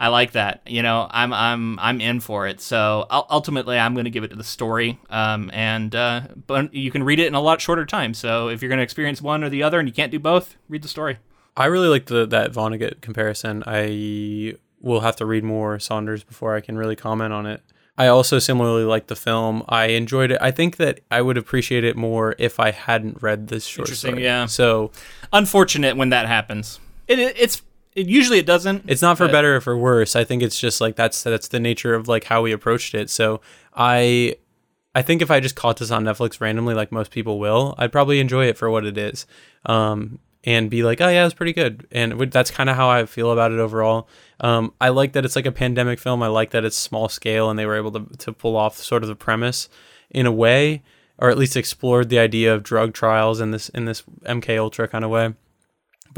I 0.00 0.08
like 0.08 0.32
that. 0.32 0.62
You 0.66 0.82
know, 0.82 1.08
I'm 1.10 1.32
I'm 1.32 1.78
I'm 1.80 2.00
in 2.00 2.20
for 2.20 2.46
it. 2.46 2.60
So 2.60 3.06
ultimately, 3.10 3.78
I'm 3.78 3.94
going 3.94 4.04
to 4.04 4.10
give 4.10 4.22
it 4.22 4.28
to 4.28 4.36
the 4.36 4.44
story. 4.44 5.00
Um, 5.10 5.50
and 5.52 5.94
uh, 5.94 6.22
but 6.46 6.72
you 6.72 6.90
can 6.92 7.02
read 7.02 7.18
it 7.18 7.26
in 7.26 7.34
a 7.34 7.40
lot 7.40 7.60
shorter 7.60 7.84
time. 7.84 8.14
So 8.14 8.48
if 8.48 8.62
you're 8.62 8.68
going 8.68 8.78
to 8.78 8.84
experience 8.84 9.20
one 9.20 9.42
or 9.42 9.48
the 9.48 9.62
other, 9.62 9.80
and 9.80 9.88
you 9.88 9.92
can't 9.92 10.12
do 10.12 10.20
both, 10.20 10.56
read 10.68 10.82
the 10.82 10.88
story. 10.88 11.18
I 11.56 11.64
really 11.64 11.88
like 11.88 12.06
the 12.06 12.26
that 12.26 12.52
Vonnegut 12.52 13.00
comparison. 13.00 13.64
I 13.66 14.54
will 14.80 15.00
have 15.00 15.16
to 15.16 15.26
read 15.26 15.42
more 15.42 15.80
Saunders 15.80 16.22
before 16.22 16.54
I 16.54 16.60
can 16.60 16.78
really 16.78 16.94
comment 16.94 17.32
on 17.32 17.46
it. 17.46 17.62
I 17.98 18.06
also 18.06 18.38
similarly 18.38 18.84
like 18.84 19.08
the 19.08 19.16
film. 19.16 19.62
I 19.68 19.86
enjoyed 19.86 20.30
it. 20.30 20.38
I 20.40 20.50
think 20.52 20.76
that 20.76 21.00
I 21.10 21.20
would 21.20 21.36
appreciate 21.36 21.84
it 21.84 21.96
more 21.96 22.34
if 22.38 22.58
I 22.60 22.70
hadn't 22.70 23.22
read 23.22 23.48
this 23.48 23.66
short 23.66 23.88
Interesting, 23.88 24.12
story. 24.12 24.24
yeah. 24.24 24.46
So 24.46 24.92
Unfortunate 25.32 25.96
when 25.96 26.08
that 26.10 26.26
happens. 26.26 26.80
It, 27.08 27.18
it 27.18 27.36
it's 27.38 27.60
it, 27.94 28.06
usually 28.06 28.38
it 28.38 28.46
doesn't. 28.46 28.84
it's 28.86 29.02
not 29.02 29.18
for 29.18 29.26
but- 29.26 29.32
better 29.32 29.56
or 29.56 29.60
for 29.60 29.76
worse. 29.76 30.14
I 30.16 30.24
think 30.24 30.42
it's 30.42 30.58
just 30.58 30.80
like 30.80 30.96
that's 30.96 31.22
that's 31.22 31.48
the 31.48 31.60
nature 31.60 31.94
of 31.94 32.08
like 32.08 32.24
how 32.24 32.40
we 32.42 32.52
approached 32.52 32.94
it. 32.94 33.10
So 33.10 33.40
I 33.74 34.36
I 34.94 35.02
think 35.02 35.20
if 35.20 35.30
I 35.30 35.40
just 35.40 35.54
caught 35.56 35.76
this 35.78 35.90
on 35.90 36.04
Netflix 36.04 36.40
randomly, 36.40 36.74
like 36.74 36.90
most 36.92 37.10
people 37.10 37.38
will, 37.38 37.74
I'd 37.78 37.92
probably 37.92 38.20
enjoy 38.20 38.46
it 38.46 38.56
for 38.56 38.70
what 38.70 38.84
it 38.86 38.96
is. 38.96 39.26
Um, 39.66 40.18
and 40.44 40.70
be 40.70 40.82
like, 40.84 41.00
oh 41.00 41.08
yeah, 41.08 41.24
it's 41.26 41.34
pretty 41.34 41.52
good. 41.52 41.86
And 41.90 42.14
would- 42.14 42.30
that's 42.30 42.50
kind 42.50 42.70
of 42.70 42.76
how 42.76 42.88
I 42.88 43.04
feel 43.06 43.32
about 43.32 43.50
it 43.52 43.58
overall. 43.58 44.08
Um, 44.40 44.72
I 44.80 44.90
like 44.90 45.12
that 45.12 45.24
it's 45.24 45.36
like 45.36 45.46
a 45.46 45.52
pandemic 45.52 45.98
film. 45.98 46.22
I 46.22 46.28
like 46.28 46.50
that 46.50 46.64
it's 46.64 46.76
small 46.76 47.08
scale 47.08 47.50
and 47.50 47.58
they 47.58 47.66
were 47.66 47.76
able 47.76 47.92
to 47.92 48.06
to 48.18 48.32
pull 48.32 48.56
off 48.56 48.78
sort 48.78 49.02
of 49.02 49.08
the 49.08 49.16
premise 49.16 49.68
in 50.10 50.26
a 50.26 50.32
way, 50.32 50.82
or 51.18 51.30
at 51.30 51.38
least 51.38 51.56
explored 51.56 52.08
the 52.08 52.18
idea 52.18 52.54
of 52.54 52.62
drug 52.62 52.94
trials 52.94 53.40
in 53.40 53.50
this 53.50 53.68
in 53.70 53.84
this 53.84 54.02
MK 54.24 54.58
Ultra 54.58 54.88
kind 54.88 55.04
of 55.04 55.10
way 55.10 55.34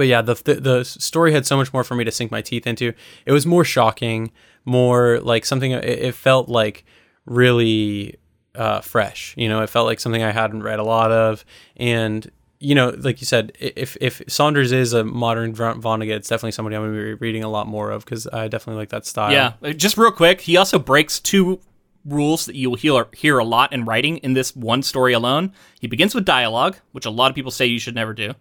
but 0.01 0.07
yeah, 0.07 0.23
the, 0.23 0.35
the 0.35 0.55
the 0.55 0.85
story 0.85 1.33
had 1.33 1.45
so 1.45 1.59
much 1.59 1.75
more 1.75 1.85
for 1.85 1.95
me 1.95 2.05
to 2.05 2.11
sink 2.11 2.31
my 2.31 2.41
teeth 2.41 2.67
into. 2.67 2.95
It 3.27 3.33
was 3.33 3.45
more 3.45 3.65
shocking, 3.65 4.31
more 4.65 5.21
like 5.21 5.45
something. 5.45 5.73
It, 5.73 5.85
it 5.85 6.15
felt 6.15 6.49
like 6.49 6.85
really 7.27 8.17
uh, 8.55 8.81
fresh. 8.81 9.35
You 9.37 9.49
know, 9.49 9.63
it 9.63 9.69
felt 9.69 9.87
like 9.87 10.01
something 10.01 10.23
I 10.23 10.31
hadn't 10.31 10.63
read 10.63 10.79
a 10.79 10.85
lot 10.85 11.13
of, 11.13 11.45
and 11.77 12.31
you 12.61 12.75
know, 12.75 12.91
like 12.91 13.21
you 13.21 13.27
said, 13.27 13.53
if 13.59 13.97
if 14.01 14.23
Saunders 14.29 14.71
is 14.71 14.93
a 14.93 15.03
modern 15.03 15.55
Vonnegut, 15.55 16.11
it's 16.11 16.29
definitely 16.29 16.53
somebody 16.53 16.77
I'm 16.77 16.83
going 16.83 16.95
to 16.95 17.01
be 17.01 17.15
reading 17.15 17.43
a 17.43 17.49
lot 17.49 17.67
more 17.67 17.91
of 17.91 18.05
because 18.05 18.27
I 18.27 18.49
definitely 18.49 18.81
like 18.81 18.91
that 18.91 19.07
style. 19.07 19.33
Yeah, 19.33 19.55
uh, 19.63 19.73
just 19.73 19.97
real 19.97 20.13
quick, 20.13 20.43
he 20.43 20.59
also 20.59 20.79
breaks 20.79 21.19
two 21.19 21.61
rules 22.05 22.47
that 22.47 22.57
you 22.57 22.71
will 22.71 22.77
hear, 22.77 23.07
hear 23.15 23.39
a 23.39 23.45
lot 23.45 23.73
in 23.73 23.85
writing 23.85 24.19
in 24.19 24.35
this 24.35 24.55
one 24.55 24.83
story 24.83 25.15
alone. 25.15 25.53
He 25.81 25.87
begins 25.87 26.15
with 26.15 26.25
dialogue, 26.25 26.77
which 26.93 27.07
a 27.07 27.11
lot 27.11 27.31
of 27.31 27.35
people 27.35 27.51
say 27.51 27.67
you 27.67 27.79
should 27.79 27.95
never 27.95 28.13
do. 28.13 28.35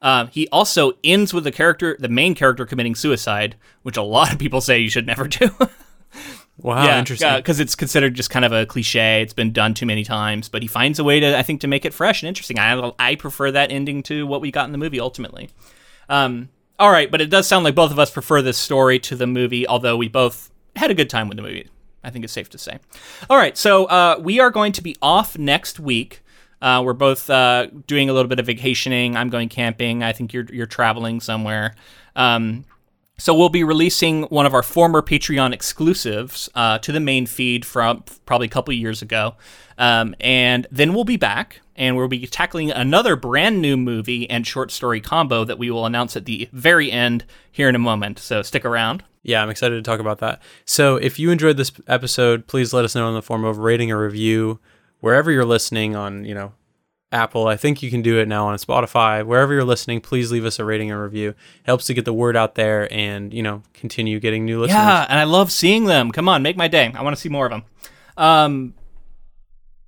Um, 0.00 0.28
he 0.28 0.48
also 0.48 0.92
ends 1.02 1.34
with 1.34 1.44
the 1.44 1.52
character, 1.52 1.96
the 1.98 2.08
main 2.08 2.34
character, 2.34 2.66
committing 2.66 2.94
suicide, 2.94 3.56
which 3.82 3.96
a 3.96 4.02
lot 4.02 4.32
of 4.32 4.38
people 4.38 4.60
say 4.60 4.78
you 4.78 4.90
should 4.90 5.06
never 5.06 5.26
do. 5.26 5.50
Wow, 6.58 6.84
yeah, 6.84 6.98
interesting. 6.98 7.36
because 7.36 7.60
it's 7.60 7.74
considered 7.74 8.14
just 8.14 8.30
kind 8.30 8.44
of 8.44 8.52
a 8.52 8.64
cliche. 8.64 9.20
It's 9.20 9.34
been 9.34 9.52
done 9.52 9.74
too 9.74 9.84
many 9.84 10.04
times, 10.04 10.48
but 10.48 10.62
he 10.62 10.68
finds 10.68 10.98
a 10.98 11.04
way 11.04 11.20
to, 11.20 11.36
I 11.36 11.42
think, 11.42 11.60
to 11.60 11.66
make 11.66 11.84
it 11.84 11.92
fresh 11.92 12.22
and 12.22 12.28
interesting. 12.28 12.58
I 12.58 12.92
I 12.98 13.14
prefer 13.16 13.50
that 13.50 13.70
ending 13.70 14.02
to 14.04 14.26
what 14.26 14.40
we 14.40 14.50
got 14.50 14.64
in 14.64 14.72
the 14.72 14.78
movie 14.78 14.98
ultimately. 14.98 15.50
Um, 16.08 16.48
all 16.78 16.90
right, 16.90 17.10
but 17.10 17.20
it 17.20 17.30
does 17.30 17.46
sound 17.46 17.64
like 17.64 17.74
both 17.74 17.90
of 17.90 17.98
us 17.98 18.10
prefer 18.10 18.42
this 18.42 18.58
story 18.58 18.98
to 19.00 19.16
the 19.16 19.26
movie, 19.26 19.66
although 19.66 19.96
we 19.96 20.08
both 20.08 20.50
had 20.76 20.90
a 20.90 20.94
good 20.94 21.10
time 21.10 21.28
with 21.28 21.36
the 21.36 21.42
movie. 21.42 21.68
I 22.02 22.10
think 22.10 22.24
it's 22.24 22.32
safe 22.32 22.48
to 22.50 22.58
say. 22.58 22.78
All 23.28 23.36
right, 23.36 23.56
so 23.56 23.86
uh, 23.86 24.16
we 24.20 24.40
are 24.40 24.50
going 24.50 24.72
to 24.72 24.82
be 24.82 24.96
off 25.02 25.36
next 25.38 25.80
week. 25.80 26.22
Uh, 26.62 26.82
we're 26.84 26.94
both 26.94 27.28
uh, 27.28 27.66
doing 27.86 28.08
a 28.08 28.12
little 28.12 28.28
bit 28.28 28.38
of 28.38 28.46
vacationing. 28.46 29.16
I'm 29.16 29.28
going 29.28 29.48
camping. 29.48 30.02
I 30.02 30.12
think 30.12 30.32
you're 30.32 30.46
you're 30.52 30.66
traveling 30.66 31.20
somewhere. 31.20 31.74
Um, 32.14 32.64
so 33.18 33.34
we'll 33.34 33.48
be 33.48 33.64
releasing 33.64 34.24
one 34.24 34.46
of 34.46 34.54
our 34.54 34.62
former 34.62 35.02
Patreon 35.02 35.52
exclusives 35.52 36.48
uh, 36.54 36.78
to 36.78 36.92
the 36.92 37.00
main 37.00 37.26
feed 37.26 37.64
from 37.64 38.04
probably 38.26 38.46
a 38.46 38.50
couple 38.50 38.74
years 38.74 39.02
ago, 39.02 39.36
um, 39.78 40.14
and 40.20 40.66
then 40.70 40.94
we'll 40.94 41.04
be 41.04 41.16
back 41.16 41.60
and 41.76 41.96
we'll 41.96 42.08
be 42.08 42.26
tackling 42.26 42.70
another 42.70 43.16
brand 43.16 43.60
new 43.60 43.76
movie 43.76 44.28
and 44.30 44.46
short 44.46 44.70
story 44.70 45.00
combo 45.00 45.44
that 45.44 45.58
we 45.58 45.70
will 45.70 45.86
announce 45.86 46.16
at 46.16 46.24
the 46.24 46.48
very 46.52 46.90
end 46.90 47.24
here 47.52 47.68
in 47.68 47.74
a 47.74 47.78
moment. 47.78 48.18
So 48.18 48.42
stick 48.42 48.64
around. 48.64 49.04
Yeah, 49.22 49.42
I'm 49.42 49.50
excited 49.50 49.74
to 49.74 49.82
talk 49.82 49.98
about 49.98 50.18
that. 50.18 50.40
So, 50.64 50.96
if 50.96 51.18
you 51.18 51.32
enjoyed 51.32 51.56
this 51.56 51.72
episode, 51.88 52.46
please 52.46 52.72
let 52.72 52.84
us 52.84 52.94
know 52.94 53.08
in 53.08 53.14
the 53.14 53.22
form 53.22 53.44
of 53.44 53.58
rating 53.58 53.90
or 53.90 54.00
review 54.00 54.60
wherever 55.00 55.32
you're 55.32 55.44
listening 55.44 55.96
on, 55.96 56.24
you 56.24 56.32
know, 56.32 56.52
Apple. 57.12 57.46
I 57.46 57.56
think 57.56 57.82
you 57.82 57.90
can 57.90 58.02
do 58.02 58.18
it 58.18 58.26
now 58.26 58.48
on 58.48 58.56
Spotify. 58.58 59.24
Wherever 59.24 59.54
you're 59.54 59.64
listening, 59.64 60.00
please 60.00 60.32
leave 60.32 60.44
us 60.44 60.58
a 60.58 60.64
rating 60.64 60.90
and 60.90 61.00
review. 61.00 61.34
helps 61.62 61.86
to 61.86 61.94
get 61.94 62.04
the 62.04 62.12
word 62.12 62.36
out 62.36 62.56
there 62.56 62.92
and, 62.92 63.32
you 63.32 63.42
know, 63.42 63.62
continue 63.74 64.18
getting 64.18 64.44
new 64.44 64.60
listeners. 64.60 64.76
Yeah, 64.76 65.06
and 65.08 65.18
I 65.18 65.24
love 65.24 65.52
seeing 65.52 65.84
them. 65.84 66.10
Come 66.10 66.28
on, 66.28 66.42
make 66.42 66.56
my 66.56 66.68
day. 66.68 66.92
I 66.94 67.02
want 67.02 67.14
to 67.14 67.20
see 67.20 67.28
more 67.28 67.46
of 67.46 67.52
them. 67.52 67.64
Um, 68.16 68.74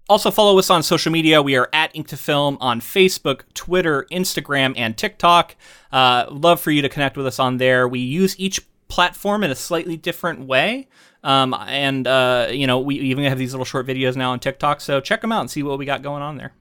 also, 0.09 0.31
follow 0.31 0.59
us 0.59 0.71
on 0.71 0.83
social 0.83 1.13
media. 1.13 1.43
We 1.43 1.57
are 1.57 1.69
at 1.73 1.95
Ink 1.95 2.09
to 2.09 2.17
Film 2.17 2.57
on 2.61 2.81
Facebook, 2.81 3.43
Twitter, 3.53 4.07
Instagram, 4.11 4.73
and 4.77 4.97
TikTok. 4.97 5.55
Uh, 5.93 6.27
love 6.31 6.61
for 6.61 6.71
you 6.71 6.83
to 6.83 6.89
connect 6.89 7.17
with 7.17 7.27
us 7.27 7.39
on 7.39 7.59
there. 7.59 7.87
We 7.87 7.99
use 7.99 8.39
each 8.39 8.61
platform 8.89 9.45
in 9.45 9.51
a 9.51 9.55
slightly 9.55 9.97
different 9.97 10.47
way. 10.47 10.89
Um, 11.25 11.53
and, 11.53 12.07
uh, 12.07 12.47
you 12.51 12.67
know, 12.67 12.79
we 12.79 12.95
even 13.01 13.25
have 13.25 13.39
these 13.39 13.53
little 13.53 13.67
short 13.67 13.87
videos 13.87 14.17
now 14.17 14.31
on 14.31 14.41
TikTok. 14.41 14.81
So 14.81 15.01
check 15.01 15.21
them 15.21 15.33
out 15.33 15.41
and 15.41 15.51
see 15.51 15.63
what 15.63 15.79
we 15.79 15.85
got 15.85 16.01
going 16.01 16.23
on 16.23 16.39
there. 16.39 16.53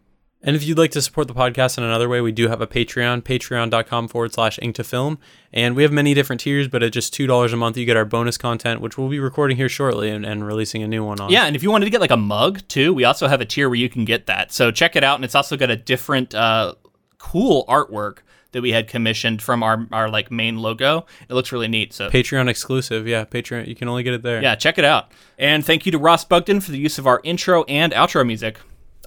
And 0.48 0.56
if 0.56 0.64
you'd 0.64 0.78
like 0.78 0.92
to 0.92 1.02
support 1.02 1.28
the 1.28 1.34
podcast 1.34 1.78
in 1.78 1.84
another 1.84 2.08
way, 2.08 2.22
we 2.22 2.32
do 2.32 2.48
have 2.48 2.62
a 2.62 2.68
Patreon, 2.68 3.22
patreon.com 3.24 4.08
forward 4.08 4.34
slash 4.34 4.58
ink 4.62 4.76
to 4.76 4.84
film. 4.86 5.20
And 5.52 5.76
we 5.76 5.84
have 5.84 5.92
many 5.92 6.14
different 6.14 6.40
tiers, 6.40 6.70
but 6.70 6.82
at 6.82 6.94
just 6.94 7.14
$2 7.14 7.52
a 7.52 7.56
month, 7.58 7.76
you 7.76 7.86
get 7.86 7.98
our 7.98 8.06
bonus 8.06 8.38
content, 8.38 8.80
which 8.80 8.98
we'll 8.98 9.10
be 9.10 9.20
recording 9.20 9.58
here 9.58 9.68
shortly 9.68 10.10
and, 10.10 10.26
and 10.26 10.48
releasing 10.48 10.82
a 10.84 10.88
new 10.88 11.04
one 11.04 11.20
on. 11.20 11.30
Yeah, 11.30 11.48
and 11.48 11.56
if 11.58 11.64
you 11.64 11.70
wanted 11.70 11.84
to 11.84 11.92
get 11.92 12.00
like 12.00 12.12
a 12.12 12.18
mug 12.18 12.66
too, 12.70 12.94
we 12.94 13.04
also 13.04 13.28
have 13.28 13.42
a 13.42 13.46
tier 13.46 13.68
where 13.68 13.76
you 13.76 13.90
can 13.90 14.06
get 14.06 14.28
that. 14.28 14.54
So 14.54 14.72
check 14.72 14.96
it 14.96 15.04
out, 15.04 15.16
and 15.16 15.26
it's 15.26 15.36
also 15.36 15.58
got 15.58 15.70
a 15.70 15.76
different, 15.76 16.34
uh, 16.34 16.76
cool 17.18 17.66
artwork 17.68 18.20
that 18.54 18.62
we 18.62 18.72
had 18.72 18.88
commissioned 18.88 19.42
from 19.42 19.64
our 19.64 19.86
our 19.92 20.10
like 20.10 20.32
main 20.32 20.60
logo. 20.60 21.06
It 21.28 21.34
looks 21.34 21.52
really 21.52 21.68
neat. 21.68 21.92
So 21.92 22.10
Patreon 22.10 22.48
exclusive. 22.48 23.06
Yeah, 23.06 23.26
Patreon. 23.26 23.68
You 23.68 23.76
can 23.76 23.90
only 23.90 24.04
get 24.04 24.14
it 24.14 24.24
there. 24.24 24.42
yeah, 24.42 24.56
check 24.56 24.78
it 24.78 24.86
out. 24.86 25.12
And 25.38 25.66
thank 25.66 25.86
you 25.86 25.92
to 25.92 25.98
Ross 25.98 26.24
Bugden 26.24 26.62
for 26.62 26.72
the 26.72 26.78
use 26.78 26.98
of 26.98 27.06
our 27.06 27.20
intro 27.26 27.66
and 27.66 27.92
outro 27.92 28.26
music. 28.26 28.60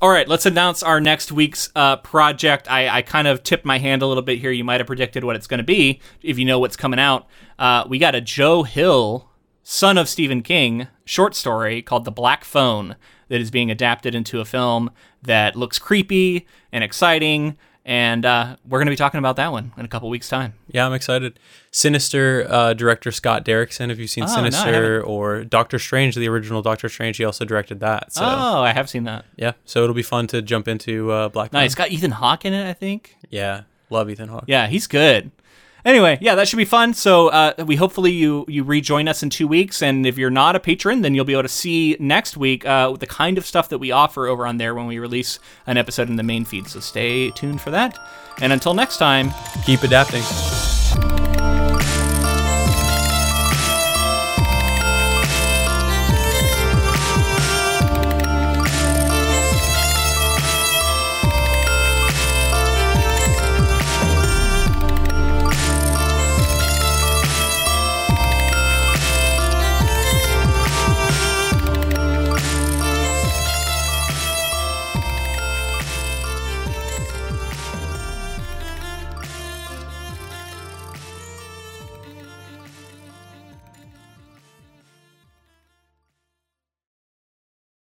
All 0.02 0.08
right, 0.08 0.26
let's 0.26 0.46
announce 0.46 0.82
our 0.82 0.98
next 0.98 1.30
week's 1.30 1.68
uh, 1.76 1.96
project. 1.96 2.70
I, 2.70 2.88
I 2.88 3.02
kind 3.02 3.28
of 3.28 3.42
tipped 3.42 3.66
my 3.66 3.76
hand 3.76 4.00
a 4.00 4.06
little 4.06 4.22
bit 4.22 4.38
here. 4.38 4.50
You 4.50 4.64
might 4.64 4.80
have 4.80 4.86
predicted 4.86 5.24
what 5.24 5.36
it's 5.36 5.46
going 5.46 5.58
to 5.58 5.64
be 5.64 6.00
if 6.22 6.38
you 6.38 6.46
know 6.46 6.58
what's 6.58 6.76
coming 6.76 6.98
out. 6.98 7.26
Uh, 7.58 7.84
we 7.86 7.98
got 7.98 8.14
a 8.14 8.22
Joe 8.22 8.62
Hill, 8.62 9.28
son 9.62 9.98
of 9.98 10.08
Stephen 10.08 10.42
King, 10.42 10.88
short 11.04 11.34
story 11.34 11.82
called 11.82 12.06
The 12.06 12.10
Black 12.10 12.44
Phone 12.44 12.96
that 13.28 13.42
is 13.42 13.50
being 13.50 13.70
adapted 13.70 14.14
into 14.14 14.40
a 14.40 14.46
film 14.46 14.90
that 15.20 15.54
looks 15.54 15.78
creepy 15.78 16.46
and 16.72 16.82
exciting. 16.82 17.58
And 17.90 18.24
uh, 18.24 18.54
we're 18.68 18.78
going 18.78 18.86
to 18.86 18.92
be 18.92 18.96
talking 18.96 19.18
about 19.18 19.34
that 19.34 19.50
one 19.50 19.72
in 19.76 19.84
a 19.84 19.88
couple 19.88 20.08
weeks' 20.10 20.28
time. 20.28 20.54
Yeah, 20.68 20.86
I'm 20.86 20.92
excited. 20.92 21.40
Sinister 21.72 22.46
uh, 22.48 22.72
director 22.72 23.10
Scott 23.10 23.44
Derrickson. 23.44 23.88
Have 23.88 23.98
you 23.98 24.06
seen 24.06 24.22
Oh, 24.22 24.26
no, 24.28 24.32
Sinister 24.32 25.02
or 25.02 25.42
Doctor 25.42 25.76
Strange, 25.80 26.14
the 26.14 26.28
original 26.28 26.62
Doctor 26.62 26.88
Strange? 26.88 27.16
He 27.16 27.24
also 27.24 27.44
directed 27.44 27.80
that. 27.80 28.12
So 28.12 28.22
oh, 28.24 28.62
I 28.62 28.72
have 28.72 28.88
seen 28.88 29.02
that. 29.04 29.24
yeah, 29.34 29.54
so 29.64 29.82
it'll 29.82 29.96
be 29.96 30.04
fun 30.04 30.28
to 30.28 30.40
jump 30.40 30.68
into 30.68 31.10
uh, 31.10 31.30
Black. 31.30 31.52
Nice. 31.52 31.74
Phone. 31.74 31.86
Got 31.86 31.90
Ethan 31.90 32.12
Hawke 32.12 32.44
in 32.44 32.54
it, 32.54 32.70
I 32.70 32.74
think. 32.74 33.16
Yeah, 33.28 33.62
love 33.90 34.08
Ethan 34.08 34.28
Hawke. 34.28 34.44
Yeah, 34.46 34.68
he's 34.68 34.86
good. 34.86 35.32
Anyway, 35.84 36.18
yeah, 36.20 36.34
that 36.34 36.48
should 36.48 36.56
be 36.56 36.64
fun. 36.64 36.94
So 36.94 37.28
uh, 37.28 37.64
we 37.66 37.76
hopefully 37.76 38.12
you 38.12 38.44
you 38.48 38.64
rejoin 38.64 39.08
us 39.08 39.22
in 39.22 39.30
two 39.30 39.48
weeks, 39.48 39.82
and 39.82 40.06
if 40.06 40.18
you're 40.18 40.30
not 40.30 40.56
a 40.56 40.60
patron, 40.60 41.02
then 41.02 41.14
you'll 41.14 41.24
be 41.24 41.32
able 41.32 41.42
to 41.42 41.48
see 41.48 41.96
next 41.98 42.36
week 42.36 42.66
uh, 42.66 42.92
the 42.92 43.06
kind 43.06 43.38
of 43.38 43.46
stuff 43.46 43.68
that 43.70 43.78
we 43.78 43.90
offer 43.90 44.26
over 44.26 44.46
on 44.46 44.58
there 44.58 44.74
when 44.74 44.86
we 44.86 44.98
release 44.98 45.38
an 45.66 45.76
episode 45.76 46.08
in 46.08 46.16
the 46.16 46.22
main 46.22 46.44
feed. 46.44 46.66
So 46.66 46.80
stay 46.80 47.30
tuned 47.30 47.60
for 47.60 47.70
that. 47.70 47.98
And 48.40 48.52
until 48.52 48.72
next 48.72 48.96
time, 48.96 49.30
Keep 49.64 49.82
adapting. 49.82 50.79